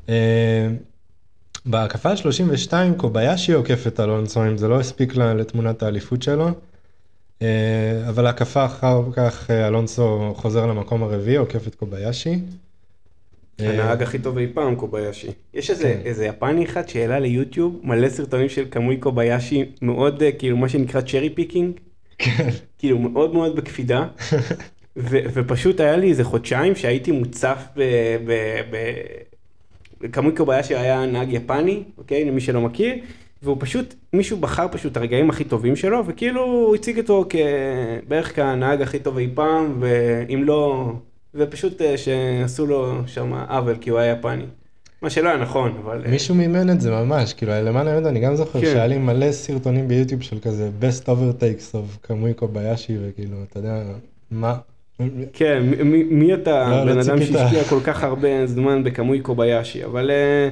אה, 0.09 0.67
בהקפה 1.65 2.09
ה-32 2.09 2.73
קוביישי 2.97 3.53
עוקף 3.53 3.87
את 3.87 3.99
אלונסו, 3.99 4.43
אם 4.43 4.57
זה 4.57 4.67
לא 4.67 4.79
הספיק 4.79 5.15
לה 5.15 5.33
לתמונת 5.33 5.83
האליפות 5.83 6.23
שלו. 6.23 6.49
אבל 8.09 8.25
ההקפה 8.25 8.65
אחר 8.65 9.01
כך 9.13 9.51
אלונסו 9.51 10.33
חוזר 10.35 10.65
למקום 10.65 11.03
הרביעי, 11.03 11.35
עוקף 11.35 11.67
את 11.67 11.75
קוביישי. 11.75 12.39
הנהג 13.59 14.01
הכי 14.01 14.19
טוב 14.19 14.37
אי 14.37 14.47
פעם, 14.53 14.75
קוביישי. 14.75 15.27
יש 15.53 15.69
איזה, 15.69 15.83
כן. 15.83 16.01
איזה 16.05 16.25
יפני 16.25 16.65
אחד 16.65 16.89
שהעלה 16.89 17.19
ליוטיוב 17.19 17.79
מלא 17.83 18.09
סרטונים 18.09 18.49
של 18.49 18.65
קמוי 18.65 18.97
קוביישי, 18.97 19.65
מאוד 19.81 20.23
כאילו 20.39 20.57
מה 20.57 20.69
שנקרא 20.69 21.01
cherry 21.01 21.29
picking, 21.29 21.79
כן, 22.17 22.49
כאילו 22.77 22.99
מאוד 22.99 23.33
מאוד 23.33 23.55
בקפידה. 23.55 24.07
ו- 24.97 25.19
ופשוט 25.33 25.79
היה 25.79 25.97
לי 25.97 26.09
איזה 26.09 26.23
חודשיים 26.23 26.75
שהייתי 26.75 27.11
מוצף 27.11 27.67
ב... 27.75 27.81
ב- 28.27 28.61
ב- 28.71 30.07
קמוי 30.11 30.35
קוביישי 30.35 30.75
היה 30.75 31.05
נהג 31.05 31.33
יפני, 31.33 31.83
אוקיי? 31.97 32.25
למי 32.25 32.41
שלא 32.41 32.61
מכיר. 32.61 32.95
והוא 33.43 33.57
פשוט, 33.59 33.93
מישהו 34.13 34.37
בחר 34.37 34.67
פשוט 34.71 34.91
את 34.91 34.97
הרגעים 34.97 35.29
הכי 35.29 35.43
טובים 35.43 35.75
שלו, 35.75 36.05
וכאילו 36.05 36.43
הוא 36.43 36.75
הציג 36.75 36.97
אותו 36.97 37.25
כבערך 37.29 38.35
כנהג 38.35 38.81
הכי 38.81 38.99
טוב 38.99 39.17
אי 39.17 39.29
פעם, 39.33 39.77
ואם 39.79 40.43
לא, 40.43 40.91
ופשוט 41.35 41.81
אה, 41.81 41.97
שעשו 41.97 42.65
לו 42.65 42.93
שם 43.07 43.33
עוול 43.33 43.77
כי 43.81 43.89
הוא 43.89 43.99
היה 43.99 44.13
יפני. 44.13 44.45
מה 45.01 45.09
שלא 45.09 45.29
היה 45.29 45.37
נכון, 45.37 45.73
אבל... 45.83 46.01
אה, 46.05 46.11
מישהו 46.11 46.35
מימן 46.35 46.69
את 46.69 46.81
זה 46.81 46.91
ממש, 46.91 47.33
כאילו 47.33 47.51
למען 47.51 47.87
האמת 47.87 48.05
אני 48.05 48.19
גם 48.19 48.35
זוכר 48.35 48.61
כן. 48.61 48.65
שהיה 48.65 48.87
לי 48.87 48.97
מלא 48.97 49.31
סרטונים 49.31 49.87
ביוטיוב 49.87 50.21
של 50.21 50.39
כזה 50.39 50.69
best 50.81 51.05
overtakes 51.05 51.73
of 51.73 51.97
קמוי 52.01 52.33
קוביישי 52.33 52.97
וכאילו 53.01 53.37
אתה 53.49 53.59
יודע 53.59 53.83
מה. 54.31 54.55
כן, 55.33 55.63
מי 56.09 56.33
אתה, 56.33 56.69
לא, 56.69 56.85
לא 56.85 56.93
בן 56.93 56.99
אדם 56.99 57.19
ציפית. 57.19 57.33
שהשקיע 57.33 57.63
כל 57.63 57.79
כך 57.83 58.03
הרבה 58.03 58.47
זמן 58.47 58.83
בקמוי 58.83 59.19
קוביישי, 59.19 59.85
אבל 59.85 60.11
אה, 60.11 60.49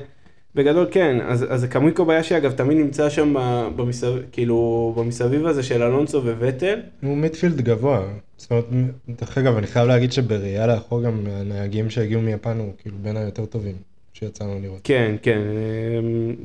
בגדול 0.56 0.88
כן, 0.92 1.18
אז, 1.28 1.46
אז 1.50 1.66
קמוי 1.66 1.92
קוביישי 1.92 2.38
אגב 2.38 2.52
תמיד 2.52 2.78
נמצא 2.78 3.10
שם 3.10 3.34
ב- 3.34 3.68
במסביב, 3.76 4.24
כאילו 4.32 4.94
במסביב 4.98 5.46
הזה 5.46 5.64
של 5.64 5.84
אלונסו 5.84 6.24
וווטל, 6.24 6.80
הוא 7.04 7.18
מיטפילד 7.18 7.62
גבוה. 7.62 8.02
זאת 8.38 8.52
אומרת, 8.52 8.66
דרך 9.20 9.38
אגב 9.38 9.58
אני 9.58 9.68
חייב 9.68 9.88
להגיד 9.88 10.12
שבראייה 10.12 10.68
לאחור 10.68 11.04
גם 11.04 11.20
הנהגים 11.28 11.90
שהגיעו 11.90 12.22
מיפן 12.22 12.58
הוא 12.60 12.72
כאילו 12.78 12.96
בין 13.02 13.18
היותר 13.18 13.46
טובים 13.46 13.76
שיצאנו 14.24 14.60
לראות. 14.62 14.80
כן, 14.84 15.16
כן, 15.22 15.40
אה, 15.40 16.00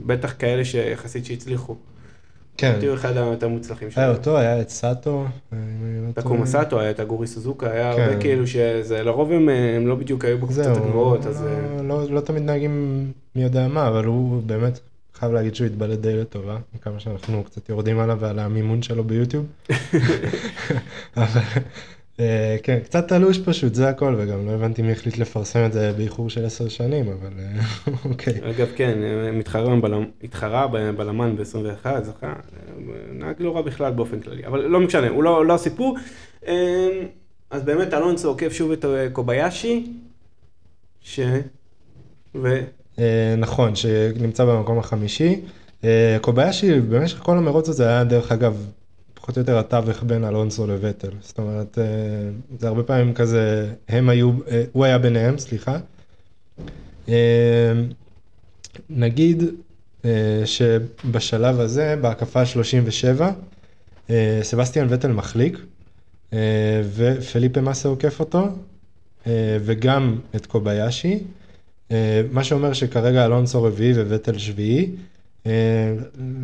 בטח 0.07 0.35
כאלה 0.39 0.65
שיחסית 0.65 1.25
שהצליחו, 1.25 1.77
כן, 2.57 2.77
תהיו 2.81 2.95
אחד 2.95 3.17
היותר 3.17 3.49
מוצלחים 3.49 3.89
היה 3.97 4.07
שלו. 4.07 4.17
אותו, 4.17 4.39
היה 4.39 4.61
את 4.61 4.69
סאטו. 4.69 5.25
לא 5.53 5.57
תקומה. 6.15 6.47
סאטו 6.47 6.81
היה 6.81 6.91
את 6.91 7.01
הגורי 7.01 7.27
סוזוקה, 7.27 7.71
היה 7.71 7.95
כן. 7.97 8.03
הרבה 8.03 8.21
כאילו 8.21 8.47
שזה, 8.47 9.03
לרוב 9.03 9.33
הם, 9.33 9.49
לא 9.87 9.95
בדיוק 9.95 10.25
היו 10.25 10.39
בקבוצות 10.39 10.67
הגבוהות, 10.67 11.27
אז... 11.27 11.43
לא- 11.43 11.49
אה, 11.49 11.83
לא, 11.83 12.11
לא 12.11 12.21
תמיד 12.21 12.43
נהגים 12.43 13.07
מי 13.37 13.43
יודע 13.43 13.69
מה, 13.69 13.89
אבל 13.89 14.05
הוא 14.05 14.43
באמת 14.43 14.81
חייב 15.15 15.33
להגיד 15.33 15.55
שהוא 15.55 15.67
התבלט 15.67 15.99
די 15.99 16.17
לטובה, 16.17 16.57
כמה 16.81 17.01
שאנחנו 17.01 17.45
קצת 17.45 17.69
יורדים 17.69 17.99
עליו 17.99 18.19
ועל 18.21 18.39
המימון 18.39 18.83
שלו 18.83 19.05
ביוטיוב. 19.05 19.47
אבל 21.17 21.41
כן, 22.63 22.79
קצת 22.85 23.09
תלוש 23.09 23.39
פשוט, 23.39 23.75
זה 23.75 23.89
הכל, 23.89 24.15
וגם 24.19 24.47
לא 24.47 24.53
הבנתי 24.53 24.83
מי 24.83 24.93
החליט 24.93 25.19
לפרסם 25.19 25.67
את 25.67 25.73
זה 25.73 25.93
באיחור 25.97 26.31
של 26.31 26.45
עשר 26.45 26.69
שנים, 26.69 27.09
אבל 27.09 27.31
אה, 27.39 27.61
אוקיי. 28.11 28.35
אגב, 28.51 28.69
כן, 28.77 28.99
מתחרה 29.33 29.77
בבלם, 29.77 30.05
התחרה 30.25 30.67
בבלמן 30.67 31.37
ב-21, 31.37 31.87
זכה, 32.03 32.27
אה, 32.27 32.33
נהג 33.13 33.37
לא 33.39 33.57
רע 33.57 33.63
בכלל 33.63 33.93
באופן 33.93 34.21
כללי, 34.21 34.47
אבל 34.47 34.61
לא 34.61 34.81
משנה, 34.81 35.09
הוא 35.09 35.23
לא, 35.23 35.47
לא 35.47 35.55
הסיפור. 35.55 35.97
אה, 36.47 37.03
אז 37.51 37.63
באמת 37.63 37.95
אלונסו 37.95 38.29
עוקף 38.29 38.53
שוב 38.53 38.73
את 38.73 38.85
אה, 38.85 39.11
קוביישי, 39.13 39.87
ש... 41.01 41.21
ו... 42.35 42.61
אה, 42.99 43.35
נכון, 43.39 43.75
שנמצא 43.75 44.45
במקום 44.45 44.79
החמישי. 44.79 45.41
אה, 45.85 46.17
קוביישי 46.21 46.81
במשך 46.81 47.19
כל 47.19 47.39
המרוץ 47.39 47.69
הזה 47.69 47.89
היה 47.89 48.05
דרך 48.05 48.33
אגב 48.33 48.67
פחות 49.29 49.37
או 49.37 49.41
יותר 49.43 49.59
התווך 49.59 50.03
בין 50.03 50.25
אלונסו 50.25 50.67
לווטל. 50.67 51.11
זאת 51.21 51.39
אומרת, 51.39 51.79
אה, 51.79 51.85
זה 52.59 52.69
הרבה 52.69 52.83
פעמים 52.83 53.15
כזה, 53.15 53.75
הם 53.89 54.09
היו, 54.09 54.33
אה, 54.51 54.65
הוא 54.73 54.85
היה 54.85 54.99
ביניהם, 54.99 55.39
סליחה. 55.39 55.79
אה, 57.09 57.73
נגיד 58.91 59.43
שבשלב 60.45 61.61
הזה, 61.61 61.97
בהקפה 62.01 62.47
37, 62.47 63.33
אה, 64.11 64.41
סבסטיאן 64.43 64.87
וטל 64.91 65.13
מחליק, 65.13 65.59
ופליפה 66.95 67.61
מסה 67.61 67.89
עוקף 67.89 68.21
אותו. 68.21 68.49
וגם 69.61 70.19
את 70.37 70.47
קוביישי, 70.47 71.19
מה 72.31 72.45
שאומר 72.45 72.73
שכרגע 72.73 73.25
אלונסו 73.25 73.63
רביעי 73.63 73.93
וווטל 73.93 74.39
שביעי. 74.39 74.91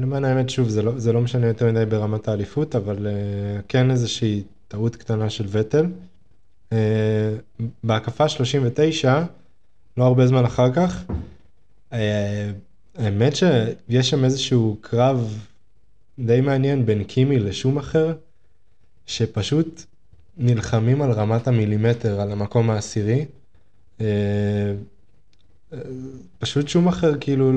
למען 0.01 0.25
האמת, 0.25 0.51
שוב, 0.51 0.69
זה 0.69 0.83
לא, 0.83 0.99
זה 0.99 1.13
לא 1.13 1.21
משנה 1.21 1.47
יותר 1.47 1.73
מדי 1.73 1.85
ברמת 1.87 2.29
האליפות, 2.29 2.77
אבל 2.77 3.07
כן 3.69 3.91
איזושהי 3.91 4.43
טעות 4.69 4.97
קטנה 4.97 5.31
של 5.31 5.45
וטל. 5.49 5.87
בהקפה 7.85 8.29
39, 8.29 9.23
לא 9.97 10.05
הרבה 10.05 10.27
זמן 10.27 10.45
אחר 10.45 10.73
כך, 10.73 11.05
האמת 12.99 13.37
שיש 13.37 14.11
שם 14.11 14.25
איזשהו 14.25 14.77
קרב 14.81 15.39
די 16.19 16.41
מעניין 16.41 16.87
בין 16.87 17.05
קימי 17.05 17.39
לשום 17.39 17.79
אחר, 17.79 18.15
שפשוט 19.07 19.85
נלחמים 20.37 21.03
על 21.03 21.11
רמת 21.11 21.49
המילימטר, 21.49 22.21
על 22.21 22.33
המקום 22.33 22.71
העשירי. 22.71 23.25
אה, 24.01 24.07
אה, 25.73 25.79
פשוט 26.39 26.69
שום 26.69 26.89
אחר 26.89 27.13
כאילו, 27.21 27.53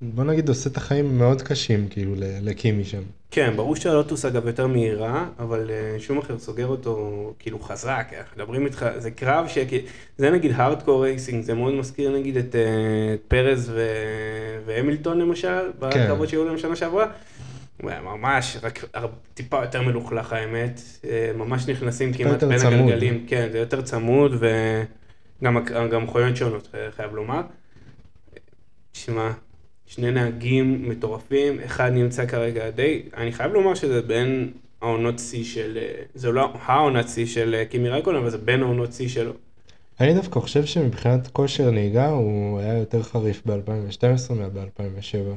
בוא 0.00 0.24
נגיד 0.24 0.48
עושה 0.48 0.70
את 0.70 0.76
החיים 0.76 1.18
מאוד 1.18 1.42
קשים 1.42 1.88
כאילו 1.88 2.14
לקימי 2.18 2.84
שם. 2.84 3.02
כן, 3.30 3.52
ברור 3.56 3.76
שהלוטוס 3.76 4.24
אגב 4.24 4.46
יותר 4.46 4.66
מהירה, 4.66 5.28
אבל 5.38 5.70
אה, 5.70 5.96
שום 5.98 6.18
אחר 6.18 6.38
סוגר 6.38 6.66
אותו 6.66 7.34
כאילו 7.38 7.58
חזק, 7.60 8.12
מדברים 8.36 8.66
איתך, 8.66 8.86
זה 8.98 9.10
קרב 9.10 9.48
ש... 9.48 9.58
זה 10.18 10.30
נגיד 10.30 10.52
הארדקור 10.54 11.04
רייסינג, 11.04 11.44
זה 11.44 11.54
מאוד 11.54 11.74
מזכיר 11.74 12.18
נגיד 12.18 12.36
את, 12.36 12.54
את 13.14 13.20
פרז 13.28 13.70
ו... 13.74 13.86
והמילטון 14.66 15.18
למשל, 15.18 15.48
כן. 15.80 15.88
בקרבות 15.88 16.28
שהיו 16.28 16.44
להם 16.44 16.58
שנה 16.58 16.76
שעברה. 16.76 17.06
ממש, 17.82 18.56
רק 18.62 18.84
טיפה 19.34 19.62
יותר 19.62 19.82
מלוכלך 19.82 20.32
האמת, 20.32 20.80
אה, 21.04 21.30
ממש 21.36 21.68
נכנסים 21.68 22.12
כמעט 22.12 22.44
בין 22.44 22.58
צמוד. 22.58 22.72
הגלגלים, 22.72 23.26
כן, 23.28 23.48
זה 23.52 23.58
יותר 23.58 23.82
צמוד 23.82 24.32
וגם 25.42 26.02
מכוניות 26.02 26.36
שונות, 26.36 26.68
חייב 26.96 27.14
לומר. 27.14 27.42
תשמע, 28.92 29.30
שני 29.86 30.10
נהגים 30.10 30.88
מטורפים, 30.88 31.60
אחד 31.60 31.92
נמצא 31.92 32.26
כרגע 32.26 32.70
די, 32.70 33.02
אני 33.16 33.32
חייב 33.32 33.52
לומר 33.52 33.74
שזה 33.74 34.02
בין 34.02 34.50
העונות 34.82 35.18
שיא 35.18 35.44
של, 35.44 35.78
אה, 35.82 36.02
זה 36.14 36.30
לא 36.30 36.50
העונת 36.64 37.08
שיא 37.08 37.26
של 37.26 37.54
אה, 37.54 37.64
קימי 37.64 37.88
רייקון, 37.88 38.16
אבל 38.16 38.30
זה 38.30 38.38
בין 38.38 38.62
העונות 38.62 38.92
שיא 38.92 39.08
שלו. 39.08 39.32
אני 40.00 40.14
דווקא 40.14 40.40
חושב 40.40 40.64
שמבחינת 40.64 41.28
כושר 41.28 41.70
נהיגה 41.70 42.08
הוא 42.08 42.58
היה 42.58 42.78
יותר 42.78 43.02
חריף 43.02 43.42
ב-2012 43.46 44.32
מב-2007. 44.32 45.36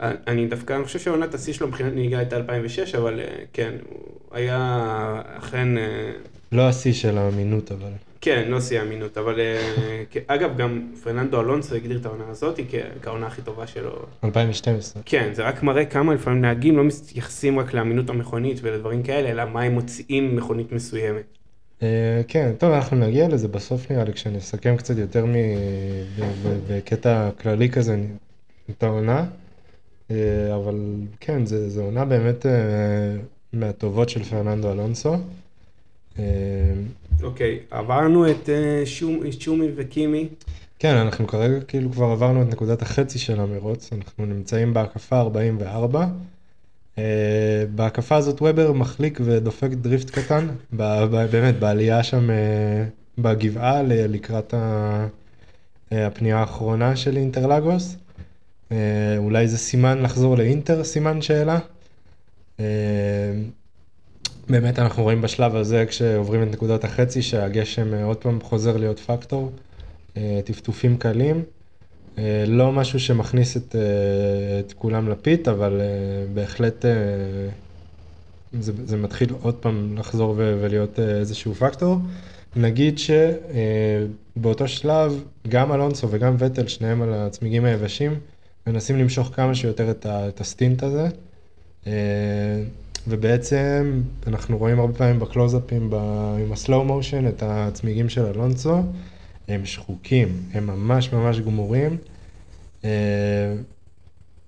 אני 0.00 0.46
דווקא, 0.46 0.72
אני 0.72 0.84
חושב 0.84 0.98
שעונת 0.98 1.34
השיא 1.34 1.52
שלו 1.52 1.68
מבחינת 1.68 1.94
נהיגה 1.94 2.18
הייתה 2.18 2.36
2006, 2.36 2.94
אבל 2.94 3.20
אה, 3.20 3.44
כן, 3.52 3.74
הוא 3.88 3.98
היה 4.30 5.22
אכן... 5.38 5.78
אה, 5.78 6.12
לא 6.52 6.68
השיא 6.68 6.92
של 6.92 7.18
האמינות 7.18 7.72
אבל. 7.72 7.92
כן, 8.26 8.48
לא 8.48 8.60
שיא 8.60 8.80
האמינות, 8.80 9.18
אבל 9.18 9.40
אה, 9.40 10.02
אגב, 10.26 10.56
גם 10.56 10.92
פרננדו 11.02 11.40
אלונסו 11.40 11.74
הגדיר 11.74 11.98
את 11.98 12.06
העונה 12.06 12.24
הזאת 12.28 12.60
כעונה 13.02 13.26
הכי 13.26 13.42
טובה 13.42 13.66
שלו. 13.66 14.06
2012. 14.24 15.02
כן, 15.06 15.30
זה 15.34 15.42
רק 15.42 15.62
מראה 15.62 15.84
כמה 15.84 16.14
לפעמים 16.14 16.40
נהגים 16.40 16.76
לא 16.76 16.84
מתייחסים 16.84 17.58
רק 17.58 17.74
לאמינות 17.74 18.10
המכונית 18.10 18.58
ולדברים 18.62 19.02
כאלה, 19.02 19.30
אלא 19.30 19.44
מה 19.44 19.62
הם 19.62 19.72
מוציאים 19.72 20.36
מכונית 20.36 20.72
מסוימת. 20.72 21.24
כן, 22.28 22.52
טוב, 22.58 22.72
אנחנו 22.72 22.96
נגיע 22.96 23.28
לזה 23.28 23.48
בסוף 23.48 23.90
נראה 23.90 24.04
לי, 24.04 24.12
כשאני 24.12 24.38
אסכם 24.38 24.76
קצת 24.76 24.98
יותר 24.98 25.26
בקטע 26.68 27.30
כללי 27.40 27.70
כזה 27.70 27.96
את 28.70 28.82
העונה. 28.82 29.24
אה, 30.10 30.54
אבל 30.54 30.94
כן, 31.20 31.46
זו 31.46 31.82
עונה 31.82 32.04
באמת 32.04 32.46
אה, 32.46 32.52
מהטובות 33.52 34.08
של 34.08 34.22
פרננדו 34.22 34.72
אלונסו. 34.72 35.16
אה, 37.22 37.26
אוקיי, 37.26 37.58
עברנו 37.70 38.30
את 38.30 38.48
שומי 39.40 39.66
וקימי. 39.76 40.28
כן, 40.78 40.94
אנחנו 40.94 41.26
כרגע 41.26 41.60
כאילו 41.60 41.92
כבר 41.92 42.06
עברנו 42.06 42.42
את 42.42 42.46
נקודת 42.48 42.82
החצי 42.82 43.18
של 43.18 43.40
המרוץ, 43.40 43.90
אנחנו 43.92 44.26
נמצאים 44.26 44.74
בהקפה 44.74 45.20
44. 45.20 46.06
בהקפה 47.74 48.16
הזאת 48.16 48.42
וובר 48.42 48.72
מחליק 48.72 49.20
ודופק 49.24 49.68
דריפט 49.70 50.10
קטן, 50.10 50.46
באמת 51.30 51.58
בעלייה 51.58 52.02
שם 52.02 52.28
בגבעה 53.18 53.82
לקראת 53.82 54.54
הפנייה 55.90 56.38
האחרונה 56.38 56.96
של 56.96 57.16
אינטרלגוס. 57.16 57.96
אה, 58.72 59.16
אולי 59.18 59.48
זה 59.48 59.58
סימן 59.58 60.02
לחזור 60.02 60.36
לאינטר, 60.36 60.84
סימן 60.84 61.22
שאלה. 61.22 61.58
אה, 62.60 62.64
באמת 64.48 64.78
אנחנו 64.78 65.02
רואים 65.02 65.22
בשלב 65.22 65.56
הזה 65.56 65.84
כשעוברים 65.88 66.42
את 66.42 66.48
נקודות 66.52 66.84
החצי 66.84 67.22
שהגשם 67.22 67.94
אה, 67.94 68.04
עוד 68.04 68.16
פעם 68.16 68.40
חוזר 68.40 68.76
להיות 68.76 68.98
פקטור, 68.98 69.50
טפטופים 70.44 70.96
קלים. 70.96 71.42
לא 72.46 72.72
משהו 72.72 73.00
שמכניס 73.00 73.56
את, 73.56 73.76
את 74.60 74.72
כולם 74.72 75.08
לפית, 75.08 75.48
אבל 75.48 75.80
בהחלט 76.34 76.84
זה, 78.60 78.72
זה 78.84 78.96
מתחיל 78.96 79.28
עוד 79.42 79.54
פעם 79.54 79.98
לחזור 79.98 80.34
ולהיות 80.36 80.98
איזשהו 81.00 81.54
פקטור. 81.54 81.96
נגיד 82.56 82.98
שבאותו 82.98 84.68
שלב 84.68 85.24
גם 85.48 85.72
אלונסו 85.72 86.08
וגם 86.10 86.36
וטל, 86.38 86.66
שניהם 86.66 87.02
על 87.02 87.14
הצמיגים 87.14 87.64
היבשים, 87.64 88.14
מנסים 88.66 88.96
למשוך 88.98 89.30
כמה 89.34 89.54
שיותר 89.54 89.90
את, 89.90 90.06
את 90.06 90.40
הסטינט 90.40 90.82
הזה. 90.82 91.08
אה, 93.06 93.12
ובעצם 93.14 94.02
אנחנו 94.26 94.58
רואים 94.58 94.80
הרבה 94.80 94.94
פעמים 94.94 95.18
בקלוזאפים 95.18 95.90
עם 96.40 96.52
הסלואו 96.52 96.84
מושן 96.84 97.28
את 97.28 97.42
הצמיגים 97.42 98.08
של 98.08 98.24
אלונסו, 98.26 98.82
הם 99.48 99.66
שחוקים, 99.66 100.28
הם 100.52 100.66
ממש 100.66 101.12
ממש 101.12 101.40
גמורים. 101.40 101.96
אה, 102.84 102.90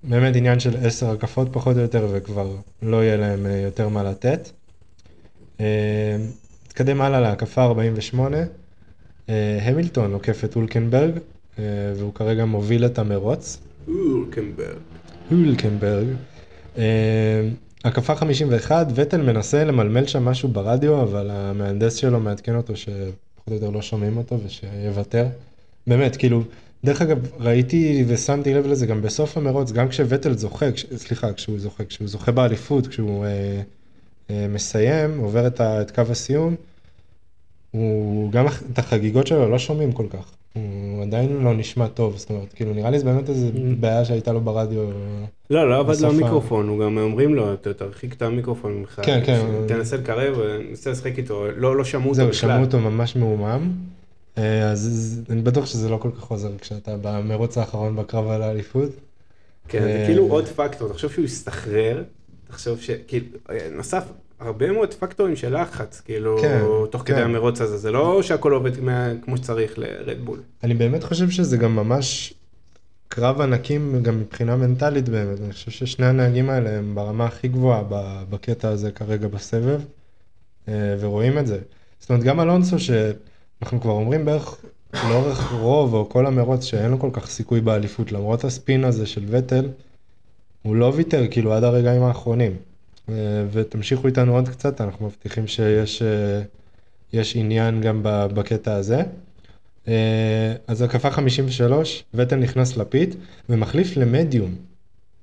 באמת 0.04 0.36
עניין 0.36 0.60
של 0.60 0.76
עשר 0.86 1.10
הקפות 1.10 1.48
פחות 1.52 1.76
או 1.76 1.80
יותר 1.82 2.08
וכבר 2.12 2.56
לא 2.82 3.04
יהיה 3.04 3.16
להם 3.16 3.46
אה, 3.46 3.56
יותר 3.56 3.88
מה 3.88 4.02
לתת. 4.02 4.50
נתקדם 6.66 7.00
הלאה 7.00 7.20
להקפה 7.20 7.64
48, 7.64 8.36
המילטון 9.62 10.12
עוקף 10.12 10.44
את 10.44 10.56
אולקנברג 10.56 11.10
והוא 11.96 12.14
כרגע 12.14 12.44
מוביל 12.44 12.86
את 12.86 12.98
המרוץ. 12.98 13.58
הולקנברג. 13.86 14.78
הולקנברג. 15.30 16.06
הקפה 17.88 18.14
51, 18.14 18.86
וטל 18.94 19.22
מנסה 19.22 19.64
למלמל 19.64 20.06
שם 20.06 20.24
משהו 20.24 20.48
ברדיו, 20.48 21.02
אבל 21.02 21.30
המהנדס 21.30 21.94
שלו 21.94 22.20
מעדכן 22.20 22.56
אותו 22.56 22.76
שפחות 22.76 23.48
או 23.48 23.54
יותר 23.54 23.70
לא 23.70 23.82
שומעים 23.82 24.16
אותו 24.16 24.38
ושיוותר. 24.44 25.26
באמת, 25.86 26.16
כאילו, 26.16 26.42
דרך 26.84 27.02
אגב, 27.02 27.18
ראיתי 27.38 28.04
ושמתי 28.08 28.54
לב 28.54 28.66
לזה 28.66 28.86
גם 28.86 29.02
בסוף 29.02 29.36
המרוץ, 29.36 29.72
גם 29.72 29.88
כשוטל 29.88 30.36
זוכה, 30.36 30.72
כש, 30.72 30.86
סליחה, 30.96 31.32
כשהוא 31.32 31.58
זוכה, 31.58 31.84
כשהוא 31.84 32.08
זוכה 32.08 32.32
באליפות, 32.32 32.86
כשהוא 32.86 33.24
אה, 33.24 33.60
אה, 34.30 34.46
מסיים, 34.48 35.18
עובר 35.18 35.46
את, 35.46 35.60
ה, 35.60 35.82
את 35.82 35.90
קו 35.90 36.02
הסיום, 36.10 36.54
הוא, 37.70 38.32
גם 38.32 38.46
את 38.72 38.78
החגיגות 38.78 39.26
שלו 39.26 39.50
לא 39.50 39.58
שומעים 39.58 39.92
כל 39.92 40.06
כך. 40.10 40.37
הוא 40.54 41.02
עדיין 41.02 41.44
לא 41.44 41.54
נשמע 41.54 41.88
טוב, 41.88 42.16
זאת 42.16 42.30
אומרת, 42.30 42.52
כאילו 42.52 42.74
נראה 42.74 42.90
לי 42.90 42.98
זה 42.98 43.04
באמת 43.04 43.28
איזה 43.28 43.48
mm. 43.48 43.58
בעיה 43.80 44.04
שהייתה 44.04 44.32
לו 44.32 44.40
ברדיו. 44.40 44.80
לא, 45.50 45.70
לא 45.70 45.80
עבד 45.80 46.00
לו 46.00 46.08
המיקרופון, 46.08 46.68
הוא 46.68 46.84
גם 46.84 46.98
אומרים 46.98 47.34
לו, 47.34 47.56
תרחיק 47.56 48.14
את 48.14 48.22
המיקרופון 48.22 48.72
ממך, 48.72 49.00
כן, 49.02 49.20
כן. 49.26 49.46
תנסה 49.68 49.96
לקרב, 49.96 50.38
נסה 50.72 50.90
לשחק 50.90 51.18
איתו, 51.18 51.46
לא, 51.56 51.76
לא 51.76 51.84
שמעו 51.84 52.10
אותו 52.10 52.14
בכלל. 52.14 52.32
זהו, 52.32 52.40
שמעו 52.40 52.64
אותו 52.64 52.78
ממש 52.78 53.16
מעומם, 53.16 53.72
אה, 54.38 54.70
אז 54.70 55.22
אני 55.30 55.42
בטוח 55.42 55.66
שזה 55.66 55.88
לא 55.88 55.96
כל 55.96 56.10
כך 56.10 56.24
עוזר 56.24 56.58
כשאתה 56.58 56.96
במרוץ 57.02 57.58
האחרון 57.58 57.96
בקרב 57.96 58.28
על 58.28 58.42
האליפות. 58.42 58.90
כן, 59.68 59.82
זה 59.82 60.00
אה, 60.00 60.06
כאילו 60.06 60.26
עוד 60.26 60.46
פקטור, 60.46 60.88
תחשוב 60.88 61.12
שהוא 61.12 61.24
הסתחרר, 61.24 62.02
תחשוב 62.48 62.80
שכאילו, 62.80 63.26
אה, 63.50 63.68
נוסף, 63.72 64.04
הרבה 64.40 64.72
מאוד 64.72 64.94
פקטורים 64.94 65.36
של 65.36 65.60
לחץ, 65.60 66.00
כאילו, 66.00 66.38
כן, 66.42 66.60
תוך 66.90 67.02
כן. 67.02 67.12
כדי 67.14 67.22
המרוץ 67.22 67.60
הזה, 67.60 67.76
זה 67.76 67.92
לא 67.92 68.22
שהכל 68.22 68.52
עובד 68.52 68.80
מה, 68.80 69.08
כמו 69.24 69.36
שצריך 69.36 69.78
לרדבול. 69.78 70.40
אני 70.64 70.74
באמת 70.74 71.04
חושב 71.04 71.30
שזה 71.30 71.56
גם 71.56 71.76
ממש 71.76 72.34
קרב 73.08 73.40
ענקים 73.40 74.02
גם 74.02 74.20
מבחינה 74.20 74.56
מנטלית 74.56 75.08
באמת, 75.08 75.40
אני 75.40 75.52
חושב 75.52 75.70
ששני 75.70 76.06
הנהגים 76.06 76.50
האלה 76.50 76.70
הם 76.70 76.94
ברמה 76.94 77.24
הכי 77.24 77.48
גבוהה 77.48 77.82
בקטע 78.30 78.68
הזה 78.68 78.90
כרגע 78.90 79.28
בסבב, 79.28 79.80
אה, 80.68 80.96
ורואים 81.00 81.38
את 81.38 81.46
זה. 81.46 81.58
זאת 82.00 82.10
אומרת, 82.10 82.24
גם 82.24 82.40
אלונסו, 82.40 82.76
שאנחנו 82.78 83.80
כבר 83.80 83.92
אומרים 83.92 84.24
בערך 84.24 84.56
לאורך 85.08 85.52
רוב 85.52 85.94
או 85.94 86.08
כל 86.08 86.26
המרוץ 86.26 86.64
שאין 86.64 86.90
לו 86.90 86.98
כל 86.98 87.10
כך 87.12 87.26
סיכוי 87.26 87.60
באליפות, 87.60 88.12
למרות 88.12 88.44
הספין 88.44 88.84
הזה 88.84 89.06
של 89.06 89.24
וטל, 89.28 89.68
הוא 90.62 90.76
לא 90.76 90.92
ויתר 90.96 91.26
כאילו 91.30 91.52
עד 91.52 91.64
הרגעים 91.64 92.02
האחרונים. 92.02 92.56
אה, 93.10 93.14
ותמשיכו 93.52 94.06
איתנו 94.06 94.34
עוד 94.34 94.48
קצת, 94.48 94.80
אנחנו 94.80 95.06
מבטיחים 95.06 95.46
שיש 95.46 96.02
אה, 97.12 97.22
עניין 97.34 97.80
גם 97.80 98.00
בקטע 98.04 98.74
הזה. 98.74 99.02
אה, 99.88 100.54
אז 100.66 100.82
הקפה 100.82 101.10
53, 101.10 102.04
וטל 102.14 102.36
נכנס 102.36 102.76
לפיט 102.76 103.14
ומחליף 103.48 103.96
למדיום. 103.96 104.54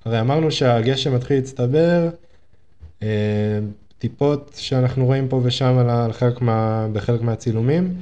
הרי 0.06 0.20
אמרנו 0.20 0.52
שהגשם 0.52 1.16
מתחיל 1.16 1.38
להצטבר, 1.38 2.10
טיפות 3.98 4.52
שאנחנו 4.58 5.06
רואים 5.06 5.28
פה 5.28 5.42
ושם 5.44 5.78
על 5.78 6.14
חלק 6.14 6.42
מה, 6.42 6.88
בחלק 6.94 7.22
מהצילומים, 7.22 7.96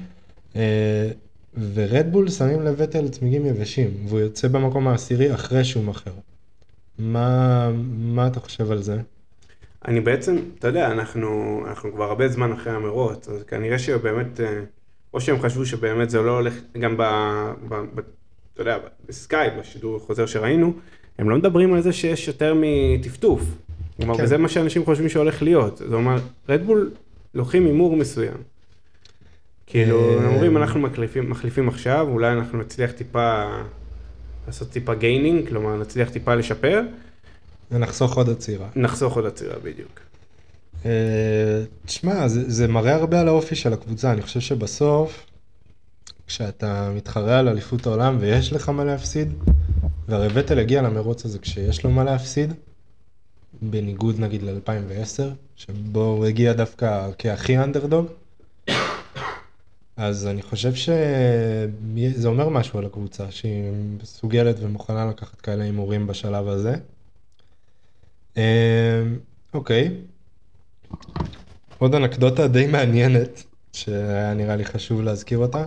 ורדבול 1.74 2.30
שמים 2.30 2.62
לווטל 2.62 3.08
צמיגים 3.10 3.46
יבשים, 3.46 3.90
והוא 4.08 4.20
יוצא 4.20 4.48
במקום 4.48 4.88
העשירי 4.88 5.34
אחרי 5.34 5.64
שהוא 5.66 5.84
מכר. 5.84 6.12
מה, 7.00 7.72
מה 7.98 8.28
אתה 8.28 8.40
חושב 8.40 8.72
על 8.72 8.82
זה? 8.82 8.98
אני 9.88 10.02
בעצם, 10.02 10.38
אתה 10.60 10.68
יודע, 10.68 10.92
אנחנו, 10.92 11.62
אנחנו 11.68 11.94
כבר 11.94 12.04
הרבה 12.04 12.28
זמן 12.28 12.52
אחרי 12.52 12.74
המרוץ, 12.74 13.30
אז 13.30 13.44
כנראה 13.44 13.80
שבאמת, 13.80 14.40
אה, 14.40 14.62
או 15.14 15.22
שהם 15.22 15.42
חשבו 15.42 15.66
שבאמת 15.66 16.10
זה 16.10 16.22
לא 16.22 16.32
הולך, 16.32 16.54
גם 16.80 16.98
ב... 16.98 17.02
ב, 17.70 17.76
ב 17.96 18.00
אתה 18.54 18.62
יודע, 18.62 18.78
בסקאי, 19.08 19.48
בשידור 19.60 19.98
החוזר 19.98 20.26
שראינו, 20.26 20.74
הם 21.20 21.30
לא 21.30 21.36
מדברים 21.36 21.74
על 21.74 21.82
זה 21.82 21.94
שיש 21.94 22.28
יותר 22.28 22.56
מטפטוף. 22.58 23.42
כלומר, 23.98 24.18
כן. 24.18 24.24
וזה 24.24 24.38
מה 24.38 24.50
שאנשים 24.50 24.86
חושבים 24.86 25.10
שהולך 25.10 25.42
להיות. 25.42 25.78
זאת 25.78 25.94
אומרת, 25.94 26.22
רדבול 26.50 26.92
לוקחים 27.34 27.66
הימור 27.66 27.96
מסוים. 27.96 28.38
כאילו, 29.68 30.10
אה, 30.10 30.18
הם 30.18 30.34
אומרים, 30.34 30.58
אנחנו 30.58 30.80
מחליפים, 30.80 31.30
מחליפים 31.30 31.68
עכשיו, 31.68 32.08
אולי 32.12 32.32
אנחנו 32.34 32.58
נצליח 32.58 32.92
טיפה, 32.92 33.44
לעשות 34.48 34.70
טיפה 34.70 34.94
gaining, 34.94 35.50
כלומר, 35.50 35.78
נצליח 35.78 36.10
טיפה 36.10 36.36
לשפר, 36.36 36.82
ונחסוך 37.74 38.18
עוד 38.18 38.30
עצירה. 38.30 38.68
נחסוך 38.76 39.16
עוד 39.16 39.26
עצירה 39.26 39.56
בדיוק. 39.64 40.00
אה, 40.86 41.64
תשמע, 41.86 42.28
זה, 42.28 42.52
זה 42.52 42.68
מראה 42.68 42.96
הרבה 42.96 43.22
על 43.22 43.28
האופי 43.28 43.56
של 43.56 43.74
הקבוצה, 43.74 44.12
אני 44.12 44.22
חושב 44.22 44.40
שבסוף, 44.40 45.26
כשאתה 46.28 46.92
מתחרה 46.96 47.40
על 47.40 47.48
אליפות 47.48 47.86
העולם 47.86 48.18
ויש 48.20 48.54
לך 48.54 48.70
מה 48.70 48.84
להפסיד, 48.84 49.34
והרי 50.08 50.28
וטל 50.34 50.60
הגיע 50.60 50.82
למרוץ 50.82 51.26
הזה 51.26 51.40
כשיש 51.40 51.84
לו 51.84 51.92
מה 51.92 52.04
להפסיד, 52.04 52.54
בניגוד 53.62 54.20
נגיד 54.20 54.44
ל-2010, 54.44 55.24
שבו 55.56 56.04
הוא 56.04 56.26
הגיע 56.26 56.54
דווקא 56.54 57.10
כהכי 57.18 57.58
אנדרדוג, 57.58 58.06
אז 59.98 60.28
אני 60.28 60.42
חושב 60.42 60.74
שזה 60.76 62.28
אומר 62.28 62.50
משהו 62.50 62.80
על 62.80 62.86
הקבוצה, 62.86 63.32
שהיא 63.32 63.72
מסוגלת 64.02 64.56
ומוכנה 64.60 65.06
לקחת 65.06 65.42
כאלה 65.42 65.64
הימורים 65.64 66.08
בשלב 66.08 66.48
הזה. 66.48 66.76
אה, 68.38 69.04
אוקיי. 69.54 69.92
עוד 71.78 71.96
אנקדוטה 71.96 72.48
די 72.48 72.68
מעניינת, 72.68 73.44
שהיה 73.74 74.34
נראה 74.34 74.56
לי 74.56 74.66
חשוב 74.66 75.02
להזכיר 75.02 75.38
אותה. 75.38 75.66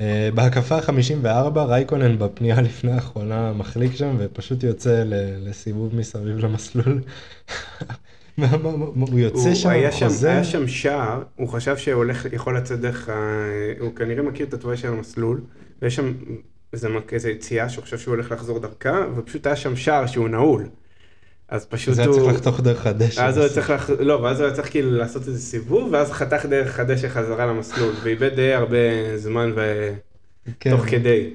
אה, 0.00 0.28
בהקפה 0.34 0.76
ה-54 0.76 1.58
רייקונן 1.58 2.18
בפנייה 2.18 2.60
לפני 2.60 2.92
האחרונה 2.92 3.52
מחליק 3.52 3.94
שם 3.94 4.16
ופשוט 4.18 4.62
יוצא 4.62 5.04
לסיבוב 5.40 5.94
מסביב 5.96 6.38
למסלול. 6.38 7.00
הוא 8.36 9.18
יוצא 9.18 9.48
הוא 9.48 9.54
שם, 9.54 9.70
שם, 9.90 10.06
חוזר. 10.06 10.28
היה 10.28 10.44
שם 10.44 10.68
שער, 10.68 11.22
הוא 11.36 11.48
חשב 11.48 11.76
שהוא 11.76 11.94
הולך, 11.94 12.26
יכול 12.32 12.56
לצאת 12.56 12.80
דרך. 12.80 13.08
הוא 13.80 13.94
כנראה 13.96 14.22
מכיר 14.22 14.46
את 14.46 14.54
התוואי 14.54 14.76
של 14.76 14.88
המסלול, 14.88 15.40
ויש 15.82 15.96
שם 15.96 16.12
איזה 17.12 17.30
יציאה 17.30 17.68
שהוא 17.68 17.82
חושב 17.82 17.98
שהוא 17.98 18.14
הולך 18.14 18.30
לחזור 18.32 18.58
דרכה, 18.58 19.06
ופשוט 19.16 19.46
היה 19.46 19.56
שם 19.56 19.76
שער 19.76 20.06
שהוא 20.06 20.28
נעול. 20.28 20.68
אז 21.54 21.66
פשוט 21.66 21.94
זה 21.94 22.02
היה 22.02 22.10
הוא... 22.10 22.18
צריך 22.18 22.34
לחתוך 22.34 22.60
דרך 22.60 22.86
הדשא. 22.86 23.22
אז 23.22 23.36
הוא 23.36 23.44
היה 23.44 23.54
צריך, 23.54 23.70
לח... 23.70 23.90
לא, 23.90 24.14
ואז 24.14 24.40
הוא 24.40 24.46
היה 24.46 24.56
צריך 24.56 24.70
כאילו 24.70 24.90
לעשות 24.90 25.28
איזה 25.28 25.40
סיבוב, 25.40 25.92
ואז 25.92 26.12
חתך 26.12 26.46
דרך 26.46 26.80
הדשא 26.80 27.08
חזרה 27.08 27.46
למסלול, 27.46 27.94
ואיבד 28.02 28.34
די 28.34 28.52
הרבה 28.52 28.78
זמן 29.16 29.52
ו... 29.56 29.90
כן, 30.60 30.70
תוך 30.70 30.86
כדי. 30.86 31.30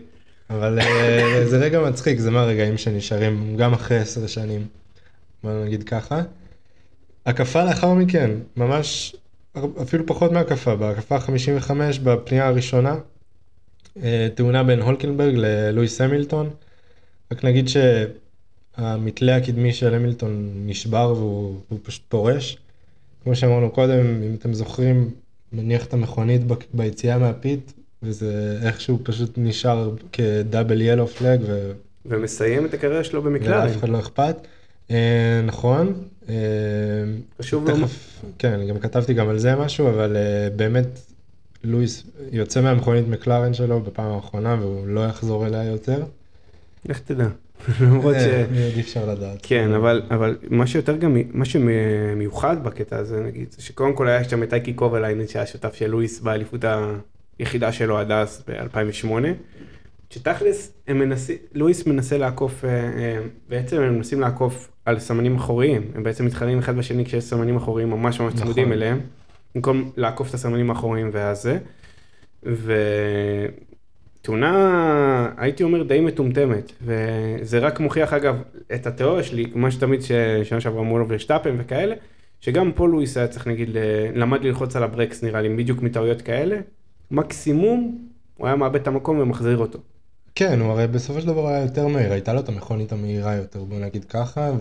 אבל 0.50 0.80
אה, 0.80 1.44
זה 1.46 1.58
רגע 1.58 1.82
מצחיק, 1.82 2.20
זה 2.20 2.32
מהרגעים 2.32 2.78
שנשארים 2.78 3.58
גם 3.58 3.74
אחרי 3.74 3.98
עשר 3.98 4.28
שנים. 4.28 4.68
בוא 5.44 5.66
נגיד 5.66 5.84
ככה. 5.84 6.22
הקפה 7.26 7.64
לאחר 7.64 7.94
מכן, 7.94 8.32
ממש 8.58 9.16
אפילו 9.82 10.06
פחות 10.06 10.32
מהקפה, 10.32 10.76
בהקפה 10.76 11.16
ה-55 11.16 11.72
בפנייה 12.04 12.48
הראשונה, 12.48 12.96
אה, 14.04 14.28
תאונה 14.36 14.64
בין 14.64 14.82
הולקנברג 14.82 15.34
ללואיס 15.36 16.02
המילטון. 16.02 16.50
רק 17.32 17.44
נגיד 17.44 17.70
שהמתלה 18.80 19.36
הקדמי 19.36 19.74
של 19.74 19.94
המילטון 19.94 20.52
נשבר 20.66 21.14
והוא, 21.18 21.60
פשוט 21.84 22.02
פורש. 22.10 22.58
כמו 23.24 23.36
שאמרנו 23.36 23.70
קודם, 23.70 24.24
אם 24.24 24.36
אתם 24.40 24.54
זוכרים, 24.54 25.10
מניח 25.54 25.86
את 25.86 25.94
המכונית 25.94 26.48
ב- 26.48 26.54
ביציאה 26.74 27.18
מהפיט, 27.18 27.72
וזה 28.04 28.60
איכשהו 28.64 29.00
פשוט 29.04 29.34
נשאר 29.38 29.96
כדאבל 30.12 30.82
ילו 30.82 31.08
פלג, 31.08 31.40
ו... 31.48 31.72
ומסיים 32.06 32.66
את 32.66 32.74
הקריירה 32.74 33.04
שלו 33.04 33.22
במקלרן. 33.22 33.62
ולאף 33.62 33.78
אחד 33.78 33.90
לא 33.90 34.00
אכפת. 34.00 34.36
אה, 34.92 35.42
נכון. 35.46 35.94
אה, 36.30 36.36
חשוב. 37.40 37.72
תכף, 37.72 38.22
כן, 38.40 38.52
אני 38.54 38.68
גם 38.68 38.80
כתבתי 38.80 39.14
גם 39.14 39.30
על 39.30 39.40
זה 39.40 39.56
משהו, 39.56 39.90
אבל 39.90 40.16
אה, 40.18 40.50
באמת, 40.56 40.88
לואיס 41.64 42.04
יוצא 42.32 42.62
מהמכונית 42.62 43.08
מקלרן 43.08 43.54
שלו 43.54 43.80
בפעם 43.80 44.12
האחרונה, 44.12 44.58
והוא 44.60 44.88
לא 44.88 45.06
יחזור 45.06 45.48
אליה 45.48 45.64
יותר. 45.64 46.04
לך 46.86 47.00
תדע. 47.00 47.28
למרות 47.82 48.16
ש... 48.16 48.24
אה, 48.24 48.46
אי 48.76 48.82
אפשר 48.82 49.12
לדעת. 49.12 49.40
כן, 49.44 49.74
אבל, 49.74 50.02
אבל 50.12 50.38
מה 50.50 50.68
שיותר 50.68 50.98
גם, 50.98 51.18
מה 51.32 51.46
שמיוחד 51.46 52.64
בקטע 52.64 52.98
הזה, 52.98 53.22
נגיד, 53.22 53.52
זה 53.52 53.62
שקודם 53.62 53.94
כל 53.94 54.08
היה 54.08 54.24
שם 54.24 54.44
את 54.44 54.54
אייקי 54.54 54.74
קובליין, 54.74 55.28
שהיה 55.28 55.46
שותף 55.46 55.74
של 55.74 55.88
לואיס 55.88 56.20
באליפות 56.20 56.66
היחידה 57.40 57.72
שלו 57.72 57.98
עד 57.98 58.12
אז, 58.12 58.44
ב-2008, 58.48 59.08
שתכלס, 60.10 60.72
הם 60.88 61.00
מנסים, 61.00 61.38
לואיס 61.54 61.88
מנסה 61.88 62.18
לעקוף, 62.18 62.66
אה, 62.66 62.70
אה, 62.70 63.20
בעצם 63.50 63.82
הם 63.82 63.96
מנסים 63.96 64.20
לעקוף 64.20 64.72
על 64.86 65.00
סמנים 65.00 65.36
אחוריים, 65.36 65.82
הם 65.96 66.04
בעצם 66.04 66.26
מתחרים 66.26 66.60
אחד 66.60 66.76
בשני 66.76 67.06
כשיש 67.06 67.24
סמנים 67.24 67.58
אחוריים 67.58 67.90
ממש 67.90 68.20
ממש 68.20 68.34
נכון. 68.34 68.46
צמודים 68.46 68.72
אליהם, 68.72 69.00
במקום 69.56 69.92
לעקוף 69.98 70.30
את 70.30 70.34
הסמנים 70.34 70.70
האחוריים 70.70 71.10
והזה, 71.14 71.58
ותאונה, 74.30 75.32
הייתי 75.38 75.64
אומר, 75.64 75.84
די 75.84 76.00
מטומטמת, 76.00 76.72
וזה 76.82 77.60
רק 77.60 77.80
מוכיח 77.80 78.14
אגב 78.14 78.42
את 78.76 78.88
התיאוריה 78.88 79.24
שלי, 79.24 79.46
כמו 79.54 79.72
שתמיד 79.72 80.02
ששנה 80.02 80.62
שעברה 80.62 80.84
מולו 80.84 81.06
ושטאפן 81.10 81.56
וכאלה, 81.58 81.96
שגם 82.40 82.72
פה 82.72 82.88
לואיס 82.88 83.18
היה 83.18 83.28
צריך 83.28 83.48
נגיד, 83.48 83.70
למד 84.16 84.44
ללחוץ 84.44 84.76
על 84.76 84.84
הברקס 84.84 85.24
נראה 85.24 85.42
לי, 85.42 85.56
בדיוק 85.56 85.82
מטעויות 85.82 86.22
כאלה, 86.22 86.60
מקסימום 87.12 88.08
הוא 88.38 88.48
היה 88.48 88.56
מאבד 88.56 88.82
את 88.82 88.88
המקום 88.88 89.20
ומחזיר 89.20 89.58
אותו. 89.58 89.80
כן, 90.36 90.60
הוא 90.60 90.72
הרי 90.72 90.88
בסופו 90.88 91.22
של 91.22 91.28
דבר 91.28 91.48
היה 91.48 91.62
יותר 91.62 91.88
מהיר, 91.88 92.12
הייתה 92.12 92.34
לו 92.34 92.40
את 92.40 92.50
המכונית 92.50 92.92
המהירה 92.92 93.36
יותר, 93.36 93.64
בוא 93.64 93.80
נגיד 93.80 94.06
ככה, 94.06 94.52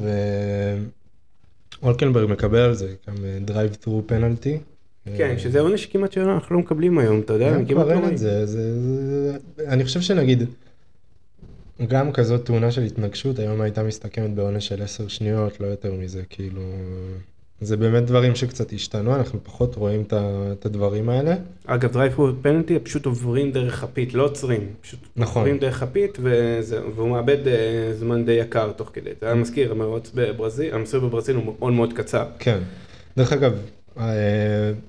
ואולקנברג 1.82 2.30
מקבל 2.30 2.58
על 2.58 2.74
זה 2.74 2.94
גם 3.08 3.14
drive 3.40 3.74
through 3.74 4.02
penalty. 4.06 4.58
כן, 5.16 5.38
שזה 5.38 5.60
עונש 5.60 5.86
כמעט 5.86 6.12
שאנחנו 6.12 6.54
לא 6.56 6.60
מקבלים 6.62 6.98
היום, 6.98 7.20
אתה 7.20 7.32
יודע, 7.32 7.56
כמעט 7.68 7.86
לא. 7.86 8.08
את 8.08 8.18
זה, 8.18 8.46
זה, 8.46 8.80
זה, 8.80 9.36
אני 9.68 9.84
חושב 9.84 10.00
שנגיד, 10.00 10.42
גם 11.88 12.12
כזאת 12.12 12.44
תאונה 12.46 12.70
של 12.70 12.82
התנגשות 12.82 13.38
היום 13.38 13.60
הייתה 13.60 13.82
מסתכמת 13.82 14.34
בעונש 14.34 14.68
של 14.68 14.82
10 14.82 15.08
שניות, 15.08 15.60
לא 15.60 15.66
יותר 15.66 15.92
מזה, 15.92 16.22
כאילו, 16.30 16.62
זה 17.60 17.76
באמת 17.76 18.04
דברים 18.04 18.34
שקצת 18.34 18.72
השתנו, 18.72 19.14
אנחנו 19.14 19.38
פחות 19.44 19.74
רואים 19.74 20.02
את 20.52 20.66
הדברים 20.66 21.08
האלה. 21.08 21.34
אגב, 21.66 21.92
drive 21.92 22.12
through 22.12 22.30
penalty, 22.42 22.78
פשוט 22.78 23.06
עוברים 23.06 23.52
דרך 23.52 23.84
ה 23.84 23.90
pit, 23.90 24.14
לא 24.14 24.24
עוצרים. 24.24 24.60
פשוט 24.80 25.00
נכון. 25.16 25.40
עוברים 25.42 25.58
דרך 25.58 25.82
ה 25.82 25.89
pit, 25.89 26.18
וזה- 26.22 26.80
והוא 26.94 27.08
מאבד 27.10 27.48
אה, 27.48 27.54
זמן 27.98 28.24
די 28.24 28.32
יקר 28.32 28.72
תוך 28.72 28.90
כדי. 28.92 29.10
אתה 29.10 29.34
מזכיר, 29.34 29.72
המרוץ 29.72 30.10
בברזיל, 30.14 30.74
המסלול 30.74 31.02
בברזיל 31.08 31.36
הוא 31.36 31.54
מאוד 31.58 31.72
מאוד 31.72 31.92
קצר. 31.92 32.24
כן. 32.38 32.58
דרך 33.16 33.32
אגב, 33.32 33.52
אה, 33.52 33.58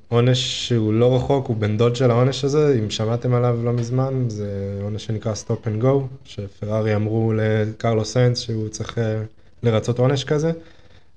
עונש 0.08 0.68
שהוא 0.68 0.94
לא 0.94 1.16
רחוק, 1.16 1.48
הוא 1.48 1.58
בן 1.58 1.78
דוד 1.78 1.96
של 1.96 2.12
העונש 2.12 2.44
הזה, 2.44 2.80
אם 2.80 2.90
שמעתם 2.90 3.34
עליו 3.34 3.60
לא 3.64 3.74
מזמן, 3.74 4.26
זה 4.28 4.80
עונש 4.82 5.06
שנקרא 5.06 5.34
Stop 5.34 5.66
and 5.66 5.84
Go, 5.84 5.88
שפרארי 6.26 6.96
אמרו 6.96 7.34
לקרלוס 7.36 8.14
סיינס 8.14 8.40
שהוא 8.40 8.70
צריך 8.70 8.98
אה, 8.98 9.22
לרצות 9.64 10.00
עונש 10.00 10.24
כזה. 10.24 10.52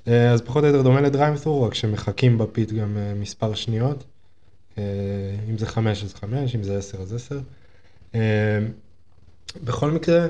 אה, 0.09 0.31
אז 0.31 0.41
פחות 0.41 0.65
או 0.65 0.69
יותר 0.69 0.83
דומה 0.83 1.01
לדריימת'רו, 1.01 1.63
רק 1.63 1.75
שמחכים 1.75 2.39
בפיט 2.39 2.73
גם 2.73 2.97
אה, 2.97 3.15
מספר 3.15 3.55
שניות. 3.55 4.05
אה, 4.79 4.83
אם 5.51 5.59
זה 5.59 5.67
חמש 5.67 6.05
אז 6.05 6.15
חמש, 6.15 6.55
אם 6.55 6.63
זה 6.63 6.79
עשר 6.79 6.99
אז 6.99 7.15
עשר. 7.15 7.39
אה, 8.15 8.21
בכל 9.65 9.91
מקרה, 9.91 10.27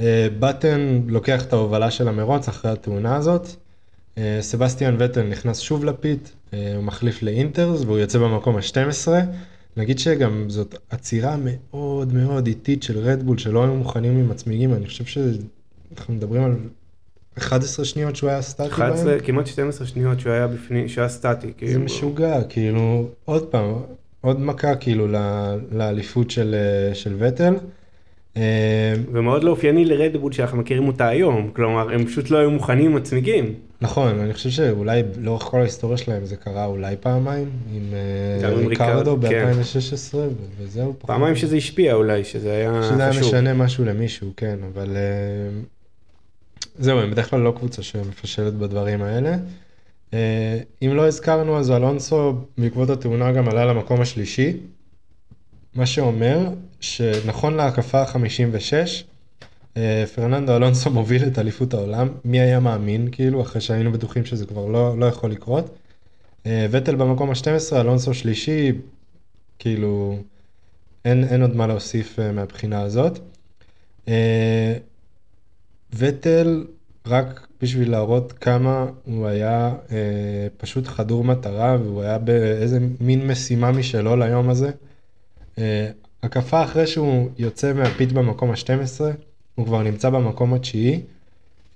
אה, 0.00 0.28
בטן 0.38 1.02
לוקח 1.06 1.44
את 1.44 1.52
ההובלה 1.52 1.90
של 1.90 2.08
המרוץ 2.08 2.48
אחרי 2.48 2.70
התאונה 2.70 3.16
הזאת. 3.16 3.48
אה, 4.18 4.38
סבסטיאן 4.40 4.96
וטל 4.98 5.22
נכנס 5.22 5.58
שוב 5.58 5.84
לפיט, 5.84 6.28
אה, 6.28 6.32
הוא 6.52 6.84
מחליף 6.84 7.22
לאינטרס 7.22 7.82
והוא 7.82 7.98
יוצא 7.98 8.18
במקום 8.18 8.56
ה-12. 8.56 9.08
נגיד 9.76 9.98
שגם 9.98 10.44
זאת 10.48 10.74
עצירה 10.90 11.36
מאוד 11.44 12.14
מאוד 12.14 12.46
איטית 12.46 12.82
של 12.82 12.98
רדבול 12.98 13.38
שלא 13.38 13.64
היו 13.64 13.74
מוכנים 13.74 14.18
עם 14.18 14.30
הצמיגים, 14.30 14.74
אני 14.74 14.86
חושב 14.86 15.04
שאנחנו 15.04 16.14
מדברים 16.14 16.44
על 16.44 16.54
11 17.38 17.84
שניות 17.84 18.16
שהוא 18.16 18.30
היה 18.30 18.42
סטטי 18.42 18.66
11, 18.68 19.04
בהם. 19.04 19.18
כמעט 19.20 19.46
12 19.46 19.86
שניות 19.86 20.20
שהוא 20.20 20.32
היה 20.32 20.46
בפנים, 20.46 20.88
שהוא 20.88 21.02
היה 21.02 21.08
סטטי. 21.08 21.46
זה 21.46 21.52
כאילו. 21.56 21.80
משוגע, 21.80 22.42
כאילו, 22.48 23.08
עוד 23.24 23.46
פעם, 23.46 23.74
עוד 24.20 24.40
מכה 24.40 24.74
כאילו 24.74 25.06
ל- 25.08 25.58
לאליפות 25.72 26.30
של, 26.30 26.54
אה, 26.54 26.94
של 26.94 27.14
וטל. 27.18 27.54
אה, 28.36 28.42
ומאוד 29.12 29.44
לא 29.44 29.50
אופייני 29.50 29.84
לרדבול 29.84 30.32
שאנחנו 30.32 30.58
מכירים 30.58 30.88
אותה 30.88 31.08
היום, 31.08 31.50
כלומר 31.56 31.94
הם 31.94 32.06
פשוט 32.06 32.30
לא 32.30 32.38
היו 32.38 32.50
מוכנים 32.50 32.90
עם 32.90 32.96
הצמיגים. 32.96 33.54
נכון, 33.80 34.20
אני 34.20 34.34
חושב 34.34 34.50
שאולי 34.50 35.02
לאורך 35.16 35.42
כל 35.42 35.60
ההיסטוריה 35.60 35.96
שלהם 35.96 36.26
זה 36.26 36.36
קרה 36.36 36.64
אולי 36.64 36.96
פעמיים, 37.00 37.50
עם 37.72 37.94
אה, 38.42 38.48
ריקרדו 38.48 39.18
כן. 39.22 39.52
ב-2016, 39.52 40.14
וזהו. 40.58 40.94
פעמיים 40.98 41.36
שזה 41.36 41.56
השפיע 41.56 41.94
אולי, 41.94 42.24
שזה 42.24 42.52
היה 42.52 42.82
שזה 42.82 43.02
היה 43.02 43.12
חשוב. 43.12 43.22
משנה 43.22 43.54
משהו 43.54 43.84
למישהו, 43.84 44.32
כן, 44.36 44.58
אבל 44.72 44.96
אה, 44.96 45.60
זהו, 46.78 47.00
הם 47.00 47.10
בדרך 47.10 47.30
כלל 47.30 47.40
לא 47.40 47.54
קבוצה 47.56 47.82
שמפשלת 47.82 48.54
בדברים 48.54 49.02
האלה. 49.02 49.36
אה, 50.14 50.58
אם 50.82 50.90
לא 50.94 51.06
הזכרנו, 51.06 51.58
אז 51.58 51.70
אלונסו 51.70 52.34
בעקבות 52.58 52.90
התאונה 52.90 53.32
גם 53.32 53.48
עלה 53.48 53.64
למקום 53.66 54.00
השלישי, 54.00 54.56
מה 55.74 55.86
שאומר 55.86 56.48
שנכון 56.80 57.54
להקפה 57.54 58.00
ה-56, 58.00 58.72
אה, 58.74 58.84
פרננדו 60.14 60.56
אלונסו 60.56 60.90
מוביל 60.98 61.26
את 61.26 61.38
אליפות 61.38 61.74
העולם, 61.74 62.08
מי 62.24 62.40
היה 62.40 62.60
מאמין, 62.60 63.08
כאילו, 63.12 63.42
אחרי 63.42 63.60
שהיינו 63.60 63.92
בטוחים 63.92 64.24
שזה 64.24 64.46
כבר 64.46 64.66
לא, 64.66 64.98
לא 64.98 65.06
יכול 65.06 65.30
לקרות. 65.30 65.76
אה, 66.46 66.66
וטל 66.70 66.96
במקום 66.96 67.30
ה-12, 67.30 67.76
אלונסו 67.76 68.14
שלישי, 68.14 68.72
כאילו, 69.58 70.18
אין, 71.04 71.24
אין 71.24 71.42
עוד 71.42 71.56
מה 71.56 71.66
להוסיף 71.66 72.18
אה, 72.18 72.32
מהבחינה 72.32 72.80
הזאת. 72.80 73.18
אה, 74.08 74.76
וטל, 75.92 76.64
רק 77.06 77.46
בשביל 77.62 77.90
להראות 77.90 78.32
כמה 78.32 78.86
הוא 79.04 79.26
היה 79.26 79.74
אה, 79.90 80.46
פשוט 80.56 80.86
חדור 80.86 81.24
מטרה, 81.24 81.76
והוא 81.82 82.02
היה 82.02 82.18
באיזה 82.18 82.78
מין 83.00 83.26
משימה 83.26 83.72
משלו 83.72 84.16
ליום 84.16 84.50
הזה. 84.50 84.70
אה, 85.58 85.90
הקפה 86.22 86.64
אחרי 86.64 86.86
שהוא 86.86 87.28
יוצא 87.38 87.72
מהפיט 87.72 88.12
במקום 88.12 88.50
ה-12, 88.50 89.00
הוא 89.58 89.66
כבר 89.66 89.82
נמצא 89.82 90.10
במקום 90.10 90.54
התשיעי. 90.54 91.00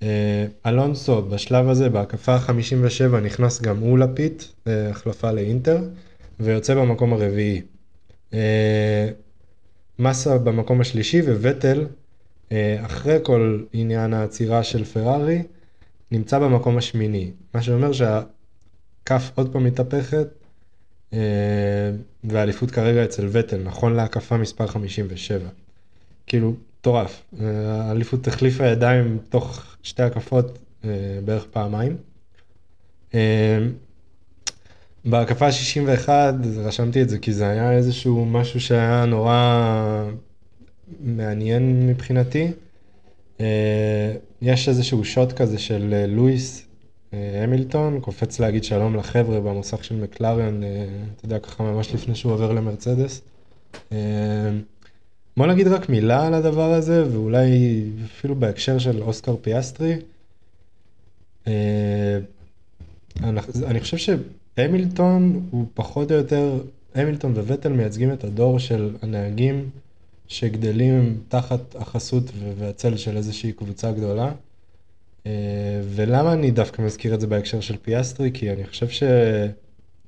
אה, 0.01 0.45
אלונסו 0.65 1.21
בשלב 1.21 1.69
הזה, 1.69 1.89
בהקפה 1.89 2.33
ה-57, 2.35 3.15
נכנס 3.23 3.61
גם 3.61 3.77
הוא 3.77 3.99
לפיט, 3.99 4.43
החלפה 4.65 5.31
לאינטר, 5.31 5.83
ויוצא 6.39 6.75
במקום 6.75 7.13
הרביעי. 7.13 7.61
אה, 8.33 9.09
מסה 9.99 10.37
במקום 10.37 10.81
השלישי 10.81 11.21
וווטל, 11.21 11.85
אה, 12.51 12.85
אחרי 12.85 13.17
כל 13.23 13.63
עניין 13.73 14.13
העצירה 14.13 14.63
של 14.63 14.83
פרארי, 14.83 15.43
נמצא 16.11 16.39
במקום 16.39 16.77
השמיני. 16.77 17.31
מה 17.53 17.61
שאומר 17.61 17.91
שהכף 17.91 19.31
עוד 19.35 19.53
פעם 19.53 19.63
מתהפכת, 19.63 20.27
והאליפות 22.23 22.71
כרגע 22.71 23.03
אצל 23.03 23.27
וטל, 23.31 23.63
נכון 23.63 23.93
להקפה 23.93 24.37
מספר 24.37 24.67
57. 24.67 25.39
כאילו, 26.27 26.53
מטורף. 26.83 27.23
אה, 27.41 27.47
האליפות 27.81 28.27
החליפה 28.27 28.65
ידיים 28.65 29.17
תוך 29.29 29.75
שתי 29.83 30.03
הקפות 30.03 30.59
אה, 30.85 30.89
בערך 31.25 31.45
פעמיים. 31.51 31.97
אה, 33.13 33.57
בהקפה 35.05 35.47
ה-61 35.47 36.09
רשמתי 36.57 37.01
את 37.01 37.09
זה 37.09 37.19
כי 37.19 37.33
זה 37.33 37.47
היה 37.47 37.71
איזשהו 37.71 38.25
משהו 38.25 38.59
שהיה 38.61 39.05
נורא 39.05 40.03
מעניין 40.99 41.87
מבחינתי. 41.87 42.51
יש 44.41 44.69
איזשהו 44.69 45.05
שוט 45.05 45.31
כזה 45.31 45.59
של 45.59 46.05
לואיס 46.07 46.67
המילטון, 47.13 47.99
קופץ 47.99 48.39
להגיד 48.39 48.63
שלום 48.63 48.95
לחבר'ה 48.95 49.39
במוסך 49.39 49.83
של 49.83 49.95
מקלרן, 49.95 50.61
אתה 51.15 51.25
יודע, 51.25 51.39
ככה 51.39 51.63
ממש 51.63 51.93
לפני 51.93 52.15
שהוא 52.15 52.33
עובר 52.33 52.51
למרצדס. 52.51 53.21
בוא 55.37 55.47
נגיד 55.47 55.67
רק 55.67 55.89
מילה 55.89 56.27
על 56.27 56.33
הדבר 56.33 56.73
הזה, 56.73 57.03
ואולי 57.11 57.81
אפילו 58.05 58.35
בהקשר 58.35 58.77
של 58.77 59.01
אוסקר 59.01 59.35
פיאסטרי. 59.41 59.95
אה, 61.47 62.19
אני 63.65 63.79
חושב 63.79 63.97
שהמילטון 63.97 65.47
הוא 65.51 65.65
פחות 65.73 66.11
או 66.11 66.15
יותר, 66.15 66.59
המילטון 66.95 67.31
ווטל 67.31 67.73
מייצגים 67.73 68.13
את 68.13 68.23
הדור 68.23 68.59
של 68.59 68.95
הנהגים 69.01 69.69
שגדלים 70.27 71.17
תחת 71.27 71.75
החסות 71.75 72.23
והצל 72.57 72.97
של 72.97 73.17
איזושהי 73.17 73.51
קבוצה 73.51 73.91
גדולה. 73.91 74.31
אה, 75.25 75.31
ולמה 75.89 76.33
אני 76.33 76.51
דווקא 76.51 76.81
מזכיר 76.81 77.13
את 77.13 77.21
זה 77.21 77.27
בהקשר 77.27 77.59
של 77.59 77.77
פיאסטרי? 77.81 78.31
כי 78.33 78.51
אני 78.51 78.67
חושב 78.67 78.89
ש... 78.89 79.03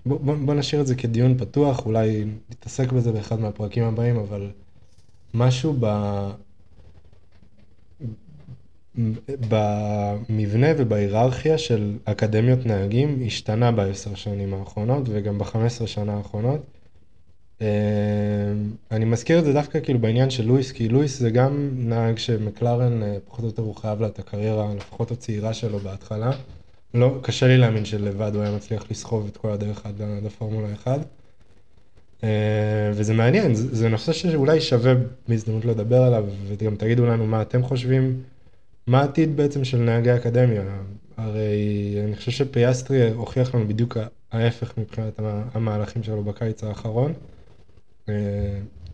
בוא, 0.06 0.36
בוא 0.46 0.54
נשאיר 0.54 0.82
את 0.82 0.88
זה 0.88 0.96
כדיון 0.96 1.38
פתוח, 1.38 1.86
אולי 1.86 2.26
נתעסק 2.50 2.92
בזה 2.92 3.12
באחד 3.12 3.40
מהפרקים 3.40 3.84
הבאים, 3.84 4.18
אבל 4.18 4.50
משהו 5.36 5.76
ב... 5.80 5.86
במבנה 9.50 10.68
ובהיררכיה 10.78 11.58
של 11.58 11.98
אקדמיות 12.06 12.66
נהגים 12.66 13.24
השתנה 13.28 13.72
בעשר 13.72 14.16
שנים 14.16 14.54
האחרונות 14.54 15.04
וגם 15.10 15.40
בחמש 15.40 15.66
עשרה 15.66 15.88
שנה 15.88 16.18
האחרונות. 16.18 16.62
אה, 17.62 17.68
אני 18.92 19.06
מזכיר 19.06 19.40
את 19.40 19.46
זה 19.46 19.54
דווקא 19.54 19.80
כאילו 19.80 20.00
בעניין 20.00 20.30
של 20.30 20.46
לואיס, 20.46 20.72
כי 20.72 20.90
לואיס 20.90 21.20
זה 21.20 21.30
גם 21.30 21.70
נהג 21.76 22.18
שמקלרן 22.18 23.04
אה, 23.04 23.18
פחות 23.26 23.40
או 23.40 23.46
יותר 23.46 23.62
הוא 23.62 23.76
חייב 23.76 24.02
לה 24.02 24.08
את 24.08 24.20
הקריירה, 24.20 24.74
לפחות 24.76 25.12
הצעירה 25.12 25.54
שלו 25.54 25.80
בהתחלה. 25.80 26.32
לא, 26.94 27.20
קשה 27.22 27.48
לי 27.48 27.58
להאמין 27.58 27.86
שלבד 27.86 28.32
הוא 28.36 28.44
היה 28.44 28.56
מצליח 28.56 28.84
לסחוב 28.92 29.28
את 29.32 29.38
כל 29.38 29.52
הדרך 29.52 29.86
עד 29.86 30.02
הפורמולה 30.26 30.74
1. 30.74 31.00
אה, 32.26 32.30
וזה 32.94 33.14
מעניין, 33.14 33.56
זה, 33.56 33.76
זה 33.76 33.90
נושא 33.90 34.14
שאולי 34.14 34.62
שווה 34.62 34.94
בהזדמנות 35.28 35.66
לדבר 35.66 36.02
עליו, 36.02 36.26
וגם 36.48 36.76
תגידו 36.76 37.06
לנו 37.06 37.28
מה 37.28 37.42
אתם 37.42 37.64
חושבים, 37.64 38.22
מה 38.88 39.02
העתיד 39.02 39.38
בעצם 39.38 39.64
של 39.64 39.78
נהגי 39.78 40.16
אקדמיה. 40.16 40.64
הרי 41.18 41.50
אני 42.06 42.16
חושב 42.16 42.32
שפיאסטרי 42.32 43.12
הוכיח 43.12 43.56
לנו 43.56 43.68
בדיוק 43.68 43.98
ההפך 44.32 44.74
מבחינת 44.78 45.20
המה- 45.20 45.44
המהלכים 45.54 46.04
שלו 46.04 46.24
בקיץ 46.24 46.64
האחרון. 46.64 47.14
אה, 48.10 48.14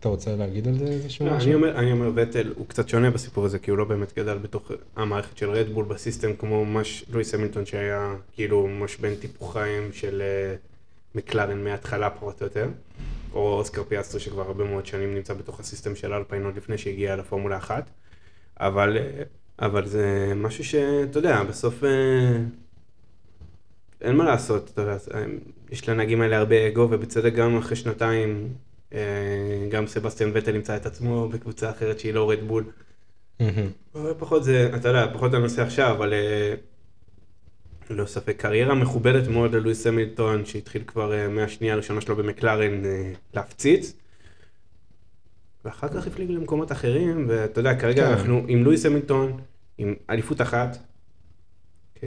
אתה 0.00 0.08
רוצה 0.08 0.36
להגיד 0.36 0.68
על 0.68 0.74
זה 0.78 0.84
איזשהו 0.84 1.26
לא, 1.26 1.32
משהו? 1.36 1.46
אני 1.48 1.54
אומר, 1.54 1.78
אני 1.78 1.92
אומר, 1.92 2.10
וטל 2.14 2.52
הוא 2.56 2.66
קצת 2.68 2.88
שונה 2.88 3.10
בסיפור 3.10 3.44
הזה, 3.44 3.58
כי 3.58 3.70
הוא 3.70 3.78
לא 3.78 3.84
באמת 3.84 4.12
גדל 4.18 4.38
בתוך 4.38 4.70
המערכת 4.96 5.36
של 5.38 5.50
רדבול 5.50 5.84
בסיסטם, 5.84 6.30
כמו 6.38 6.64
ממש 6.64 7.04
לואיס 7.12 7.34
המילטון 7.34 7.66
שהיה 7.66 8.14
כאילו 8.34 8.66
ממש 8.66 8.96
בין 8.96 9.14
טיפוחיים 9.14 9.92
של 9.92 10.22
אה, 10.22 10.54
מקלרן 11.14 11.64
מההתחלה 11.64 12.10
פחות 12.10 12.40
או 12.40 12.46
יותר, 12.46 12.68
או 13.34 13.58
אוסקר 13.58 13.82
פיאסטרי 13.84 14.20
שכבר 14.20 14.42
הרבה 14.42 14.64
מאוד 14.64 14.86
שנים 14.86 15.14
נמצא 15.14 15.34
בתוך 15.34 15.60
ה 15.60 15.65
system 15.65 15.96
של 15.96 16.12
אלפיין 16.12 16.44
עוד 16.44 16.56
לפני 16.56 16.78
שהגיע 16.78 17.16
לפורמולה 17.16 17.56
1, 17.56 17.90
אבל, 18.60 18.98
אבל 19.58 19.86
זה 19.86 20.32
משהו 20.36 20.64
שאתה 20.64 21.18
יודע, 21.18 21.42
בסוף 21.42 21.84
אה, 21.84 22.38
אין 24.00 24.16
מה 24.16 24.24
לעשות, 24.24 24.70
אתה 24.74 24.82
יודע, 24.82 24.96
אה, 25.14 25.24
יש 25.70 25.88
לנהגים 25.88 26.20
האלה 26.20 26.38
הרבה 26.38 26.68
אגו, 26.68 26.88
ובצדק 26.90 27.32
גם 27.32 27.56
אחרי 27.58 27.76
שנתיים, 27.76 28.48
אה, 28.94 29.66
גם 29.70 29.86
סבסטיאן 29.86 30.30
וטל 30.34 30.54
ימצא 30.54 30.76
את 30.76 30.86
עצמו 30.86 31.28
בקבוצה 31.28 31.70
אחרת 31.70 32.00
שהיא 32.00 32.14
לא 32.14 32.30
רדבול. 32.30 32.64
אבל 33.94 34.14
פחות 34.18 34.44
זה, 34.44 34.70
אתה 34.76 34.88
יודע, 34.88 35.06
פחות 35.14 35.34
הנושא 35.34 35.62
עכשיו, 35.62 35.96
אבל 35.96 36.12
ללא 37.92 38.06
ספק, 38.06 38.36
קריירה 38.38 38.74
מכובדת 38.74 39.28
מאוד 39.28 39.54
ללואיס 39.54 39.86
המילטון, 39.86 40.44
שהתחיל 40.46 40.82
כבר 40.86 41.12
אה, 41.12 41.28
מהשנייה 41.28 41.74
הראשונה 41.74 42.00
שלו 42.00 42.16
במקלרן 42.16 42.84
אה, 42.84 43.12
להפציץ. 43.34 43.92
ואחר 45.64 45.88
כך 45.88 46.06
הפליג 46.06 46.30
למקומות 46.30 46.72
אחרים, 46.72 47.24
ואתה 47.28 47.60
יודע, 47.60 47.74
כרגע 47.74 48.04
כן. 48.06 48.10
אנחנו 48.10 48.42
עם 48.48 48.64
לואיס 48.64 48.86
המילטון, 48.86 49.40
עם 49.78 49.94
אליפות 50.10 50.40
אחת, 50.40 50.78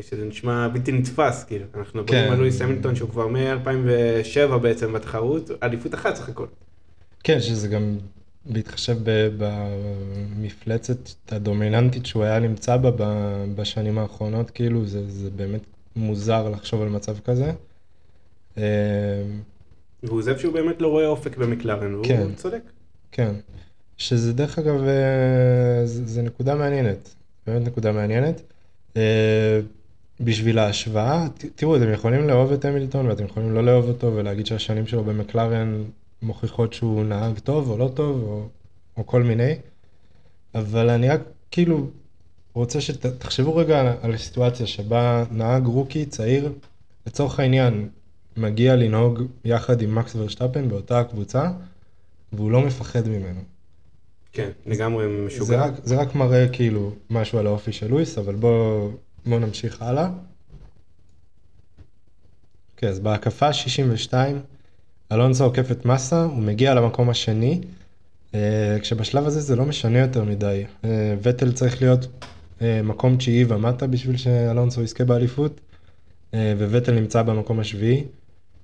שזה 0.01 0.25
נשמע 0.25 0.67
בלתי 0.67 0.91
נתפס, 0.91 1.43
כאילו, 1.43 1.65
אנחנו 1.75 2.01
מדברים 2.01 2.25
כן. 2.25 2.31
על 2.31 2.37
לואיס 2.37 2.61
המילטון 2.61 2.95
שהוא 2.95 3.09
כבר 3.09 3.27
מ-2007 3.27 4.57
בעצם 4.57 4.93
בתחרות, 4.93 5.49
אליפות 5.63 5.93
אחת 5.93 6.15
סך 6.15 6.29
הכל. 6.29 6.47
כן, 7.23 7.39
שזה 7.39 7.67
גם 7.67 7.97
בהתחשב 8.45 8.97
במפלצת 9.37 11.31
הדומיננטית 11.31 12.05
שהוא 12.05 12.23
היה 12.23 12.39
נמצא 12.39 12.77
בה 12.77 12.91
בשנים 13.55 13.97
האחרונות, 13.97 14.49
כאילו 14.49 14.85
זה, 14.85 15.09
זה 15.09 15.29
באמת 15.29 15.61
מוזר 15.95 16.49
לחשוב 16.49 16.81
על 16.81 16.89
מצב 16.89 17.19
כזה. 17.19 17.51
אה, 18.57 18.63
והוא 20.03 20.19
עוזב 20.19 20.37
שהוא 20.37 20.53
באמת 20.53 20.81
לא 20.81 20.87
רואה 20.87 21.07
אופק 21.07 21.37
במקלרן, 21.37 21.93
והוא 21.93 22.05
כן. 22.05 22.35
צודק. 22.35 22.61
כן, 23.11 23.35
שזה 23.97 24.33
דרך 24.33 24.59
אגב, 24.59 24.83
אה, 24.83 25.85
זה, 25.85 26.05
זה 26.05 26.21
נקודה 26.21 26.55
מעניינת, 26.55 27.15
באמת 27.47 27.67
נקודה 27.67 27.91
מעניינת. 27.91 28.41
אה, 28.97 29.59
בשביל 30.19 30.59
ההשוואה, 30.59 31.27
תראו, 31.55 31.77
אתם 31.77 31.93
יכולים 31.93 32.27
לאהוב 32.27 32.51
את 32.51 32.65
המילטון 32.65 33.07
ואתם 33.07 33.25
יכולים 33.25 33.53
לא 33.53 33.63
לאהוב 33.63 33.87
אותו 33.87 34.15
ולהגיד 34.15 34.45
שהשנים 34.45 34.87
שלו 34.87 35.03
במקלרן 35.03 35.83
מוכיחות 36.21 36.73
שהוא 36.73 37.03
נהג 37.03 37.39
טוב 37.39 37.69
או 37.69 37.77
לא 37.77 37.91
טוב 37.93 38.23
או, 38.23 38.47
או 38.97 39.05
כל 39.05 39.23
מיני, 39.23 39.55
אבל 40.55 40.89
אני 40.89 41.09
רק 41.09 41.21
כאילו 41.51 41.87
רוצה 42.55 42.81
שתחשבו 42.81 43.55
רגע 43.55 43.79
על, 43.79 43.87
על 44.01 44.13
הסיטואציה 44.13 44.67
שבה 44.67 45.23
נהג 45.31 45.65
רוקי 45.65 46.05
צעיר, 46.05 46.51
לצורך 47.07 47.39
העניין, 47.39 47.89
מגיע 48.37 48.75
לנהוג 48.75 49.21
יחד 49.45 49.81
עם 49.81 49.95
מקס 49.95 50.15
ורשטפן 50.15 50.69
באותה 50.69 50.99
הקבוצה, 50.99 51.51
והוא 52.33 52.51
לא 52.51 52.61
מפחד 52.61 53.07
ממנו. 53.07 53.41
כן, 54.33 54.49
לגמרי 54.65 55.05
זה 55.05 55.25
משוגע. 55.25 55.65
רק, 55.65 55.73
זה 55.83 55.95
רק 55.95 56.15
מראה 56.15 56.47
כאילו 56.47 56.91
משהו 57.09 57.39
על 57.39 57.47
האופי 57.47 57.71
של 57.71 57.87
לואיס, 57.87 58.17
אבל 58.17 58.35
בואו 58.35 58.91
בוא 59.25 59.39
נמשיך 59.39 59.81
הלאה. 59.81 60.09
אוקיי, 62.75 62.89
אז 62.89 62.99
בהקפה 62.99 63.53
62, 63.53 64.39
אלונסו 65.11 65.43
עוקף 65.43 65.71
את 65.71 65.85
מסה, 65.85 66.23
הוא 66.23 66.43
מגיע 66.43 66.73
למקום 66.73 67.09
השני, 67.09 67.61
אה, 68.33 68.77
כשבשלב 68.81 69.25
הזה 69.25 69.41
זה 69.41 69.55
לא 69.55 69.65
משנה 69.65 69.99
יותר 69.99 70.23
מדי. 70.23 70.63
אה, 70.83 71.15
וטל 71.21 71.51
צריך 71.51 71.81
להיות 71.81 72.07
מקום 72.61 73.17
תשיעי 73.17 73.45
ומטה 73.47 73.87
בשביל 73.87 74.17
שאלונסו 74.17 74.81
יזכה 74.81 75.05
באליפות, 75.05 75.61
אה, 76.33 76.53
וווטל 76.57 76.91
נמצא 76.91 77.21
במקום 77.21 77.59
השביעי. 77.59 78.03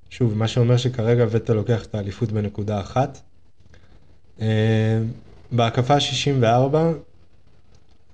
שוב, 0.10 0.38
מה 0.38 0.48
שאומר 0.48 0.78
שכרגע 0.78 1.26
וטל 1.30 1.54
לוקח 1.54 1.86
את 1.86 1.96
האליפות 1.96 2.32
בנקודה 2.32 2.80
אחת. 2.80 3.22
אה, 4.42 5.00
בהקפה 5.52 6.00
64, 6.00 6.92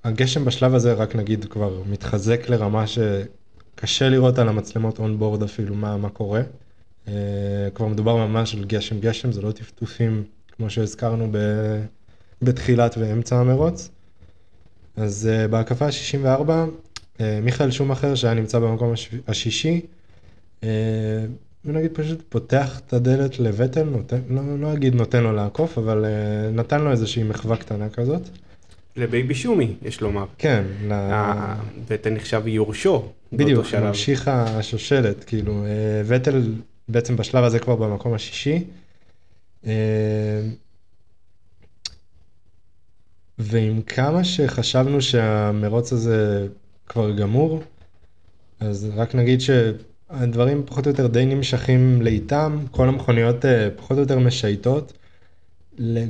הגשם 0.03 0.45
בשלב 0.45 0.75
הזה 0.75 0.93
רק 0.93 1.15
נגיד 1.15 1.45
כבר 1.45 1.81
מתחזק 1.89 2.49
לרמה 2.49 2.85
שקשה 2.87 4.09
לראות 4.09 4.39
על 4.39 4.49
המצלמות 4.49 4.99
אונבורד 4.99 5.43
אפילו 5.43 5.75
מה, 5.75 5.97
מה 5.97 6.09
קורה. 6.09 6.41
כבר 7.75 7.87
מדובר 7.87 8.15
ממש 8.15 8.55
על 8.55 8.65
גשם 8.65 8.99
גשם, 8.99 9.31
זה 9.31 9.41
לא 9.41 9.51
טפטופים 9.51 10.23
כמו 10.57 10.69
שהזכרנו 10.69 11.27
ב, 11.31 11.37
בתחילת 12.41 12.95
ואמצע 12.97 13.39
המרוץ. 13.39 13.89
אז 14.97 15.29
uh, 15.29 15.47
בהקפה 15.47 15.85
ה-64, 15.85 16.49
uh, 16.49 17.21
מיכאל 17.41 17.71
שומאחר 17.71 18.15
שהיה 18.15 18.33
נמצא 18.33 18.59
במקום 18.59 18.93
הש... 18.93 19.09
השישי, 19.27 19.81
uh, 20.61 20.65
נגיד 21.65 21.91
פשוט 21.93 22.21
פותח 22.29 22.79
את 22.79 22.93
הדלת 22.93 23.39
לווטל, 23.39 23.83
נותן, 23.83 24.19
לא, 24.29 24.41
לא 24.59 24.73
אגיד 24.73 24.95
נותן 24.95 25.23
לו 25.23 25.33
לעקוף, 25.33 25.77
אבל 25.77 26.05
uh, 26.05 26.55
נתן 26.55 26.81
לו 26.81 26.91
איזושהי 26.91 27.23
מחווה 27.23 27.57
קטנה 27.57 27.89
כזאת. 27.89 28.21
לבייבי 28.95 29.35
שומי, 29.35 29.73
יש 29.81 30.01
לומר. 30.01 30.25
כן, 30.37 30.63
ל... 30.87 30.93
וטל 31.87 32.09
נחשב 32.09 32.47
יורשו. 32.47 33.11
בדיוק. 33.33 33.65
ממשיך 33.73 34.27
השושלת, 34.27 35.23
כאילו, 35.23 35.65
וטל 36.05 36.53
בעצם 36.89 37.15
בשלב 37.15 37.43
הזה 37.43 37.59
כבר 37.59 37.75
במקום 37.75 38.13
השישי. 38.13 38.63
ועם 43.39 43.81
כמה 43.81 44.23
שחשבנו 44.23 45.01
שהמרוץ 45.01 45.93
הזה 45.93 46.47
כבר 46.87 47.11
גמור, 47.11 47.63
אז 48.59 48.89
רק 48.95 49.15
נגיד 49.15 49.41
שהדברים 49.41 50.63
פחות 50.65 50.85
או 50.85 50.91
יותר 50.91 51.07
די 51.07 51.25
נמשכים 51.25 52.01
לאיתם, 52.01 52.65
כל 52.71 52.87
המכוניות 52.87 53.45
אה, 53.45 53.69
פחות 53.75 53.97
או 53.97 54.01
יותר 54.01 54.19
משייטות. 54.19 54.93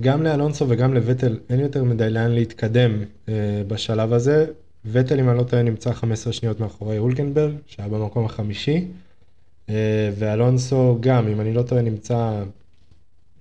גם 0.01 0.23
לאלונסו 0.23 0.65
וגם 0.69 0.93
לווטל 0.93 1.39
אין 1.49 1.59
יותר 1.59 1.83
מדי 1.83 2.09
לאן 2.09 2.31
להתקדם 2.31 3.03
אה, 3.29 3.33
בשלב 3.67 4.13
הזה. 4.13 4.45
וטל 4.85 5.19
אם 5.19 5.29
אני 5.29 5.37
לא 5.37 5.43
טועה 5.43 5.63
נמצא 5.63 5.93
15 5.93 6.33
שניות 6.33 6.59
מאחורי 6.59 6.97
הולקנברג 6.97 7.53
שהיה 7.67 7.89
במקום 7.89 8.25
החמישי. 8.25 8.87
אה, 9.69 10.09
ואלונסו 10.17 10.97
גם 10.99 11.27
אם 11.27 11.41
אני 11.41 11.53
לא 11.53 11.61
טועה 11.61 11.81
נמצא 11.81 12.43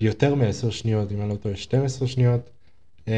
יותר 0.00 0.34
מ-10 0.34 0.70
שניות 0.70 1.12
אם 1.12 1.20
אני 1.20 1.28
לא 1.28 1.34
טועה 1.34 1.56
12 1.56 2.08
שניות. 2.08 2.50
אה, 3.08 3.14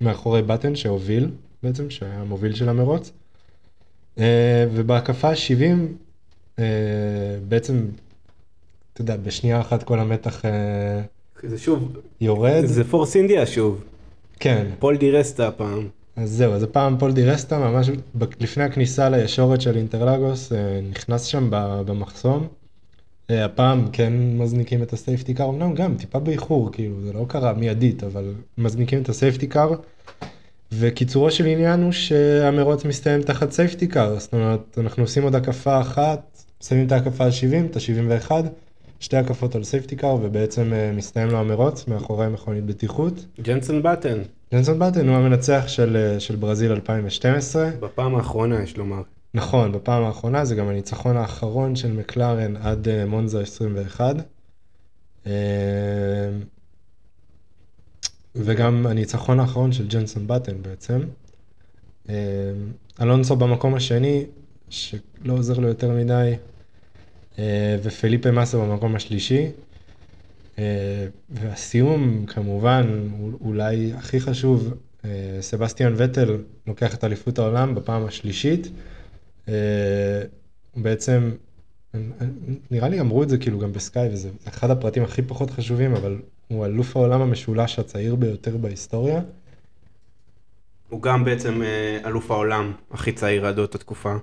מאחורי 0.00 0.42
בטן 0.42 0.76
שהוביל 0.76 1.30
בעצם 1.62 1.90
שהיה 1.90 2.20
המוביל 2.20 2.54
של 2.54 2.68
המרוץ. 2.68 3.12
אה, 4.18 4.66
ובהקפה 4.72 5.28
ה-70 5.28 6.60
בעצם 7.48 7.86
אתה 8.92 9.02
יודע 9.02 9.16
בשנייה 9.16 9.60
אחת 9.60 9.82
כל 9.82 9.98
המתח 9.98 10.44
אה, 10.44 11.00
זה 11.42 11.58
שוב, 11.58 11.96
יורד. 12.20 12.64
זה 12.64 12.84
פורס 12.84 13.16
אינדיה 13.16 13.46
שוב. 13.46 13.84
כן, 14.40 14.66
פול 14.78 14.96
די 14.96 15.13
רסטה 15.13 15.48
הפעם. 15.48 15.88
אז 16.16 16.30
זהו, 16.30 16.52
אז 16.52 16.62
הפעם 16.62 16.98
פול 16.98 17.12
די 17.12 17.27
רסטה 17.27 17.58
ממש 17.58 17.90
ב- 18.18 18.24
לפני 18.40 18.64
הכניסה 18.64 19.08
לישורת 19.08 19.60
של 19.60 19.76
אינטרלגוס 19.76 20.52
אה, 20.52 20.80
נכנס 20.90 21.24
שם 21.24 21.48
במחסום. 21.86 22.48
אה, 23.30 23.44
הפעם 23.44 23.88
כן 23.92 24.12
מזניקים 24.38 24.82
את 24.82 24.92
ה 24.92 24.98
safety 24.98 25.34
car, 25.34 25.48
אמנם 25.48 25.74
גם 25.74 25.94
טיפה 25.94 26.18
באיחור, 26.18 26.72
כאילו 26.72 27.00
זה 27.00 27.12
לא 27.12 27.24
קרה 27.28 27.52
מיידית, 27.52 28.04
אבל 28.04 28.34
מזניקים 28.58 29.02
את 29.02 29.08
ה 29.08 29.13
safety 29.13 29.46
car. 29.46 29.74
וקיצורו 30.72 31.30
של 31.30 31.46
עניין 31.46 31.82
הוא 31.82 31.92
שהמרוץ 31.92 32.84
מסתיים 32.84 33.22
תחת 33.22 33.52
safety 33.52 33.86
car, 33.86 34.18
זאת 34.18 34.32
אומרת 34.32 34.78
אנחנו 34.78 35.02
עושים 35.02 35.22
עוד 35.22 35.34
הקפה 35.34 35.80
אחת, 35.80 36.44
מסיימים 36.62 36.86
את 36.86 36.92
ההקפה 36.92 37.24
ה-70, 37.24 37.66
את 37.66 37.76
ה-71, 37.76 38.30
שתי 39.00 39.16
הקפות 39.16 39.54
על 39.54 39.64
safety 39.64 39.96
car 39.96 40.18
ובעצם 40.22 40.72
אה, 40.72 40.92
מסתיים 40.92 41.28
לו 41.28 41.38
המרוץ 41.38 41.88
מאחורי 41.88 42.28
מכונית 42.28 42.64
בטיחות. 42.64 43.26
ג'נסון 43.40 43.82
בטן, 43.82 44.18
ג'נסון 44.54 44.78
בטן 44.78 45.08
הוא 45.08 45.16
המנצח 45.16 45.64
של, 45.66 45.96
אה, 45.96 46.20
של 46.20 46.36
ברזיל 46.36 46.72
2012. 46.72 47.70
בפעם 47.80 48.14
האחרונה 48.14 48.62
יש 48.62 48.76
לומר. 48.76 49.02
נכון, 49.34 49.72
בפעם 49.72 50.04
האחרונה 50.04 50.44
זה 50.44 50.54
גם 50.54 50.68
הניצחון 50.68 51.16
האחרון 51.16 51.76
של 51.76 51.92
מקלרן 51.92 52.56
עד 52.56 52.88
אה, 52.88 53.06
מונזה 53.06 53.40
21. 53.40 54.16
אה, 55.26 55.32
וגם 58.34 58.86
הניצחון 58.86 59.40
האחרון 59.40 59.72
של 59.72 59.88
ג'נסון 59.88 60.26
בטן 60.26 60.62
בעצם. 60.62 61.00
אה, 62.08 62.14
אלונסו 63.00 63.36
במקום 63.36 63.74
השני, 63.74 64.24
שלא 64.68 65.32
עוזר 65.32 65.58
לו 65.58 65.68
יותר 65.68 65.90
מדי, 65.90 66.34
ופליפה 67.82 68.30
מסה 68.30 68.58
במקום 68.58 68.96
השלישי. 68.96 69.46
והסיום 71.30 72.26
כמובן 72.26 73.08
אולי 73.40 73.92
הכי 73.92 74.20
חשוב, 74.20 74.74
סבסטיאן 75.40 75.94
וטל 75.96 76.36
לוקח 76.66 76.94
את 76.94 77.04
אליפות 77.04 77.38
העולם 77.38 77.74
בפעם 77.74 78.06
השלישית. 78.06 78.68
אה, 79.48 80.22
בעצם, 80.76 81.30
נראה 82.70 82.88
לי 82.88 83.00
אמרו 83.00 83.22
את 83.22 83.28
זה 83.28 83.38
כאילו 83.38 83.58
גם 83.58 83.72
בסקאי 83.72 84.08
וזה 84.12 84.30
אחד 84.48 84.70
הפרטים 84.70 85.02
הכי 85.02 85.22
פחות 85.22 85.50
חשובים, 85.50 85.94
אבל 85.94 86.16
הוא 86.48 86.66
אלוף 86.66 86.96
העולם 86.96 87.20
המשולש 87.20 87.78
הצעיר 87.78 88.14
ביותר 88.14 88.56
בהיסטוריה. 88.56 89.20
הוא 90.88 91.02
גם 91.02 91.24
בעצם 91.24 91.62
אה, 91.62 91.98
אלוף 92.04 92.30
העולם 92.30 92.72
הכי 92.90 93.12
צעיר 93.12 93.46
עד 93.46 93.58
אותה 93.58 93.78
תקופה. 93.78 94.14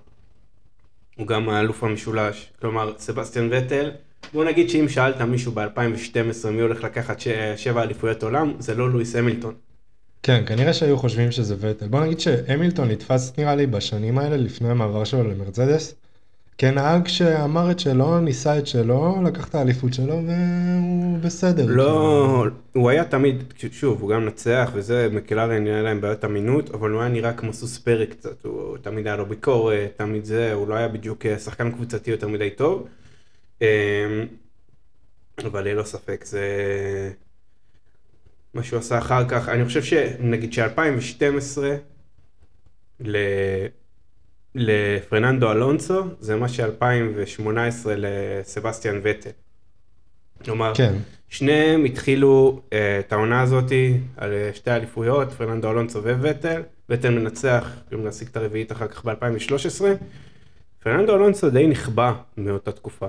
הוא 1.17 1.27
גם 1.27 1.49
האלוף 1.49 1.83
המשולש. 1.83 2.51
כלומר, 2.61 2.93
סבסטיאן 2.97 3.49
וטל, 3.51 3.91
בוא 4.33 4.45
נגיד 4.45 4.69
שאם 4.69 4.89
שאלת 4.89 5.21
מישהו 5.21 5.51
ב-2012 5.51 6.49
מי 6.51 6.61
הולך 6.61 6.83
לקחת 6.83 7.19
ש... 7.19 7.27
שבע 7.55 7.83
אליפויות 7.83 8.23
עולם, 8.23 8.53
זה 8.59 8.75
לא 8.75 8.91
לואיס 8.91 9.15
המילטון. 9.15 9.53
כן, 10.23 10.43
כנראה 10.45 10.73
שהיו 10.73 10.97
חושבים 10.97 11.31
שזה 11.31 11.55
וטל. 11.59 11.87
בוא 11.87 11.99
נגיד 11.99 12.19
שהמילטון 12.19 12.91
נתפס 12.91 13.37
נראה 13.37 13.55
לי 13.55 13.67
בשנים 13.67 14.17
האלה 14.17 14.37
לפני 14.37 14.69
המעבר 14.69 15.03
שלו 15.03 15.23
למרצדס. 15.23 15.95
כנהג 16.57 17.07
שאמר 17.07 17.71
את 17.71 17.79
שלו, 17.79 18.19
ניסה 18.19 18.57
את 18.57 18.67
שלו, 18.67 19.21
לקח 19.23 19.47
את 19.47 19.55
האליפות 19.55 19.93
שלו 19.93 20.21
והוא 20.27 21.17
בסדר. 21.17 21.65
לא, 21.67 22.45
הוא 22.73 22.89
היה 22.89 23.05
תמיד, 23.05 23.53
שוב, 23.71 24.01
הוא 24.01 24.09
גם 24.09 24.25
נצח 24.25 24.71
וזה, 24.73 25.07
מקלרן 25.11 25.65
היה 25.65 25.81
להם 25.81 26.01
בעיות 26.01 26.25
אמינות, 26.25 26.69
אבל 26.69 26.89
הוא 26.91 27.01
היה 27.01 27.09
נראה 27.09 27.33
כמו 27.33 27.53
סוס 27.53 27.77
פרק 27.77 28.09
קצת, 28.09 28.45
הוא 28.45 28.77
תמיד 28.77 29.07
היה 29.07 29.15
לו 29.15 29.25
ביקורת, 29.25 29.93
תמיד 29.97 30.25
זה, 30.25 30.53
הוא 30.53 30.67
לא 30.67 30.75
היה 30.75 30.87
בדיוק 30.87 31.25
אה, 31.25 31.39
שחקן 31.39 31.71
קבוצתי 31.71 32.11
יותר 32.11 32.27
מדי 32.27 32.49
טוב. 32.49 32.87
אמ, 33.61 33.67
אבל 35.45 35.67
ללא 35.67 35.83
ספק 35.83 36.25
זה 36.25 36.41
מה 38.53 38.63
שהוא 38.63 38.79
עשה 38.79 38.97
אחר 38.97 39.29
כך, 39.29 39.49
אני 39.49 39.65
חושב 39.65 39.83
שנגיד 39.83 40.53
ש-2012 40.53 41.61
ל... 42.99 43.17
לפרננדו 44.55 45.51
אלונסו 45.51 46.03
זה 46.19 46.35
מה 46.35 46.49
ש-2018 46.49 47.45
לסבסטיאן 47.87 48.99
וטל. 49.03 49.29
כלומר, 50.43 50.73
כן, 50.75 50.93
שניהם 51.29 51.85
התחילו 51.85 52.61
uh, 52.65 52.73
את 52.99 53.13
העונה 53.13 53.41
הזאתי 53.41 53.97
על 54.17 54.31
uh, 54.31 54.55
שתי 54.55 54.71
אליפויות, 54.71 55.31
פרננדו 55.31 55.71
אלונסו 55.71 56.03
וווטל, 56.03 56.61
וטל 56.89 57.09
מנצח, 57.09 57.69
גם 57.91 58.05
להשיג 58.05 58.27
את 58.27 58.37
הרביעית 58.37 58.71
אחר 58.71 58.87
כך 58.87 59.05
ב-2013. 59.05 59.83
פרננדו 60.83 61.15
אלונסו 61.15 61.49
די 61.49 61.67
נכבה 61.67 62.13
מאותה 62.37 62.71
תקופה. 62.71 63.07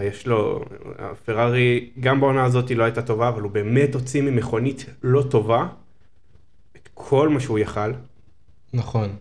יש 0.00 0.26
לו, 0.26 0.64
הפרארי 0.98 1.90
גם 2.00 2.20
בעונה 2.20 2.44
הזאת 2.44 2.70
לא 2.70 2.84
הייתה 2.84 3.02
טובה, 3.02 3.28
אבל 3.28 3.42
הוא 3.42 3.50
באמת 3.50 3.94
הוציא 3.94 4.22
ממכונית 4.22 4.86
לא 5.02 5.22
טובה 5.30 5.68
את 6.76 6.88
כל 6.94 7.28
מה 7.28 7.40
שהוא 7.40 7.58
יכל, 7.58 7.92
נכון. 8.72 9.16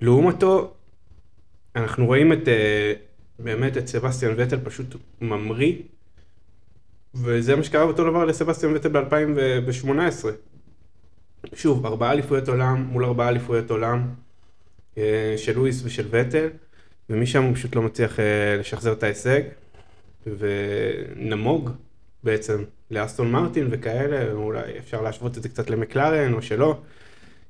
ולעומתו 0.00 0.74
אנחנו 1.76 2.06
רואים 2.06 2.32
את, 2.32 2.48
אה, 2.48 2.92
באמת 3.38 3.76
את 3.76 3.88
סבסטיאן 3.88 4.34
וטל 4.36 4.60
פשוט 4.64 4.96
ממריא, 5.20 5.74
וזה 7.14 7.56
מה 7.56 7.62
שקרה 7.62 7.82
אותו 7.82 8.10
דבר 8.10 8.24
לסבסטיאן 8.24 8.76
וטל 8.76 8.88
ב-2018. 8.88 10.26
שוב, 11.54 11.86
ארבעה 11.86 12.12
אליפויות 12.12 12.48
עולם 12.48 12.82
מול 12.82 13.04
ארבעה 13.04 13.28
אליפויות 13.28 13.70
עולם 13.70 14.08
אה, 14.98 15.34
של 15.36 15.56
לואיס 15.56 15.82
ושל 15.84 16.06
וטל. 16.10 16.48
ומשם 17.10 17.42
הוא 17.42 17.54
פשוט 17.54 17.76
לא 17.76 17.82
מצליח 17.82 18.20
אה, 18.20 18.56
לשחזר 18.58 18.92
את 18.92 19.02
ההישג, 19.02 19.40
ונמוג 20.26 21.70
בעצם 22.24 22.62
לאסטון 22.90 23.30
מרטין 23.32 23.68
וכאלה, 23.70 24.32
אולי 24.32 24.78
אפשר 24.78 25.02
להשוות 25.02 25.38
את 25.38 25.42
זה 25.42 25.48
קצת 25.48 25.70
למקלרן 25.70 26.32
או 26.32 26.42
שלא, 26.42 26.78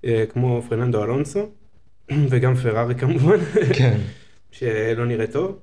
אה, 0.05 0.25
כמו 0.33 0.63
פרננדו 0.69 1.05
אלונסו, 1.05 1.49
וגם 2.31 2.55
פרארי 2.55 2.95
כמובן, 2.95 3.39
כן. 3.79 3.99
שלא 4.51 5.07
נראה 5.07 5.27
טוב, 5.27 5.59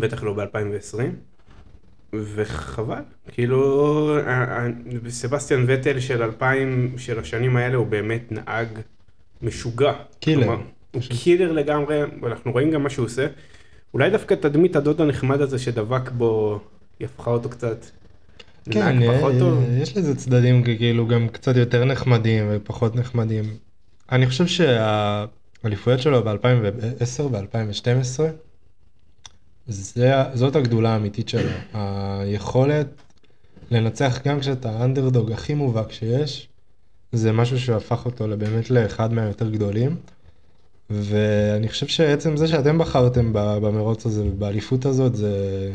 בטח 0.00 0.22
לא 0.22 0.32
ב-2020. 0.32 0.98
וחבל, 2.34 3.02
כאילו 3.32 4.18
ה- 4.18 4.30
ה- 4.32 4.68
סבסטיאן 5.08 5.64
וטל 5.68 6.00
של 6.00 6.22
2000, 6.22 6.94
של 6.98 7.18
השנים 7.18 7.56
האלה 7.56 7.76
הוא 7.76 7.86
באמת 7.86 8.32
נהג 8.32 8.68
משוגע. 9.42 9.92
killer. 10.20 10.56
הוא 10.96 11.18
killer 11.22 11.52
לגמרי, 11.52 12.00
ואנחנו 12.22 12.52
רואים 12.52 12.70
גם 12.70 12.82
מה 12.82 12.90
שהוא 12.90 13.06
עושה. 13.06 13.26
אולי 13.94 14.10
דווקא 14.10 14.34
תדמית 14.34 14.76
הדוד 14.76 15.00
הנחמד 15.00 15.40
הזה 15.40 15.58
שדבק 15.58 16.10
בו, 16.10 16.60
היא 16.98 17.06
הפכה 17.06 17.30
אותו 17.30 17.48
קצת 17.48 17.86
כן, 18.70 18.98
טוב. 19.38 19.64
יש 19.82 19.96
לזה 19.96 20.16
צדדים 20.16 20.62
כאילו 20.62 21.06
גם 21.06 21.28
קצת 21.28 21.56
יותר 21.56 21.84
נחמדים 21.84 22.46
ופחות 22.50 22.96
נחמדים. 22.96 23.44
אני 24.12 24.26
חושב 24.26 24.46
שהאליפויות 24.46 26.00
שלו 26.00 26.24
ב-2010 26.24 27.22
ו-2012, 27.22 28.20
זאת 30.34 30.56
הגדולה 30.56 30.90
האמיתית 30.90 31.28
שלו. 31.28 31.50
היכולת 31.72 32.86
לנצח 33.70 34.20
גם 34.24 34.40
כשאתה 34.40 34.70
האנדרדוג 34.70 35.32
הכי 35.32 35.54
מובהק 35.54 35.92
שיש, 35.92 36.48
זה 37.12 37.32
משהו 37.32 37.60
שהפך 37.60 38.06
אותו 38.06 38.28
באמת 38.38 38.70
לאחד 38.70 39.12
מהיותר 39.12 39.50
גדולים. 39.50 39.96
ואני 40.90 41.68
חושב 41.68 41.86
שעצם 41.86 42.36
זה 42.36 42.48
שאתם 42.48 42.78
בחרתם 42.78 43.32
במרוץ 43.32 44.06
הזה 44.06 44.24
ובאליפות 44.24 44.84
הזאת, 44.84 45.14
זה, 45.14 45.72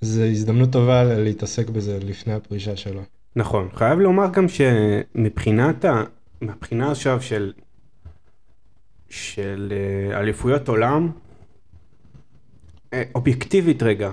זה 0.00 0.24
הזדמנות 0.24 0.72
טובה 0.72 1.04
להתעסק 1.04 1.68
בזה 1.68 1.98
לפני 2.02 2.32
הפרישה 2.34 2.76
שלו. 2.76 3.02
נכון, 3.36 3.68
חייב 3.74 3.98
לומר 3.98 4.26
גם 4.32 4.46
שמבחינת 4.48 5.84
ה... 5.84 6.02
מהבחינה 6.40 6.90
עכשיו 6.90 7.22
של 7.22 7.52
של 9.08 9.72
אה, 9.72 10.20
אליפויות 10.20 10.68
עולם, 10.68 11.10
אה, 12.92 13.02
אובייקטיבית 13.14 13.82
רגע, 13.82 14.12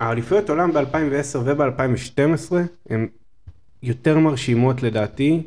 האליפויות 0.00 0.50
עולם 0.50 0.72
ב-2010 0.72 1.38
וב-2012 1.44 2.52
הן 2.90 3.08
יותר 3.82 4.18
מרשימות 4.18 4.82
לדעתי 4.82 5.42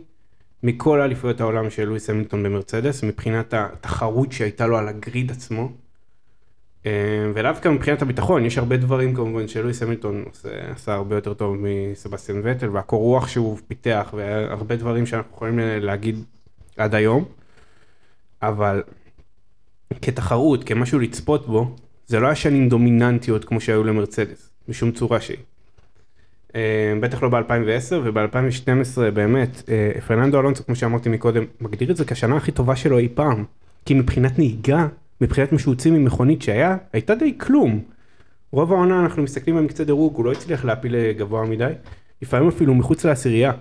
מכל 0.64 1.02
אליפויות 1.02 1.42
העולם 1.42 1.70
של 1.70 1.86
לואיס 1.86 2.10
המילטון 2.10 2.44
במרצדס, 2.44 3.04
מבחינת 3.04 3.54
התחרות 3.54 4.32
שהייתה 4.32 4.68
לו 4.68 4.78
על 4.78 4.88
הגריד 4.88 5.32
עצמו. 5.32 5.72
אה, 6.86 7.32
ולאו 7.34 7.72
מבחינת 7.72 8.02
הביטחון, 8.02 8.46
יש 8.46 8.58
הרבה 8.58 8.78
דברים 8.78 9.16
כמובן 9.16 9.48
שלואיס 9.48 9.84
המילטון 9.84 10.24
עושה, 10.30 10.50
עשה 10.72 10.94
הרבה 10.94 11.16
יותר 11.16 11.34
טוב 11.34 11.58
מסבסטיאן 11.60 12.42
וטל, 12.44 12.70
והקור 12.70 13.02
רוח 13.02 13.28
שהוא 13.28 13.60
פיתח, 13.68 14.14
והרבה 14.14 14.76
דברים 14.76 15.06
שאנחנו 15.06 15.32
יכולים 15.36 15.60
להגיד 15.60 16.24
עד 16.78 16.96
היום. 16.96 17.26
אבל 18.42 18.84
כתחרות, 20.02 20.64
כמשהו 20.64 21.00
לצפות 21.00 21.48
בו, 21.48 21.76
זה 22.08 22.20
לא 22.20 22.28
היה 22.28 22.36
שנים 22.36 22.70
דומיננטיות 22.70 23.46
כמו 23.46 23.62
שהיו 23.62 23.84
למרצדס, 23.84 24.50
בשום 24.70 24.92
צורה 24.92 25.22
שהיא. 25.22 25.38
אה, 26.56 26.94
בטח 27.00 27.24
לא 27.24 27.30
ב-2010 27.30 27.96
וב-2012 28.04 29.12
באמת, 29.14 29.64
אה, 29.70 30.02
פרננדו 30.08 30.40
אלונסו, 30.40 30.66
כמו 30.66 30.76
שאמרתי 30.76 31.10
מקודם, 31.10 31.44
מגדיר 31.62 31.92
את 31.92 31.98
זה 31.98 32.06
כשנה 32.06 32.38
הכי 32.38 32.52
טובה 32.52 32.76
שלו 32.76 32.98
אי 32.98 33.08
פעם. 33.14 33.44
כי 33.86 33.94
מבחינת 33.94 34.40
נהיגה, 34.40 34.88
מבחינת 35.22 35.52
מה 35.52 35.58
הוציא 35.66 35.92
ממכונית 35.92 36.42
שהיה, 36.42 36.78
הייתה 36.94 37.16
די 37.16 37.38
כלום. 37.38 37.80
רוב 38.52 38.74
העונה 38.74 39.00
אנחנו 39.00 39.24
מסתכלים 39.24 39.58
על 39.58 39.64
מקצה 39.64 39.84
דירוג, 39.84 40.16
הוא 40.16 40.26
לא 40.26 40.32
הצליח 40.32 40.66
להפיל 40.66 41.12
גבוה 41.12 41.46
מדי, 41.46 41.72
לפעמים 42.22 42.48
אפילו 42.48 42.76
מחוץ 42.76 43.06
לעשירייה. 43.06 43.52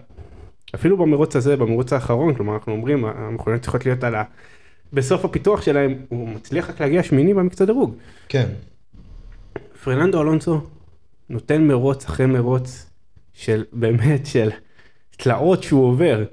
אפילו 0.74 0.96
במרוץ 0.96 1.36
הזה, 1.36 1.56
במרוץ 1.56 1.92
האחרון, 1.92 2.34
כלומר 2.34 2.54
אנחנו 2.54 2.72
אומרים, 2.72 3.04
המכוניות 3.04 3.62
צריכות 3.62 3.86
להיות 3.86 4.04
על 4.04 4.14
ה... 4.14 4.22
בסוף 4.92 5.24
הפיתוח 5.24 5.62
שלהם, 5.62 5.94
הוא 6.08 6.28
מצליח 6.28 6.70
רק 6.70 6.80
להגיע 6.80 7.02
שמיני 7.02 7.34
במקצה 7.34 7.66
דירוג. 7.66 7.94
כן. 8.28 8.46
פרננדו 9.84 10.22
אלונסו 10.22 10.60
נותן 11.30 11.66
מרוץ 11.66 12.04
אחרי 12.04 12.26
מרוץ 12.26 12.90
של 13.32 13.64
באמת 13.72 14.26
של 14.26 14.50
תלאות 15.16 15.62
שהוא 15.62 15.84
עובר. 15.84 16.24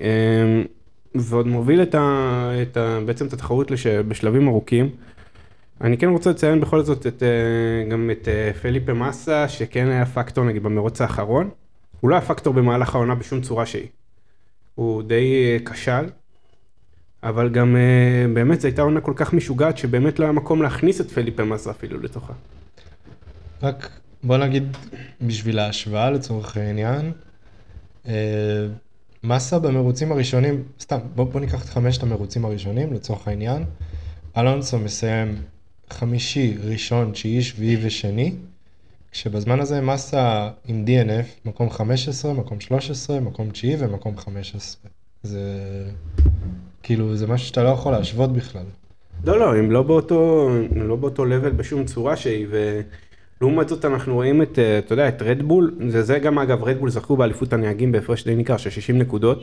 אמ, 0.00 0.64
ועוד 1.14 1.46
מוביל 1.46 1.82
את 1.82 1.94
ה, 1.94 2.50
את 2.62 2.76
ה, 2.76 2.98
בעצם 3.06 3.26
את 3.26 3.32
התחרות 3.32 3.70
לש, 3.70 3.86
בשלבים 3.86 4.48
ארוכים. 4.48 4.90
אני 5.80 5.98
כן 5.98 6.08
רוצה 6.08 6.30
לציין 6.30 6.60
בכל 6.60 6.82
זאת 6.82 7.06
את, 7.06 7.22
אה, 7.22 7.90
גם 7.90 8.10
את 8.10 8.28
אה, 8.28 8.52
פליפה 8.62 8.92
מסה 8.92 9.48
שכן 9.48 9.88
היה 9.88 10.06
פקטור 10.06 10.44
נגיד 10.44 10.62
במרוץ 10.62 11.00
האחרון. 11.00 11.50
הוא 12.00 12.10
לא 12.10 12.14
היה 12.14 12.24
פקטור 12.24 12.54
במהלך 12.54 12.94
העונה 12.94 13.14
בשום 13.14 13.40
צורה 13.40 13.66
שהיא. 13.66 13.88
הוא 14.74 15.02
די 15.02 15.34
אה, 15.44 15.72
כשל. 15.72 16.04
אבל 17.22 17.48
גם 17.48 17.76
באמת 18.34 18.60
זו 18.60 18.68
הייתה 18.68 18.82
עונה 18.82 19.00
כל 19.00 19.12
כך 19.16 19.32
משוגעת 19.32 19.78
שבאמת 19.78 20.18
לא 20.18 20.24
היה 20.24 20.32
מקום 20.32 20.62
להכניס 20.62 21.00
את 21.00 21.10
פליפה 21.10 21.44
מסה 21.44 21.70
אפילו 21.70 22.00
לתוכה. 22.00 22.32
רק 23.62 23.90
בוא 24.24 24.36
נגיד 24.36 24.76
בשביל 25.20 25.58
ההשוואה 25.58 26.10
לצורך 26.10 26.56
העניין, 26.56 27.12
אה, 28.08 28.66
מסה 29.24 29.58
במרוצים 29.58 30.12
הראשונים, 30.12 30.62
סתם 30.80 30.98
בוא, 31.14 31.24
בוא 31.24 31.40
ניקח 31.40 31.64
את 31.64 31.68
חמשת 31.68 32.02
המרוצים 32.02 32.44
הראשונים 32.44 32.92
לצורך 32.92 33.28
העניין, 33.28 33.64
אלונסו 34.36 34.78
מסיים 34.78 35.42
חמישי, 35.90 36.54
ראשון, 36.64 37.12
תשיעי, 37.12 37.42
שביעי 37.42 37.86
ושני, 37.86 38.34
כשבזמן 39.12 39.60
הזה 39.60 39.80
מסה 39.80 40.50
עם 40.64 40.84
DNF 40.86 41.48
מקום 41.48 41.70
15, 41.70 42.32
מקום 42.32 42.60
13, 42.60 43.20
מקום 43.20 43.50
תשיעי 43.50 43.76
ומקום 43.78 44.16
15. 44.16 44.90
זה 45.22 45.40
כאילו 46.82 47.16
זה 47.16 47.26
משהו 47.26 47.46
שאתה 47.46 47.62
לא 47.62 47.68
יכול 47.68 47.92
להשוות 47.92 48.32
בכלל. 48.32 48.66
לא, 49.24 49.38
לא, 49.38 49.56
הם 49.56 49.70
לא 49.70 49.82
באותו, 49.82 50.48
הם 50.70 50.88
לא 50.88 50.96
באותו 50.96 51.24
level 51.24 51.50
בשום 51.56 51.84
צורה 51.84 52.16
שהיא, 52.16 52.46
ולעומת 53.40 53.68
זאת 53.68 53.84
אנחנו 53.84 54.14
רואים 54.14 54.42
את, 54.42 54.58
אה, 54.58 54.78
אתה 54.78 54.92
יודע, 54.92 55.08
את 55.08 55.22
רדבול, 55.22 55.74
זה, 55.88 56.02
זה 56.02 56.18
גם 56.18 56.38
אגב, 56.38 56.64
רדבול 56.64 56.90
זכו 56.90 57.16
באליפות 57.16 57.52
הנהגים 57.52 57.92
בהפרש 57.92 58.24
די 58.24 58.34
ניכר 58.34 58.56
של 58.56 58.70
60 58.70 58.98
נקודות, 58.98 59.42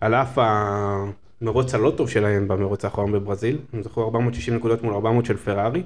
על 0.00 0.14
אף 0.14 0.38
המרוץ 0.38 1.74
הלא 1.74 1.92
טוב 1.96 2.10
שלהם 2.10 2.48
במרוץ 2.48 2.84
האחרון 2.84 3.12
בברזיל, 3.12 3.58
הם 3.72 3.82
זכו 3.82 4.04
460 4.04 4.54
נקודות 4.54 4.82
מול 4.82 4.94
400 4.94 5.24
של 5.24 5.36
פרארי. 5.36 5.82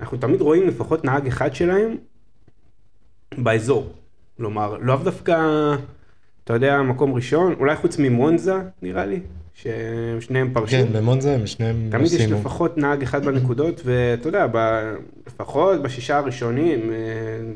אנחנו 0.00 0.18
תמיד 0.18 0.40
רואים 0.40 0.68
לפחות 0.68 1.04
נהג 1.04 1.26
אחד 1.26 1.54
שלהם 1.54 1.96
באזור, 3.38 3.92
כלומר, 4.36 4.76
לאו 4.80 4.96
דווקא, 4.96 5.36
אתה 6.44 6.54
יודע, 6.54 6.82
מקום 6.82 7.14
ראשון, 7.14 7.54
אולי 7.58 7.76
חוץ 7.76 7.98
ממונזה, 7.98 8.54
נראה 8.82 9.06
לי, 9.06 9.20
ששניהם 9.62 10.50
פרשו. 10.52 10.70
כן, 10.70 10.86
במונזה 10.92 11.34
הם 11.34 11.46
שניהם 11.46 11.88
תמיד 11.90 12.06
יש 12.06 12.12
סיימו. 12.14 12.40
לפחות 12.40 12.78
נהג 12.78 13.02
אחד 13.02 13.24
בנקודות, 13.24 13.80
ואתה 13.84 14.28
יודע, 14.28 14.46
ב... 14.52 14.80
לפחות 15.26 15.82
בשישה 15.82 16.18
הראשונים, 16.18 16.92
אה, 16.92 16.96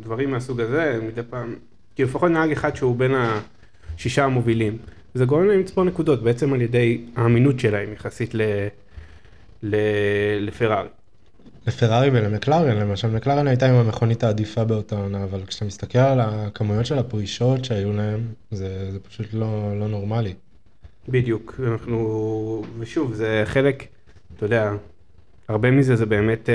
דברים 0.01 0.31
מהסוג 0.31 0.61
הזה, 0.61 0.99
מדי 1.07 1.21
פעם, 1.31 1.55
כי 1.97 2.05
לפחות 2.05 2.31
נהג 2.31 2.53
אחד 2.53 2.77
שהוא 2.77 2.97
בין 2.97 3.13
השישה 3.15 4.25
המובילים. 4.25 4.79
זה 5.15 5.25
גורם 5.25 5.47
להם 5.47 5.61
לצפור 5.61 5.85
נקודות, 5.85 6.23
בעצם 6.23 6.53
על 6.53 6.63
ידי 6.63 7.01
האמינות 7.17 7.61
שלהם 7.61 7.93
יחסית 7.93 8.35
ל... 8.35 8.43
ל... 9.63 9.77
לפרארי. 10.41 10.89
לפרארי 11.67 12.11
ולמקלרן, 12.13 12.77
למשל 12.77 13.09
מקלרן 13.11 13.47
הייתה 13.47 13.69
עם 13.69 13.75
המכונית 13.75 14.25
העדיפה 14.25 14.65
באותה 14.65 14.97
עונה, 14.97 15.25
אבל 15.25 15.41
כשאתה 15.47 15.65
מסתכל 15.65 15.99
על 15.99 16.21
הכמויות 16.21 16.87
של 16.87 16.99
הפרישות 16.99 17.65
שהיו 17.65 17.93
להם, 17.93 18.21
זה, 18.51 18.91
זה 18.93 18.99
פשוט 19.01 19.27
לא, 19.33 19.81
לא 19.81 19.89
נורמלי. 19.89 20.35
בדיוק, 21.09 21.61
אנחנו, 21.73 22.65
ושוב, 22.79 23.15
זה 23.15 23.43
חלק, 23.45 23.87
אתה 24.37 24.45
יודע, 24.45 24.73
הרבה 25.49 25.71
מזה 25.71 25.97
זה 25.97 26.07
באמת 26.07 26.49
אה, 26.49 26.55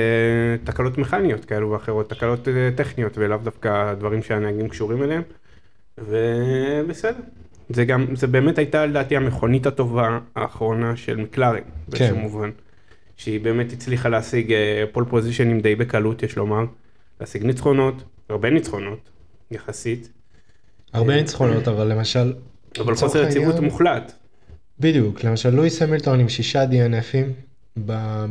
תקלות 0.64 0.98
מכניות 0.98 1.46
כאלו 1.46 1.72
ואחרות, 1.72 2.10
תקלות 2.10 2.48
אה, 2.48 2.70
טכניות 2.76 3.18
ולאו 3.18 3.38
דווקא 3.38 3.94
דברים 3.94 4.24
שהנהגים 4.24 4.70
קשורים 4.70 5.04
אליהם, 5.04 5.22
ובסדר. 5.98 7.20
זה 7.70 7.86
גם, 7.86 8.16
זה 8.16 8.28
באמת 8.28 8.58
הייתה 8.58 8.86
לדעתי 8.86 9.18
המכונית 9.18 9.66
הטובה 9.66 10.20
האחרונה 10.36 10.96
של 10.96 11.16
מקלרן, 11.18 11.62
באיזשהו 11.88 12.16
כן. 12.16 12.22
מובן. 12.22 12.50
שהיא 13.18 13.42
באמת 13.42 13.74
הצליחה 13.74 14.10
להשיג 14.10 14.54
pole 14.92 15.06
פוזיישנים 15.10 15.60
די 15.60 15.76
בקלות, 15.76 16.24
יש 16.24 16.36
לומר, 16.36 16.66
להשיג 17.20 17.44
ניצחונות, 17.44 18.04
הרבה 18.30 18.50
ניצחונות, 18.50 19.10
יחסית, 19.52 20.10
הרבה 20.94 21.16
ניצחונות, 21.16 21.68
אבל 21.68 21.88
למשל, 21.88 22.34
אבל 22.80 22.96
חוסר 22.96 23.24
יציבות 23.24 23.60
מוחלט. 23.60 24.19
בדיוק, 24.80 25.24
למשל 25.24 25.50
לואיס 25.50 25.82
המילטון 25.82 26.20
עם 26.20 26.30
שישה 26.30 26.64
DNF 26.66 27.03
ים 27.03 27.28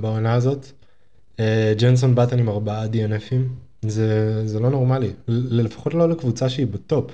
בעונה 0.00 0.34
הזאת, 0.34 0.66
אה, 1.40 1.72
ג'נסון 1.78 2.14
בטן 2.14 2.38
עם 2.38 2.48
ארבעה 2.48 2.86
DNF 2.86 3.14
ים, 3.14 3.42
זה, 3.82 4.42
זה 4.46 4.60
לא 4.60 4.70
נורמלי, 4.70 5.12
לפחות 5.28 5.94
לא 5.94 6.08
לקבוצה 6.08 6.48
שהיא 6.48 6.66
בטופ. 6.66 7.12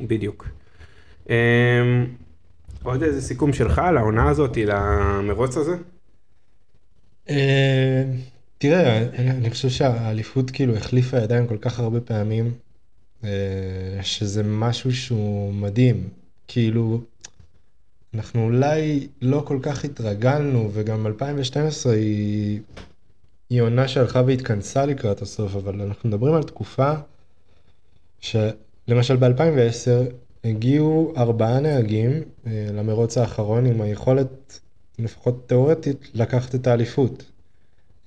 בדיוק. 0.00 0.48
אמ, 1.28 1.34
עוד 2.82 3.02
איזה 3.02 3.22
סיכום 3.22 3.52
שלך 3.52 3.78
על 3.78 3.96
העונה 3.96 4.28
הזאת, 4.28 4.56
למרוץ 4.56 5.56
הזה? 5.56 5.76
אה, 7.30 8.04
תראה, 8.58 8.98
אני, 8.98 9.30
אני 9.30 9.50
חושב 9.50 9.68
שהאליפות 9.68 10.50
כאילו 10.50 10.76
החליפה 10.76 11.18
ידיים 11.18 11.46
כל 11.46 11.58
כך 11.58 11.80
הרבה 11.80 12.00
פעמים, 12.00 12.52
אה, 13.24 13.30
שזה 14.02 14.42
משהו 14.42 14.92
שהוא 14.92 15.54
מדהים. 15.54 16.08
כאילו, 16.48 17.00
אנחנו 18.14 18.44
אולי 18.44 19.08
לא 19.22 19.42
כל 19.46 19.58
כך 19.62 19.84
התרגלנו, 19.84 20.70
וגם 20.72 21.06
2012 21.06 21.92
היא, 21.92 22.60
היא 23.50 23.60
עונה 23.60 23.88
שהלכה 23.88 24.22
והתכנסה 24.26 24.86
לקראת 24.86 25.22
הסוף, 25.22 25.56
אבל 25.56 25.80
אנחנו 25.80 26.08
מדברים 26.08 26.34
על 26.34 26.42
תקופה 26.42 26.92
שלמשל 28.20 29.16
ב-2010 29.16 30.12
הגיעו 30.44 31.14
ארבעה 31.16 31.60
נהגים 31.60 32.22
אה, 32.46 32.66
למרוץ 32.72 33.18
האחרון 33.18 33.66
עם 33.66 33.80
היכולת, 33.80 34.60
לפחות 34.98 35.48
תיאורטית, 35.48 36.10
לקחת 36.14 36.54
את 36.54 36.66
האליפות. 36.66 37.24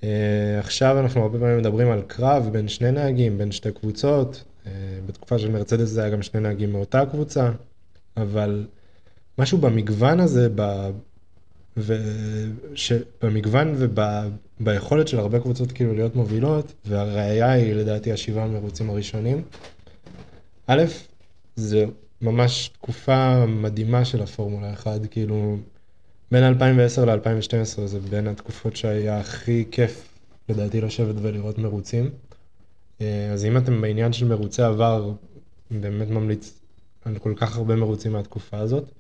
אה, 0.04 0.60
עכשיו 0.60 1.00
אנחנו 1.00 1.22
הרבה 1.22 1.40
פעמים 1.40 1.58
מדברים 1.58 1.92
על 1.92 2.02
קרב 2.08 2.50
בין 2.52 2.68
שני 2.68 2.92
נהגים, 2.92 3.38
בין 3.38 3.52
שתי 3.52 3.72
קבוצות. 3.72 4.44
אה, 4.68 4.72
בתקופה 5.06 5.40
של 5.40 5.52
מרצדס 5.52 5.90
זה 5.90 6.02
היה 6.02 6.10
גם 6.10 6.22
שני 6.22 6.42
נהגים 6.42 6.72
מאותה 6.72 7.06
קבוצה, 7.06 7.52
אבל 8.18 8.66
משהו 9.38 9.58
במגוון 9.58 10.20
הזה, 10.20 10.48
ב... 10.56 10.90
ו... 11.78 11.96
ש... 12.76 12.94
במגוון 13.22 13.76
וביכולת 13.78 15.08
של 15.08 15.20
הרבה 15.20 15.40
קבוצות 15.40 15.72
כאילו 15.72 15.94
להיות 15.94 16.16
מובילות, 16.16 16.74
והראיה 16.86 17.52
היא 17.52 17.74
לדעתי 17.74 18.12
השבעה 18.12 18.48
מרוצים 18.48 18.90
הראשונים. 18.90 19.44
א', 20.68 20.84
זה 21.56 21.86
ממש 22.22 22.68
תקופה 22.68 23.46
מדהימה 23.46 24.06
של 24.06 24.22
הפורמולה 24.22 24.74
1, 24.74 25.02
כאילו 25.12 25.58
בין 26.32 26.44
2010 26.44 27.06
ל-2012 27.06 27.86
זה 27.86 28.00
בין 28.00 28.28
התקופות 28.28 28.76
שהיה 28.76 29.20
הכי 29.20 29.66
כיף 29.72 30.10
לדעתי 30.50 30.82
לשבת 30.82 31.16
ולראות 31.22 31.58
מרוצים. 31.58 32.10
אה, 33.02 33.32
אז 33.34 33.46
אם 33.46 33.58
אתם 33.58 33.82
בעניין 33.82 34.14
של 34.14 34.26
מרוצי 34.26 34.62
עבר, 34.62 35.12
באמת 35.72 36.10
ממליץ 36.10 36.60
על 37.06 37.18
כל 37.18 37.34
כך 37.36 37.58
הרבה 37.58 37.76
מרוצים 37.76 38.12
מהתקופה 38.12 38.58
הזאת. 38.58 38.92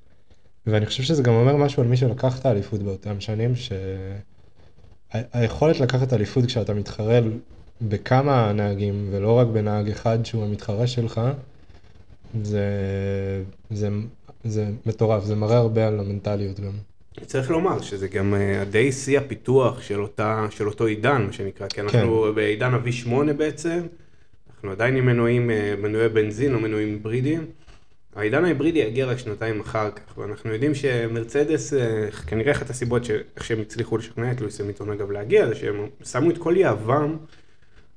ואני 0.68 0.85
חושב 0.85 1.03
שזה 1.03 1.23
גם 1.23 1.34
אומר 1.34 1.56
משהו 1.56 1.84
על 1.84 1.89
מי 1.89 1.98
שלקח 1.98 2.39
את 2.39 2.45
האליפות 2.45 2.84
באותם 2.84 3.19
שנים, 3.19 3.53
שהיכולת 5.14 5.80
לקחת 5.80 6.14
אליפות 6.14 6.45
כשאתה 6.45 6.73
מתחרה 6.73 7.19
בכמה 7.81 8.53
נהגים 8.53 9.10
ולא 9.11 9.31
רק 9.31 9.48
בנהג 9.48 9.89
אחד 9.89 10.26
שהוא 10.26 10.44
המתחרה 10.44 10.88
שלך, 10.88 11.22
זה, 12.44 12.64
זה, 13.72 13.89
זה 14.44 14.69
מטורף, 14.85 15.23
זה 15.23 15.35
מראה 15.35 15.57
הרבה 15.57 15.88
על 15.88 15.99
המנטליות 15.99 16.60
גם. 16.60 16.72
צריך 17.26 17.52
לומר 17.52 17.81
שזה 17.81 18.07
גם 18.07 18.35
אה, 18.35 18.64
די 18.69 18.91
שיא 18.91 19.19
הפיתוח 19.19 19.81
של, 19.81 20.02
אותה, 20.02 20.48
של 20.49 20.68
אותו 20.68 20.85
עידן, 20.85 21.23
מה 21.27 21.34
שנקרא, 21.34 21.68
כי 21.68 21.81
אנחנו 21.81 22.26
כן. 22.30 22.35
בעידן 22.35 22.73
ה-V8 22.73 23.34
בעצם, 23.38 23.80
אנחנו 24.56 24.72
עדיין 24.72 24.95
עם 24.95 25.06
מנועים, 25.06 25.52
אה, 25.52 25.73
מנועי 25.81 26.10
בנזין 26.10 26.53
או 26.53 26.60
מנועים 26.60 26.88
היברידיים. 26.88 27.45
העידן 28.18 28.45
ההיברידי 28.45 28.80
יגיע 28.80 29.06
רק 29.06 29.18
שנתיים 29.18 29.60
אחר 29.60 29.91
כך, 29.91 30.18
ואנחנו 30.18 30.53
יודעים 30.53 30.76
שמרצדס, 30.76 31.73
אה, 31.73 32.11
כנראה 32.27 32.52
אחת 32.52 32.69
הסיבות 32.69 33.06
שאיך 33.06 33.44
שהם 33.44 33.61
הצליחו 33.61 33.98
לשכנע 33.98 34.31
את 34.31 34.41
לואיס 34.41 34.61
המיטון 34.61 34.89
אגב 34.89 35.11
להגיע, 35.11 35.48
זה 35.48 35.56
שהם 35.56 35.88
שמו 36.06 36.30
את 36.30 36.38
כל 36.38 36.53
יהבם 36.57 37.18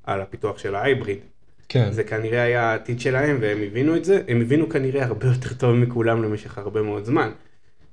על 0.03 0.21
הפיתוח 0.21 0.57
של 0.57 0.75
ההיבריד. 0.75 1.19
כן. 1.69 1.91
זה 1.91 2.03
כנראה 2.03 2.41
היה 2.41 2.63
העתיד 2.63 2.99
שלהם, 2.99 3.37
והם 3.41 3.61
הבינו 3.61 3.95
את 3.95 4.05
זה, 4.05 4.21
הם 4.27 4.41
הבינו 4.41 4.69
כנראה 4.69 5.05
הרבה 5.05 5.27
יותר 5.27 5.53
טוב 5.53 5.75
מכולם 5.75 6.23
למשך 6.23 6.57
הרבה 6.57 6.81
מאוד 6.81 7.05
זמן. 7.05 7.31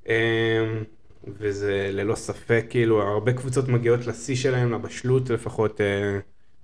אמ, 0.08 0.12
וזה 1.26 1.90
ללא 1.92 2.14
ספק, 2.14 2.64
כאילו, 2.70 3.02
הרבה 3.02 3.32
קבוצות 3.32 3.68
מגיעות 3.68 4.06
לשיא 4.06 4.36
שלהם, 4.36 4.72
לבשלות 4.72 5.30
לפחות, 5.30 5.80
אה, 5.80 6.18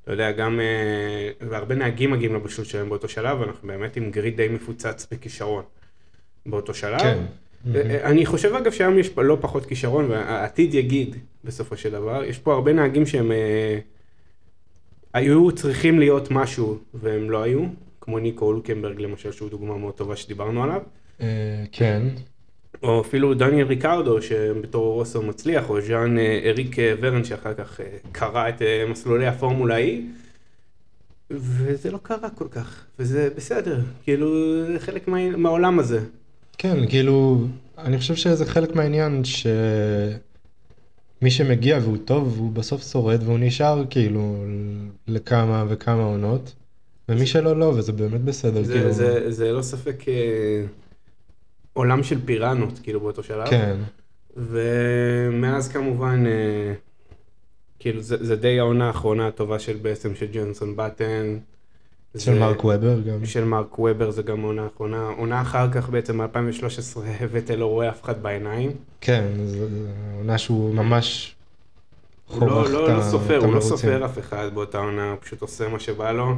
אתה 0.04 0.12
יודע, 0.12 0.32
גם, 0.32 0.60
אה, 0.60 1.48
והרבה 1.48 1.74
נהגים 1.74 2.10
מגיעים 2.10 2.34
לבשלות 2.34 2.66
שלהם 2.66 2.88
באותו 2.88 3.08
שלב, 3.08 3.40
ואנחנו 3.40 3.68
באמת 3.68 3.96
עם 3.96 4.10
גריד 4.10 4.36
די 4.36 4.48
מפוצץ 4.48 5.06
בכישרון 5.12 5.62
באותו 6.46 6.74
שלב. 6.74 7.00
כן. 7.00 7.18
אה, 7.74 8.10
אני 8.10 8.26
חושב 8.26 8.54
אגב 8.54 8.72
שהיום 8.72 8.98
יש 8.98 9.10
לא 9.16 9.38
פחות 9.40 9.66
כישרון, 9.66 10.10
והעתיד 10.10 10.74
יגיד 10.74 11.16
בסופו 11.44 11.76
של 11.76 11.90
דבר, 11.90 12.24
יש 12.24 12.38
פה 12.38 12.54
הרבה 12.54 12.72
נהגים 12.72 13.06
שהם 13.06 13.32
היו 15.14 15.52
צריכים 15.52 15.98
להיות 15.98 16.30
משהו 16.30 16.78
והם 16.94 17.30
לא 17.30 17.42
היו, 17.42 17.64
כמו 18.00 18.18
ניקו 18.18 18.44
אולקנברג 18.44 19.00
למשל, 19.00 19.32
שהוא 19.32 19.50
דוגמה 19.50 19.76
מאוד 19.76 19.94
טובה 19.94 20.16
שדיברנו 20.16 20.64
עליו. 20.64 20.82
כן. 21.72 22.02
או 22.82 23.00
אפילו 23.00 23.34
דניאל 23.34 23.66
ריקרדו 23.66 24.22
שבתור 24.22 24.94
רוסו 24.94 25.22
מצליח, 25.22 25.70
או 25.70 25.80
ז'אן 25.80 26.18
אה, 26.18 26.40
אריק 26.44 26.78
אה, 26.78 26.94
ורן 27.00 27.24
שאחר 27.24 27.54
כך 27.54 27.80
אה, 27.80 27.86
קרא 28.12 28.48
את 28.48 28.62
מסלולי 28.88 29.26
הפורמולה 29.26 29.74
ההיא. 29.74 30.02
וזה 31.30 31.90
לא 31.90 31.98
קרה 32.02 32.30
כל 32.30 32.48
כך, 32.50 32.84
וזה 32.98 33.28
בסדר, 33.36 33.80
כאילו 34.04 34.28
זה 34.72 34.78
חלק 34.78 35.08
מה, 35.08 35.36
מהעולם 35.36 35.78
הזה. 35.78 36.00
כן, 36.58 36.88
כאילו, 36.88 37.46
אני 37.78 37.98
חושב 37.98 38.14
שזה 38.14 38.46
חלק 38.46 38.76
מהעניין 38.76 39.22
שמי 39.24 41.30
שמגיע 41.30 41.78
והוא 41.82 41.96
טוב, 42.04 42.36
הוא 42.38 42.52
בסוף 42.52 42.82
שורד 42.82 43.22
והוא 43.22 43.38
נשאר 43.38 43.84
כאילו 43.90 44.44
לכמה 45.08 45.64
וכמה 45.68 46.02
עונות, 46.02 46.52
ומי 47.08 47.26
שלא 47.26 47.56
לא, 47.56 47.64
וזה 47.64 47.92
באמת 47.92 48.20
בסדר. 48.20 48.62
זה, 48.62 48.74
כאילו... 48.74 48.92
זה, 48.92 49.30
זה 49.30 49.52
לא 49.52 49.62
ספק 49.62 50.04
עולם 51.74 52.02
של 52.02 52.18
פיראנות, 52.24 52.78
כאילו, 52.82 53.00
באותו 53.00 53.22
שלב. 53.22 53.50
כן. 53.50 53.76
ומאז 54.36 55.68
כמובן, 55.68 56.26
אה, 56.26 56.74
כאילו, 57.78 58.00
זה, 58.00 58.24
זה 58.24 58.36
די 58.36 58.58
העונה 58.58 58.86
האחרונה 58.86 59.26
הטובה 59.26 59.58
של 59.58 59.76
בעצם 59.82 60.14
של 60.14 60.26
ג'ונסון 60.32 60.76
באטן. 60.76 61.38
של 62.16 62.34
זה, 62.34 62.40
מרק 62.40 62.64
וובר 62.64 63.00
גם. 63.00 63.26
של 63.26 63.44
מרק 63.44 63.78
וובר 63.78 64.10
זה 64.10 64.22
גם 64.22 64.42
עונה 64.42 64.62
האחרונה. 64.62 65.08
עונה 65.16 65.40
אחר 65.40 65.72
כך 65.72 65.88
בעצם, 65.88 66.18
ב-2013, 66.18 66.98
ותל 67.30 67.54
לא 67.54 67.66
רואה 67.66 67.88
אף 67.88 68.02
אחד 68.02 68.22
בעיניים. 68.22 68.72
כן, 69.00 69.24
זו 69.46 69.64
עונה 70.18 70.38
שהוא 70.38 70.74
ממש 70.74 71.34
חורך 72.28 72.70
לא, 72.70 72.70
לא, 72.70 72.96
לא 72.96 73.02
סופר, 73.02 73.38
הוא 73.44 73.54
לא 73.54 73.60
סופר 73.60 74.04
אף 74.04 74.18
אחד 74.18 74.50
באותה 74.54 74.78
עונה, 74.78 75.10
הוא 75.10 75.18
פשוט 75.20 75.42
עושה 75.42 75.68
מה 75.68 75.80
שבא 75.80 76.12
לו. 76.12 76.34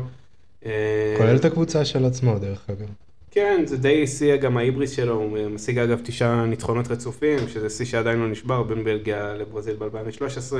אה, 0.66 1.14
כולל 1.18 1.36
את 1.36 1.44
הקבוצה 1.44 1.84
של 1.84 2.04
עצמו, 2.04 2.38
דרך 2.38 2.70
אגב. 2.70 3.05
כן, 3.36 3.62
זה 3.66 3.76
די 3.76 4.06
שיא 4.06 4.36
גם 4.36 4.56
ההיבריס 4.56 4.90
שלו, 4.90 5.14
הוא 5.14 5.48
משיג 5.48 5.78
אגב 5.78 6.00
תשעה 6.04 6.46
ניצחונות 6.46 6.88
רצופים, 6.88 7.38
שזה 7.48 7.70
שיא 7.70 7.86
שעדיין 7.86 8.18
לא 8.18 8.28
נשבר 8.28 8.62
בין 8.62 8.84
בלגיה 8.84 9.34
לברזיל 9.34 9.76
ב-2013. 9.76 10.56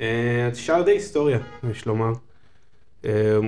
אה, 0.00 0.50
שער 0.54 0.82
די 0.82 0.90
היסטוריה, 0.90 1.38
יש 1.70 1.86
לומר. 1.86 2.12
אה, 3.04 3.38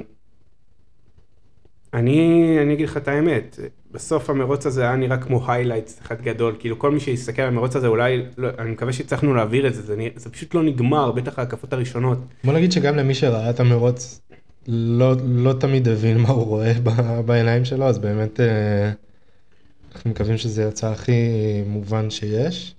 אני, 1.94 2.56
אני 2.62 2.74
אגיד 2.74 2.88
לך 2.88 2.96
את 2.96 3.08
האמת, 3.08 3.58
בסוף 3.90 4.30
המרוץ 4.30 4.66
הזה 4.66 4.82
היה 4.82 4.96
נראה 4.96 5.16
כמו 5.16 5.50
highlights 5.50 6.00
אחד 6.00 6.22
גדול, 6.22 6.56
כאילו 6.58 6.78
כל 6.78 6.90
מי 6.90 7.00
שיסתכל 7.00 7.42
על 7.42 7.48
המרוץ 7.48 7.76
הזה 7.76 7.86
אולי, 7.86 8.22
לא, 8.38 8.48
אני 8.58 8.70
מקווה 8.70 8.92
שהצלחנו 8.92 9.34
להעביר 9.34 9.66
את 9.66 9.74
זה, 9.74 9.82
זה, 9.82 9.96
זה 10.16 10.30
פשוט 10.30 10.54
לא 10.54 10.62
נגמר, 10.62 11.12
בטח 11.12 11.38
ההקפות 11.38 11.72
הראשונות. 11.72 12.18
בוא 12.44 12.52
נגיד 12.52 12.72
שגם 12.72 12.96
למי 12.96 13.14
שראה 13.14 13.50
את 13.50 13.60
המרוץ 13.60 14.20
לא, 14.68 15.14
לא 15.24 15.52
תמיד 15.52 15.88
הבין 15.88 16.18
מה 16.18 16.28
הוא 16.28 16.44
רואה 16.44 16.72
בעיניים 17.26 17.64
שלו, 17.64 17.84
אז 17.84 17.98
באמת 17.98 18.40
אה, 18.40 18.92
אנחנו 19.94 20.10
מקווים 20.10 20.36
שזה 20.36 20.62
יצא 20.62 20.90
הכי 20.90 21.12
מובן 21.66 22.10
שיש. 22.10 22.74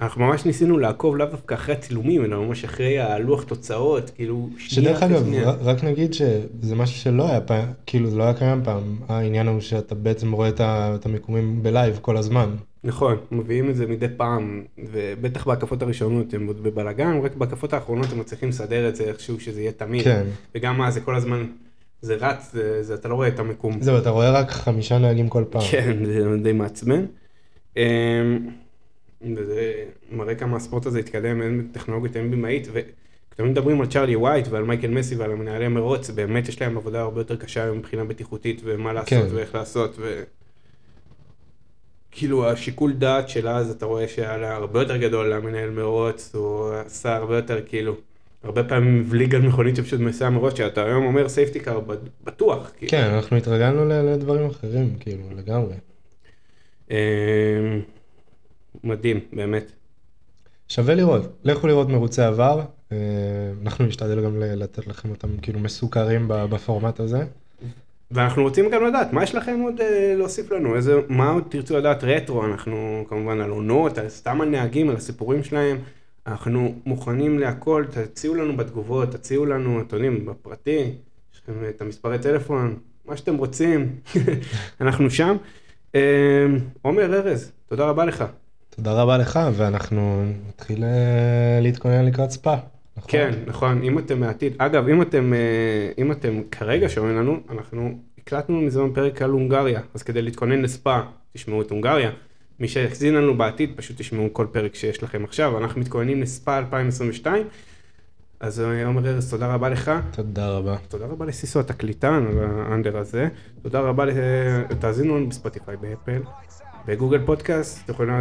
אנחנו 0.00 0.26
ממש 0.26 0.44
ניסינו 0.44 0.78
לעקוב 0.78 1.16
לאו 1.16 1.26
דווקא 1.26 1.54
אחרי 1.54 1.74
הצילומים, 1.74 2.24
אלא 2.24 2.46
ממש 2.46 2.64
אחרי 2.64 2.98
הלוח 2.98 3.42
תוצאות, 3.42 4.10
כאילו 4.10 4.48
שנייה 4.58 4.98
שנייה. 4.98 4.98
שדרך 4.98 5.46
אגב, 5.46 5.58
רק 5.66 5.84
נגיד 5.84 6.14
שזה 6.14 6.74
משהו 6.76 6.96
שלא 6.96 7.28
היה 7.28 7.40
פעם, 7.40 7.68
כאילו 7.86 8.10
זה 8.10 8.16
לא 8.16 8.22
היה 8.22 8.34
קיים 8.34 8.64
פעם, 8.64 8.96
העניין 9.08 9.46
הוא 9.46 9.60
שאתה 9.60 9.94
בעצם 9.94 10.32
רואה 10.32 10.48
את 10.58 11.06
המיקומים 11.06 11.62
בלייב 11.62 11.98
כל 12.02 12.16
הזמן. 12.16 12.56
נכון, 12.84 13.16
מביאים 13.30 13.70
את 13.70 13.76
זה 13.76 13.86
מדי 13.86 14.06
פעם, 14.16 14.62
ובטח 14.78 15.46
בהקפות 15.46 15.82
הראשונות 15.82 16.34
הם 16.34 16.46
עוד 16.46 16.62
בבלאגן, 16.62 17.20
רק 17.22 17.34
בהקפות 17.34 17.72
האחרונות 17.72 18.12
הם 18.12 18.18
מצליחים 18.18 18.48
לסדר 18.48 18.88
את 18.88 18.96
זה 18.96 19.04
איכשהו 19.04 19.40
שזה 19.40 19.60
יהיה 19.60 19.72
תמיד. 19.72 20.04
כן. 20.04 20.26
וגם 20.54 20.78
מה, 20.78 20.90
זה 20.90 21.00
כל 21.00 21.14
הזמן, 21.14 21.46
זה 22.02 22.14
רץ, 22.14 22.50
זה, 22.52 22.82
זה, 22.82 22.94
אתה 22.94 23.08
לא 23.08 23.14
רואה 23.14 23.28
את 23.28 23.38
המיקום. 23.38 23.80
זהו, 23.80 23.98
אתה 23.98 24.10
רואה 24.10 24.30
רק 24.30 24.50
חמישה 24.50 24.98
נהגים 24.98 25.28
כל 25.28 25.44
פעם. 25.50 25.62
כן, 25.70 26.04
זה 26.04 26.36
די 26.42 26.52
מעצבן. 26.52 27.04
אמ, 27.76 27.82
וזה 29.36 29.72
מראה 30.12 30.34
כמה 30.34 30.56
הספורט 30.56 30.86
הזה 30.86 30.98
התקדם, 30.98 31.42
אין 31.42 31.68
טכנולוגיות, 31.72 32.16
אין 32.16 32.30
במאית, 32.30 32.68
וכשאתם 32.72 33.48
מדברים 33.48 33.80
על 33.80 33.86
צ'ארלי 33.86 34.16
ווייטינג 34.16 34.48
ועל 34.48 34.64
מייקל 34.64 34.90
מאסי 34.90 35.14
ועל 35.14 35.32
המנהלי 35.32 35.64
המרוץ, 35.64 36.10
באמת 36.10 36.48
יש 36.48 36.60
להם 36.62 36.76
עבודה 36.76 37.00
הרבה 37.00 37.20
יותר 37.20 37.36
קשה 37.36 37.72
מבחינה 37.72 38.04
בטיחותית, 38.04 38.60
ומה 38.64 38.92
לעשות 38.92 39.28
כן. 39.28 39.34
ואיך 39.34 39.54
לעשות. 39.54 39.94
ו... 39.98 40.22
כאילו 42.10 42.48
השיקול 42.48 42.92
דעת 42.92 43.28
של 43.28 43.48
אז 43.48 43.70
אתה 43.70 43.86
רואה 43.86 44.08
שהיה 44.08 44.36
לה 44.36 44.56
הרבה 44.56 44.80
יותר 44.80 44.96
גדול 44.96 45.34
למנהל 45.34 45.70
מרוץ, 45.70 46.34
הוא 46.34 46.72
עשה 46.86 47.16
הרבה 47.16 47.36
יותר 47.36 47.60
כאילו, 47.66 47.96
הרבה 48.42 48.64
פעמים 48.64 49.00
מבליג 49.00 49.34
על 49.34 49.42
מכונית 49.42 49.76
שפשוט 49.76 50.00
באמצע 50.00 50.30
מרוץ, 50.30 50.56
שאתה 50.56 50.84
היום 50.84 51.06
אומר 51.06 51.28
safety 51.28 51.60
car 51.60 51.80
בטוח. 52.24 52.72
כאילו. 52.78 52.90
כן, 52.90 53.02
אנחנו 53.02 53.36
התרגלנו 53.36 53.84
לדברים 53.88 54.46
אחרים, 54.46 54.96
כאילו, 55.00 55.22
לגמרי. 55.36 55.74
אמ, 56.90 56.96
מדהים, 58.84 59.20
באמת. 59.32 59.72
שווה 60.68 60.94
לראות, 60.94 61.22
לכו 61.44 61.66
לראות 61.66 61.88
מרוצי 61.88 62.22
עבר, 62.22 62.60
אה, 62.92 62.96
אנחנו 63.62 63.86
נשתדל 63.86 64.24
גם 64.24 64.40
לתת 64.40 64.86
לכם 64.86 65.10
אותם 65.10 65.36
כאילו 65.42 65.60
מסוכרים 65.60 66.24
בפורמט 66.28 67.00
הזה. 67.00 67.24
ואנחנו 68.10 68.42
רוצים 68.42 68.70
גם 68.70 68.84
לדעת, 68.84 69.12
מה 69.12 69.22
יש 69.22 69.34
לכם 69.34 69.60
עוד 69.60 69.80
אה, 69.80 70.14
להוסיף 70.16 70.52
לנו? 70.52 70.76
איזה, 70.76 71.00
מה 71.08 71.30
עוד 71.30 71.44
תרצו 71.48 71.76
לדעת 71.76 72.04
רטרו? 72.04 72.44
אנחנו 72.44 73.04
כמובן 73.08 73.40
על 73.40 73.50
עונות, 73.50 73.98
על 73.98 74.08
סתם 74.08 74.40
על 74.40 74.48
נהגים, 74.48 74.90
על 74.90 74.96
הסיפורים 74.96 75.44
שלהם. 75.44 75.78
אנחנו 76.26 76.74
מוכנים 76.86 77.38
להכל, 77.38 77.84
תציעו 77.90 78.34
לנו 78.34 78.56
בתגובות, 78.56 79.10
תציעו 79.10 79.46
לנו, 79.46 79.80
אתם 79.80 79.96
יודעים, 79.96 80.26
בפרטי, 80.26 80.92
יש 81.34 81.42
לכם 81.42 81.52
את 81.68 81.80
המספרי 81.80 82.18
טלפון, 82.18 82.76
מה 83.04 83.16
שאתם 83.16 83.36
רוצים, 83.36 83.96
אנחנו 84.80 85.10
שם. 85.10 85.36
אה, 85.94 86.46
עומר 86.82 87.14
ארז, 87.14 87.52
תודה 87.68 87.84
רבה 87.84 88.04
לך. 88.04 88.24
תודה 88.70 89.02
רבה 89.02 89.18
לך, 89.18 89.40
ואנחנו 89.52 90.24
נתחיל 90.48 90.84
אה, 90.84 91.60
להתכונן 91.62 92.04
לקראת 92.04 92.30
ספא. 92.30 92.56
נכון? 93.00 93.10
כן, 93.10 93.30
נכון, 93.46 93.82
אם 93.82 93.98
אתם 93.98 94.20
מהעתיד, 94.20 94.52
אגב, 94.58 94.88
אם 94.88 95.02
אתם, 95.02 95.32
אה, 95.32 95.38
אם 95.98 96.12
אתם 96.12 96.40
כרגע 96.50 96.88
שומעים 96.88 97.16
לנו, 97.16 97.36
אנחנו 97.50 97.98
הקלטנו 98.18 98.60
מזמן 98.60 98.90
פרק 98.94 99.22
על 99.22 99.30
הונגריה, 99.30 99.80
אז 99.94 100.02
כדי 100.02 100.22
להתכונן 100.22 100.62
לספא, 100.62 101.00
תשמעו 101.32 101.62
את 101.62 101.70
הונגריה. 101.70 102.10
מי 102.60 102.68
שיחזין 102.68 103.14
לנו 103.14 103.38
בעתיד, 103.38 103.70
פשוט 103.76 103.96
תשמעו 103.98 104.28
כל 104.32 104.46
פרק 104.52 104.74
שיש 104.74 105.02
לכם 105.02 105.24
עכשיו, 105.24 105.58
אנחנו 105.58 105.80
מתכוננים 105.80 106.22
לספא 106.22 106.58
2022. 106.58 107.46
אז 108.40 108.60
אה, 108.60 108.86
עומר 108.86 109.08
ארז, 109.08 109.30
תודה 109.30 109.54
רבה 109.54 109.68
לך. 109.68 109.90
תודה 110.10 110.48
רבה. 110.48 110.76
תודה 110.88 111.06
רבה 111.06 111.24
לסיסו 111.26 111.60
התקליטן 111.60 112.24
על 112.30 112.38
הסאונד 112.44 112.96
הזה. 112.96 113.28
תודה 113.62 113.80
רבה, 113.80 114.04
ל- 114.04 114.10
תאזינו 114.80 115.16
לנו 115.16 115.28
בספוטיפיי, 115.28 115.76
באפל, 115.76 116.20
בגוגל 116.86 117.26
פודקאסט. 117.26 117.84
אתם 117.84 117.92
יכולים 117.92 118.14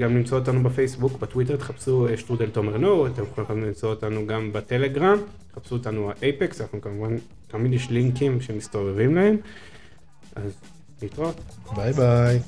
גם 0.00 0.16
למצוא 0.16 0.38
אותנו 0.38 0.62
בפייסבוק, 0.62 1.12
בטוויטר, 1.20 1.56
תחפשו 1.56 2.08
אה, 2.08 2.16
שטרודל 2.16 2.50
תומר 2.50 2.76
נור, 2.76 3.06
אתם 3.06 3.22
יכולים 3.22 3.64
למצוא 3.64 3.90
אותנו 3.90 4.26
גם 4.26 4.52
בטלגרם, 4.52 5.18
תחפשו 5.52 5.74
אותנו 5.74 6.10
אייפקס, 6.22 6.60
אנחנו 6.60 6.80
כמובן, 6.80 7.16
תמיד 7.48 7.72
יש 7.72 7.90
לינקים 7.90 8.40
שמסתובבים 8.40 9.14
להם. 9.14 9.36
אז 10.36 10.52
להתראות. 11.02 11.40
ביי 11.76 11.92
ביי. 11.92 12.40